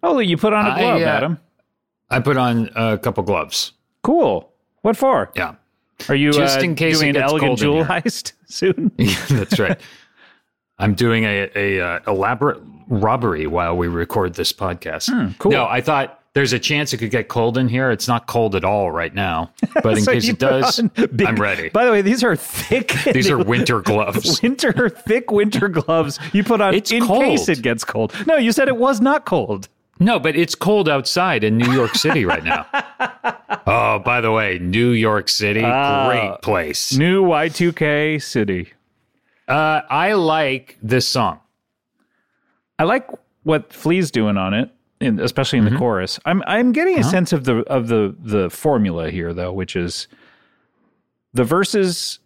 Oh, 0.02 0.18
you 0.18 0.36
put 0.36 0.52
on 0.52 0.66
a 0.66 0.70
I, 0.70 0.78
glove, 0.80 1.02
uh, 1.02 1.04
Adam. 1.04 1.40
I 2.10 2.20
put 2.20 2.36
on 2.36 2.70
a 2.74 2.96
couple 2.96 3.22
gloves. 3.22 3.72
Cool. 4.02 4.50
What 4.82 4.96
for? 4.96 5.30
Yeah. 5.36 5.56
Are 6.08 6.14
you 6.14 6.32
Just 6.32 6.58
uh, 6.58 6.62
in 6.62 6.74
case 6.74 7.00
doing 7.00 7.16
an 7.16 7.22
elegant 7.22 7.58
jewel 7.58 7.84
heist 7.84 8.32
soon? 8.46 8.92
Yeah, 8.98 9.24
that's 9.30 9.58
right. 9.58 9.78
I'm 10.78 10.94
doing 10.94 11.24
a, 11.24 11.50
a 11.54 11.80
uh, 11.80 12.00
elaborate 12.06 12.60
robbery 12.88 13.46
while 13.46 13.76
we 13.76 13.88
record 13.88 14.34
this 14.34 14.52
podcast. 14.52 15.10
Hmm, 15.10 15.32
cool. 15.38 15.52
No, 15.52 15.66
I 15.66 15.80
thought 15.80 16.22
there's 16.36 16.52
a 16.52 16.58
chance 16.58 16.92
it 16.92 16.98
could 16.98 17.10
get 17.10 17.28
cold 17.28 17.56
in 17.56 17.66
here. 17.66 17.90
It's 17.90 18.06
not 18.06 18.26
cold 18.26 18.54
at 18.54 18.62
all 18.62 18.90
right 18.90 19.14
now, 19.14 19.52
but 19.82 19.96
in 19.96 20.04
So 20.04 20.12
case 20.12 20.28
it 20.28 20.38
does, 20.38 20.78
big- 21.16 21.22
I'm 21.26 21.36
ready. 21.36 21.70
By 21.70 21.86
the 21.86 21.90
way, 21.90 22.02
these 22.02 22.22
are 22.22 22.36
thick. 22.36 22.92
These 23.12 23.30
are 23.30 23.38
winter 23.42 23.80
gloves. 23.90 24.42
winter 24.42 24.90
thick 24.90 25.30
winter 25.30 25.68
gloves 25.68 26.18
you 26.34 26.44
put 26.44 26.60
on 26.60 26.74
It's 26.74 26.92
in 26.92 27.06
cold. 27.06 27.24
case 27.24 27.48
it 27.48 27.62
gets 27.62 27.84
cold. 27.84 28.12
No, 28.26 28.36
you 28.36 28.52
said 28.52 28.68
it 28.68 28.76
was 28.76 29.00
not 29.00 29.24
cold. 29.24 29.68
No, 29.98 30.18
but 30.18 30.36
it's 30.36 30.54
cold 30.54 30.90
outside 30.90 31.42
in 31.42 31.56
New 31.56 31.72
York 31.72 31.94
City 31.94 32.26
right 32.26 32.44
now. 32.44 32.66
oh, 33.66 33.98
by 34.00 34.20
the 34.20 34.30
way, 34.30 34.58
New 34.58 34.90
York 34.90 35.30
City, 35.30 35.62
Ah. 35.64 36.06
great 36.06 36.42
place. 36.42 36.94
New 36.94 37.24
Y2K 37.24 38.20
city. 38.22 38.74
Uh, 39.48 39.80
I 39.88 40.12
like 40.12 40.76
this 40.82 41.08
song. 41.08 41.40
I 42.78 42.84
like 42.84 43.08
what 43.44 43.72
Flea's 43.72 44.10
doing 44.10 44.36
on 44.36 44.52
it, 44.52 44.68
in, 45.00 45.20
especially 45.20 45.58
in 45.58 45.64
Mm-hmm. 45.66 45.74
the 45.74 45.78
chorus. 45.78 46.18
I'm 46.24 46.42
I'm 46.46 46.72
getting 46.72 46.96
a 46.96 47.00
Uh-huh. 47.00 47.10
sense 47.10 47.32
of 47.32 47.44
the 47.44 47.58
of 47.68 47.88
the 47.88 48.14
the 48.18 48.50
formula 48.50 49.10
here 49.10 49.32
though, 49.34 49.52
which 49.52 49.76
is 49.76 50.08
the 51.34 51.44
verses. 51.44 52.18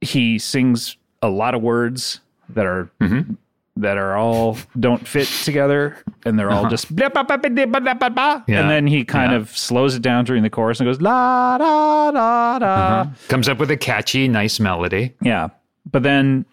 He 0.00 0.38
sings 0.38 0.96
a 1.22 1.28
lot 1.28 1.54
of 1.54 1.62
words 1.62 2.20
that 2.50 2.66
are 2.66 2.90
Mm-hmm. 3.00 3.34
that 3.76 3.96
are 3.98 4.16
all 4.16 4.56
don't 4.78 5.06
fit 5.06 5.26
together, 5.44 5.96
and 6.24 6.38
they're 6.38 6.50
all 6.50 6.68
just 6.68 6.94
blah, 6.94 7.08
blah, 7.08 7.22
blah. 7.22 7.36
Uh-huh. 7.36 8.40
Yeah. 8.46 8.60
and 8.60 8.70
then 8.70 8.86
he 8.86 9.04
kind 9.04 9.32
Yeah. 9.32 9.38
of 9.38 9.56
slows 9.56 9.94
it 9.96 10.02
down 10.02 10.24
during 10.24 10.42
the 10.42 10.50
chorus 10.50 10.78
and 10.80 10.86
goes 10.86 11.00
la 11.00 11.58
da 11.58 12.10
da 12.12 12.58
da. 12.58 12.66
Uh-huh. 12.66 13.10
Comes 13.28 13.48
up 13.48 13.58
with 13.58 13.70
a 13.70 13.76
catchy, 13.76 14.28
nice 14.28 14.60
melody, 14.60 15.12
Yeah, 15.22 15.48
but 15.90 16.02
then. 16.02 16.44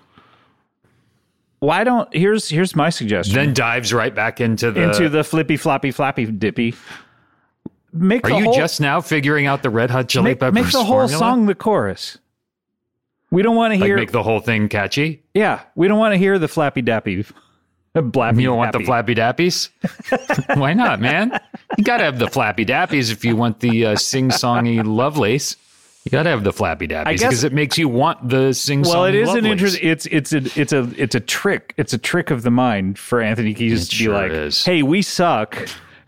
Why 1.61 1.83
don't 1.83 2.13
here's 2.13 2.49
here's 2.49 2.75
my 2.75 2.89
suggestion. 2.89 3.35
then 3.35 3.53
dives 3.53 3.93
right 3.93 4.13
back 4.13 4.41
into 4.41 4.71
the. 4.71 4.81
into 4.83 5.07
the 5.09 5.23
flippy 5.23 5.57
floppy 5.57 5.91
flappy 5.91 6.25
dippy. 6.25 6.75
Make 7.93 8.25
Are 8.25 8.31
you 8.31 8.45
whole, 8.45 8.53
just 8.53 8.81
now 8.81 8.99
figuring 9.01 9.45
out 9.45 9.61
the 9.63 9.69
Red 9.69 9.89
Hot 9.91 10.07
Chili 10.09 10.23
make, 10.31 10.39
Peppers 10.39 10.53
make 10.55 10.71
the 10.71 10.83
whole 10.83 10.99
formula? 11.07 11.17
song 11.19 11.45
the 11.45 11.55
chorus? 11.55 12.17
We 13.31 13.41
don't 13.43 13.55
want 13.55 13.73
to 13.73 13.79
Like 13.79 13.87
hear. 13.87 13.95
make 13.97 14.11
the 14.11 14.23
whole 14.23 14.39
thing 14.39 14.67
catchy? 14.69 15.23
yeah, 15.33 15.61
we 15.75 15.87
don't 15.87 15.99
want 15.99 16.13
to 16.13 16.17
hear 16.17 16.37
the 16.39 16.47
flappy 16.47 16.81
dappy. 16.81 17.29
Blappy 17.95 18.41
You 18.41 18.47
don't 18.47 18.57
want 18.57 18.71
the 18.71 18.79
flappy 18.79 19.13
dappies? 19.15 19.69
Why 20.57 20.73
not, 20.73 20.99
man? 21.01 21.37
You 21.77 21.83
gotta 21.83 22.05
have 22.05 22.17
the 22.19 22.27
flappy 22.29 22.65
dappies 22.65 23.11
if 23.11 23.23
you 23.25 23.35
want 23.35 23.59
the 23.59 23.85
uh, 23.87 23.95
sing-songy 23.97 24.83
lovelace. 24.85 25.57
You 26.03 26.09
gotta 26.11 26.29
have 26.31 26.43
the 26.43 26.51
flappy 26.53 26.87
dappies 26.87 27.19
because 27.19 27.43
it 27.43 27.53
makes 27.53 27.77
you 27.77 27.87
want 27.87 28.27
the 28.27 28.53
sing-songy 28.53 28.87
Well, 28.89 29.05
it 29.05 29.13
is 29.15 29.29
an 29.29 29.35
lovelace. 29.43 29.51
interest. 29.51 29.79
It's 29.81 30.05
it's 30.07 30.33
a 30.33 30.59
it's 30.59 30.73
a 30.73 30.89
it's 30.97 31.13
a 31.15 31.19
trick. 31.19 31.73
It's 31.77 31.93
a 31.93 31.97
trick 31.99 32.31
of 32.31 32.41
the 32.41 32.49
mind 32.49 32.97
for 32.97 33.21
Anthony 33.21 33.53
Kiedis 33.53 33.89
to 33.91 33.97
be 33.97 34.07
like, 34.09 34.31
is. 34.31 34.65
"Hey, 34.65 34.81
we 34.81 35.03
suck," 35.03 35.55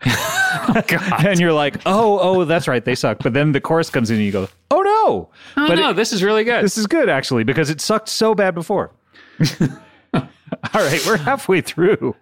and 0.04 1.38
you're 1.38 1.52
like, 1.52 1.76
"Oh, 1.86 2.18
oh, 2.20 2.44
that's 2.44 2.66
right, 2.66 2.84
they 2.84 2.94
suck." 2.96 3.18
But 3.22 3.34
then 3.34 3.52
the 3.52 3.60
chorus 3.60 3.88
comes 3.88 4.10
in, 4.10 4.16
and 4.16 4.24
you 4.24 4.32
go, 4.32 4.48
"Oh 4.72 4.82
no!" 4.82 5.28
Oh, 5.56 5.68
but 5.68 5.76
no, 5.76 5.90
it- 5.90 5.94
this 5.94 6.12
is 6.12 6.22
really 6.24 6.42
good. 6.44 6.64
This 6.64 6.76
is 6.76 6.86
good 6.88 7.08
actually 7.08 7.44
because 7.44 7.70
it 7.70 7.80
sucked 7.80 8.08
so 8.08 8.34
bad 8.34 8.54
before. 8.54 8.90
All 10.14 10.20
right, 10.74 11.04
we're 11.06 11.16
halfway 11.18 11.60
through. 11.60 12.14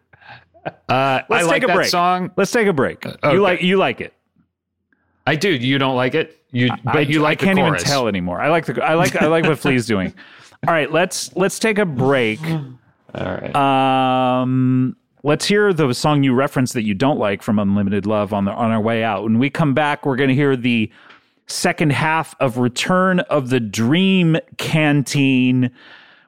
uh, 0.67 1.23
Let's 1.29 1.31
I 1.31 1.43
like 1.43 1.51
take 1.53 1.63
a 1.65 1.67
that 1.69 1.75
break. 1.77 1.89
song. 1.89 2.31
Let's 2.37 2.51
take 2.51 2.67
a 2.67 2.73
break. 2.73 3.05
okay. 3.07 3.33
You 3.33 3.41
like 3.41 3.63
you 3.63 3.77
like 3.77 4.01
it, 4.01 4.13
I 5.27 5.37
do. 5.37 5.51
You 5.51 5.79
don't 5.79 5.97
like 5.97 6.15
it? 6.15 6.39
You, 6.51 6.71
but 6.85 6.97
I, 6.97 7.01
you 7.01 7.21
like 7.21 7.43
I 7.43 7.47
can't 7.47 7.59
even 7.59 7.77
tell 7.77 8.09
anymore. 8.09 8.41
I 8.41 8.49
like 8.49 8.67
the 8.67 8.83
I 8.85 8.95
like 8.95 9.21
I 9.21 9.27
like 9.27 9.45
what 9.45 9.59
Flea's 9.59 9.87
doing. 9.87 10.13
All 10.67 10.73
right, 10.73 10.91
let's 10.93 11.35
let's 11.35 11.59
take 11.59 11.79
a 11.79 11.87
break. 11.87 12.41
All 12.45 12.71
right. 13.15 13.55
Um, 13.57 14.97
let's 15.23 15.45
hear 15.47 15.73
the 15.73 15.93
song 15.93 16.23
you 16.23 16.35
referenced 16.35 16.75
that 16.75 16.85
you 16.85 16.95
don't 16.95 17.19
like 17.19 17.43
from 17.43 17.59
Unlimited 17.59 18.07
Love 18.07 18.33
on 18.33 18.45
the 18.45 18.53
on 18.53 18.71
our 18.71 18.81
way 18.81 19.03
out. 19.03 19.25
When 19.25 19.39
we 19.39 19.51
come 19.51 19.75
back, 19.75 20.07
we're 20.07 20.17
going 20.17 20.29
to 20.29 20.35
hear 20.35 20.57
the 20.57 20.91
second 21.47 21.93
half 21.93 22.35
of 22.41 22.59
Return 22.59 23.21
of 23.21 23.51
the 23.51 23.61
Dream 23.61 24.37
Canteen. 24.59 25.71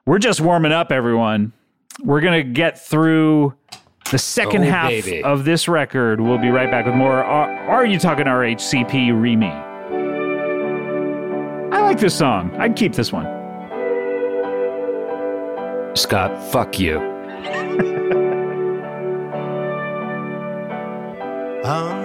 We're 0.05 0.19
just 0.19 0.41
warming 0.41 0.71
up, 0.71 0.91
everyone. 0.91 1.53
We're 2.03 2.21
going 2.21 2.45
to 2.45 2.51
get 2.51 2.79
through 2.79 3.53
the 4.11 4.17
second 4.19 4.63
Oh, 4.63 4.69
half 4.69 4.89
baby. 4.89 5.23
of 5.23 5.45
this 5.45 5.67
record. 5.67 6.21
We'll 6.21 6.37
be 6.37 6.49
right 6.49 6.69
back 6.69 6.85
with 6.85 6.95
more. 6.95 7.23
Are, 7.23 7.49
are 7.69 7.85
you 7.85 7.97
talking 7.99 8.25
RHCP 8.25 9.11
Remy? 9.19 9.47
I 11.75 11.81
like 11.81 11.99
this 11.99 12.15
song. 12.17 12.55
I'd 12.57 12.75
keep 12.75 12.93
this 12.93 13.11
one. 13.11 13.25
Scott, 15.95 16.51
fuck 16.51 16.79
you. 16.79 16.99
I'm 21.65 22.04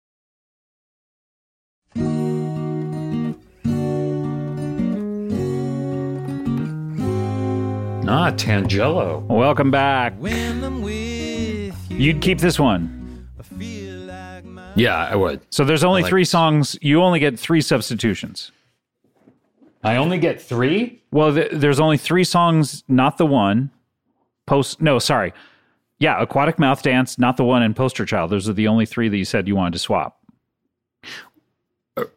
Ah, 8.13 8.29
Tangelo. 8.31 9.21
Welcome 9.27 9.71
back. 9.71 10.13
When 10.19 10.61
I'm 10.65 10.81
with 10.81 11.73
you, 11.89 11.97
You'd 11.97 12.21
keep 12.21 12.39
this 12.39 12.59
one. 12.59 13.29
I 13.39 13.43
feel 13.43 13.99
like 14.01 14.43
my. 14.43 14.69
Yeah, 14.75 14.97
I 14.97 15.15
would. 15.15 15.39
So 15.49 15.63
there's 15.63 15.85
only 15.85 16.01
like 16.01 16.09
three 16.09 16.23
this. 16.23 16.29
songs. 16.29 16.77
You 16.81 17.01
only 17.03 17.19
get 17.19 17.39
three 17.39 17.61
substitutions. 17.61 18.51
I 19.81 19.95
only 19.95 20.19
get 20.19 20.41
three? 20.41 21.01
Well, 21.11 21.33
th- 21.33 21.51
there's 21.53 21.79
only 21.79 21.97
three 21.97 22.25
songs, 22.25 22.83
not 22.89 23.17
the 23.17 23.25
one. 23.25 23.71
Post, 24.45 24.81
no, 24.81 24.99
sorry. 24.99 25.31
Yeah, 25.99 26.21
Aquatic 26.21 26.59
Mouth 26.59 26.83
Dance, 26.83 27.17
not 27.17 27.37
the 27.37 27.45
one, 27.45 27.63
and 27.63 27.73
Poster 27.75 28.05
Child. 28.05 28.29
Those 28.31 28.49
are 28.49 28.53
the 28.53 28.67
only 28.67 28.85
three 28.85 29.07
that 29.07 29.17
you 29.17 29.23
said 29.25 29.47
you 29.47 29.55
wanted 29.55 29.71
to 29.73 29.79
swap. 29.79 30.17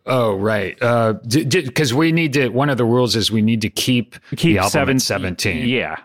Oh, 0.06 0.36
right. 0.36 0.80
Uh, 0.80 1.14
because 1.14 1.92
we 1.92 2.12
need 2.12 2.32
to, 2.34 2.48
one 2.50 2.70
of 2.70 2.78
the 2.78 2.84
rules 2.84 3.16
is 3.16 3.30
we 3.32 3.42
need 3.42 3.60
to 3.62 3.70
keep, 3.70 4.14
Keep 4.30 4.38
the 4.40 4.58
album 4.58 4.70
seven, 4.70 4.98
17. 5.00 5.68
Yeah, 5.68 5.96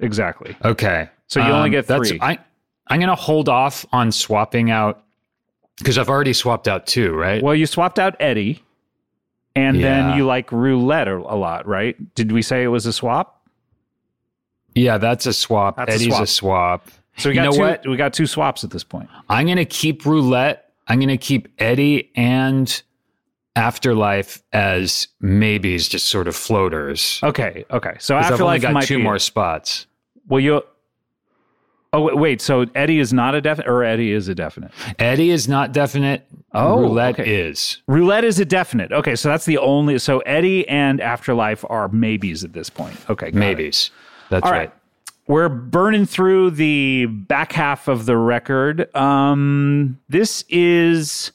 exactly. 0.00 0.56
Okay. 0.64 1.08
So 1.28 1.40
you 1.40 1.46
only 1.52 1.66
um, 1.66 1.70
get 1.70 1.86
that's- 1.86 2.08
three. 2.08 2.18
I, 2.20 2.38
I'm 2.88 2.98
going 3.00 3.08
to 3.10 3.14
hold 3.14 3.48
off 3.48 3.84
on 3.92 4.10
swapping 4.10 4.70
out 4.70 5.04
because 5.78 5.98
I've 5.98 6.08
already 6.08 6.32
swapped 6.32 6.66
out 6.66 6.86
two, 6.86 7.14
right? 7.14 7.42
Well, 7.42 7.54
you 7.54 7.66
swapped 7.66 7.98
out 7.98 8.16
Eddie, 8.18 8.62
and 9.54 9.76
Yeah. 9.76 9.82
then 10.08 10.16
you 10.16 10.24
like 10.26 10.50
roulette 10.50 11.06
a, 11.06 11.16
a 11.16 11.36
lot, 11.36 11.66
right? 11.68 11.96
Did 12.14 12.32
we 12.32 12.42
say 12.42 12.64
it 12.64 12.68
was 12.68 12.86
a 12.86 12.92
swap? 12.92 13.34
yeah, 14.74 14.96
that's 14.96 15.26
a 15.26 15.32
swap. 15.32 15.76
That's 15.76 15.90
a 15.90 15.94
Eddie's 15.94 16.08
swap. 16.08 16.22
a 16.22 16.26
swap. 16.26 16.88
So 17.16 17.28
we 17.30 17.34
You 17.34 17.40
got 17.42 17.44
know 17.46 17.52
two. 17.56 17.60
what? 17.60 17.86
We 17.88 17.96
got 17.96 18.12
two 18.14 18.26
swaps 18.26 18.62
at 18.64 18.70
this 18.70 18.84
point. 18.84 19.08
I'm 19.28 19.46
going 19.46 19.56
to 19.58 19.64
keep 19.64 20.06
roulette. 20.06 20.70
I'm 20.86 20.98
going 21.00 21.08
to 21.08 21.16
keep 21.18 21.48
Eddie 21.58 22.10
and 22.14 22.80
Afterlife 23.58 24.42
as 24.52 25.08
maybes, 25.20 25.88
just 25.88 26.06
sort 26.06 26.28
of 26.28 26.36
floaters. 26.36 27.20
Okay, 27.22 27.64
okay. 27.70 27.96
So 27.98 28.14
'Cause 28.14 28.26
I've 28.26 28.40
only 28.40 28.56
Afterlife 28.56 28.62
got 28.62 28.72
might 28.72 28.84
two 28.86 28.96
be 28.98 29.02
more 29.02 29.18
spots. 29.18 29.86
Well, 30.28 30.40
you. 30.40 30.62
Oh 31.92 32.14
wait, 32.14 32.42
so 32.42 32.66
Eddie 32.74 32.98
is 32.98 33.12
not 33.14 33.34
a 33.34 33.40
definite, 33.40 33.68
or 33.68 33.82
Eddie 33.82 34.12
is 34.12 34.28
a 34.28 34.34
definite. 34.34 34.70
Eddie 34.98 35.30
is 35.30 35.48
not 35.48 35.72
definite. 35.72 36.26
Oh, 36.52 36.80
roulette 36.80 37.18
okay. 37.18 37.34
is. 37.48 37.80
Roulette 37.86 38.24
is 38.24 38.38
a 38.38 38.44
definite. 38.44 38.92
Okay, 38.92 39.16
so 39.16 39.28
that's 39.30 39.46
the 39.46 39.56
only. 39.58 39.98
So 39.98 40.18
Eddie 40.20 40.68
and 40.68 41.00
Afterlife 41.00 41.64
are 41.70 41.88
maybes 41.88 42.44
at 42.44 42.52
this 42.52 42.68
point. 42.68 42.96
Okay, 43.08 43.30
got 43.30 43.36
it. 43.36 43.40
Maybes. 43.40 43.90
That's 44.28 44.44
All 44.44 44.52
right. 44.52 44.58
right. 44.58 44.72
We're 45.28 45.48
burning 45.48 46.04
through 46.06 46.52
the 46.52 47.06
back 47.06 47.52
half 47.52 47.88
of 47.88 48.06
the 48.06 48.16
record. 48.16 48.94
Um, 48.94 49.98
this 50.08 50.44
is 50.48 51.32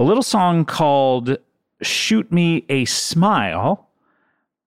a 0.00 0.02
little 0.02 0.22
song 0.22 0.64
called 0.64 1.36
Shoot 1.82 2.32
Me 2.32 2.64
a 2.70 2.86
Smile. 2.86 3.86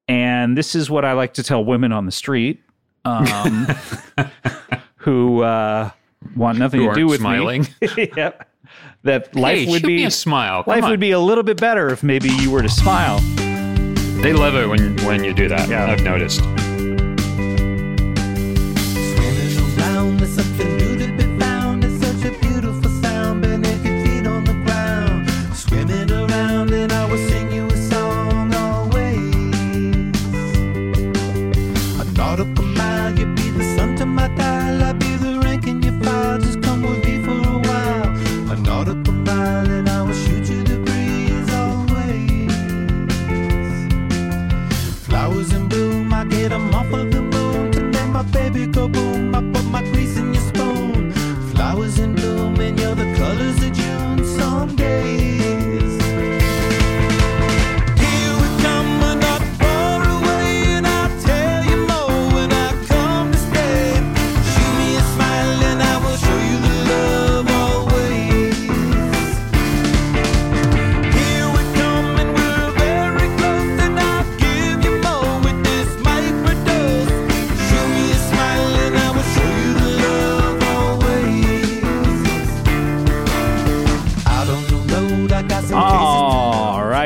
And 0.07 0.55
this 0.55 0.75
is 0.75 0.91
what 0.91 1.05
I 1.05 1.13
like 1.13 1.33
to 1.35 1.43
tell 1.43 1.65
women 1.65 1.91
on 1.91 2.05
the 2.05 2.11
street 2.11 2.61
um, 3.03 3.65
who 4.97 5.41
uh, 5.41 5.89
want 6.35 6.59
nothing 6.59 6.81
Who 6.81 6.89
to 6.89 6.95
do 6.95 7.07
with 7.07 7.19
smiling. 7.21 7.67
me. 7.81 8.11
yep. 8.15 8.47
That 9.03 9.35
life 9.35 9.59
Hey, 9.59 9.65
would 9.71 9.81
be 9.81 10.03
a 10.05 10.11
smile. 10.11 10.63
Come 10.63 10.71
life 10.75 10.83
on. 10.83 10.91
would 10.91 10.99
be 10.99 11.11
a 11.11 11.19
little 11.19 11.43
bit 11.43 11.59
better 11.59 11.89
if 11.89 12.03
maybe 12.03 12.29
you 12.29 12.51
were 12.51 12.61
to 12.61 12.69
smile. 12.69 13.19
They 14.21 14.33
love 14.33 14.55
it 14.55 14.67
when 14.67 14.95
when 15.03 15.23
you 15.23 15.33
do 15.33 15.47
that. 15.49 15.67
Yeah. 15.67 15.87
I've 15.87 16.03
noticed. 16.03 16.41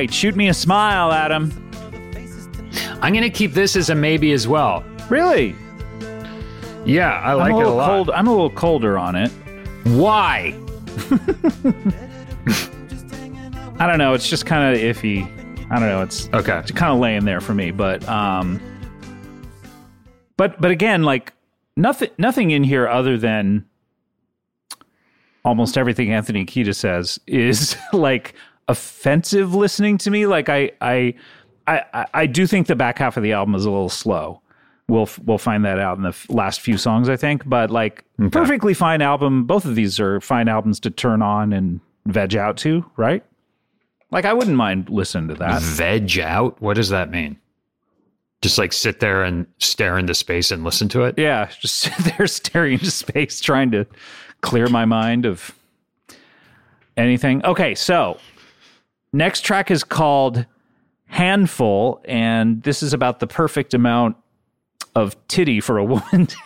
Right, 0.07 0.13
shoot 0.13 0.35
me 0.35 0.47
a 0.47 0.53
smile, 0.53 1.11
Adam. 1.11 1.51
I'm 3.01 3.13
gonna 3.13 3.29
keep 3.29 3.53
this 3.53 3.75
as 3.75 3.89
a 3.89 3.95
maybe 3.95 4.31
as 4.31 4.47
well. 4.47 4.83
Really? 5.09 5.55
Yeah, 6.85 7.11
I 7.11 7.33
like 7.33 7.53
it 7.53 7.65
a 7.65 7.69
lot. 7.69 7.87
cold. 7.87 8.09
I'm 8.11 8.27
a 8.27 8.31
little 8.31 8.49
colder 8.49 8.97
on 8.97 9.15
it. 9.15 9.29
Why? 9.83 10.55
I 13.79 13.85
don't 13.85 13.97
know. 13.99 14.13
It's 14.13 14.27
just 14.29 14.45
kind 14.45 14.75
of 14.75 14.81
iffy. 14.81 15.23
I 15.69 15.79
don't 15.79 15.89
know. 15.89 16.01
It's 16.01 16.29
Okay. 16.33 16.57
it's 16.59 16.71
kind 16.71 16.93
of 16.93 16.99
laying 16.99 17.25
there 17.25 17.41
for 17.41 17.53
me. 17.53 17.71
But 17.71 18.07
um, 18.07 18.59
but 20.37 20.59
but 20.61 20.71
again, 20.71 21.03
like 21.03 21.33
nothing 21.75 22.09
nothing 22.17 22.51
in 22.51 22.63
here 22.63 22.87
other 22.87 23.17
than 23.17 23.65
almost 25.43 25.77
everything 25.77 26.11
Anthony 26.11 26.45
Kiedis 26.45 26.75
says 26.75 27.19
is 27.27 27.75
like 27.93 28.33
offensive 28.67 29.53
listening 29.55 29.97
to 29.99 30.11
me. 30.11 30.25
Like 30.27 30.49
I 30.49 30.71
I 30.81 31.15
I 31.67 32.05
I- 32.13 32.25
do 32.27 32.47
think 32.47 32.67
the 32.67 32.75
back 32.75 32.97
half 32.99 33.17
of 33.17 33.23
the 33.23 33.33
album 33.33 33.55
is 33.55 33.65
a 33.65 33.69
little 33.71 33.89
slow. 33.89 34.41
We'll 34.87 35.09
we'll 35.25 35.37
find 35.37 35.65
that 35.65 35.79
out 35.79 35.97
in 35.97 36.03
the 36.03 36.09
f- 36.09 36.29
last 36.29 36.61
few 36.61 36.77
songs, 36.77 37.09
I 37.09 37.17
think. 37.17 37.47
But 37.47 37.71
like 37.71 38.03
perfectly 38.31 38.73
fine 38.73 39.01
album. 39.01 39.43
Both 39.45 39.65
of 39.65 39.75
these 39.75 39.99
are 39.99 40.21
fine 40.21 40.47
albums 40.47 40.79
to 40.81 40.89
turn 40.89 41.21
on 41.21 41.51
and 41.53 41.81
veg 42.05 42.35
out 42.35 42.55
to, 42.57 42.85
right? 42.95 43.23
Like 44.11 44.23
I 44.23 44.31
wouldn't 44.33 44.55
mind 44.55 44.89
listening 44.89 45.27
to 45.27 45.33
that. 45.35 45.61
Veg 45.61 46.17
out? 46.19 46.61
What 46.61 46.75
does 46.75 46.87
that 46.89 47.11
mean? 47.11 47.37
Just 48.41 48.57
like 48.57 48.71
sit 48.71 48.99
there 49.01 49.23
and 49.23 49.45
stare 49.57 49.97
into 49.97 50.13
space 50.13 50.51
and 50.51 50.63
listen 50.63 50.87
to 50.89 51.03
it? 51.03 51.15
Yeah, 51.17 51.49
just 51.61 51.75
sit 51.75 51.93
there 52.17 52.27
staring 52.27 52.73
into 52.73 52.91
space, 52.91 53.41
trying 53.41 53.71
to 53.71 53.85
clear 54.41 54.67
my 54.69 54.85
mind 54.85 55.25
of 55.25 55.53
anything. 56.95 57.43
Okay, 57.45 57.75
so 57.75 58.17
Next 59.13 59.41
track 59.41 59.71
is 59.71 59.83
called 59.83 60.45
Handful, 61.05 62.01
and 62.05 62.61
this 62.63 62.83
is 62.83 62.93
about 62.93 63.19
the 63.19 63.27
perfect 63.27 63.73
amount 63.73 64.17
of 64.95 65.15
titty 65.27 65.59
for 65.61 65.77
a 65.77 65.83
woman 65.83 66.25
to 66.27 66.37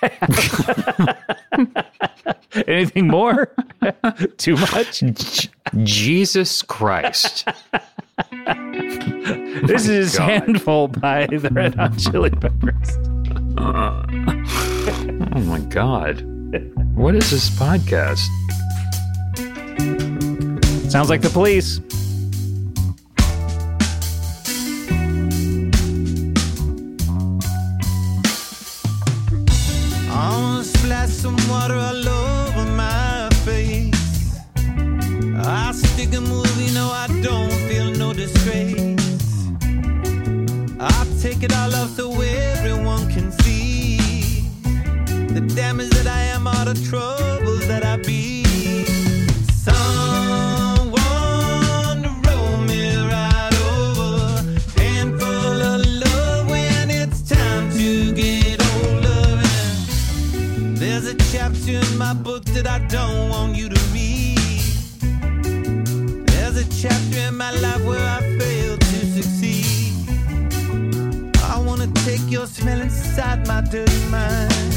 have. 1.53 1.85
Anything 2.67 3.07
more? 3.07 3.53
Too 4.37 4.55
much? 4.57 5.03
Jesus 5.83 6.61
Christ. 6.61 7.47
This 9.63 9.87
is 9.87 10.17
God. 10.17 10.29
Handful 10.29 10.87
by 10.87 11.27
the 11.27 11.49
Red 11.51 11.75
Hot 11.75 11.97
Chili 11.97 12.29
Peppers. 12.31 12.97
Oh 13.57 15.39
my 15.45 15.59
God. 15.69 16.21
What 16.95 17.15
is 17.15 17.29
this 17.29 17.49
podcast? 17.51 18.25
Sounds 20.89 21.09
like 21.09 21.21
the 21.21 21.29
police. 21.29 21.79
I'll 30.23 30.63
splash 30.63 31.09
some 31.09 31.35
water 31.49 31.73
all 31.73 32.07
over 32.07 32.65
my 32.73 33.27
face. 33.43 34.37
I 35.35 35.71
stick 35.71 36.13
a 36.13 36.21
movie, 36.21 36.71
no, 36.75 36.91
I 36.91 37.07
don't 37.23 37.51
feel 37.67 37.89
no 37.89 38.13
disgrace. 38.13 39.47
I 40.79 41.07
take 41.19 41.41
it 41.41 41.51
all 41.55 41.73
off 41.73 41.95
so 41.95 42.11
everyone 42.21 43.09
can 43.09 43.31
see 43.31 43.97
the 45.33 45.41
damage 45.55 45.89
that 45.89 46.05
I 46.05 46.21
am, 46.35 46.45
all 46.45 46.65
the 46.65 46.75
troubles 46.87 47.30
don't 62.91 63.29
want 63.29 63.55
you 63.55 63.69
to 63.69 63.81
read. 63.93 64.37
There's 66.27 66.57
a 66.57 66.65
chapter 66.81 67.19
in 67.29 67.37
my 67.37 67.51
life 67.51 67.81
where 67.85 68.05
I 68.05 68.19
failed 68.37 68.81
to 68.81 69.05
succeed. 69.15 70.09
I 71.43 71.57
wanna 71.57 71.87
take 72.03 72.29
your 72.29 72.47
smell 72.47 72.81
inside 72.81 73.47
my 73.47 73.61
dirty 73.61 74.05
mind. 74.09 74.73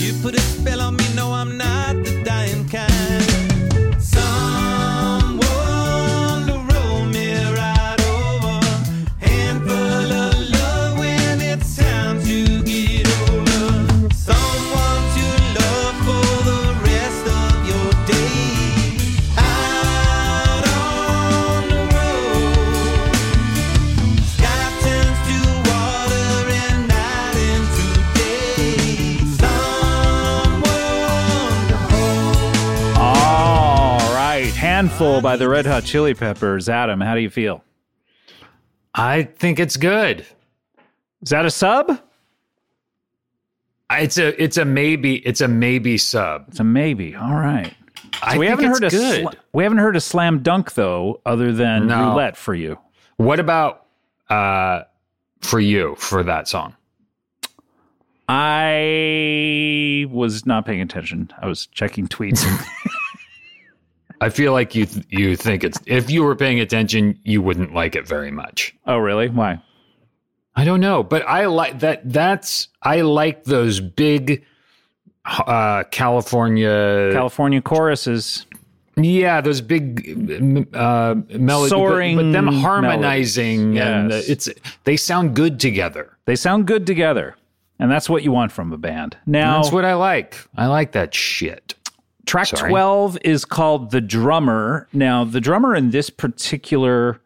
You 0.00 0.12
put 0.22 0.36
a 0.36 0.40
spell 0.40 0.80
on 0.80 0.96
me, 0.96 1.04
no, 1.16 1.32
I'm 1.32 1.56
not 1.56 1.96
Handful 34.86 35.20
by 35.20 35.34
the 35.36 35.48
Red 35.48 35.66
Hot 35.66 35.82
Chili 35.82 36.14
Peppers. 36.14 36.68
Adam, 36.68 37.00
how 37.00 37.16
do 37.16 37.20
you 37.20 37.28
feel? 37.28 37.64
I 38.94 39.24
think 39.24 39.58
it's 39.58 39.76
good. 39.76 40.20
Is 41.22 41.30
that 41.30 41.44
a 41.44 41.50
sub? 41.50 42.00
It's 43.90 44.16
a 44.16 44.40
it's 44.40 44.56
a 44.58 44.64
maybe 44.64 45.16
it's 45.26 45.40
a 45.40 45.48
maybe 45.48 45.98
sub. 45.98 46.44
It's 46.46 46.60
a 46.60 46.64
maybe. 46.64 47.16
All 47.16 47.34
right. 47.34 47.74
I 48.22 48.38
we 48.38 48.46
think 48.46 48.60
haven't 48.60 48.84
it's 48.84 48.94
heard 48.94 49.22
a 49.22 49.22
good. 49.24 49.38
we 49.52 49.64
haven't 49.64 49.78
heard 49.78 49.96
a 49.96 50.00
slam 50.00 50.44
dunk 50.44 50.74
though, 50.74 51.20
other 51.26 51.50
than 51.52 51.88
No. 51.88 52.10
roulette 52.10 52.36
for 52.36 52.54
you. 52.54 52.78
what 53.16 53.40
about 53.40 53.86
uh 54.30 54.82
for 55.40 55.58
you 55.58 55.96
for 55.98 56.22
that 56.22 56.46
song? 56.46 56.76
I 58.28 60.06
was 60.10 60.46
not 60.46 60.64
paying 60.64 60.80
attention. 60.80 61.32
I 61.42 61.48
was 61.48 61.66
checking 61.66 62.06
tweets. 62.06 62.46
I 64.20 64.28
feel 64.30 64.52
like 64.52 64.74
you 64.74 64.86
th- 64.86 65.04
you 65.10 65.36
think 65.36 65.62
it's 65.64 65.78
if 65.86 66.10
you 66.10 66.24
were 66.24 66.34
paying 66.36 66.60
attention, 66.60 67.18
you 67.24 67.42
wouldn't 67.42 67.74
like 67.74 67.94
it 67.96 68.06
very 68.06 68.30
much. 68.30 68.74
oh, 68.86 68.98
really? 68.98 69.28
Why? 69.28 69.60
I 70.54 70.64
don't 70.64 70.80
know, 70.80 71.02
but 71.02 71.22
I 71.28 71.46
like 71.46 71.80
that. 71.80 72.10
That's 72.10 72.68
I 72.82 73.02
like 73.02 73.44
those 73.44 73.80
big 73.80 74.44
uh 75.26 75.84
California. 75.90 77.10
California 77.12 77.60
choruses. 77.60 78.46
yeah, 78.96 79.40
those 79.42 79.60
big 79.60 80.66
uh 80.74 81.14
melodies, 81.28 81.70
Soaring 81.70 82.16
but, 82.16 82.22
but 82.24 82.32
them 82.32 82.46
harmonizing 82.48 83.74
melodies. 83.74 83.82
and 83.82 84.10
Yes. 84.12 84.28
it's 84.28 84.48
they 84.84 84.96
sound 84.96 85.34
good 85.36 85.60
together. 85.60 86.16
They 86.24 86.36
sound 86.36 86.66
good 86.66 86.86
together, 86.86 87.36
and 87.78 87.90
that's 87.90 88.08
what 88.08 88.22
you 88.22 88.32
want 88.32 88.50
from 88.52 88.72
a 88.72 88.78
band. 88.78 89.16
Now, 89.26 89.60
That's 89.60 89.72
what 89.72 89.84
I 89.84 89.94
like. 89.94 90.36
I 90.56 90.66
like 90.66 90.92
that 90.92 91.14
shit. 91.14 91.74
Track 92.26 92.48
Sorry. 92.48 92.70
12 92.70 93.18
is 93.24 93.44
called 93.44 93.90
The 93.92 94.00
Drummer. 94.00 94.88
Now, 94.92 95.24
the 95.24 95.40
drummer 95.40 95.74
in 95.76 95.90
this 95.90 96.10
particular 96.10 97.20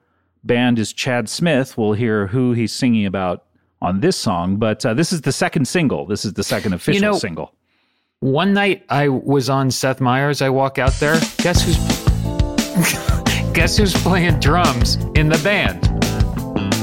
band 0.44 0.78
is 0.78 0.93
Chad 0.93 1.28
Smith. 1.28 1.77
We'll 1.78 1.94
hear 1.94 2.27
who 2.27 2.52
he's 2.52 2.72
singing 2.72 3.06
about 3.06 3.44
on 3.82 4.01
this 4.01 4.16
song, 4.16 4.56
but 4.56 4.85
uh, 4.85 4.93
this 4.93 5.10
is 5.12 5.22
the 5.22 5.32
second 5.32 5.66
single. 5.66 6.05
This 6.06 6.24
is 6.27 6.35
the 6.35 6.44
second 6.44 6.74
official 6.74 7.01
know- 7.12 7.18
single. 7.18 7.55
One 8.20 8.52
night 8.52 8.85
I 8.90 9.09
was 9.09 9.48
on 9.48 9.70
Seth 9.70 9.98
Meyers. 9.98 10.43
I 10.43 10.51
walk 10.51 10.78
out 10.78 10.93
there. 11.01 11.18
Guess 11.39 11.62
who's 11.64 11.78
guess 13.55 13.78
who's 13.78 13.94
playing 14.02 14.40
drums 14.40 14.97
in 15.14 15.31
the 15.31 15.40
band? 15.43 15.89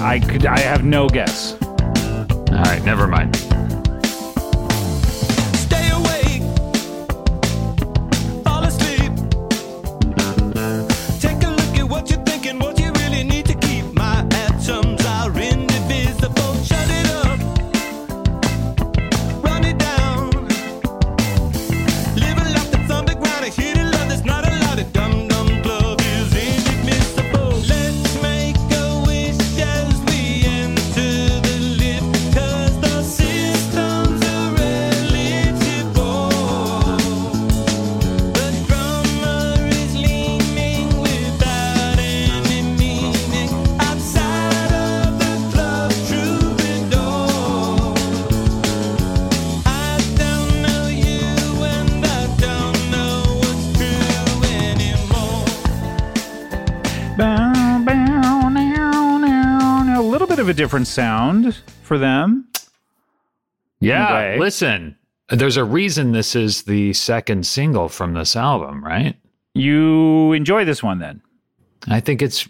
I 0.01 0.19
could 0.19 0.47
I 0.47 0.57
have 0.57 0.83
no 0.83 1.07
guess. 1.07 1.53
All 1.61 2.63
right, 2.63 2.83
never 2.83 3.05
mind. 3.05 3.35
Of 60.47 60.55
a 60.55 60.57
different 60.57 60.87
sound 60.87 61.57
for 61.83 61.97
them. 61.97 62.47
Yeah, 63.81 64.37
listen. 64.39 64.97
There's 65.29 65.57
a 65.57 65.63
reason 65.65 66.13
this 66.13 66.37
is 66.37 66.63
the 66.63 66.93
second 66.93 67.45
single 67.45 67.89
from 67.89 68.13
this 68.13 68.35
album, 68.35 68.83
right? 68.83 69.17
You 69.53 70.31
enjoy 70.31 70.63
this 70.63 70.81
one 70.81 70.99
then? 70.99 71.21
I 71.87 71.99
think 71.99 72.21
it's 72.21 72.47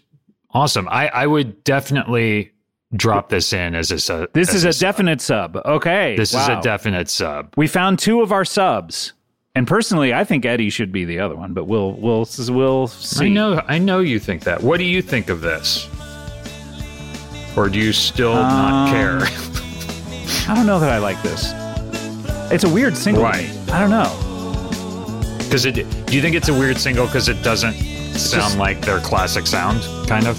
awesome. 0.52 0.88
I, 0.90 1.08
I 1.08 1.26
would 1.26 1.64
definitely 1.64 2.52
drop 2.96 3.30
this 3.30 3.52
in 3.52 3.74
as 3.74 3.92
a 3.92 4.00
sub. 4.00 4.32
This 4.34 4.54
is 4.54 4.64
a 4.64 4.74
sub. 4.74 4.82
definite 4.82 5.20
sub. 5.20 5.56
Okay. 5.66 6.16
This 6.16 6.36
is 6.36 6.48
a 6.48 6.62
definite 6.62 7.10
sub. 7.10 7.52
We 7.58 7.66
found 7.66 7.98
two 7.98 8.22
of 8.22 8.32
our 8.32 8.46
subs. 8.46 9.14
And 9.56 9.68
personally, 9.68 10.14
I 10.14 10.24
think 10.24 10.46
Eddie 10.46 10.70
should 10.70 10.92
be 10.92 11.04
the 11.04 11.18
other 11.18 11.36
one, 11.36 11.54
but 11.54 11.66
we'll 11.66 11.94
we'll 11.94 12.28
we'll 12.50 12.86
see. 12.86 13.26
I 13.26 13.30
know. 13.30 13.64
I 13.68 13.80
know 13.80 14.02
you 14.02 14.20
think 14.20 14.44
that. 14.44 14.62
What 14.62 14.78
do 14.78 14.84
you 14.84 15.02
think 15.02 15.30
of 15.30 15.42
this? 15.42 15.90
Or 17.58 17.70
do 17.70 17.80
you 17.80 17.92
still 17.92 18.34
not 18.36 18.88
Um, 18.88 18.94
care? 18.94 19.18
I 20.48 20.56
don't 20.56 20.68
know 20.68 20.80
that 20.80 20.92
I 20.92 21.00
like 21.00 21.22
this. 21.24 21.52
It's 22.52 22.64
a 22.64 22.70
weird 22.70 22.96
single. 22.96 23.24
Right. 23.24 23.50
I 23.72 23.80
don't 23.80 23.90
know. 23.90 24.14
Because 25.40 25.66
it. 25.66 25.74
Do 26.06 26.16
you 26.16 26.22
think 26.22 26.36
it's 26.36 26.50
a 26.50 26.54
weird 26.54 26.78
single 26.78 27.06
because 27.06 27.28
it 27.30 27.42
doesn't 27.44 27.74
sound 27.74 28.58
like 28.60 28.82
their 28.82 29.00
classic 29.00 29.48
sound, 29.48 29.82
kind 30.08 30.28
of. 30.28 30.38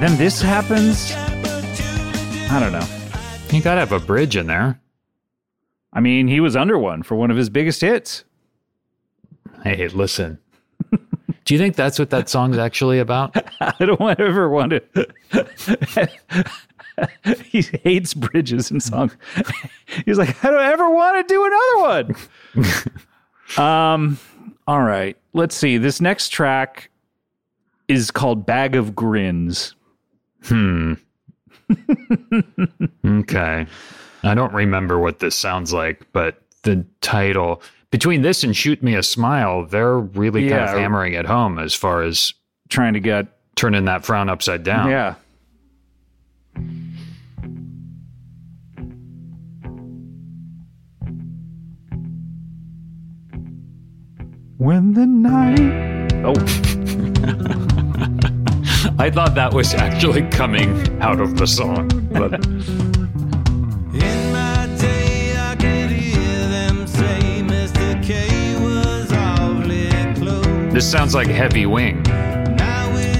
Then 0.00 0.16
this 0.18 0.40
happens. 0.40 1.12
I 2.50 2.60
don't 2.60 2.72
know. 2.72 2.86
You 3.50 3.62
gotta 3.62 3.80
have 3.80 3.92
a 3.92 4.00
bridge 4.00 4.36
in 4.36 4.46
there. 4.46 4.80
I 5.92 6.00
mean, 6.00 6.28
he 6.28 6.40
was 6.40 6.56
under 6.56 6.78
one 6.78 7.02
for 7.02 7.14
one 7.14 7.30
of 7.30 7.36
his 7.36 7.48
biggest 7.50 7.80
hits. 7.80 8.24
Hey, 9.62 9.86
listen. 9.88 10.38
Do 11.44 11.54
you 11.54 11.60
think 11.60 11.76
that's 11.76 11.98
what 11.98 12.10
that 12.10 12.28
song's 12.28 12.56
actually 12.56 12.98
about? 12.98 13.36
I 13.60 13.84
don't 13.84 14.00
ever 14.18 14.48
want 14.48 14.72
to. 14.72 15.08
he 17.44 17.62
hates 17.82 18.14
bridges 18.14 18.70
and 18.70 18.82
songs. 18.82 19.16
He's 20.04 20.18
like, 20.18 20.42
I 20.44 20.50
don't 20.50 20.64
ever 20.64 20.88
want 20.90 21.28
to 21.28 21.34
do 21.34 21.44
another 21.44 22.16
one. 23.56 23.62
um, 23.66 24.18
all 24.66 24.82
right. 24.82 25.16
Let's 25.34 25.54
see. 25.54 25.76
This 25.76 26.00
next 26.00 26.30
track 26.30 26.90
is 27.88 28.10
called 28.10 28.46
Bag 28.46 28.74
of 28.74 28.94
Grins. 28.94 29.74
Hmm. 30.44 30.94
okay. 33.04 33.66
I 34.22 34.34
don't 34.34 34.54
remember 34.54 34.98
what 34.98 35.18
this 35.18 35.34
sounds 35.34 35.72
like, 35.72 36.06
but 36.12 36.40
the 36.62 36.86
title 37.02 37.60
between 37.94 38.22
this 38.22 38.42
and 38.42 38.56
Shoot 38.56 38.82
Me 38.82 38.96
a 38.96 39.04
Smile, 39.04 39.66
they're 39.66 40.00
really 40.00 40.48
kind 40.48 40.64
of 40.64 40.70
hammering 40.70 41.12
it 41.12 41.26
home 41.26 41.60
as 41.60 41.74
far 41.74 42.02
as 42.02 42.34
Trying 42.68 42.94
to 42.94 42.98
get, 42.98 43.28
turning 43.54 43.84
that 43.84 44.04
frown 44.04 44.28
upside 44.28 44.64
down. 44.64 44.90
yeah. 44.90 45.14
When 54.56 54.94
the 54.94 55.06
night. 55.06 56.12
Oh, 56.24 56.32
I 58.98 59.08
thought 59.08 59.36
that 59.36 59.52
was 59.54 59.72
actually 59.72 60.22
coming 60.30 61.00
out 61.00 61.20
of 61.20 61.36
the 61.36 61.46
song, 61.46 61.86
but 62.12 62.44
this 70.74 70.90
sounds 70.90 71.14
like 71.14 71.28
Heavy 71.28 71.66
Wing. 71.66 72.02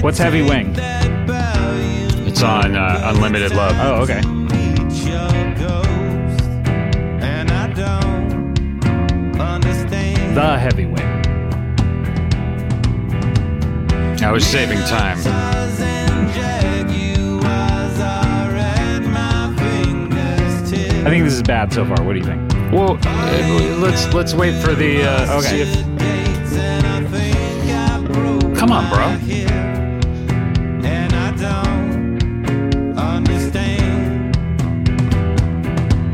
What's 0.01 0.17
Heavy 0.17 0.41
Wing? 0.41 0.75
It's 2.27 2.43
on 2.43 2.75
uh, 2.75 3.13
Unlimited 3.15 3.53
Love. 3.53 3.73
Oh, 3.79 4.01
okay. 4.03 4.19
meet 4.27 5.07
your 5.07 5.55
ghost. 5.55 6.43
And 7.23 7.49
I 7.49 7.67
don't 7.73 9.39
understand. 9.39 10.35
The 10.35 10.59
Heavy 10.59 10.85
Wing. 10.85 10.99
I 14.21 14.31
was 14.31 14.45
saving 14.45 14.79
time. 14.79 15.17
Stars 15.19 15.79
and 15.79 16.33
jaguars 16.33 17.99
are 18.01 18.51
at 18.55 18.99
my 18.99 19.55
fingertips. 19.57 21.05
I 21.05 21.09
think 21.09 21.23
this 21.23 21.33
is 21.33 21.41
bad 21.43 21.71
so 21.71 21.85
far. 21.85 22.03
What 22.03 22.13
do 22.13 22.19
you 22.19 22.25
think? 22.25 22.51
Well, 22.73 22.97
uh, 23.05 23.77
let's 23.79 24.13
let's 24.13 24.33
wait 24.33 24.61
for 24.61 24.75
the. 24.75 25.03
Uh, 25.03 25.39
Okay. 25.39 25.94
Come 28.65 28.77
on, 28.77 28.89
bro. 28.89 29.05
And 30.83 31.13
I 31.13 31.31
don't 31.37 32.97
understand. 32.97 34.35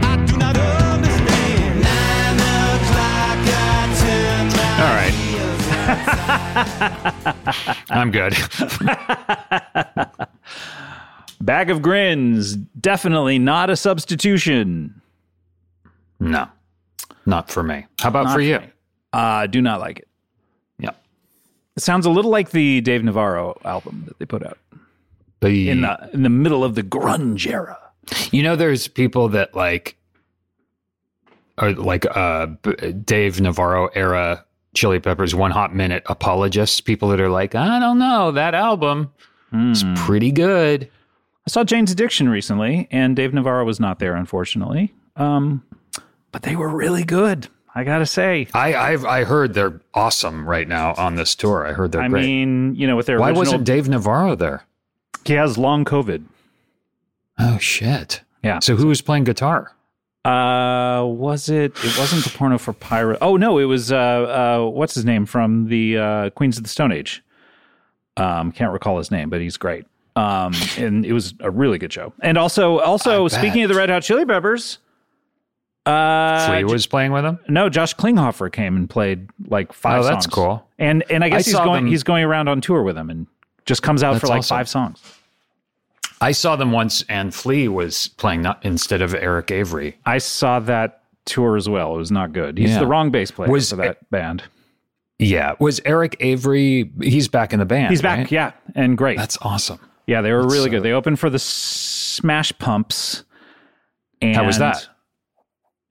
I 0.03 0.25
do 0.25 0.35
not 0.37 0.57
understand. 0.57 1.81
Nine 1.81 2.39
o'clock, 2.75 3.39
I 3.47 3.87
turn 4.01 4.47
my 4.57 4.69
All 4.83 4.95
right. 7.63 7.85
I'm 7.89 8.11
good. 8.11 8.35
Bag 11.39 11.69
of 11.69 11.81
Grins. 11.81 12.57
Definitely 12.57 13.39
not 13.39 13.69
a 13.69 13.77
substitution. 13.77 15.01
No, 16.19 16.49
not 17.25 17.49
for 17.49 17.63
me. 17.63 17.85
How 18.01 18.09
about 18.09 18.25
Not 18.25 18.33
for 18.33 18.41
you? 18.41 18.59
me. 18.59 18.69
Uh, 19.13 19.47
do 19.47 19.61
not 19.61 19.79
like 19.79 19.99
it. 19.99 20.09
It 21.77 21.81
sounds 21.83 22.05
a 22.05 22.09
little 22.09 22.31
like 22.31 22.51
the 22.51 22.81
Dave 22.81 23.03
Navarro 23.03 23.57
album 23.65 24.03
that 24.07 24.19
they 24.19 24.25
put 24.25 24.45
out 24.45 24.57
in 25.69 25.81
the 25.81 26.09
in 26.13 26.23
the 26.23 26.29
middle 26.29 26.63
of 26.63 26.75
the 26.75 26.83
grunge 26.83 27.47
era. 27.47 27.77
You 28.31 28.43
know, 28.43 28.55
there's 28.55 28.87
people 28.87 29.29
that 29.29 29.55
like, 29.55 29.95
are 31.57 31.71
like 31.73 32.05
uh, 32.15 32.47
Dave 33.05 33.39
Navarro 33.39 33.87
era 33.87 34.43
Chili 34.73 34.99
Peppers 34.99 35.35
One 35.35 35.51
Hot 35.51 35.73
Minute 35.75 36.03
apologists. 36.07 36.81
People 36.81 37.09
that 37.09 37.19
are 37.21 37.29
like, 37.29 37.55
I 37.55 37.79
don't 37.79 37.99
know, 37.99 38.31
that 38.31 38.53
album 38.53 39.11
is 39.53 39.81
Hmm. 39.83 39.93
pretty 39.95 40.31
good. 40.31 40.89
I 41.45 41.49
saw 41.49 41.63
Jane's 41.63 41.91
Addiction 41.91 42.29
recently, 42.29 42.87
and 42.91 43.15
Dave 43.15 43.33
Navarro 43.33 43.65
was 43.65 43.79
not 43.79 43.99
there, 43.99 44.15
unfortunately. 44.15 44.93
Um, 45.15 45.63
but 46.31 46.43
they 46.43 46.55
were 46.55 46.69
really 46.69 47.03
good. 47.03 47.47
I 47.73 47.83
gotta 47.83 48.05
say. 48.05 48.47
I 48.53 48.75
I've, 48.75 49.05
I 49.05 49.23
heard 49.23 49.53
they're 49.53 49.79
awesome 49.93 50.47
right 50.47 50.67
now 50.67 50.93
on 50.95 51.15
this 51.15 51.35
tour. 51.35 51.65
I 51.65 51.73
heard 51.73 51.91
they're 51.91 52.01
great. 52.01 52.05
I 52.07 52.09
great. 52.09 52.25
mean, 52.25 52.75
you 52.75 52.85
know, 52.87 52.95
with 52.97 53.05
their 53.05 53.19
Why 53.19 53.27
original, 53.29 53.39
wasn't 53.41 53.63
Dave 53.65 53.87
Navarro 53.87 54.35
there? 54.35 54.63
he 55.25 55.33
has 55.33 55.57
long 55.57 55.85
COVID. 55.85 56.23
Oh 57.39 57.57
shit! 57.59 58.21
Yeah. 58.43 58.59
So 58.59 58.75
who 58.75 58.87
was 58.87 59.01
playing 59.01 59.23
guitar? 59.23 59.73
Uh, 60.23 61.03
was 61.05 61.49
it? 61.49 61.71
It 61.83 61.97
wasn't 61.97 62.23
the 62.23 62.29
porno 62.37 62.57
for 62.57 62.73
pirate. 62.73 63.17
Oh 63.21 63.37
no, 63.37 63.57
it 63.57 63.65
was. 63.65 63.91
Uh, 63.91 63.97
uh, 63.97 64.69
what's 64.69 64.93
his 64.93 65.05
name 65.05 65.25
from 65.25 65.67
the 65.67 65.97
uh, 65.97 66.29
Queens 66.31 66.57
of 66.57 66.63
the 66.63 66.69
Stone 66.69 66.91
Age? 66.91 67.23
Um, 68.17 68.51
can't 68.51 68.71
recall 68.73 68.97
his 68.97 69.09
name, 69.09 69.29
but 69.29 69.41
he's 69.41 69.57
great. 69.57 69.85
Um, 70.15 70.53
and 70.77 71.05
it 71.05 71.13
was 71.13 71.33
a 71.39 71.49
really 71.49 71.77
good 71.77 71.93
show. 71.93 72.13
And 72.19 72.37
also, 72.37 72.79
also 72.79 73.25
I 73.25 73.27
speaking 73.29 73.61
bet. 73.61 73.63
of 73.63 73.69
the 73.69 73.75
Red 73.75 73.89
Hot 73.89 74.03
Chili 74.03 74.25
Peppers, 74.25 74.79
uh, 75.85 76.47
Flea 76.47 76.63
was 76.63 76.85
playing 76.87 77.11
with 77.11 77.25
him. 77.25 77.39
no, 77.47 77.69
Josh 77.69 77.95
Klinghoffer 77.95 78.51
came 78.51 78.75
and 78.75 78.89
played 78.89 79.29
like 79.47 79.73
five. 79.73 80.01
Oh, 80.01 80.03
that's 80.03 80.25
songs. 80.25 80.33
cool. 80.33 80.67
And 80.77 81.03
and 81.09 81.23
I 81.23 81.29
guess 81.29 81.47
I 81.47 81.51
he's 81.51 81.55
going 81.59 81.83
them- 81.85 81.91
he's 81.91 82.03
going 82.03 82.23
around 82.23 82.47
on 82.47 82.61
tour 82.61 82.83
with 82.83 82.95
them 82.95 83.09
and 83.09 83.27
just 83.65 83.81
comes 83.83 84.03
out 84.03 84.19
for 84.19 84.27
like 84.27 84.39
awesome. 84.39 84.57
five 84.57 84.69
songs. 84.69 85.01
I 86.23 86.33
saw 86.33 86.55
them 86.55 86.71
once, 86.71 87.03
and 87.09 87.33
Flea 87.33 87.67
was 87.67 88.09
playing 88.09 88.43
not, 88.43 88.63
instead 88.63 89.01
of 89.01 89.15
Eric 89.15 89.49
Avery. 89.49 89.97
I 90.05 90.19
saw 90.19 90.59
that 90.59 91.01
tour 91.25 91.57
as 91.57 91.67
well. 91.67 91.95
It 91.95 91.97
was 91.97 92.11
not 92.11 92.31
good. 92.31 92.59
He's 92.59 92.69
Yeah. 92.71 92.79
the 92.79 92.85
wrong 92.87 93.09
bass 93.09 93.31
player 93.31 93.49
Was- 93.49 93.71
for 93.71 93.77
that 93.77 94.07
band. 94.11 94.43
Yeah, 95.17 95.53
was 95.59 95.79
Eric 95.85 96.15
Avery? 96.19 96.91
He's 97.01 97.27
back 97.27 97.53
in 97.53 97.59
the 97.59 97.65
band. 97.65 97.91
He's 97.91 98.01
back, 98.01 98.17
right? 98.19 98.31
yeah, 98.31 98.51
and 98.75 98.97
great. 98.97 99.17
That's 99.17 99.37
awesome. 99.41 99.79
yeah, 100.07 100.21
they 100.21 100.31
were 100.31 100.43
really 100.43 100.65
so- 100.65 100.69
good. 100.69 100.83
They 100.83 100.91
opened 100.93 101.19
for 101.19 101.29
the 101.29 101.37
Smash 101.39 102.51
Pumps. 102.59 103.23
And 104.21 104.35
How 104.35 104.45
was 104.45 104.57
that? 104.59 104.87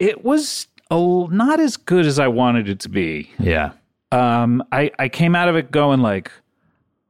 It 0.01 0.25
was 0.25 0.67
a, 0.91 0.97
not 1.31 1.61
as 1.61 1.77
good 1.77 2.07
as 2.07 2.19
I 2.19 2.27
wanted 2.27 2.69
it 2.69 2.81
to 2.81 2.89
be. 2.89 3.31
Yeah. 3.39 3.73
um, 4.11 4.65
I, 4.73 4.91
I 4.99 5.09
came 5.09 5.37
out 5.37 5.49
of 5.49 5.55
it 5.55 5.71
going 5.71 6.01
like, 6.01 6.33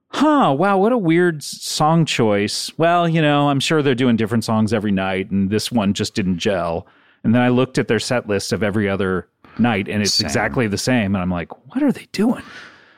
huh, 0.08 0.54
wow, 0.58 0.76
what 0.76 0.92
a 0.92 0.98
weird 0.98 1.42
song 1.42 2.04
choice. 2.04 2.70
Well, 2.76 3.08
you 3.08 3.22
know, 3.22 3.48
I'm 3.48 3.60
sure 3.60 3.80
they're 3.82 3.94
doing 3.94 4.16
different 4.16 4.44
songs 4.44 4.74
every 4.74 4.90
night, 4.92 5.30
and 5.30 5.48
this 5.50 5.70
one 5.72 5.94
just 5.94 6.14
didn't 6.14 6.38
gel. 6.38 6.86
And 7.24 7.34
then 7.34 7.42
I 7.42 7.48
looked 7.48 7.78
at 7.78 7.88
their 7.88 7.98
set 8.00 8.28
list 8.28 8.52
of 8.52 8.62
every 8.62 8.88
other 8.88 9.28
night, 9.58 9.88
and 9.88 10.02
it's 10.02 10.14
Same. 10.14 10.26
exactly 10.26 10.66
the 10.66 10.78
same. 10.78 11.14
And 11.14 11.22
I'm 11.22 11.30
like, 11.30 11.50
what 11.72 11.82
are 11.82 11.92
they 11.92 12.06
doing? 12.12 12.42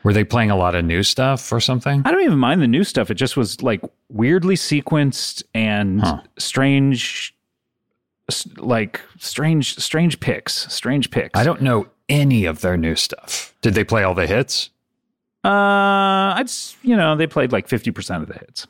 Were 0.05 0.13
they 0.13 0.25
playing 0.25 0.51
a 0.51 0.57
lot 0.57 0.75
of 0.75 0.85
new 0.85 1.03
stuff 1.05 1.53
or 1.53 1.61
something? 1.61 2.03
I 2.05 2.11
don't 2.11 2.23
even 2.25 2.39
mind 2.39 2.61
the 2.61 2.67
new 2.67 2.83
stuff. 2.83 3.11
It 3.11 3.15
just 3.15 3.37
was 3.37 3.63
like 3.63 3.83
weirdly 4.09 4.57
sequenced 4.57 5.45
and 5.55 6.01
Huh. 6.01 6.23
strange, 6.39 7.35
like 8.57 9.01
strange, 9.19 9.77
strange 9.79 10.21
picks, 10.21 10.73
strange 10.73 11.11
picks. 11.11 11.39
I 11.39 11.45
don't 11.45 11.63
know 11.63 11.89
any 12.09 12.45
of 12.45 12.61
their 12.61 12.77
new 12.77 12.95
stuff. 12.95 13.55
Did 13.61 13.75
they 13.75 13.85
play 13.85 14.03
all 14.03 14.15
the 14.15 14.27
hits? 14.27 14.71
Uh, 15.45 16.39
I'd 16.39 16.51
you 16.83 16.97
know 16.97 17.17
they 17.17 17.27
played 17.27 17.53
like 17.53 17.69
fifty 17.69 17.91
percent 17.91 18.23
of 18.23 18.29
the 18.29 18.35
hits. 18.35 18.67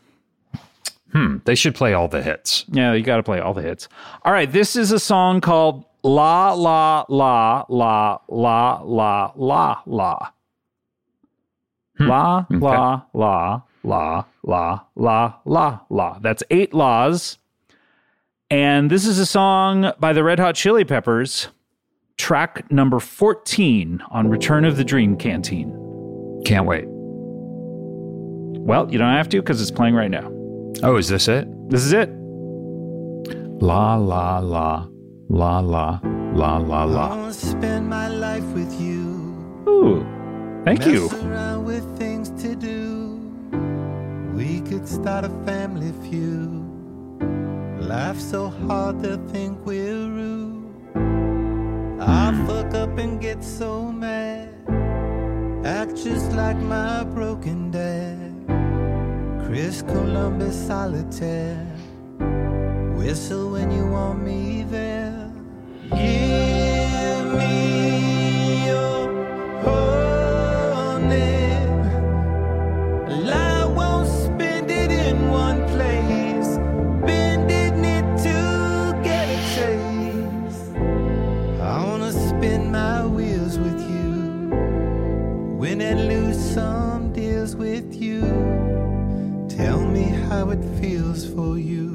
Hmm. 1.13 1.39
They 1.45 1.55
should 1.55 1.75
play 1.75 1.93
all 1.93 2.09
the 2.09 2.23
hits. 2.23 2.65
Yeah, 2.69 2.95
you 2.95 3.03
got 3.03 3.17
to 3.17 3.23
play 3.23 3.39
all 3.41 3.53
the 3.53 3.61
hits. 3.61 3.89
All 4.25 4.33
right, 4.33 4.51
this 4.51 4.77
is 4.77 4.93
a 4.93 4.99
song 4.99 5.43
called 5.43 5.85
La 6.03 6.53
La 6.55 7.05
La 7.11 7.65
La 7.69 8.19
La 8.29 8.81
La 8.83 9.33
La 9.37 9.83
La. 9.85 10.31
La 12.01 12.47
La 12.51 13.03
La 13.13 13.61
La 13.85 14.25
La 14.43 14.81
La 14.97 15.35
La 15.45 15.81
La. 15.91 16.19
That's 16.21 16.43
eight 16.51 16.73
laws. 16.73 17.39
And 18.53 18.91
this 18.91 19.07
is 19.07 19.19
a 19.19 19.25
song 19.25 19.93
by 19.99 20.13
the 20.13 20.23
Red 20.23 20.39
Hot 20.39 20.55
Chili 20.55 20.85
Peppers, 20.85 21.49
track 22.19 22.71
number 22.71 23.01
14 23.01 24.03
on 24.11 24.29
Return 24.29 24.67
of 24.67 24.77
the 24.77 24.85
Dream 24.85 25.17
Canteen. 25.17 25.71
Can't 26.45 26.67
wait. 26.67 26.85
Well, 26.87 28.93
you 28.93 28.99
don't 28.99 29.15
have 29.15 29.31
to 29.31 29.41
because 29.41 29.63
it's 29.63 29.71
playing 29.71 29.95
right 29.95 30.11
now. 30.11 30.31
Oh, 30.83 30.97
is 30.97 31.09
this 31.09 31.29
it? 31.29 31.49
This 31.71 31.81
is 31.81 31.95
it. 31.95 32.11
La 33.63 33.97
la 33.97 34.41
la 34.41 34.87
la 35.31 35.61
la 35.61 36.01
la 36.03 36.57
la 36.59 36.83
I 36.83 36.85
la. 36.85 37.09
wanna 37.09 37.33
spend 37.33 37.89
my 37.89 38.09
life 38.09 38.45
with 38.53 38.79
you. 38.79 39.65
Ooh, 39.67 40.05
thank 40.67 40.85
you. 40.85 41.09
Around 41.09 41.65
with 41.65 41.97
things 41.97 42.29
to 42.43 42.55
do. 42.55 43.19
We 44.35 44.61
could 44.61 44.87
start 44.87 45.25
a 45.25 45.31
family 45.47 45.95
feud. 46.07 46.62
Laugh 47.89 48.19
so 48.19 48.49
hard 48.49 49.03
they'll 49.03 49.27
think 49.29 49.67
we're 49.67 50.09
rude. 50.09 50.73
I 52.01 52.33
fuck 52.47 52.75
up 52.75 52.97
and 52.97 53.21
get 53.21 53.43
so 53.43 53.91
mad. 53.91 54.55
Act 55.65 55.97
just 55.97 56.33
like 56.33 56.57
my 56.57 57.03
broken 57.05 57.71
dad. 57.73 58.33
Chris 59.45 59.83
Columbus 59.83 60.57
solitaire. 60.67 61.67
Whistle 62.97 63.51
when 63.51 63.71
you 63.73 63.87
want 63.89 64.23
me 64.23 64.63
there. 64.71 65.33
Give 65.91 66.22
it 90.53 90.81
feels 90.81 91.27
for 91.33 91.59
you 91.59 91.93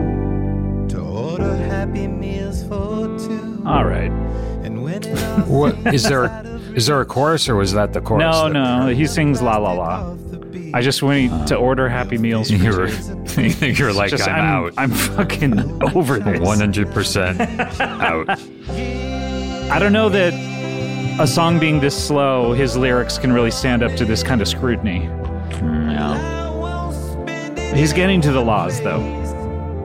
to 0.89 0.99
order 0.99 1.55
happy 1.55 2.07
meals 2.07 2.63
for 2.63 3.07
two. 3.19 3.61
All 3.65 3.85
right. 3.85 4.11
And 4.63 4.83
when 4.83 5.03
it 5.03 5.23
all 5.23 5.59
What 5.61 5.75
seems 5.75 5.93
is 5.95 6.03
there? 6.03 6.25
out 6.25 6.45
of 6.45 6.75
Is 6.77 6.87
there 6.87 6.99
a 7.01 7.05
chorus 7.05 7.47
or 7.49 7.55
was 7.55 7.71
that 7.73 7.93
the 7.93 8.01
chorus? 8.01 8.21
No, 8.21 8.43
that- 8.43 8.53
no, 8.53 8.87
he 8.87 9.05
sings 9.07 9.41
La 9.41 9.57
La 9.57 9.73
La. 9.73 10.11
off 10.11 10.17
the 10.31 10.37
beat. 10.37 10.73
I 10.75 10.81
just 10.81 11.01
went 11.03 11.47
to 11.49 11.55
order 11.55 11.87
Happy 11.87 12.17
Meals. 12.17 12.49
For 12.49 12.55
You 12.55 12.71
two. 12.71 12.77
were, 13.41 13.45
you're 13.67 13.93
like 13.93 14.09
Just, 14.11 14.27
I'm, 14.27 14.43
out. 14.43 14.73
I'm 14.77 14.91
fucking 14.91 15.83
over 15.95 16.19
this. 16.19 16.39
One 16.39 16.59
hundred 16.59 16.91
percent 16.91 17.39
out. 17.81 18.29
I 19.69 19.79
don't 19.79 19.93
know 19.93 20.09
that 20.09 20.33
a 21.19 21.27
song 21.27 21.59
being 21.59 21.79
this 21.79 21.95
slow, 22.07 22.53
his 22.53 22.77
lyrics 22.77 23.17
can 23.17 23.31
really 23.33 23.51
stand 23.51 23.81
up 23.83 23.95
to 23.97 24.05
this 24.05 24.23
kind 24.23 24.41
of 24.41 24.47
scrutiny. 24.47 25.07
I 25.07 25.11
won't 25.21 25.53
spend 25.53 25.91
it 25.91 26.36
He's 27.77 27.93
getting 27.93 28.21
to 28.21 28.31
the 28.31 28.41
laws, 28.41 28.81
though. 28.81 28.99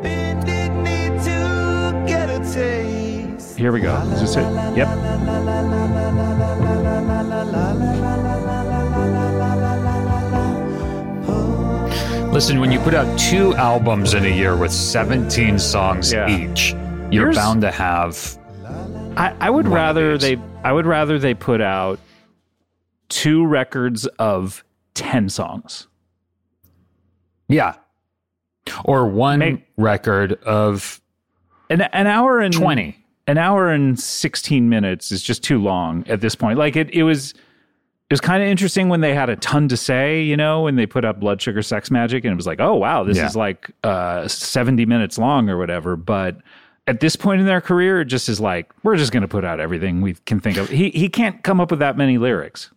Bending 0.02 0.86
it 0.86 1.22
to 1.24 2.04
get 2.06 2.30
a 2.30 2.38
taste. 2.52 3.58
Here 3.58 3.70
we 3.70 3.80
go. 3.80 3.94
Is 4.12 4.20
this 4.22 4.36
it? 4.36 4.76
Yep. 4.76 4.88
Listen, 12.32 12.60
when 12.60 12.72
you 12.72 12.78
put 12.80 12.94
out 12.94 13.18
two 13.18 13.54
albums 13.56 14.14
in 14.14 14.24
a 14.24 14.28
year 14.28 14.56
with 14.56 14.72
17 14.72 15.58
songs 15.58 16.10
Yeah. 16.12 16.28
each, 16.28 16.72
you're 17.10 17.26
Here's- 17.30 17.36
bound 17.36 17.60
to 17.60 17.70
have. 17.70 18.38
I, 19.18 19.34
I 19.38 19.50
would 19.50 19.68
rather 19.68 20.16
they 20.16 20.38
I 20.64 20.72
would 20.72 20.86
rather 20.86 21.18
they 21.18 21.34
put 21.34 21.60
out 21.60 22.00
two 23.10 23.44
records 23.46 24.06
of 24.18 24.64
ten 24.94 25.28
songs. 25.28 25.86
Yeah. 27.48 27.74
Or 28.84 29.06
one 29.08 29.38
Make- 29.40 29.66
record 29.76 30.34
of 30.44 31.00
An 31.70 31.82
an 31.82 32.06
hour 32.06 32.40
and 32.40 32.54
20. 32.54 32.96
An 33.26 33.38
hour 33.38 33.70
and 33.70 33.98
sixteen 33.98 34.68
minutes 34.68 35.12
is 35.12 35.22
just 35.22 35.42
too 35.44 35.60
long 35.62 36.04
at 36.08 36.20
this 36.20 36.34
point. 36.34 36.58
Like 36.58 36.74
it 36.76 36.90
it 36.90 37.02
was 37.04 37.30
it 37.32 38.12
was 38.12 38.20
kind 38.20 38.42
of 38.42 38.48
interesting 38.48 38.88
when 38.88 39.00
they 39.00 39.14
had 39.14 39.30
a 39.30 39.36
ton 39.36 39.68
to 39.68 39.76
say, 39.76 40.22
you 40.22 40.36
know, 40.36 40.62
when 40.62 40.74
they 40.76 40.86
put 40.86 41.04
up 41.04 41.20
Blood 41.20 41.40
Sugar 41.40 41.62
Sex 41.62 41.88
Magik 41.88 42.16
and 42.24 42.26
it 42.26 42.34
was 42.36 42.46
like, 42.46 42.60
oh 42.60 42.74
wow, 42.74 43.04
this 43.04 43.16
Yeah. 43.16 43.26
is 43.26 43.36
like 43.36 43.70
uh 43.84 44.26
70 44.28 44.86
minutes 44.86 45.18
long 45.18 45.48
or 45.48 45.56
whatever. 45.56 45.96
But 45.96 46.38
at 46.88 46.98
this 47.00 47.14
point 47.14 47.40
in 47.40 47.46
their 47.46 47.60
career, 47.60 48.00
it 48.00 48.06
just 48.06 48.28
is 48.28 48.40
like, 48.40 48.70
we're 48.82 48.96
just 48.96 49.12
gonna 49.12 49.28
put 49.28 49.44
out 49.44 49.60
everything 49.60 50.00
we 50.02 50.14
can 50.26 50.40
think 50.40 50.56
of. 50.56 50.68
He 50.68 50.90
he 50.90 51.08
can't 51.08 51.42
come 51.44 51.60
up 51.60 51.70
with 51.70 51.78
that 51.80 51.96
many 51.96 52.18
lyrics. 52.18 52.70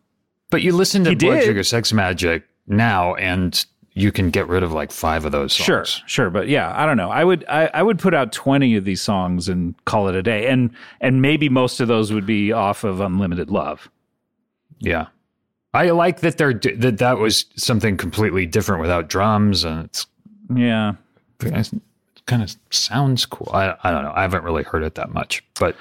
But 0.52 0.62
you 0.62 0.74
listen 0.74 1.04
to 1.06 1.10
He 1.10 1.16
Blood 1.16 1.38
did. 1.40 1.44
Sugar 1.46 1.64
Sex 1.64 1.92
Magik 1.92 2.44
now, 2.68 3.16
and 3.16 3.66
you 3.98 4.12
can 4.12 4.30
get 4.30 4.48
rid 4.50 4.62
of 4.62 4.74
like 4.74 4.92
five 4.92 5.26
of 5.26 5.32
those 5.32 5.54
songs. 5.54 5.66
Sure, 5.66 5.86
sure, 6.06 6.30
but 6.30 6.50
yeah, 6.50 6.74
I 6.76 6.86
don't 6.86 6.98
know. 6.98 7.10
I 7.10 7.24
would 7.24 7.46
I, 7.48 7.70
I 7.74 7.82
would 7.82 7.98
put 7.98 8.14
out 8.14 8.32
twenty 8.32 8.76
of 8.76 8.84
these 8.84 9.02
songs 9.02 9.48
and 9.50 9.74
call 9.86 10.10
it 10.10 10.16
a 10.16 10.22
day, 10.22 10.48
and 10.48 10.70
and 11.02 11.22
maybe 11.22 11.50
most 11.50 11.80
of 11.80 11.88
those 11.88 12.12
would 12.12 12.26
be 12.26 12.52
off 12.52 12.84
of 12.84 13.00
Unlimited 13.00 13.50
Love. 13.50 13.90
Yeah. 14.80 15.08
I 15.74 15.90
like 15.90 16.22
that 16.22 16.38
they're 16.38 16.54
that 16.54 16.98
that 17.00 17.18
was 17.18 17.46
something 17.56 17.98
completely 17.98 18.46
different 18.46 18.82
without 18.82 19.10
drums, 19.10 19.64
and 19.64 19.86
it's 19.86 20.08
Yeah, 20.54 20.94
it 21.42 21.72
kind 22.26 22.44
of 22.44 22.56
sounds 22.72 23.26
cool. 23.26 23.50
I 23.54 23.76
I 23.84 23.92
don't 23.92 24.04
know. 24.04 24.14
I 24.16 24.22
haven't 24.22 24.44
really 24.44 24.64
heard 24.64 24.84
it 24.84 24.96
that 24.96 25.14
much, 25.14 25.44
but 25.60 25.76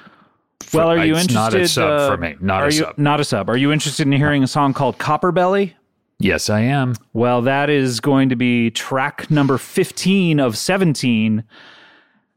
Well, 0.73 0.89
are 0.89 0.97
you 0.97 1.13
interested? 1.15 1.33
Not 1.33 1.53
a 1.53 1.67
sub 1.67 1.89
uh, 1.89 2.09
for 2.09 2.17
me. 2.17 2.35
Not 2.41 2.63
a 2.63 2.65
you, 2.67 2.71
sub. 2.71 2.97
Not 2.97 3.19
a 3.19 3.23
sub. 3.23 3.49
Are 3.49 3.57
you 3.57 3.71
interested 3.71 4.05
in 4.05 4.11
hearing 4.13 4.43
a 4.43 4.47
song 4.47 4.73
called 4.73 4.97
Copper 4.97 5.31
Belly? 5.31 5.75
Yes, 6.19 6.49
I 6.49 6.61
am. 6.61 6.95
Well, 7.13 7.41
that 7.41 7.69
is 7.69 7.99
going 7.99 8.29
to 8.29 8.35
be 8.35 8.71
track 8.71 9.29
number 9.29 9.57
15 9.57 10.39
of 10.39 10.57
17. 10.57 11.43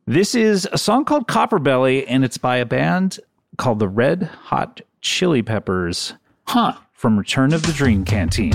This 0.06 0.34
is 0.34 0.68
a 0.72 0.78
song 0.78 1.04
called 1.04 1.28
Copper 1.28 1.58
Belly, 1.58 2.06
and 2.06 2.24
it's 2.24 2.38
by 2.38 2.56
a 2.56 2.66
band 2.66 3.20
called 3.56 3.78
the 3.78 3.88
Red 3.88 4.24
Hot 4.44 4.80
Chili 5.00 5.42
Peppers 5.42 6.14
Huh. 6.46 6.74
from 6.92 7.18
Return 7.18 7.52
of 7.52 7.62
the 7.62 7.72
Dream 7.72 8.04
Canteen. 8.04 8.52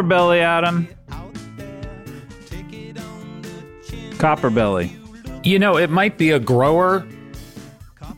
Copper 0.00 0.08
Belly, 0.08 0.40
Adam. 0.40 0.88
out 1.12 1.34
there. 1.58 1.92
Take 2.48 2.72
it 2.72 2.98
on 2.98 3.42
the 3.42 3.86
chin. 3.86 4.16
Copper 4.16 4.48
Belly. 4.48 4.96
You 5.44 5.58
know, 5.58 5.76
it 5.76 5.90
might 5.90 6.16
be 6.16 6.30
a 6.30 6.38
grower, 6.38 7.06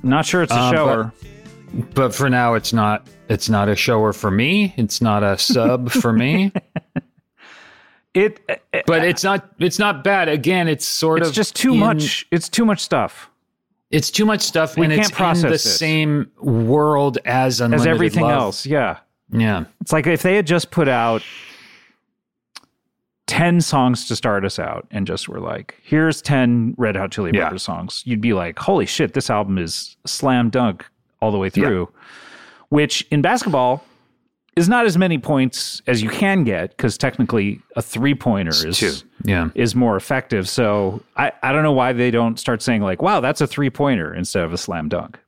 Not 0.05 0.25
sure 0.25 0.43
it's 0.45 0.53
a 0.53 0.57
Uh, 0.57 0.71
but- 0.71 0.77
shower. 0.77 1.13
but 1.95 2.15
for 2.15 2.31
now, 2.31 2.55
it's 2.55 2.73
not. 2.73 3.09
It's 3.29 3.49
not 3.49 3.69
a 3.69 3.75
shower 3.75 4.13
for 4.13 4.31
me. 4.31 4.75
It's 4.77 5.01
not 5.03 5.25
a 5.25 5.37
sub 5.39 5.91
for 5.91 6.13
me. 6.13 6.53
It, 8.15 8.41
But 8.87 9.05
it's 9.05 9.25
not. 9.25 9.49
It's 9.59 9.79
not 9.79 10.05
bad. 10.05 10.29
Again, 10.29 10.69
it's 10.69 10.87
sort 10.87 11.21
it's 11.21 11.31
of 11.31 11.35
just 11.35 11.57
too 11.57 11.73
in- 11.73 11.81
much. 11.81 12.27
It's 12.31 12.47
too 12.49 12.65
much 12.67 12.81
stuff. 12.81 13.31
It's 13.91 14.11
too 14.11 14.27
much 14.27 14.43
stuff, 14.43 14.77
We 14.77 14.85
and 14.87 14.93
can't 14.95 15.01
it's 15.07 15.11
in 15.11 15.17
process 15.17 15.43
the 15.43 15.55
it. 15.55 15.59
same 15.59 16.31
world 16.41 17.17
as 17.25 17.61
As 17.63 17.87
everything 17.87 18.23
Love. 18.25 18.33
else. 18.41 18.67
Yeah. 18.67 18.99
Yeah. 19.31 19.65
It's 19.81 19.93
like 19.95 20.07
if 20.07 20.21
they 20.23 20.37
had 20.37 20.47
just 20.47 20.71
put 20.71 20.89
out 20.89 21.23
10 23.33 23.63
songs 23.63 24.07
to 24.09 24.15
start 24.15 24.45
us 24.45 24.59
out 24.59 24.87
and 24.91 25.07
just 25.07 25.27
were 25.27 25.41
like, 25.41 25.75
here's 25.83 26.21
10 26.21 26.75
Red 26.77 26.97
Hot 26.97 27.11
Chili 27.11 27.31
Yeah. 27.33 27.57
Songs, 27.57 28.03
you'd 28.05 28.21
be 28.21 28.35
like, 28.35 28.59
holy 28.59 28.85
shit, 28.85 29.15
this 29.15 29.31
album 29.31 29.57
is 29.57 29.97
slam 30.05 30.51
dunk 30.51 30.85
all 31.23 31.33
the 31.33 31.39
way 31.39 31.49
through. 31.49 31.89
Which 32.69 33.07
in 33.11 33.23
basketball 33.23 33.83
is 34.55 34.69
not 34.69 34.85
as 34.85 34.99
many 34.99 35.17
points 35.17 35.81
as 35.87 36.03
you 36.03 36.11
can 36.11 36.45
get 36.45 36.77
because 36.77 36.99
technically 36.99 37.59
a 37.75 37.81
three 37.81 38.15
pointer 38.15 38.69
is 38.69 38.77
Two. 38.79 38.93
Yeah. 39.25 39.49
is 39.55 39.75
more 39.75 39.97
effective. 39.97 40.47
So 40.47 41.03
I, 41.17 41.33
I 41.43 41.53
don't 41.53 41.63
know 41.63 41.73
why 41.73 41.95
they 41.95 42.11
don't 42.11 42.39
start 42.39 42.61
saying 42.61 42.83
like, 42.83 43.01
wow, 43.01 43.21
that's 43.21 43.41
a 43.41 43.47
three 43.47 43.71
pointer 43.71 44.13
instead 44.13 44.45
of 44.45 44.53
a 44.53 44.59
slam 44.59 44.91
dunk. 44.91 45.19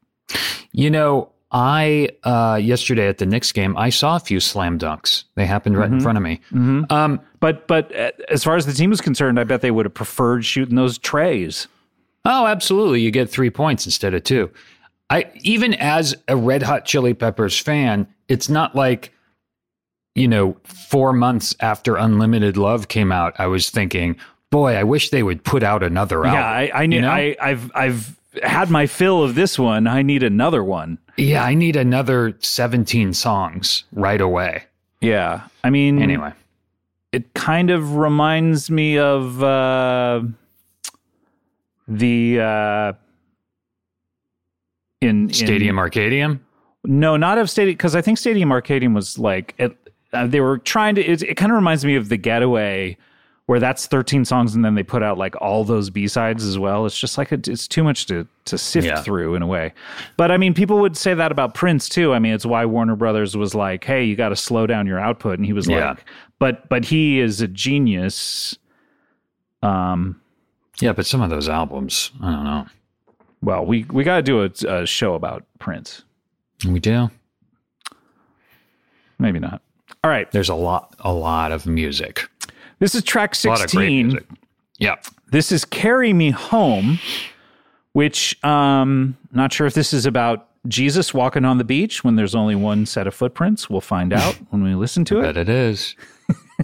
You 0.73 0.91
know, 0.91 1.31
I 1.57 2.09
uh, 2.25 2.59
yesterday 2.61 3.07
at 3.07 3.19
the 3.19 3.27
Knicks 3.27 3.53
game, 3.53 3.77
I 3.77 3.89
saw 3.89 4.17
a 4.17 4.21
few 4.21 4.41
slam 4.41 4.77
dunks. 4.77 5.23
They 5.37 5.47
happened 5.47 5.79
right 5.79 5.91
in 5.91 6.01
front 6.01 6.19
of 6.19 6.25
me. 6.25 6.41
Um, 6.91 7.21
But 7.39 7.69
but 7.69 7.95
uh, 7.97 8.11
as 8.29 8.43
far 8.43 8.57
as 8.57 8.67
the 8.67 8.73
team 8.73 8.91
was 8.91 9.01
concerned, 9.01 9.39
I 9.39 9.45
bet 9.45 9.61
they 9.61 9.71
would 9.71 9.87
have 9.87 9.95
preferred 9.95 10.45
shooting 10.45 10.75
those 10.75 10.99
trays. 10.99 11.69
oh, 12.25 12.47
absolutely, 12.47 13.03
you 13.03 13.11
get 13.13 13.31
three 13.31 13.51
points 13.51 13.87
instead 13.87 14.15
of 14.15 14.25
two. 14.25 14.51
I 15.11 15.31
even 15.43 15.75
as 15.75 16.17
a 16.27 16.37
Red 16.37 16.63
Hot 16.65 16.85
Chili 16.87 17.15
Peppers 17.15 17.57
fan, 17.59 18.09
it's 18.29 18.49
not 18.49 18.75
like 18.75 19.13
you 20.17 20.27
know 20.27 20.57
four 20.65 21.13
months 21.13 21.55
after 21.61 21.95
Unlimited 21.97 22.57
Love 22.57 22.89
came 22.89 23.13
out, 23.13 23.35
I 23.39 23.47
was 23.47 23.71
thinking, 23.71 24.17
boy, 24.51 24.75
I 24.75 24.83
wish 24.83 25.11
they 25.11 25.23
would 25.23 25.45
put 25.45 25.63
out 25.63 25.85
another 25.85 26.25
album. 26.25 26.41
Yeah, 26.41 26.49
I, 26.49 26.71
I 26.83 26.87
knew 26.87 26.97
you 26.97 27.03
know? 27.03 27.11
I, 27.11 27.37
I've 27.41 27.71
I've 27.77 28.21
had 28.43 28.71
my 28.71 28.87
fill 28.89 29.23
of 29.23 29.37
this 29.37 29.57
one. 29.57 29.87
I 29.87 30.03
need 30.03 30.25
another 30.25 30.65
one. 30.65 30.99
Yeah, 31.17 31.45
I 31.45 31.55
need 31.55 31.77
another 31.77 32.37
seventeen 32.41 33.15
songs 33.15 33.85
right 33.93 34.21
away. 34.21 34.65
Yeah, 35.01 35.43
I 35.63 35.71
mean, 35.71 36.01
Anyway, 36.01 36.33
it 37.13 37.35
kind 37.35 37.71
of 37.71 37.97
reminds 37.97 38.71
me 38.71 38.99
of 38.99 39.43
uh, 39.43 40.23
the 41.87 42.41
uh, 42.41 42.93
in, 45.01 45.25
in 45.29 45.33
Stadium 45.33 45.77
Arcadium. 45.77 46.41
No, 46.85 47.17
not 47.17 47.39
of 47.39 47.49
Stadium 47.49 47.77
because 47.77 47.95
I 47.95 48.03
think 48.03 48.19
Stadium 48.19 48.49
Arcadium 48.51 48.95
was 48.95 49.19
like 49.19 49.55
it, 49.59 49.77
uh, 50.13 50.27
they 50.27 50.41
were 50.41 50.59
trying 50.59 50.95
to. 50.97 51.03
It, 51.05 51.23
it 51.23 51.35
kind 51.37 51.53
of 51.53 51.57
reminds 51.57 51.85
me 51.85 51.97
of 51.97 52.09
the 52.09 52.17
Getaway, 52.17 52.97
where 53.47 53.61
that's 53.61 53.87
thirteen 53.87 54.25
songs 54.25 54.55
and 54.55 54.65
then 54.65 54.75
they 54.75 54.83
put 54.83 55.03
out 55.03 55.19
like 55.19 55.35
all 55.43 55.65
those 55.65 55.91
B 55.91 56.09
sides 56.09 56.45
as 56.45 56.59
well. 56.59 56.87
It's 56.87 56.99
just 56.99 57.19
like 57.19 57.31
it, 57.33 57.47
it's 57.47 57.69
too 57.69 57.85
much 57.85 58.07
to 58.07 58.27
to 58.47 58.57
sift 58.59 58.87
Yeah. 58.87 59.03
through 59.03 59.35
in 59.35 59.43
a 59.43 59.47
way. 59.47 59.73
But 60.17 60.31
I 60.31 60.37
mean, 60.39 60.55
people 60.55 60.79
would 60.81 60.97
say 60.97 61.13
that 61.15 61.31
about 61.31 61.55
Prince 61.55 61.89
too. 61.89 62.15
I 62.15 62.19
mean, 62.19 62.33
it's 62.33 62.47
why 62.47 62.65
Warner 62.65 62.97
Brothers 62.97 63.37
was 63.37 63.55
like, 63.55 63.85
"Hey, 63.85 64.05
you 64.05 64.17
got 64.17 64.31
to 64.31 64.37
slow 64.37 64.67
down 64.67 64.87
your 64.87 64.99
output," 64.99 65.39
and 65.39 65.45
he 65.47 65.53
was 65.53 65.69
Yeah. 65.69 65.91
like, 65.91 66.05
"But 66.39 66.69
but 66.69 66.85
he 66.87 67.21
is 67.21 67.41
a 67.43 67.49
genius." 67.49 68.57
Um. 69.63 70.21
Yeah, 70.81 70.93
but 70.93 71.07
some 71.07 71.21
of 71.23 71.31
those 71.31 71.49
albums, 71.49 72.11
I 72.21 72.33
don't 72.33 72.45
know. 72.45 72.67
Well, 73.43 73.65
we 73.67 73.85
we 73.91 74.05
got 74.05 74.17
to 74.17 74.23
do 74.23 74.43
a, 74.43 74.81
a 74.83 74.87
show 74.87 75.15
about 75.15 75.45
Prince. 75.59 76.03
We 76.67 76.81
do. 76.81 77.11
Maybe 79.19 79.39
not. 79.39 79.63
All 80.03 80.11
right. 80.11 80.31
There's 80.33 80.49
a 80.49 80.55
lot, 80.55 80.95
a 81.01 81.13
lot 81.13 81.53
of 81.53 81.67
music. 81.67 82.29
This 82.79 82.95
is 82.95 83.03
track 83.03 83.35
A 83.45 83.49
lot 83.49 83.65
of 83.65 83.71
great 83.71 84.11
16. 84.11 84.21
Yeah. 84.79 84.97
This 85.31 85.53
is 85.53 85.65
Carry 85.65 86.13
Me 86.13 86.31
Home, 86.31 86.99
which 87.93 88.43
um 88.45 89.17
not 89.33 89.53
sure 89.53 89.67
if 89.67 89.75
this 89.75 89.93
is 89.93 90.07
about 90.07 90.49
Jesus 90.67 91.13
walking 91.13 91.45
on 91.45 91.59
the 91.59 91.65
beach 91.65 92.03
when 92.05 92.17
there's 92.17 92.35
only 92.35 92.55
one 92.55 92.87
set 92.87 93.07
of 93.07 93.15
footprints. 93.15 93.69
We'll 93.69 93.81
find 93.81 94.13
out 94.21 94.35
when 94.51 94.63
we 94.63 94.75
listen 94.75 95.05
to 95.07 95.21
it. 95.21 95.37
it 95.37 95.49
is. 95.49 95.95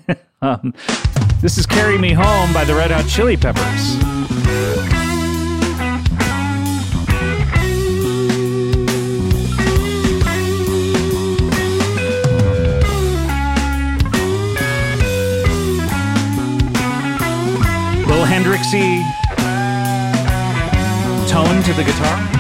um, 0.43 0.73
This 1.41 1.59
is 1.59 1.67
Carry 1.67 1.99
Me 1.99 2.13
Home 2.13 2.53
by 2.53 2.65
the 2.65 2.75
Red 2.75 2.91
Hot 2.91 3.07
Chili 3.09 3.37
Peppers. 3.37 5.10
Little 18.11 18.25
Hendrixy 18.25 19.05
tone 21.29 21.63
to 21.63 21.73
the 21.75 21.85
guitar. 21.85 22.40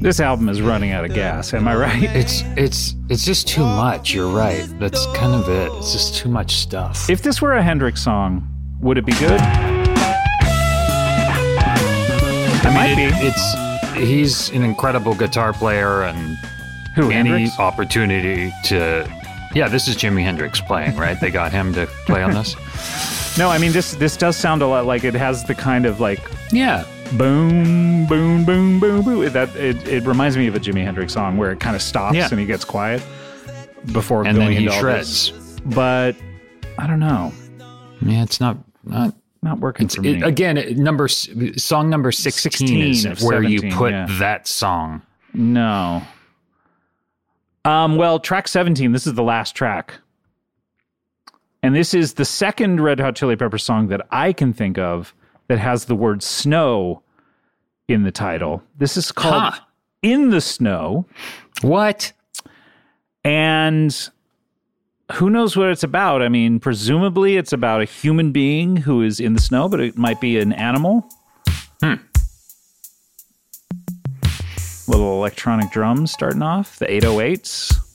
This 0.00 0.18
album 0.18 0.48
is 0.48 0.62
running 0.62 0.92
out 0.92 1.04
of 1.04 1.12
gas, 1.12 1.52
am 1.52 1.68
I 1.68 1.76
right? 1.76 2.02
It's 2.16 2.42
it's 2.56 2.94
it's 3.10 3.24
just 3.24 3.46
too 3.46 3.62
much. 3.62 4.14
You're 4.14 4.28
right. 4.30 4.66
That's 4.78 5.04
kind 5.14 5.34
of 5.34 5.48
it. 5.48 5.70
It's 5.78 5.92
just 5.92 6.14
too 6.16 6.28
much 6.30 6.56
stuff. 6.56 7.10
If 7.10 7.22
this 7.22 7.42
were 7.42 7.52
a 7.52 7.62
Hendrix 7.62 8.02
song, 8.02 8.46
would 8.80 8.96
it 8.96 9.04
be 9.04 9.12
good? 9.12 9.40
It 12.62 12.72
might 12.72 12.94
be. 12.96 13.10
It's 13.26 13.98
he's 13.98 14.48
an 14.50 14.62
incredible 14.62 15.14
guitar 15.14 15.52
player, 15.52 16.02
and 16.04 16.36
Who, 16.96 17.10
any 17.10 17.30
Hendrix? 17.30 17.58
opportunity 17.58 18.52
to. 18.64 19.06
Yeah, 19.54 19.68
this 19.68 19.86
is 19.88 19.96
Jimi 19.96 20.22
Hendrix 20.22 20.60
playing, 20.60 20.96
right? 20.96 21.20
They 21.20 21.30
got 21.30 21.52
him 21.52 21.74
to 21.74 21.86
play 22.06 22.22
on 22.22 22.32
this. 22.32 22.56
No, 23.38 23.48
I 23.48 23.58
mean 23.58 23.70
this. 23.70 23.94
This 23.94 24.16
does 24.16 24.36
sound 24.36 24.60
a 24.60 24.66
lot 24.66 24.86
like 24.86 25.04
it 25.04 25.14
has 25.14 25.44
the 25.44 25.54
kind 25.54 25.86
of 25.86 26.00
like 26.00 26.18
Yeah, 26.50 26.84
boom, 27.16 28.06
boom, 28.06 28.44
boom, 28.44 28.80
boom, 28.80 29.02
boom. 29.04 29.32
That 29.32 29.54
it, 29.56 29.86
it 29.88 30.04
reminds 30.04 30.36
me 30.36 30.46
of 30.46 30.54
a 30.54 30.60
Jimi 30.60 30.84
Hendrix 30.84 31.12
song 31.12 31.36
where 31.36 31.50
it 31.52 31.60
kind 31.60 31.76
of 31.76 31.82
stops 31.82 32.16
Yeah. 32.16 32.28
and 32.30 32.38
he 32.40 32.46
gets 32.46 32.64
quiet 32.64 33.02
before 33.92 34.26
and 34.26 34.36
going 34.36 34.56
into 34.56 34.72
all 34.72 34.82
this. 34.82 35.30
But 35.66 36.16
I 36.78 36.86
don't 36.86 37.00
know, 37.00 37.32
Yeah, 38.00 38.22
it's 38.22 38.40
not 38.40 38.56
not. 38.84 39.14
not 39.42 39.58
working 39.60 39.86
It's 39.86 39.94
for 39.96 40.02
me. 40.02 40.14
it, 40.16 40.22
again 40.22 40.82
number 40.82 41.08
song 41.08 41.90
number 41.90 42.12
sixteen, 42.12 42.94
16 42.94 43.12
is 43.12 43.22
where 43.24 43.42
you 43.42 43.70
put 43.72 43.92
yeah. 43.92 44.06
that 44.18 44.46
song. 44.46 45.02
no. 45.34 46.02
Um. 47.66 47.96
Well, 47.96 48.18
track 48.18 48.48
seventeen. 48.48 48.92
This 48.92 49.06
is 49.06 49.12
the 49.12 49.22
last 49.22 49.54
track, 49.54 49.92
and 51.62 51.76
this 51.76 51.92
is 51.92 52.14
the 52.14 52.24
second 52.24 52.80
Red 52.80 52.98
Hot 53.00 53.14
Chili 53.14 53.36
Pepper 53.36 53.58
song 53.58 53.88
that 53.88 54.06
I 54.10 54.32
can 54.32 54.54
think 54.54 54.78
of 54.78 55.14
that 55.50 55.58
has 55.58 55.86
the 55.86 55.96
word 55.96 56.22
"snow" 56.22 57.02
in 57.88 58.04
the 58.04 58.12
title. 58.12 58.62
This 58.78 58.96
is 58.96 59.10
called 59.10 59.54
Huh. 59.54 59.60
"In 60.00 60.30
the 60.30 60.40
Snow." 60.40 61.06
What? 61.60 62.12
And 63.24 64.10
who 65.14 65.28
knows 65.28 65.56
what 65.56 65.68
it's 65.70 65.82
about? 65.82 66.22
I 66.22 66.28
mean, 66.28 66.60
presumably 66.60 67.36
it's 67.36 67.52
about 67.52 67.80
a 67.80 67.84
human 67.84 68.30
being 68.30 68.76
who 68.76 69.02
is 69.02 69.18
in 69.18 69.32
the 69.32 69.40
snow, 69.40 69.68
but 69.68 69.80
it 69.80 69.98
might 69.98 70.20
be 70.20 70.38
an 70.38 70.52
animal. 70.52 71.08
Hmm. 71.82 71.94
Little 74.86 75.14
electronic 75.14 75.72
drums 75.72 76.12
starting 76.12 76.42
off, 76.42 76.78
the 76.78 76.86
808s. 76.86 77.89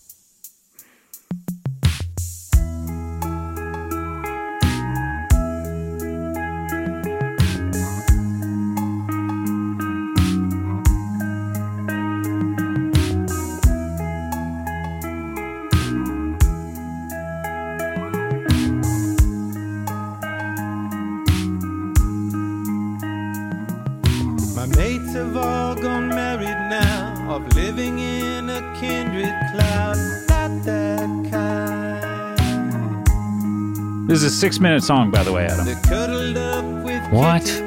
This 34.07 34.21
is 34.21 34.31
a 34.31 34.35
six 34.35 34.59
minute 34.59 34.83
song, 34.83 35.09
by 35.09 35.23
the 35.23 35.33
way, 35.33 35.45
Adam. 35.45 35.65
They're 35.65 35.75
cuddled 35.81 36.37
up 36.37 36.63
with 36.85 37.03
What? 37.11 37.64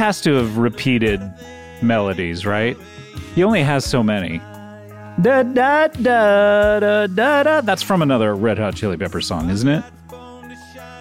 Has 0.00 0.20
to 0.22 0.32
have 0.34 0.56
repeated 0.56 1.20
melodies, 1.82 2.46
right? 2.46 2.74
He 3.34 3.44
only 3.44 3.62
has 3.62 3.84
so 3.84 4.02
many. 4.02 4.38
Da 5.20 5.42
da 5.42 5.88
da 5.88 6.80
da 6.80 7.06
da 7.06 7.42
da. 7.42 7.60
That's 7.60 7.82
from 7.82 8.00
another 8.00 8.34
Red 8.34 8.58
Hot 8.58 8.74
Chili 8.74 8.96
Pepper 8.96 9.20
song, 9.20 9.50
isn't 9.50 9.68
it? 9.68 9.84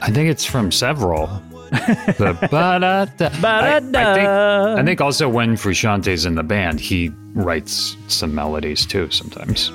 I 0.01 0.11
think 0.11 0.29
it's 0.29 0.43
from 0.45 0.71
several. 0.71 1.27
the 1.69 2.37
ba-da-da. 2.51 3.25
I, 3.25 3.27
I 3.27 3.39
Ba-da-da. 3.39 4.13
think 4.15 4.79
I 4.79 4.83
think 4.83 4.99
also 5.01 5.29
when 5.29 5.55
Frusciante's 5.55 6.25
in 6.25 6.35
the 6.35 6.43
band, 6.43 6.79
he 6.81 7.09
writes 7.33 7.95
some 8.09 8.35
melodies 8.35 8.85
too 8.85 9.09
sometimes. 9.11 9.71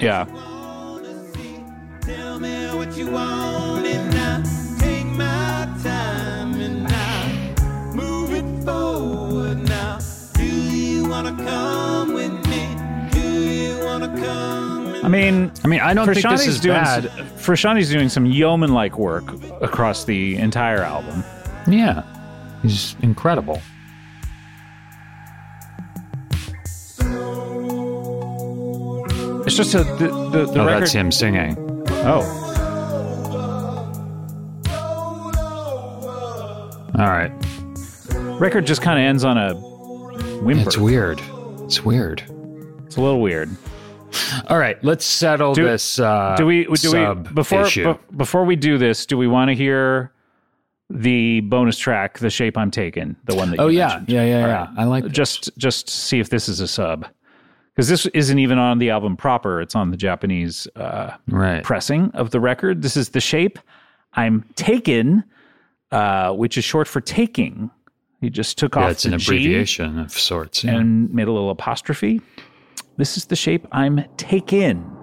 Yeah. 0.00 0.24
Mean, 15.14 15.52
I 15.64 15.68
mean, 15.68 15.80
I 15.80 15.94
don't 15.94 16.12
think 16.12 16.28
this 16.28 16.46
is 16.46 16.60
doing 16.60 16.76
bad. 16.76 17.04
Frusciante's 17.36 17.90
doing 17.90 18.08
some 18.08 18.26
yeoman-like 18.26 18.98
work 18.98 19.24
across 19.62 20.04
the 20.04 20.36
entire 20.36 20.82
album. 20.82 21.24
Yeah, 21.66 22.02
he's 22.62 22.96
incredible. 23.02 23.62
It's 29.46 29.56
just 29.56 29.74
a, 29.74 29.84
the 29.84 30.28
the, 30.32 30.46
the 30.46 30.60
oh, 30.60 30.66
record. 30.66 30.82
that's 30.82 30.92
him 30.92 31.12
singing. 31.12 31.56
Oh, 32.06 32.40
All 36.96 37.10
right, 37.10 37.32
record 38.40 38.66
just 38.66 38.80
kind 38.80 38.98
of 38.98 39.04
ends 39.04 39.24
on 39.24 39.36
a 39.36 39.54
whimper. 40.42 40.62
it's 40.62 40.78
weird. 40.78 41.20
It's 41.62 41.84
weird. 41.84 42.22
It's 42.86 42.96
a 42.96 43.00
little 43.00 43.20
weird. 43.20 43.50
All 44.48 44.58
right, 44.58 44.82
let's 44.84 45.04
settle 45.04 45.54
Do- 45.54 45.64
this. 45.64 45.98
Uh, 45.98 46.34
do 46.36 46.46
we 46.46 46.64
do 46.64 46.76
sub 46.76 47.28
we 47.28 47.32
before 47.34 47.64
be- 47.64 47.94
before 48.16 48.44
we 48.44 48.56
do 48.56 48.78
this? 48.78 49.06
Do 49.06 49.16
we 49.18 49.26
want 49.26 49.48
to 49.50 49.54
hear 49.54 50.12
the 50.90 51.40
bonus 51.40 51.78
track, 51.78 52.18
"The 52.18 52.30
Shape 52.30 52.56
I'm 52.58 52.70
Taking," 52.70 53.16
the 53.24 53.34
one 53.34 53.50
that? 53.50 53.60
oh 53.60 53.68
you 53.68 53.78
yeah, 53.78 54.02
yeah, 54.06 54.24
yeah, 54.24 54.46
yeah. 54.46 54.54
right. 54.54 54.68
I 54.76 54.84
like 54.84 55.04
this. 55.04 55.12
just 55.12 55.50
just 55.58 55.88
see 55.88 56.20
if 56.20 56.30
this 56.30 56.48
is 56.48 56.60
a 56.60 56.68
sub 56.68 57.06
because 57.74 57.88
this 57.88 58.06
isn't 58.06 58.38
even 58.38 58.58
on 58.58 58.78
the 58.78 58.90
album 58.90 59.16
proper. 59.16 59.60
It's 59.60 59.74
on 59.74 59.90
the 59.90 59.96
Japanese 59.96 60.66
uh, 60.76 61.14
right. 61.28 61.64
pressing 61.64 62.10
of 62.14 62.30
the 62.30 62.40
record. 62.40 62.82
This 62.82 62.96
is 62.96 63.08
the 63.10 63.20
shape 63.20 63.58
I'm 64.12 64.44
taken, 64.54 65.24
uh, 65.90 66.32
which 66.34 66.56
is 66.58 66.64
short 66.64 66.86
for 66.86 67.00
taking. 67.00 67.70
He 68.20 68.30
just 68.30 68.56
took 68.56 68.74
Yeah, 68.74 68.84
off 68.84 68.90
it's 68.92 69.04
an 69.04 69.18
G 69.18 69.26
abbreviation 69.26 69.98
of 69.98 70.12
sorts. 70.12 70.64
yeah. 70.64 70.76
and 70.76 71.12
made 71.12 71.28
a 71.28 71.32
little 71.32 71.50
apostrophe. 71.50 72.20
This 72.96 73.16
is 73.16 73.26
the 73.26 73.36
shape 73.36 73.66
I'm 73.72 74.04
taken. 74.16 74.93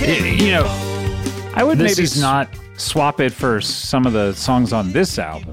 Let 0.00 0.08
Okay, 0.08 0.20
the 0.20 0.30
y- 0.30 0.36
kids 0.36 0.42
you 0.44 0.52
know, 0.52 1.50
I 1.54 1.64
would 1.64 1.78
this 1.78 1.96
maybe 1.96 2.04
is 2.04 2.20
not 2.20 2.48
swap 2.76 3.20
it 3.20 3.32
for 3.32 3.60
some 3.60 4.06
of 4.06 4.12
the 4.12 4.32
songs 4.34 4.72
on 4.72 4.92
this 4.92 5.18
album. 5.18 5.52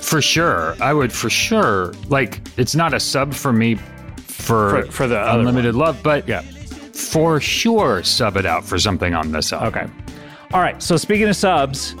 for 0.00 0.22
sure. 0.22 0.76
I 0.80 0.92
would 0.92 1.12
for 1.12 1.28
sure 1.30 1.92
like. 2.08 2.40
It's 2.56 2.74
not 2.76 2.94
a 2.94 3.00
sub 3.00 3.34
for 3.34 3.52
me 3.52 3.74
for 4.16 4.82
For- 4.84 4.92
for 4.92 5.08
the 5.08 5.18
other 5.18 5.40
unlimited 5.40 5.74
love, 5.74 5.98
but 6.02 6.28
Yeah. 6.28 6.42
for 6.92 7.40
sure 7.40 8.02
sub 8.04 8.36
it 8.36 8.46
out 8.46 8.64
for 8.64 8.78
something 8.78 9.14
on 9.14 9.32
this 9.32 9.52
album. 9.52 9.68
Okay. 9.68 9.86
All 10.52 10.60
right. 10.60 10.80
So 10.82 10.96
speaking 10.96 11.28
of 11.28 11.34
subs, 11.36 11.94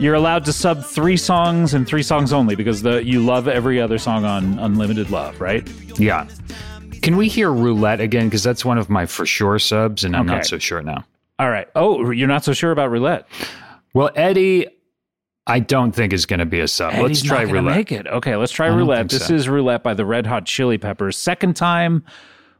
you're 0.00 0.14
allowed 0.14 0.44
to 0.46 0.52
sub 0.52 0.84
three 0.84 1.16
songs 1.16 1.74
and 1.74 1.86
three 1.86 2.02
songs 2.02 2.32
only 2.32 2.56
because 2.56 2.82
the 2.82 3.04
you 3.04 3.20
love 3.24 3.46
every 3.46 3.80
other 3.80 3.98
song 3.98 4.24
on 4.24 4.58
Unlimited 4.58 5.10
Love, 5.10 5.40
right? 5.40 5.68
Yeah. 5.98 6.26
Can 7.02 7.16
we 7.16 7.28
hear 7.28 7.50
roulette 7.52 8.00
again? 8.00 8.26
Because 8.28 8.44
that's 8.44 8.64
one 8.64 8.78
of 8.78 8.88
my 8.88 9.06
for 9.06 9.26
sure 9.26 9.58
subs, 9.58 10.04
and 10.04 10.14
I'm 10.14 10.22
Okay. 10.26 10.36
not 10.36 10.46
so 10.46 10.58
sure 10.58 10.82
now. 10.82 11.04
All 11.38 11.50
right. 11.50 11.66
Oh, 11.74 12.10
you're 12.10 12.28
not 12.28 12.44
so 12.44 12.52
sure 12.52 12.70
about 12.70 12.90
roulette. 12.92 13.26
Well, 13.92 14.10
Eddie, 14.14 14.68
I 15.46 15.58
don't 15.58 15.90
think 15.92 16.12
is 16.12 16.26
going 16.26 16.38
to 16.38 16.46
be 16.46 16.60
a 16.60 16.68
sub. 16.68 16.94
let's 16.94 17.20
try 17.22 17.42
roulette. 17.42 17.76
Make 17.76 17.90
it. 17.92 18.06
Okay, 18.06 18.36
let's 18.36 18.52
try 18.52 18.68
roulette. 18.68 19.08
This 19.08 19.26
so. 19.26 19.34
is 19.34 19.48
roulette 19.48 19.82
by 19.82 19.94
the 19.94 20.04
Red 20.04 20.26
Hot 20.26 20.46
Chili 20.46 20.78
Peppers. 20.78 21.16
Second 21.18 21.56
time 21.56 22.04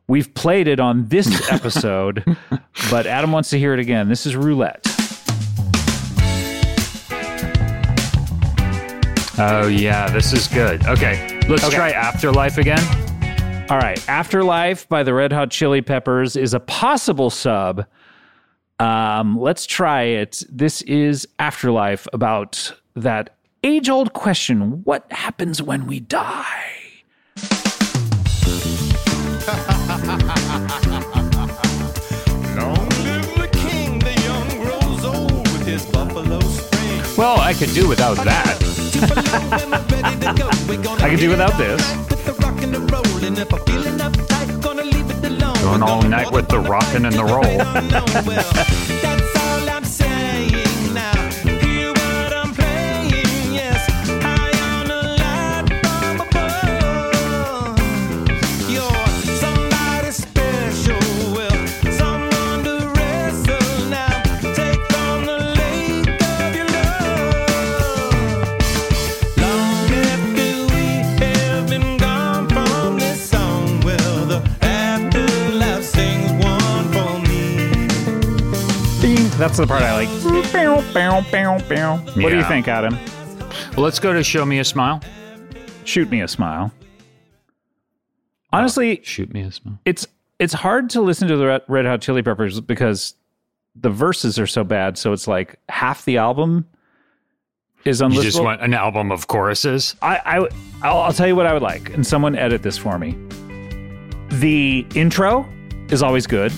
we've 0.08 0.34
played 0.34 0.66
it 0.66 0.80
on 0.80 1.06
this 1.06 1.48
episode, 1.52 2.24
but 2.90 3.06
Adam 3.06 3.30
wants 3.30 3.50
to 3.50 3.58
hear 3.60 3.72
it 3.74 3.78
again. 3.80 4.08
This 4.08 4.26
is 4.26 4.34
roulette. 4.34 4.84
Oh 9.38 9.66
yeah, 9.68 10.08
this 10.10 10.32
is 10.32 10.46
good. 10.48 10.84
Okay, 10.86 11.40
let's 11.48 11.64
Okay. 11.64 11.76
try 11.76 11.90
Afterlife 11.92 12.58
again. 12.58 12.82
All 13.70 13.78
right. 13.78 14.06
Afterlife 14.08 14.88
by 14.88 15.02
the 15.02 15.14
Red 15.14 15.32
Hot 15.32 15.50
Chili 15.50 15.80
Peppers 15.80 16.36
is 16.36 16.52
a 16.52 16.60
possible 16.60 17.30
sub. 17.30 17.86
Um, 18.78 19.38
let's 19.38 19.66
try 19.66 20.02
it. 20.02 20.42
This 20.50 20.82
is 20.82 21.26
Afterlife 21.38 22.06
about 22.12 22.74
that 22.96 23.36
age 23.62 23.88
old 23.88 24.12
question 24.12 24.82
what 24.84 25.10
happens 25.12 25.62
when 25.62 25.86
we 25.86 26.00
die? 26.00 26.72
well, 37.16 37.40
I 37.40 37.54
could 37.56 37.72
do 37.72 37.88
without 37.88 38.16
that. 38.24 38.58
I 41.00 41.10
could 41.10 41.20
do 41.20 41.30
without 41.30 41.56
buffalo 41.58 42.31
spring. 42.76 42.90
Well, 42.90 43.40
I 43.40 43.44
could 43.44 43.64
do 43.64 43.76
without 43.78 44.12
that. 44.12 44.32
I 44.32 44.46
can 44.46 44.60
do 44.60 45.04
without 45.04 45.54
this. 45.54 45.62
Going 45.62 45.82
all 45.82 46.02
night 46.02 46.32
with 46.32 46.48
the 46.48 46.60
rockin' 46.60 47.04
and 47.06 47.14
the 47.14 47.24
roll. 47.24 47.42
That's 49.02 49.36
all 49.36 49.70
I'm 49.70 49.84
saying 49.84 50.31
That's 79.42 79.56
the 79.56 79.66
part 79.66 79.82
I 79.82 79.92
like. 79.96 80.08
What 80.24 80.44
do 82.14 82.22
you 82.22 82.36
Yeah. 82.36 82.48
think, 82.48 82.68
Adam? 82.68 82.96
Well, 83.76 83.82
let's 83.82 83.98
go 83.98 84.12
to 84.12 84.22
Show 84.22 84.46
Me 84.46 84.60
a 84.60 84.64
Smile. 84.64 85.00
Shoot 85.82 86.12
me 86.12 86.20
a 86.20 86.28
smile. 86.28 86.70
Honestly, 88.52 89.00
oh, 89.00 89.02
Shoot 89.02 89.34
me 89.34 89.40
a 89.40 89.50
smile. 89.50 89.80
it's 89.84 90.06
it's 90.38 90.52
hard 90.52 90.90
to 90.90 91.00
listen 91.00 91.26
to 91.26 91.36
the 91.36 91.46
Red- 91.46 91.62
Red 91.66 91.86
Hot 91.86 92.00
Chili 92.00 92.22
Peppers 92.22 92.60
because 92.60 93.14
the 93.74 93.90
verses 93.90 94.38
are 94.38 94.46
so 94.46 94.62
bad. 94.62 94.96
So 94.96 95.12
it's 95.12 95.26
like 95.26 95.58
half 95.68 96.04
the 96.04 96.18
album 96.18 96.64
is 97.84 98.00
unlistenable. 98.00 98.14
You 98.14 98.22
just 98.22 98.40
want 98.44 98.60
an 98.62 98.74
album 98.74 99.10
of 99.10 99.26
choruses? 99.26 99.96
I, 100.02 100.20
I 100.24 100.36
I'll, 100.88 100.98
I'll 101.00 101.12
tell 101.12 101.26
you 101.26 101.34
what 101.34 101.46
I 101.46 101.52
would 101.52 101.62
like, 101.62 101.92
and 101.92 102.06
someone 102.06 102.36
edit 102.36 102.62
this 102.62 102.78
for 102.78 102.96
me. 102.96 103.16
The 104.28 104.86
intro 104.94 105.48
is 105.90 106.00
always 106.00 106.28
good. 106.28 106.52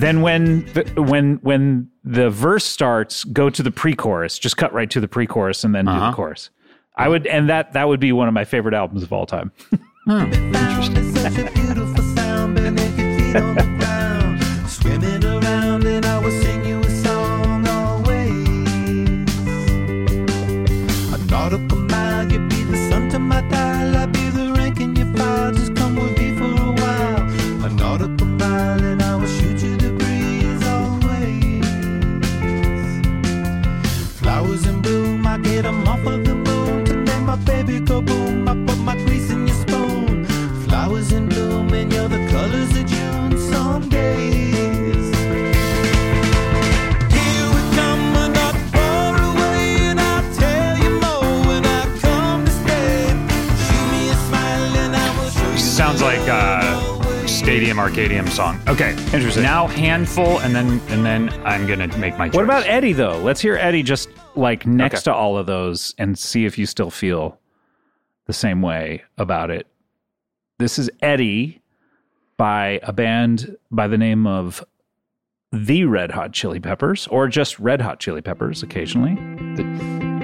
Then 0.00 0.20
when 0.20 0.66
the, 0.74 0.84
when 1.02 1.36
when 1.42 1.88
the 2.04 2.28
verse 2.30 2.64
starts, 2.64 3.24
go 3.24 3.48
to 3.48 3.62
the 3.62 3.70
pre-chorus. 3.70 4.38
Just 4.38 4.56
cut 4.58 4.72
right 4.72 4.90
to 4.90 5.00
the 5.00 5.08
pre-chorus 5.08 5.64
and 5.64 5.74
then 5.74 5.86
do 5.86 5.90
Uh-huh. 5.92 6.10
the 6.10 6.16
chorus. 6.16 6.50
I 6.96 7.08
would, 7.08 7.26
and 7.26 7.48
that 7.48 7.72
that 7.72 7.88
would 7.88 8.00
be 8.00 8.12
one 8.12 8.28
of 8.28 8.34
my 8.34 8.44
favorite 8.44 8.74
albums 8.74 9.02
of 9.02 9.12
all 9.12 9.26
time. 9.26 9.52
It's 14.66 14.72
such 14.82 15.35
Stadium 57.46 57.76
Arcadium 57.76 58.28
song. 58.28 58.60
Okay. 58.66 58.90
Interesting. 59.14 59.44
Now 59.44 59.68
handful 59.68 60.40
and 60.40 60.52
then 60.52 60.80
and 60.88 61.06
then 61.06 61.28
I'm 61.46 61.64
gonna 61.64 61.86
make 61.96 62.18
my 62.18 62.26
choice. 62.26 62.34
What 62.34 62.42
about 62.44 62.66
Eddie 62.66 62.92
though? 62.92 63.18
Let's 63.18 63.40
hear 63.40 63.54
Eddie 63.54 63.84
just 63.84 64.08
like 64.34 64.66
next 64.66 65.06
Okay. 65.06 65.12
to 65.12 65.14
all 65.14 65.38
of 65.38 65.46
those 65.46 65.94
and 65.96 66.18
see 66.18 66.44
if 66.44 66.58
you 66.58 66.66
still 66.66 66.90
feel 66.90 67.38
the 68.26 68.32
same 68.32 68.62
way 68.62 69.04
about 69.16 69.52
it. 69.52 69.68
This 70.58 70.76
is 70.76 70.90
Eddie 71.00 71.62
by 72.36 72.80
a 72.82 72.92
band 72.92 73.56
by 73.70 73.86
the 73.86 73.96
name 73.96 74.26
of 74.26 74.64
The 75.52 75.84
Red 75.84 76.10
Hot 76.10 76.32
Chili 76.32 76.58
Peppers 76.58 77.06
or 77.06 77.28
just 77.28 77.60
Red 77.60 77.80
Hot 77.80 78.00
Chili 78.00 78.22
Peppers 78.22 78.64
occasionally. 78.64 79.14
Sailing 79.54 80.15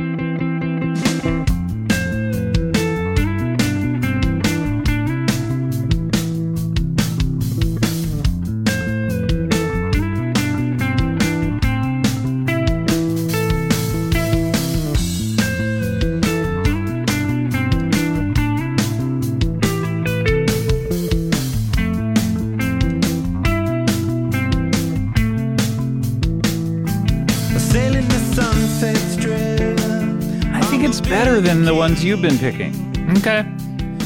ones 32.02 32.04
you've 32.04 32.22
been 32.22 32.38
picking. 32.38 33.18
Okay. 33.18 33.42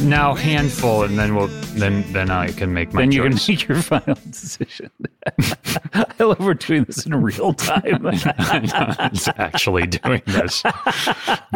Now 0.06 0.34
handful 0.34 1.04
and 1.04 1.18
then 1.18 1.34
we'll 1.34 1.48
then 1.78 2.04
then 2.12 2.30
I 2.30 2.48
can 2.48 2.72
make 2.72 2.92
my 2.92 3.02
then 3.02 3.12
you 3.12 3.28
choice. 3.28 3.46
can 3.46 3.54
make 3.54 3.68
your 3.68 3.82
final 3.82 4.14
decision. 4.30 4.90
I 5.94 6.22
love 6.22 6.40
we're 6.40 6.54
doing 6.54 6.84
this 6.84 7.06
in 7.06 7.14
real 7.14 7.54
time. 7.54 8.00
it's 8.06 9.28
actually 9.38 9.86
doing 9.86 10.22
this. 10.26 10.62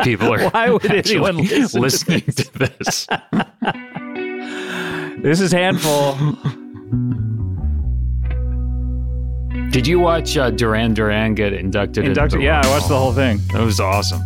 People 0.03 0.33
are 0.33 0.49
Why 0.51 0.71
would 0.71 0.91
anyone 0.91 1.37
listen 1.37 1.69
to 1.69 1.81
listening 1.81 2.23
to 2.23 2.59
this? 2.59 3.07
this 5.23 5.41
is 5.41 5.53
handful. 5.53 6.17
Did 9.71 9.87
you 9.87 10.01
watch 10.01 10.37
uh, 10.37 10.51
Duran 10.51 10.95
Duran 10.95 11.35
get 11.35 11.53
inducted? 11.53 11.99
into 11.99 12.11
Inducted. 12.11 12.43
Yeah, 12.43 12.63
I 12.65 12.69
watched 12.69 12.89
the 12.89 12.99
whole 12.99 13.13
thing. 13.13 13.39
That 13.53 13.63
was 13.63 13.79
awesome. 13.79 14.23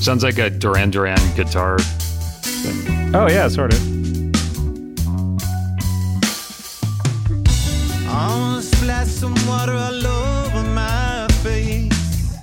Sounds 0.00 0.22
like 0.22 0.38
a 0.38 0.48
Duran 0.48 0.90
Duran 0.90 1.18
guitar. 1.34 1.78
Oh 3.12 3.26
yeah, 3.28 3.48
sort 3.48 3.72
of. 3.72 3.80
I 8.08 8.28
wanna 8.38 8.62
splash 8.62 9.08
some 9.08 9.34
water 9.48 9.72
all 9.72 10.06
over 10.06 10.62
my 10.70 11.26
face. 11.42 12.36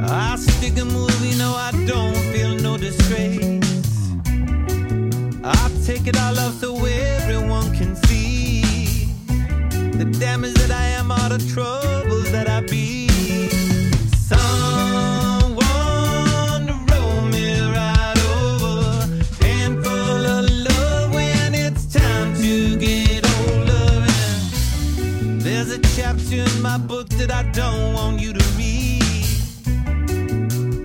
I 0.00 0.36
stick 0.36 0.78
a 0.78 0.84
movie, 0.84 1.36
no, 1.36 1.54
I 1.54 1.72
don't 1.86 2.16
feel 2.32 2.54
no 2.54 2.78
disgrace. 2.78 3.62
I 5.44 5.70
take 5.84 6.06
it 6.06 6.18
all 6.18 6.38
off 6.38 6.54
so 6.54 6.84
everyone 6.86 7.74
can 7.76 7.94
see 8.06 8.62
the 9.98 10.06
damage 10.18 10.54
that 10.54 10.70
I 10.70 10.84
am, 10.98 11.10
all 11.10 11.28
the 11.28 11.38
troubles 11.52 12.30
that 12.32 12.48
I 12.48 12.62
be. 12.62 13.01
That 27.26 27.30
I 27.30 27.42
don't 27.52 27.94
want 27.94 28.20
you 28.20 28.32
to 28.32 28.44
read. 28.56 29.02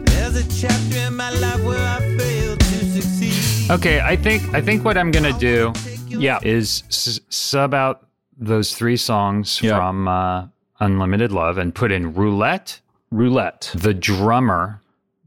There's 0.07 0.35
a 0.35 0.45
chapter 0.61 0.97
in 1.07 1.15
my 1.15 1.31
life 1.31 1.64
where 1.64 1.80
I 1.80 1.99
failed 2.18 2.59
to 2.59 2.85
succeed. 3.01 3.72
Okay, 3.72 3.99
I 4.01 4.15
think 4.15 4.43
I 4.53 4.61
think 4.61 4.85
what 4.85 4.97
I'm 4.97 5.11
gonna 5.11 5.38
do 5.39 5.73
Yeah. 6.07 6.39
is 6.43 6.84
s- 6.89 7.19
sub 7.30 7.73
out 7.73 8.05
those 8.38 8.76
three 8.76 8.97
songs 8.97 9.59
Yeah. 9.61 9.77
from 9.77 10.07
uh, 10.07 10.47
Unlimited 10.80 11.31
Love 11.31 11.57
and 11.57 11.73
put 11.73 11.91
in 11.91 12.14
Roulette, 12.14 12.81
Roulette. 13.11 13.72
the 13.73 13.93
drummer, 13.95 14.81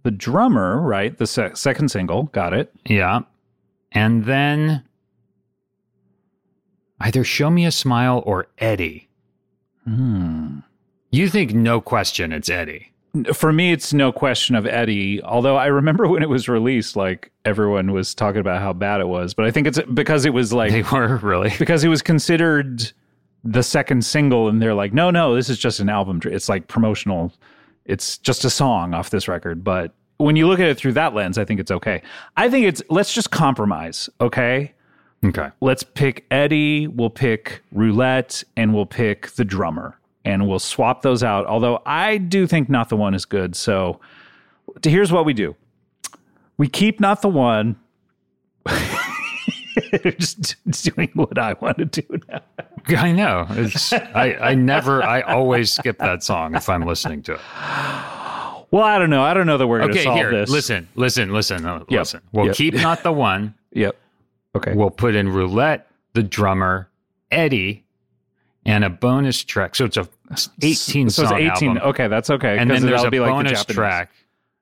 The 0.05 0.11
drummer, 0.13 0.81
right? 0.81 1.17
The 1.19 1.27
se- 1.27 1.53
second 1.55 1.91
single. 1.91 2.25
Got 2.33 2.53
it. 2.55 2.73
yeah, 2.87 3.21
and 3.93 4.25
then 4.27 4.85
either 7.01 7.25
Show 7.25 7.51
Me 7.51 7.67
a 7.67 7.73
Smile 7.73 8.23
or 8.25 8.47
Eddie. 8.59 9.09
Hmm. 9.85 10.61
You 11.11 11.29
think 11.29 11.53
no 11.55 11.81
question 11.81 12.33
it's 12.33 12.49
Eddie? 12.49 12.93
For 13.35 13.53
me, 13.53 13.73
it's 13.73 13.93
no 13.93 14.13
question 14.13 14.55
of 14.55 14.67
Eddie. 14.67 15.21
Although 15.23 15.57
I 15.57 15.67
remember 15.67 16.07
when 16.09 16.23
it 16.23 16.29
was 16.29 16.49
released, 16.49 16.95
like 16.97 17.31
everyone 17.45 17.93
was 17.93 18.15
talking 18.15 18.41
about 18.41 18.61
how 18.61 18.73
bad 18.73 19.01
it 19.01 19.09
was. 19.09 19.35
But 19.35 19.47
I 19.47 19.51
think 19.51 19.67
it's 19.67 19.81
because 19.95 20.25
it 20.25 20.33
was 20.33 20.53
like 20.53 20.71
They 20.71 20.83
were 20.83 21.17
really. 21.17 21.53
because 21.59 21.83
it 21.85 21.89
was 21.89 22.03
considered 22.03 22.93
the 23.43 23.63
second 23.63 24.05
single, 24.05 24.49
and 24.49 24.61
they're 24.61 24.75
like, 24.75 24.93
no, 24.93 25.11
no, 25.11 25.35
this 25.35 25.49
is 25.49 25.59
just 25.59 25.81
an 25.81 25.89
album. 25.89 26.21
It's 26.27 26.49
like 26.49 26.69
promotional. 26.69 27.33
It's 27.87 28.19
just 28.19 28.45
a 28.45 28.51
song 28.51 28.93
off 28.95 29.11
this 29.11 29.27
record. 29.29 29.65
But 29.65 29.93
when 30.19 30.37
you 30.37 30.47
look 30.47 30.61
at 30.61 30.69
it 30.69 30.77
through 30.77 30.93
that 30.93 31.15
lens, 31.15 31.39
I 31.39 31.45
think 31.47 31.59
it's 31.59 31.71
okay. 31.71 32.03
I 32.37 32.49
think 32.51 32.67
it's 32.67 32.83
let's 32.91 33.13
just 33.15 33.31
compromise. 33.31 34.09
Okay, 34.21 34.73
Okay. 35.25 35.49
let's 35.63 35.83
pick 35.83 36.27
Eddie. 36.31 36.87
We'll 36.87 37.11
pick 37.11 37.63
Roulette, 37.73 38.45
and 38.57 38.73
we'll 38.75 38.87
pick 38.87 39.29
the 39.33 39.45
drummer, 39.45 39.99
and 40.25 40.49
we'll 40.49 40.59
swap 40.59 41.03
those 41.03 41.23
out. 41.23 41.47
Although 41.47 41.83
I 41.87 42.19
do 42.19 42.47
think 42.47 42.69
Not 42.69 42.89
the 42.89 42.97
One 42.97 43.15
is 43.15 43.25
good. 43.25 43.55
So 43.57 44.01
here's 44.85 45.13
what 45.13 45.25
we 45.25 45.33
do: 45.35 45.57
we 46.59 46.69
keep 46.69 47.01
Not 47.01 47.23
the 47.23 47.29
One. 47.29 47.77
just 50.19 50.57
doing 50.85 51.11
what 51.15 51.39
I 51.39 51.55
want 51.55 51.79
to 51.79 51.85
do 51.87 52.21
now. 52.29 52.41
I 52.89 53.13
know. 53.13 53.47
It's 53.51 53.93
I, 53.93 54.37
I 54.41 54.55
never 54.55 55.03
I 55.03 55.21
always 55.23 55.73
skip 55.73 55.99
that 55.99 56.23
song 56.23 56.55
if 56.55 56.69
I'm 56.69 56.83
listening 56.83 57.23
to 57.25 57.35
it. 57.35 57.41
Well, 58.73 58.85
I 58.85 58.99
don't 58.99 59.11
know. 59.11 59.23
I 59.23 59.35
don't 59.35 59.47
know 59.47 59.59
that 59.59 59.67
we're 59.67 59.79
going 59.81 59.91
to 59.93 59.97
Okay, 59.99 60.05
solve 60.05 60.17
here. 60.17 60.31
this. 60.31 60.49
Listen, 60.49 60.89
listen, 60.95 61.33
listen, 61.33 61.67
uh, 61.67 61.81
Yep, 61.89 61.99
listen. 61.99 62.21
We'll 62.33 62.47
yep. 62.47 62.55
keep 62.55 62.75
not 62.75 63.03
the 63.03 63.13
one. 63.13 63.55
Yep. 63.73 63.95
Okay. 64.57 64.75
We'll 64.75 64.91
put 64.91 65.15
in 65.15 65.29
roulette, 65.29 65.87
the 66.15 66.25
drummer, 66.25 66.89
Eddie, 67.31 67.85
and 68.67 68.85
a 68.85 68.91
bonus 68.91 69.43
track. 69.43 69.75
So 69.75 69.85
it's 69.87 69.97
a 69.97 70.09
18 70.63 71.11
So 71.11 71.23
it's 71.25 71.33
18. 71.33 71.47
album. 71.77 71.79
Okay, 71.91 72.09
that's 72.09 72.31
okay. 72.31 72.59
And 72.59 72.71
then 72.71 72.83
there's 72.87 73.03
a 73.03 73.11
be 73.11 73.21
like 73.21 73.29
the 73.29 73.33
bonus 73.35 73.65
track. 73.65 74.11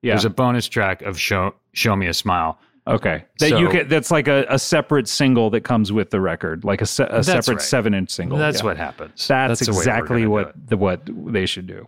Yeah. 0.02 0.12
There's 0.14 0.24
a 0.24 0.30
bonus 0.30 0.68
track 0.68 1.02
of 1.02 1.18
show 1.18 1.54
show 1.72 1.96
me 1.96 2.06
a 2.06 2.14
smile. 2.14 2.58
okay. 2.86 3.24
That 3.40 3.50
you 3.58 3.66
So- 3.66 3.72
can. 3.72 3.88
That's 3.88 4.10
like 4.10 4.28
a, 4.28 4.46
a 4.48 4.58
separate 4.58 5.08
single 5.08 5.50
that 5.50 5.62
comes 5.62 5.90
with 5.92 6.10
the 6.10 6.20
record, 6.20 6.64
like 6.64 6.80
a, 6.80 6.86
se- 6.86 7.08
a 7.10 7.22
separate 7.24 7.54
right. 7.56 7.62
seven 7.62 7.92
inch 7.94 8.10
single. 8.10 8.38
That's 8.38 8.60
Yeah. 8.60 8.64
what 8.64 8.76
happens. 8.76 9.26
That's, 9.26 9.60
the 9.60 9.72
exactly 9.72 10.26
what 10.26 10.54
the 10.68 10.76
what 10.76 11.02
they 11.06 11.46
should 11.46 11.66
do. 11.66 11.86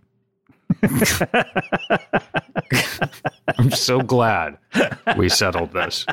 I'm 3.57 3.71
so 3.71 3.99
glad 4.01 4.57
we 5.17 5.29
settled 5.29 5.73
this. 5.73 6.05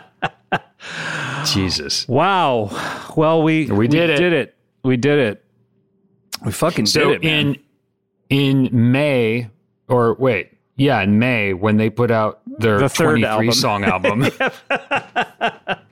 Jesus. 1.45 2.07
Wow. 2.09 2.71
Well, 3.17 3.43
we 3.43 3.67
We 3.67 3.89
did 3.89 4.11
it. 4.11 4.17
Did 4.19 4.33
it. 4.33 4.55
We 4.83 4.97
did 4.97 5.19
it. 5.19 5.45
We 6.45 6.53
fucking 6.53 6.87
So 6.87 7.11
did 7.11 7.17
it. 7.17 7.25
man. 7.25 7.57
in 8.31 8.69
in 8.71 8.93
May 8.93 9.49
or 9.89 10.15
wait, 10.15 10.53
yeah, 10.77 11.01
in 11.03 11.19
May 11.19 11.55
when 11.55 11.77
they 11.79 11.89
put 11.91 12.11
out 12.11 12.41
their 12.59 12.79
The 12.79 12.89
third 12.89 13.21
23 13.21 13.25
album. 13.27 13.53
song 13.53 13.85
album. 13.85 14.27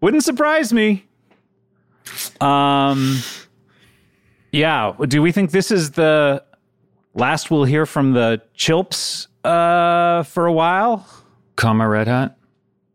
Wouldn't 0.00 0.24
surprise 0.24 0.72
me. 0.72 1.04
Um, 2.40 3.18
yeah. 4.52 4.92
Do 5.08 5.20
we 5.22 5.30
think 5.32 5.50
this 5.50 5.70
is 5.70 5.92
the 5.92 6.42
last 7.14 7.50
we'll 7.50 7.64
hear 7.64 7.84
from 7.86 8.12
the 8.12 8.40
Chilps 8.56 9.26
uh, 9.44 10.22
for 10.24 10.46
a 10.46 10.52
while? 10.52 11.06
Comma 11.56 11.86
Red 11.88 12.08
Hat. 12.08 12.36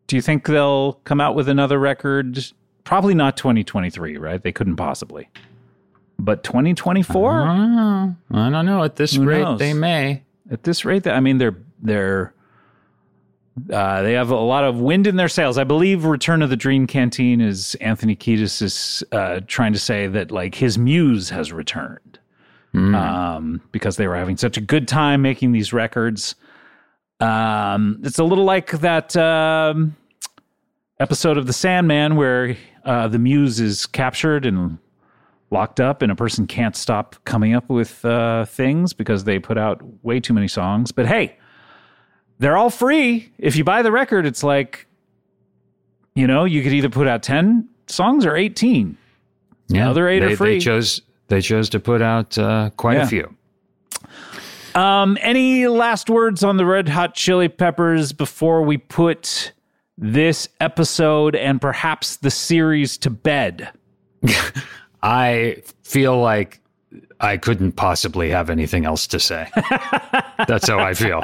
Do 0.07 0.15
you 0.15 0.21
think 0.21 0.45
they'll 0.47 0.93
come 1.03 1.21
out 1.21 1.35
with 1.35 1.47
another 1.47 1.79
record? 1.79 2.39
Probably 2.83 3.13
not 3.13 3.37
2023, 3.37 4.17
right? 4.17 4.41
They 4.41 4.51
couldn't 4.51 4.75
possibly. 4.75 5.29
But 6.17 6.43
2024 6.43 7.41
I 7.41 7.45
don't 7.57 7.75
know. 7.75 8.15
I 8.31 8.49
don't 8.49 8.65
know. 8.65 8.83
At 8.83 8.95
this 8.95 9.15
Who 9.15 9.25
rate, 9.25 9.41
knows? 9.41 9.59
they 9.59 9.73
may. 9.73 10.23
at 10.49 10.63
this 10.63 10.85
rate, 10.85 11.05
I 11.07 11.19
mean, 11.19 11.37
they're 11.37 11.57
they're 11.81 12.33
uh, 13.71 14.01
they 14.01 14.13
have 14.13 14.31
a 14.31 14.35
lot 14.35 14.63
of 14.65 14.79
wind 14.79 15.07
in 15.07 15.15
their 15.15 15.29
sails. 15.29 15.57
I 15.57 15.63
believe 15.63 16.03
Return 16.05 16.41
of 16.41 16.49
the 16.49 16.57
Dream 16.57 16.87
Canteen 16.87 17.39
is 17.41 17.75
Anthony 17.75 18.15
Kiedis 18.15 18.61
is 18.61 19.03
uh, 19.13 19.39
trying 19.47 19.71
to 19.73 19.79
say 19.79 20.07
that 20.07 20.29
like 20.31 20.55
his 20.55 20.77
muse 20.77 21.29
has 21.29 21.53
returned 21.53 22.19
um, 22.73 23.61
because 23.71 23.95
they 23.95 24.07
were 24.07 24.17
having 24.17 24.35
such 24.35 24.57
a 24.57 24.61
good 24.61 24.87
time 24.89 25.21
making 25.21 25.53
these 25.53 25.71
records. 25.71 26.35
Um, 27.21 28.01
it's 28.03 28.19
a 28.19 28.25
little 28.25 28.43
like 28.43 28.71
that 28.79 29.15
um, 29.15 29.95
episode 30.99 31.37
of 31.37 31.47
The 31.47 31.53
Sandman 31.53 32.17
where 32.17 32.57
uh, 32.83 33.07
the 33.07 33.19
muse 33.19 33.61
is 33.61 33.85
captured 33.85 34.45
and 34.45 34.77
locked 35.55 35.79
up, 35.79 36.01
and 36.01 36.11
a 36.11 36.15
person 36.15 36.45
can't 36.45 36.75
stop 36.75 37.15
coming 37.23 37.53
up 37.55 37.69
with 37.69 38.03
uh, 38.05 38.45
things 38.45 38.93
because 38.93 39.23
they 39.23 39.39
put 39.39 39.57
out 39.57 39.81
way 40.03 40.19
too 40.19 40.33
many 40.33 40.47
songs. 40.49 40.91
But 40.91 41.07
hey, 41.07 41.37
they're 42.39 42.57
all 42.57 42.69
free. 42.69 43.31
If 43.39 43.55
you 43.55 43.63
buy 43.63 43.81
the 43.81 43.91
record, 43.91 44.25
it's 44.25 44.43
like, 44.43 44.85
you 46.13 46.27
know, 46.27 46.43
you 46.43 46.61
could 46.61 46.73
either 46.73 46.89
put 46.89 47.07
out 47.07 47.23
10 47.23 47.67
songs 47.87 48.25
or 48.25 48.35
18. 48.35 48.97
Yeah, 49.69 49.89
Other 49.89 50.07
eight 50.09 50.21
are 50.21 50.29
they, 50.29 50.35
free. 50.35 50.53
They 50.55 50.59
chose 50.59 51.01
they 51.27 51.41
chose 51.41 51.69
to 51.69 51.79
put 51.79 52.01
out 52.01 52.37
uh, 52.37 52.69
quite 52.77 52.97
Yeah. 52.97 53.03
a 53.03 53.07
few. 53.07 53.35
Um, 54.75 55.17
any 55.21 55.67
last 55.67 56.09
words 56.09 56.43
on 56.43 56.57
the 56.57 56.65
Red 56.65 56.89
Hot 56.89 57.15
Chili 57.15 57.47
Peppers 57.47 58.11
before 58.11 58.61
we 58.61 58.77
put 58.77 59.53
this 59.97 60.49
episode 60.59 61.33
and 61.35 61.61
perhaps 61.61 62.17
the 62.17 62.29
series 62.29 62.97
to 62.99 63.09
bed? 63.09 63.69
I 65.05 65.61
feel 65.83 66.19
like 66.19 66.59
I 67.19 67.37
couldn't 67.37 67.73
possibly 67.73 68.31
have 68.31 68.49
anything 68.49 68.85
else 68.85 69.05
to 69.07 69.19
say. 69.19 69.47
That's 70.47 70.67
how 70.67 70.79
I 70.79 70.95
feel. 70.95 71.21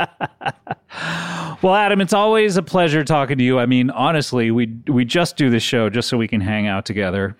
Well, 1.64 1.74
Adam, 1.74 2.00
it's 2.00 2.14
always 2.14 2.58
a 2.58 2.62
pleasure 2.64 3.04
talking 3.04 3.40
to 3.40 3.44
you. 3.44 3.58
I 3.58 3.66
mean, 3.66 3.90
honestly, 3.90 4.52
we 4.52 4.68
we 4.88 5.04
just 5.04 5.36
do 5.36 5.50
this 5.50 5.64
show 5.64 5.90
just 5.90 6.10
so 6.10 6.18
we 6.18 6.28
can 6.28 6.42
hang 6.42 6.68
out 6.68 6.86
together. 6.86 7.36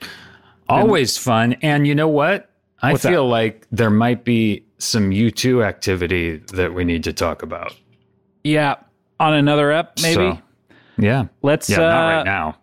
Always 0.68 1.16
fun. 1.16 1.54
And 1.62 1.86
you 1.86 1.94
know 1.94 2.08
what? 2.08 2.50
I 2.82 2.92
What's 2.92 3.04
that? 3.04 3.10
feel 3.10 3.28
like 3.28 3.68
there 3.72 3.92
might 3.92 4.24
be 4.24 4.66
some 4.80 5.12
U2 5.12 5.64
activity 5.64 6.38
that 6.54 6.74
we 6.74 6.84
need 6.84 7.04
to 7.04 7.14
talk 7.14 7.44
about. 7.44 7.76
Yeah, 8.44 8.76
on 9.20 9.36
another 9.36 9.72
ep, 9.72 10.00
maybe. 10.02 10.16
So, 10.16 10.40
yeah. 10.98 11.26
Let's. 11.44 11.70
Yeah, 11.70 11.78
uh, 11.78 11.82
not 11.82 12.08
right 12.18 12.24
now. 12.26 12.58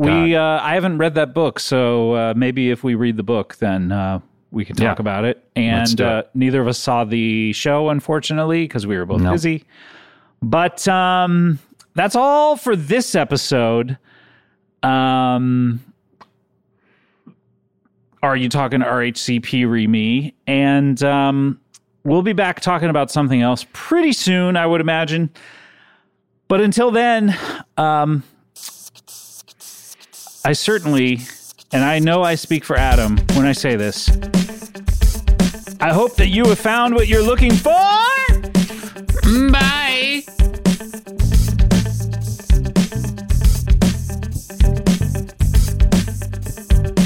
We. 0.00 0.34
Uh, 0.34 0.42
I 0.62 0.74
haven't 0.74 0.98
read 0.98 1.14
that 1.16 1.34
book, 1.34 1.60
so 1.60 2.12
uh, 2.14 2.34
maybe 2.36 2.70
if 2.70 2.82
we 2.82 2.94
read 2.94 3.16
the 3.16 3.22
book, 3.22 3.56
then 3.56 3.92
uh, 3.92 4.20
we 4.50 4.64
can 4.64 4.74
talk 4.76 4.98
Yeah. 4.98 5.02
about 5.02 5.24
it. 5.24 5.44
And 5.56 5.94
do 5.96 6.04
uh, 6.06 6.18
it. 6.20 6.30
neither 6.34 6.60
of 6.62 6.68
us 6.68 6.78
saw 6.78 7.04
the 7.04 7.52
show, 7.52 7.90
unfortunately, 7.90 8.64
because 8.64 8.86
we 8.86 8.96
were 8.96 9.04
both 9.06 9.20
No. 9.20 9.32
busy. 9.32 9.64
But 10.42 10.88
um, 10.88 11.58
that's 11.94 12.16
all 12.16 12.56
for 12.56 12.74
this 12.74 13.14
episode. 13.14 13.98
Um, 14.82 15.80
are 18.22 18.36
you 18.36 18.48
talking 18.48 18.80
RHCP 18.80 19.70
Remy? 19.70 20.34
And 20.46 21.02
um, 21.02 21.60
we'll 22.04 22.22
be 22.22 22.32
back 22.32 22.60
talking 22.60 22.88
about 22.88 23.10
something 23.10 23.42
else 23.42 23.66
pretty 23.74 24.12
soon, 24.14 24.56
I 24.56 24.66
would 24.66 24.80
imagine. 24.80 25.30
But 26.48 26.60
until 26.62 26.90
then, 26.90 27.36
um, 27.76 28.22
I 30.44 30.52
certainly, 30.52 31.20
and 31.72 31.84
I 31.84 31.98
know 31.98 32.22
I 32.22 32.34
speak 32.34 32.64
for 32.64 32.76
Adam 32.76 33.18
when 33.34 33.46
I 33.46 33.52
say 33.52 33.76
this, 33.76 34.08
I 35.80 35.92
hope 35.92 36.16
that 36.16 36.28
you 36.28 36.44
have 36.48 36.58
found 36.58 36.94
what 36.94 37.08
you're 37.08 37.22
looking 37.22 37.52
for. 37.52 37.70
Bye. 39.50 40.24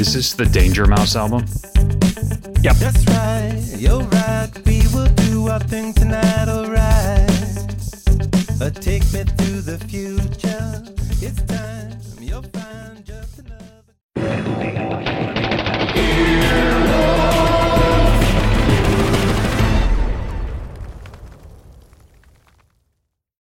Is 0.01 0.12
this 0.15 0.32
the 0.35 0.48
Danger 0.52 0.86
Mouse 0.86 1.16
album? 1.16 1.44
Yep. 2.62 2.77
That's 2.77 3.05
right, 3.06 3.62
you're 3.78 4.01
right. 4.01 4.51
We 4.65 4.82
will 4.94 5.09
do 5.15 5.48
our 5.48 5.61
thing 5.61 5.93
tonight, 5.93 6.48
alright. 6.48 7.31
Uh, 8.61 8.70
take 8.70 9.02
me 9.12 9.24
through 9.24 9.61
the 9.62 9.78
future. 9.89 10.82
It's 11.20 11.43
time, 11.43 11.94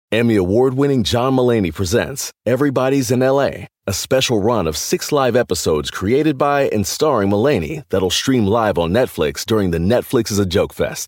Emmy 0.09 0.35
award 0.35 0.73
winning 0.73 1.03
John 1.03 1.35
Mulaney 1.35 1.73
presents 1.73 2.31
Everybody's 2.45 3.11
in 3.11 3.19
LA, 3.19 3.65
a 3.85 3.93
special 3.93 4.41
run 4.41 4.65
of 4.65 4.77
six 4.77 5.11
live 5.11 5.35
episodes 5.35 5.91
created 5.91 6.37
by 6.37 6.69
and 6.69 6.87
starring 6.87 7.29
Mulaney 7.29 7.83
that'll 7.89 8.09
stream 8.09 8.45
live 8.45 8.77
on 8.77 8.91
Netflix 8.91 9.45
during 9.45 9.71
the 9.71 9.77
Netflix 9.77 10.31
is 10.31 10.39
a 10.39 10.45
Joke 10.45 10.73
Fest. 10.73 11.07